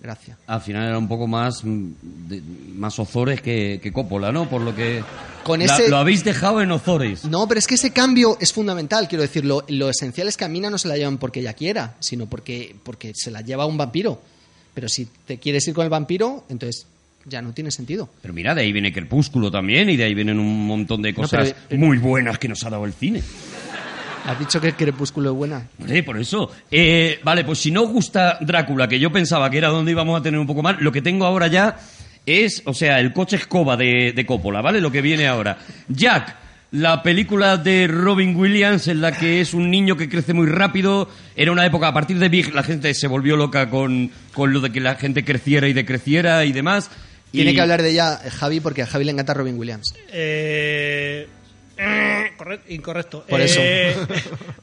gracia. 0.01 0.37
Al 0.47 0.61
final 0.61 0.87
era 0.87 0.97
un 0.97 1.07
poco 1.07 1.27
más, 1.27 1.63
mm, 1.63 1.87
de- 2.27 2.41
más 2.75 2.97
Ozores 2.99 3.41
que, 3.41 3.79
que 3.81 3.91
Coppola, 3.93 4.31
¿no? 4.31 4.49
Por 4.49 4.61
lo 4.61 4.75
que... 4.75 5.03
Con 5.43 5.59
La- 5.59 5.65
ese- 5.65 5.89
Lo 5.89 5.97
habéis 5.97 6.23
dejado 6.23 6.61
en 6.61 6.71
Ozores. 6.71 7.25
No, 7.25 7.47
pero 7.47 7.59
es 7.59 7.67
que 7.67 7.75
ese 7.75 7.91
cambio 7.91 8.37
es 8.39 8.51
fundamental. 8.53 9.07
Quiero 9.07 9.21
decir, 9.21 9.45
lo, 9.45 9.63
lo 9.69 9.89
esencial 9.89 10.27
es 10.27 10.37
que 10.37 10.45
a 10.45 10.49
Mina 10.49 10.69
no 10.69 10.77
se 10.77 10.87
la 10.87 10.97
llevan 10.97 11.17
porque 11.17 11.39
ella 11.41 11.53
quiera, 11.53 11.95
sino 11.99 12.25
porque, 12.27 12.75
porque 12.83 13.13
se 13.15 13.31
la 13.31 13.41
lleva 13.41 13.65
un 13.65 13.77
vampiro. 13.77 14.21
Pero 14.73 14.89
si 14.89 15.07
te 15.25 15.37
quieres 15.37 15.67
ir 15.67 15.73
con 15.73 15.83
el 15.83 15.89
vampiro, 15.89 16.45
entonces 16.49 16.87
ya 17.25 17.41
no 17.41 17.53
tiene 17.53 17.71
sentido. 17.71 18.09
Pero 18.21 18.33
mira, 18.33 18.53
de 18.55 18.61
ahí 18.61 18.73
viene 18.73 18.91
Crepúsculo 18.91 19.49
también 19.51 19.89
y 19.89 19.95
de 19.95 20.03
ahí 20.05 20.13
vienen 20.13 20.39
un 20.39 20.65
montón 20.67 21.01
de 21.01 21.13
cosas 21.13 21.55
pero- 21.69 21.79
muy 21.79 21.97
buenas 21.97 22.37
que 22.39 22.47
nos 22.49 22.63
ha 22.65 22.69
dado 22.69 22.85
el 22.85 22.93
cine. 22.93 23.21
Has 24.25 24.39
dicho 24.39 24.61
que 24.61 24.73
Crepúsculo 24.73 25.31
es 25.31 25.35
buena. 25.35 25.67
Hombre, 25.79 26.01
por 26.03 26.17
eso. 26.17 26.49
Eh, 26.71 27.19
vale, 27.23 27.43
pues 27.43 27.59
si 27.59 27.71
no 27.71 27.83
os 27.83 27.89
gusta 27.89 28.37
Drácula, 28.41 28.87
que 28.87 28.99
yo 28.99 29.11
pensaba 29.11 29.49
que 29.49 29.57
era 29.57 29.67
donde 29.67 29.91
íbamos 29.91 30.19
a 30.19 30.23
tener 30.23 30.39
un 30.39 30.47
poco 30.47 30.61
más, 30.63 30.79
lo 30.81 30.91
que 30.91 31.01
tengo 31.01 31.25
ahora 31.25 31.47
ya 31.47 31.77
es, 32.25 32.61
o 32.65 32.73
sea, 32.73 32.99
el 32.99 33.11
coche 33.11 33.35
escoba 33.35 33.75
de, 33.75 34.13
de 34.15 34.25
Coppola, 34.25 34.61
¿vale? 34.61 34.79
Lo 34.79 34.91
que 34.91 35.01
viene 35.01 35.27
ahora. 35.27 35.57
Jack, 35.89 36.37
la 36.71 37.03
película 37.03 37.57
de 37.57 37.85
Robin 37.87 38.33
Williams 38.35 38.87
en 38.87 39.01
la 39.01 39.11
que 39.11 39.41
es 39.41 39.53
un 39.53 39.69
niño 39.69 39.97
que 39.97 40.07
crece 40.07 40.33
muy 40.33 40.47
rápido. 40.47 41.09
Era 41.35 41.51
una 41.51 41.65
época, 41.65 41.89
a 41.89 41.93
partir 41.93 42.17
de 42.17 42.29
Big, 42.29 42.53
la 42.53 42.63
gente 42.63 42.93
se 42.93 43.07
volvió 43.07 43.35
loca 43.35 43.69
con, 43.69 44.09
con 44.33 44.53
lo 44.53 44.61
de 44.61 44.71
que 44.71 44.79
la 44.79 44.95
gente 44.95 45.25
creciera 45.25 45.67
y 45.67 45.73
decreciera 45.73 46.45
y 46.45 46.53
demás. 46.53 46.89
Tiene 47.31 47.51
Y- 47.51 47.55
que 47.55 47.61
hablar 47.61 47.81
de 47.81 47.89
ella 47.91 48.19
eh, 48.23 48.29
Javi 48.29 48.61
porque 48.61 48.83
a 48.83 48.87
Javi 48.87 49.03
le 49.03 49.11
encanta 49.11 49.33
Robin 49.33 49.57
Williams. 49.57 49.93
Eh, 50.13 51.27
eh, 51.83 52.33
corre- 52.37 52.61
incorrecto. 52.69 53.25
Por 53.27 53.39
Eh, 53.41 53.95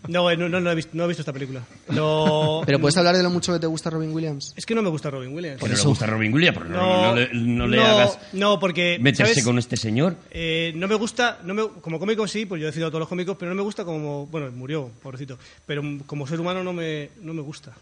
no, 0.08 0.34
no, 0.36 0.48
no, 0.48 0.60
no 0.60 0.70
he 0.70 0.74
visto, 0.74 0.90
no 0.94 1.04
he 1.04 1.08
visto 1.08 1.22
esta 1.22 1.32
película. 1.32 1.62
No, 1.90 2.62
Pero 2.66 2.78
puedes 2.80 2.96
hablar 2.96 3.16
de 3.16 3.22
lo 3.22 3.30
mucho 3.30 3.52
que 3.52 3.58
te 3.58 3.66
gusta 3.66 3.90
Robin 3.90 4.12
Williams. 4.12 4.52
Es 4.56 4.66
que 4.66 4.74
no 4.74 4.82
me 4.82 4.88
gusta 4.90 5.10
Robin 5.10 5.34
Williams. 5.34 5.60
Que 5.62 5.68
no 5.68 5.74
le 5.76 5.82
gusta 5.82 6.06
Robin 6.06 6.32
Williams, 6.32 6.58
pero 6.58 6.70
no, 6.70 7.02
no 7.06 7.14
le, 7.16 7.28
no 7.32 7.66
le 7.66 7.76
no, 7.76 7.84
hagas 7.84 8.18
No, 8.32 8.58
porque. 8.58 8.98
meterse 9.00 9.34
¿sabes? 9.34 9.44
con 9.44 9.58
este 9.58 9.76
señor. 9.76 10.16
Eh, 10.30 10.72
no 10.76 10.88
me 10.88 10.94
gusta, 10.94 11.38
no 11.44 11.54
me, 11.54 11.68
como 11.80 11.98
cómico 11.98 12.26
sí, 12.26 12.46
pues 12.46 12.60
yo 12.60 12.66
he 12.66 12.70
decidido 12.70 12.88
a 12.88 12.90
todos 12.90 13.00
los 13.00 13.08
cómicos, 13.08 13.36
pero 13.38 13.50
no 13.50 13.54
me 13.56 13.62
gusta 13.62 13.84
como, 13.84 14.26
bueno, 14.26 14.50
murió, 14.52 14.90
pobrecito, 15.02 15.38
pero 15.66 15.82
como 16.06 16.26
ser 16.26 16.40
humano 16.40 16.62
no 16.64 16.72
me, 16.72 17.10
no 17.22 17.34
me 17.34 17.42
gusta. 17.42 17.72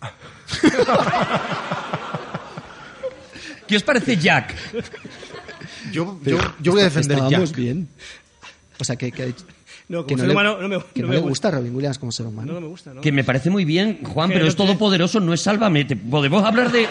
¿Qué 3.66 3.76
os 3.76 3.82
parece 3.82 4.16
Jack? 4.16 4.54
Yo, 5.92 6.18
yo, 6.24 6.38
yo 6.60 6.72
voy 6.72 6.80
a 6.80 6.84
defender 6.84 7.18
Jack. 7.28 7.54
bien. 7.54 7.88
O 8.80 8.84
sea, 8.84 8.96
que, 8.96 9.10
que, 9.12 9.34
No, 9.88 10.06
que 10.06 10.14
no 10.14 10.18
ser 10.20 10.28
le, 10.28 10.34
humano 10.34 10.58
no 10.60 10.68
me, 10.68 10.78
que 10.94 11.00
no 11.02 11.08
no 11.08 11.14
me 11.14 11.14
le 11.16 11.20
gusta 11.22 11.50
Robin 11.50 11.74
Williams 11.74 11.98
como 11.98 12.12
ser 12.12 12.26
humano. 12.26 12.52
No 12.52 12.60
me 12.60 12.66
gusta, 12.68 12.94
¿no? 12.94 13.00
Que 13.00 13.10
me 13.12 13.24
parece 13.24 13.50
muy 13.50 13.64
bien, 13.64 14.00
Juan, 14.04 14.28
Que 14.28 14.34
pero 14.34 14.44
no 14.44 14.48
es 14.50 14.56
todopoderoso, 14.56 15.18
no 15.20 15.32
es 15.34 15.40
sálvame. 15.40 15.84
Te- 15.84 15.96
Podemos 15.96 16.44
hablar 16.44 16.70
de. 16.70 16.86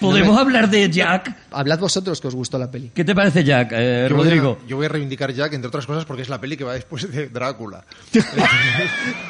Podemos 0.00 0.36
hablar 0.36 0.68
de 0.68 0.90
Jack. 0.90 1.32
Hablad 1.52 1.78
vosotros 1.78 2.20
que 2.20 2.26
os 2.26 2.34
gustó 2.34 2.58
la 2.58 2.68
peli. 2.70 2.90
¿Qué 2.92 3.04
te 3.04 3.14
parece 3.14 3.44
Jack, 3.44 3.70
eh, 3.72 4.06
Yo 4.10 4.16
voy, 4.16 4.24
Rodrigo? 4.24 4.58
a, 4.64 4.66
yo 4.66 4.76
voy 4.76 4.86
a 4.86 4.88
reivindicar 4.88 5.32
Jack, 5.32 5.52
entre 5.52 5.68
otras 5.68 5.86
cosas, 5.86 6.04
porque 6.06 6.22
es 6.22 6.28
la 6.28 6.40
peli 6.40 6.56
que 6.56 6.64
va 6.64 6.72
después 6.74 7.08
de 7.10 7.28
Drácula. 7.28 7.84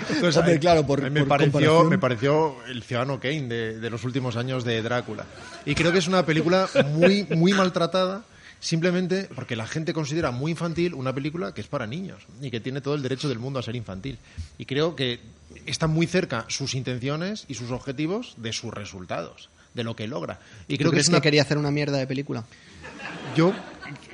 Entonces, 0.09 0.37
Hombre, 0.39 0.59
claro, 0.59 0.87
por- 0.87 1.03
me, 1.11 1.21
por 1.21 1.29
pareció, 1.29 1.53
comparación. 1.53 1.89
me 1.91 1.99
pareció 1.99 2.57
el 2.69 2.83
ciudadano 2.83 3.21
Kane 3.21 3.43
de, 3.49 3.79
de 3.81 3.91
los 3.91 4.03
últimos 4.05 4.37
años 4.37 4.65
de 4.65 4.81
Drácula. 4.83 5.27
Y 5.67 5.75
creo 5.75 5.93
que 5.93 5.99
es 5.99 6.09
una 6.09 6.25
película 6.25 6.69
muy, 6.95 7.25
muy 7.35 7.53
maltratada, 7.53 8.23
simplemente 8.61 9.29
porque 9.35 9.57
la 9.57 9.67
gente 9.67 9.93
considera 9.93 10.31
muy 10.31 10.53
infantil 10.53 10.95
una 10.95 11.15
película 11.15 11.53
que 11.53 11.63
es 11.63 11.67
para 11.67 11.87
niños 11.87 12.23
y 12.41 12.51
que 12.51 12.61
tiene 12.61 12.81
todo 12.81 12.95
el 12.95 13.03
derecho 13.03 13.29
del 13.29 13.39
mundo 13.39 13.59
a 13.59 13.63
ser 13.63 13.75
infantil. 13.75 14.19
Y 14.59 14.67
creo 14.67 14.95
que 14.95 15.21
están 15.67 15.91
muy 15.91 16.07
cerca 16.07 16.45
sus 16.49 16.75
intenciones 16.75 17.45
y 17.49 17.55
sus 17.55 17.71
objetivos 17.71 18.35
de 18.37 18.53
sus 18.53 18.73
resultados, 18.73 19.49
de 19.75 19.85
lo 19.85 19.97
que 19.97 20.07
logra. 20.07 20.39
Y 20.69 20.75
¿Tú 20.75 20.79
creo 20.79 20.91
que 20.91 20.97
crees 20.97 21.07
es 21.07 21.09
una 21.09 21.19
que 21.19 21.25
quería 21.25 21.43
hacer 21.43 21.59
una 21.59 21.71
mierda 21.71 21.99
de 21.99 22.07
película? 22.07 22.45
yo 23.37 23.53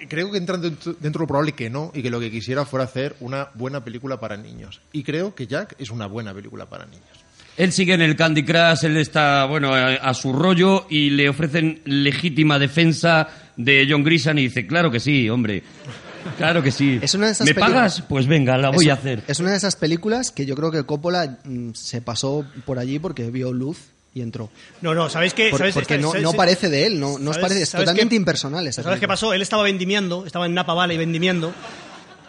creo 0.09 0.31
que 0.31 0.39
entran 0.39 0.61
dentro, 0.61 0.95
dentro 0.95 1.21
de 1.21 1.23
lo 1.25 1.27
probable 1.27 1.53
que 1.53 1.71
no 1.71 1.91
y 1.95 2.03
que 2.03 2.11
lo 2.11 2.21
que 2.21 2.31
quisiera 2.31 2.65
fuera 2.65 2.85
hacer 2.85 3.17
una 3.21 3.49
buena 3.55 3.83
película 3.83 4.19
para 4.19 4.37
niños. 4.37 4.81
Y 4.93 5.03
creo 5.03 5.35
que 5.35 5.47
Jack 5.47 5.75
es 5.79 5.91
una 5.91 6.07
buena 6.07 6.33
película 6.35 6.67
para 6.67 6.87
niños. 6.87 7.25
Él 7.57 7.73
sigue 7.73 7.95
en 7.95 8.03
el 8.03 8.17
Candy 8.17 8.45
Crush, 8.45 8.85
él 8.85 8.99
está, 8.99 9.47
bueno, 9.47 9.73
a, 9.73 9.95
a 9.95 10.13
su 10.13 10.33
rollo 10.33 10.87
y 10.91 11.11
le 11.11 11.29
ofrecen 11.31 11.81
legítima 11.87 12.59
defensa 12.59 13.46
de 13.57 13.87
John 13.89 14.05
Grisham 14.05 14.39
y 14.39 14.43
dice, 14.45 14.67
claro 14.67 14.91
que 14.91 15.01
sí, 15.01 15.29
hombre. 15.31 15.63
Claro 16.37 16.61
que 16.63 16.73
sí. 16.73 16.99
Es 17.01 17.15
una 17.15 17.27
de 17.27 17.33
esas 17.33 17.47
¿Me 17.47 17.55
películas- 17.55 17.75
pagas? 18.01 18.03
Pues 18.09 18.27
venga, 18.27 18.59
la 18.59 18.71
voy 18.71 18.87
es, 18.87 18.91
a 18.91 18.95
hacer. 18.95 19.23
Es 19.29 19.39
una 19.39 19.53
de 19.53 19.57
esas 19.57 19.77
películas 19.77 20.33
que 20.33 20.45
yo 20.45 20.57
creo 20.57 20.73
que 20.73 20.83
Coppola 20.85 21.39
mm, 21.45 21.71
se 21.75 22.01
pasó 22.03 22.45
por 22.65 22.79
allí 22.81 22.99
porque 22.99 23.31
vio 23.31 23.53
luz 23.53 23.79
y 24.13 24.23
entró. 24.23 24.51
No, 24.83 24.93
no, 24.95 25.09
¿sabéis 25.09 25.35
qué? 25.35 25.51
Por- 25.51 25.61
¿Sabéis- 25.61 25.75
porque 25.75 25.99
no, 25.99 26.09
¿sabéis- 26.11 26.23
no 26.25 26.33
parece 26.33 26.69
de 26.69 26.87
él, 26.87 26.99
no, 26.99 27.19
no 27.19 27.31
os 27.31 27.37
¿sabes- 27.37 27.39
parece, 27.43 27.63
es 27.63 27.69
sabes 27.69 27.85
totalmente 27.85 28.11
qué- 28.11 28.17
impersonal 28.17 28.67
esa 28.67 28.83
¿Sabes 28.83 28.97
qué 28.97 29.01
película. 29.07 29.13
pasó? 29.15 29.33
Él 29.35 29.43
estaba 29.43 29.63
vendimiando, 29.63 30.27
estaba 30.27 30.47
en 30.47 30.55
Napa 30.55 30.75
Valley 30.75 30.97
vendimiando 30.99 31.53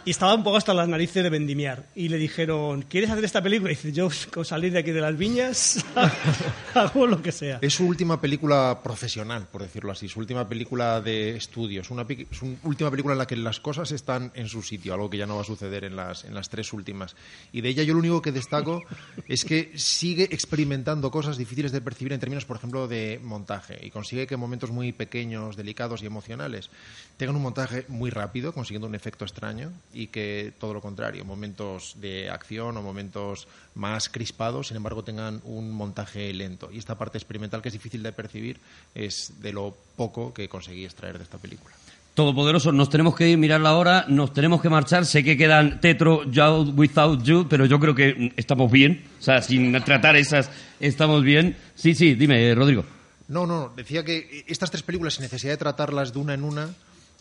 y 0.07 0.11
estaba 0.11 0.33
un 0.33 0.41
poco 0.41 0.55
hasta 0.55 0.73
las 0.73 0.87
narices 0.87 1.21
de 1.21 1.29
vendimiar. 1.29 1.83
Y 1.93 2.07
le 2.07 2.15
dijeron, 2.15 2.83
¿quieres 2.83 3.09
hacer 3.09 3.25
esta 3.25 3.43
película? 3.43 3.73
Y 3.73 3.75
dice, 3.75 3.91
yo 3.91 4.07
con 4.33 4.45
salir 4.45 4.71
de 4.71 4.79
aquí 4.79 4.91
de 4.91 5.01
las 5.01 5.17
viñas 5.17 5.83
hago 6.73 7.05
lo 7.05 7.21
que 7.21 7.33
sea. 7.33 7.59
Es 7.61 7.73
su 7.73 7.85
última 7.85 8.21
película 8.21 8.79
profesional, 8.81 9.49
por 9.51 9.63
decirlo 9.63 9.91
así, 9.91 10.07
su 10.07 10.21
última 10.21 10.47
película 10.47 11.01
de 11.01 11.35
estudio, 11.35 11.81
es 11.81 11.89
una, 11.89 12.07
su 12.31 12.55
última 12.63 12.89
película 12.89 13.15
en 13.15 13.17
la 13.17 13.27
que 13.27 13.35
las 13.35 13.59
cosas 13.59 13.91
están 13.91 14.31
en 14.33 14.47
su 14.47 14.61
sitio, 14.61 14.93
algo 14.93 15.09
que 15.09 15.17
ya 15.17 15.25
no 15.25 15.35
va 15.35 15.41
a 15.41 15.43
suceder 15.43 15.83
en 15.83 15.97
las, 15.97 16.23
en 16.23 16.33
las 16.33 16.47
tres 16.47 16.71
últimas. 16.71 17.17
Y 17.51 17.59
de 17.59 17.67
ella 17.67 17.83
yo 17.83 17.93
lo 17.93 17.99
único 17.99 18.21
que 18.21 18.31
destaco 18.31 18.83
es 19.27 19.43
que 19.43 19.73
sigue 19.75 20.29
experimentando 20.31 21.11
cosas 21.11 21.35
difíciles 21.35 21.73
de 21.73 21.81
percibir 21.81 22.13
en 22.13 22.21
términos, 22.21 22.45
por 22.45 22.55
ejemplo, 22.55 22.87
de 22.87 23.19
montaje 23.21 23.77
y 23.85 23.89
consigue 23.89 24.25
que 24.25 24.35
en 24.35 24.39
momentos 24.39 24.71
muy 24.71 24.93
pequeños, 24.93 25.57
delicados 25.57 26.01
y 26.01 26.05
emocionales 26.05 26.69
tengan 27.17 27.35
un 27.35 27.41
montaje 27.41 27.83
muy 27.89 28.09
rápido, 28.09 28.53
consiguiendo 28.53 28.87
un 28.87 28.95
efecto 28.95 29.25
extraño 29.25 29.73
y 29.97 30.07
que 30.07 30.53
todo 30.59 30.75
lo 30.75 30.81
contrario, 30.81 31.25
momentos 31.25 31.95
de 31.99 32.29
acción 32.29 32.77
o 32.77 32.83
momentos 32.83 33.47
más 33.73 34.09
crispados, 34.09 34.67
sin 34.67 34.77
embargo, 34.77 35.03
tengan 35.03 35.41
un 35.43 35.71
montaje 35.71 36.31
lento. 36.33 36.69
Y 36.71 36.77
esta 36.77 36.95
parte 36.95 37.17
experimental 37.17 37.63
que 37.63 37.69
es 37.69 37.73
difícil 37.73 38.03
de 38.03 38.11
percibir 38.11 38.59
es 38.93 39.33
de 39.41 39.51
lo 39.51 39.75
poco 39.95 40.35
que 40.35 40.47
conseguí 40.47 40.85
extraer 40.85 41.17
de 41.17 41.23
esta 41.23 41.39
película. 41.39 41.73
Todopoderoso, 42.13 42.71
nos 42.71 42.89
tenemos 42.89 43.15
que 43.15 43.27
ir, 43.27 43.39
mirar 43.39 43.61
la 43.61 43.75
hora, 43.75 44.05
nos 44.07 44.33
tenemos 44.33 44.61
que 44.61 44.69
marchar. 44.69 45.05
Sé 45.07 45.23
que 45.23 45.35
quedan 45.35 45.81
Tetro, 45.81 46.21
Out 46.23 46.77
Without 46.77 47.23
You, 47.23 47.47
pero 47.49 47.65
yo 47.65 47.79
creo 47.79 47.95
que 47.95 48.33
estamos 48.37 48.71
bien. 48.71 49.03
O 49.19 49.23
sea, 49.23 49.41
sin 49.41 49.71
tratar 49.83 50.15
esas, 50.15 50.51
estamos 50.79 51.23
bien. 51.23 51.57
Sí, 51.73 51.95
sí, 51.95 52.13
dime, 52.13 52.49
eh, 52.49 52.53
Rodrigo. 52.53 52.85
No, 53.27 53.45
no, 53.45 53.73
decía 53.75 54.05
que 54.05 54.45
estas 54.47 54.69
tres 54.69 54.83
películas, 54.83 55.15
sin 55.15 55.23
necesidad 55.23 55.53
de 55.53 55.57
tratarlas 55.57 56.13
de 56.13 56.19
una 56.19 56.33
en 56.33 56.43
una, 56.43 56.69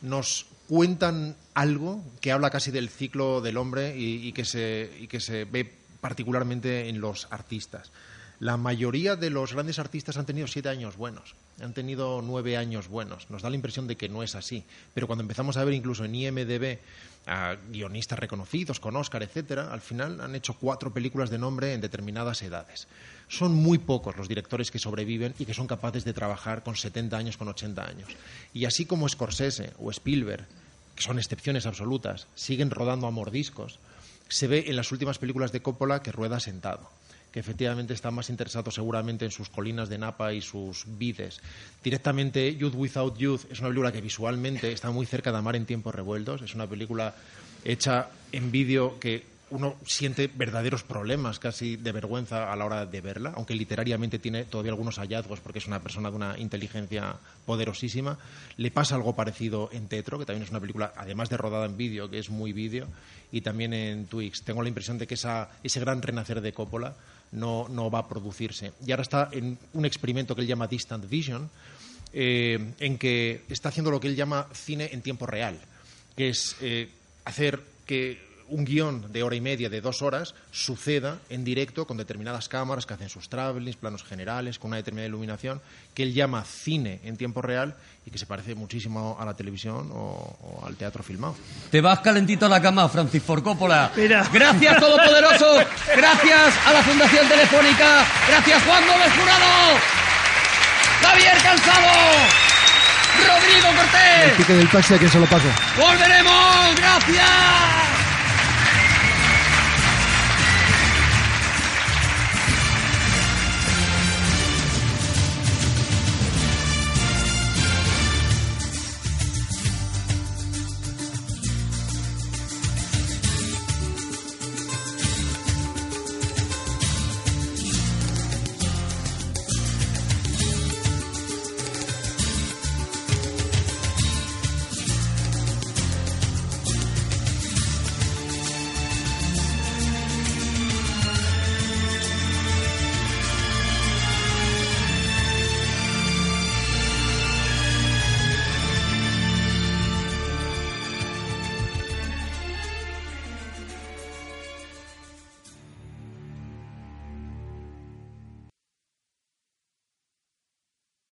nos 0.03 0.47
cuentan 0.69 1.37
algo 1.55 2.03
que 2.21 2.33
habla 2.33 2.51
casi 2.51 2.71
del 2.71 2.89
ciclo 2.89 3.41
del 3.41 3.57
hombre 3.57 3.95
y, 3.97 4.33
que, 4.33 4.45
se, 4.45 4.91
y 5.01 5.07
que 5.07 5.21
se 5.21 5.45
ve 5.45 5.73
particularmente 6.01 6.89
en 6.89 7.01
los 7.01 7.29
artistas. 7.31 7.91
La 8.39 8.59
mayoría 8.59 9.17
de 9.17 9.31
los 9.31 9.55
grandes 9.55 9.79
artistas 9.79 10.19
han 10.19 10.27
tenido 10.27 10.47
siete 10.47 10.69
años 10.69 10.99
buenos, 10.99 11.35
han 11.61 11.73
tenido 11.73 12.21
nueve 12.21 12.59
años 12.59 12.89
buenos. 12.89 13.31
Nos 13.31 13.41
da 13.41 13.49
la 13.49 13.57
impresión 13.57 13.87
de 13.87 13.97
que 13.97 14.11
no 14.11 14.23
es 14.23 14.35
así. 14.35 14.65
Pero 14.93 15.07
cuando 15.07 15.23
empezamos 15.23 15.57
a 15.57 15.65
ver 15.65 15.73
incluso 15.73 16.05
en 16.05 16.15
IMDB 16.15 16.79
a 17.27 17.57
guionistas 17.71 18.19
reconocidos, 18.19 18.79
con 18.79 18.95
Oscar, 18.97 19.23
etcétera, 19.23 19.73
al 19.73 19.81
final 19.81 20.21
han 20.21 20.35
hecho 20.35 20.55
cuatro 20.55 20.93
películas 20.93 21.31
de 21.31 21.39
nombre 21.39 21.73
en 21.73 21.81
determinadas 21.81 22.43
edades. 22.43 22.89
Son 23.29 23.55
muy 23.55 23.79
pocos 23.79 24.17
los 24.17 24.29
directores 24.29 24.71
que 24.71 24.79
sobreviven 24.79 25.35
y 25.39 25.45
que 25.45 25.55
son 25.55 25.67
capaces 25.67 26.05
de 26.05 26.13
trabajar 26.13 26.63
con 26.63 26.77
70 26.77 27.17
años, 27.17 27.37
con 27.37 27.49
80 27.49 27.83
años. 27.83 28.09
Y 28.55 28.65
así 28.65 28.87
como 28.87 29.09
Scorsese 29.09 29.73
o 29.79 29.91
Spielberg, 29.91 30.47
que 30.95 31.03
son 31.03 31.19
excepciones 31.19 31.67
absolutas, 31.67 32.29
siguen 32.35 32.71
rodando 32.71 33.07
a 33.07 33.11
mordiscos, 33.11 33.79
se 34.29 34.47
ve 34.47 34.65
en 34.69 34.77
las 34.77 34.93
últimas 34.93 35.19
películas 35.19 35.53
de 35.53 35.63
Coppola 35.63 36.03
que 36.03 36.13
rueda 36.13 36.41
sentado 36.41 36.91
que 37.37 37.41
efectivamente 37.41 37.93
está 37.93 38.11
más 38.11 38.31
interesado 38.31 38.71
seguramente 38.71 39.27
en 39.27 39.31
sus 39.31 39.51
colinas 39.51 39.91
de 39.91 39.99
Napa 39.99 40.33
y 40.33 40.41
sus 40.41 40.87
vides. 40.87 41.43
Directamente, 41.85 42.57
Youth 42.57 42.73
Without 42.75 43.19
Youth 43.19 43.43
es 43.51 43.61
una 43.61 43.69
película 43.69 43.93
que 43.93 44.01
visualmente 44.01 44.73
está 44.73 44.91
muy 44.91 45.05
cerca 45.05 45.33
de 45.33 45.37
Amar 45.37 45.55
en 45.55 45.67
tiempos 45.67 45.95
revueltos. 45.95 46.41
Es 46.41 46.55
una 46.55 46.67
película 46.67 47.15
hecha 47.63 48.09
en 48.33 48.51
vídeo 48.51 48.99
que 48.99 49.23
uno 49.51 49.77
siente 49.87 50.29
verdaderos 50.35 50.83
problemas, 50.83 51.39
casi 51.39 51.77
de 51.77 51.93
vergüenza 51.93 52.53
a 52.53 52.57
la 52.57 52.65
hora 52.65 52.87
de 52.87 53.01
verla, 53.01 53.33
aunque 53.37 53.55
literariamente 53.55 54.19
tiene 54.19 54.45
todavía 54.45 54.73
algunos 54.73 54.99
hallazgos 54.99 55.41
porque 55.41 55.61
es 55.61 55.67
una 55.67 55.81
persona 55.81 56.11
de 56.11 56.17
una 56.17 56.39
inteligencia 56.39 57.17
poderosísima. 57.45 58.19
Le 58.57 58.73
pasa 58.73 58.97
algo 58.97 59.15
parecido 59.15 59.71
en 59.73 59.87
Tetro, 59.87 60.19
que 60.19 60.27
también 60.27 60.43
es 60.43 60.51
una 60.51 60.61
película, 60.61 60.93
además 60.97 61.29
de 61.29 61.37
rodada 61.37 61.67
en 61.67 61.77
vídeo, 61.77 62.11
que 62.11 62.19
es 62.19 62.29
muy 62.29 62.53
vídeo, 62.53 62.89
y 63.31 63.41
también 63.41 63.73
en 63.73 64.07
Twix. 64.07 64.43
Tengo 64.43 64.63
la 64.63 64.69
impresión 64.69 64.99
de 64.99 65.07
que 65.07 65.15
esa, 65.15 65.51
ese 65.63 65.79
gran 65.79 66.03
renacer 66.03 66.41
de 66.41 66.53
Coppola 66.53 66.97
no, 67.31 67.91
va 67.91 68.01
a 68.01 68.09
producirse. 68.09 68.73
Y 68.85 68.91
ahora 68.91 69.03
está 69.03 69.29
en 69.31 69.59
un 69.75 69.85
experimento 69.85 70.35
que 70.35 70.41
él 70.41 70.49
llama 70.49 70.67
Distant 70.67 71.09
Vision, 71.09 71.49
eh, 72.13 72.73
en 72.81 72.99
que 72.99 73.43
está 73.49 73.69
haciendo 73.69 73.93
lo 73.93 74.01
que 74.01 74.09
él 74.09 74.17
llama 74.17 74.49
cine 74.53 74.91
en 74.93 75.03
tiempo 75.03 75.27
real, 75.27 75.61
que 76.17 76.31
es 76.31 76.57
eh, 76.61 76.89
hacer 77.25 77.63
que 77.85 78.26
un 78.49 78.65
guion 78.65 79.13
de 79.13 79.23
hora 79.23 79.37
y 79.37 79.41
media, 79.41 79.69
de 79.69 79.81
dos 79.81 80.03
horas, 80.03 80.35
suceda 80.51 81.19
en 81.31 81.45
directo 81.45 81.87
con 81.87 81.97
determinadas 81.97 82.49
cámaras 82.49 82.87
que 82.87 82.95
hacen 82.95 83.09
sus 83.09 83.29
travelings, 83.29 83.77
planos 83.77 84.05
generales, 84.05 84.59
con 84.59 84.69
una 84.69 84.77
determinada 84.77 85.09
iluminación, 85.09 85.61
que 85.95 86.03
él 86.03 86.15
llama 86.15 86.45
cine 86.45 87.01
en 87.05 87.17
tiempo 87.17 87.43
real 87.43 87.75
y 88.05 88.11
que 88.11 88.19
se 88.19 88.27
parece 88.27 88.55
muchísimo 88.55 89.17
a 89.19 89.25
la 89.25 89.35
televisión 89.35 89.91
o, 89.93 90.37
o 90.41 90.67
al 90.67 90.77
teatro 90.77 91.03
filmado. 91.03 91.35
Te 91.71 91.81
vas 91.81 92.01
calentito 92.01 92.47
a 92.47 92.49
la 92.49 92.61
cama, 92.63 92.89
Francis 92.89 93.23
Ford 93.23 93.43
Coppola. 93.43 93.91
Mira. 93.97 94.29
Gracias, 94.33 94.79
Todopoderoso. 94.81 95.55
Gracias 95.97 96.55
a 96.67 96.73
la 96.73 96.83
Fundación 96.83 97.29
Telefónica. 97.29 98.07
Gracias, 98.29 98.63
Juan 98.63 98.87
Gómez 98.87 99.13
Jurado. 99.13 99.79
Javier 101.03 101.37
Cansado. 101.43 102.47
Rodrigo 103.17 103.69
Cortés. 103.77 104.33
Pique 104.37 104.53
del 104.55 104.69
taxi 104.69 104.95
a 104.95 104.99
quien 104.99 105.11
se 105.11 105.19
lo 105.19 105.27
paso. 105.27 105.49
Volveremos. 105.77 106.77
Gracias. 106.77 107.86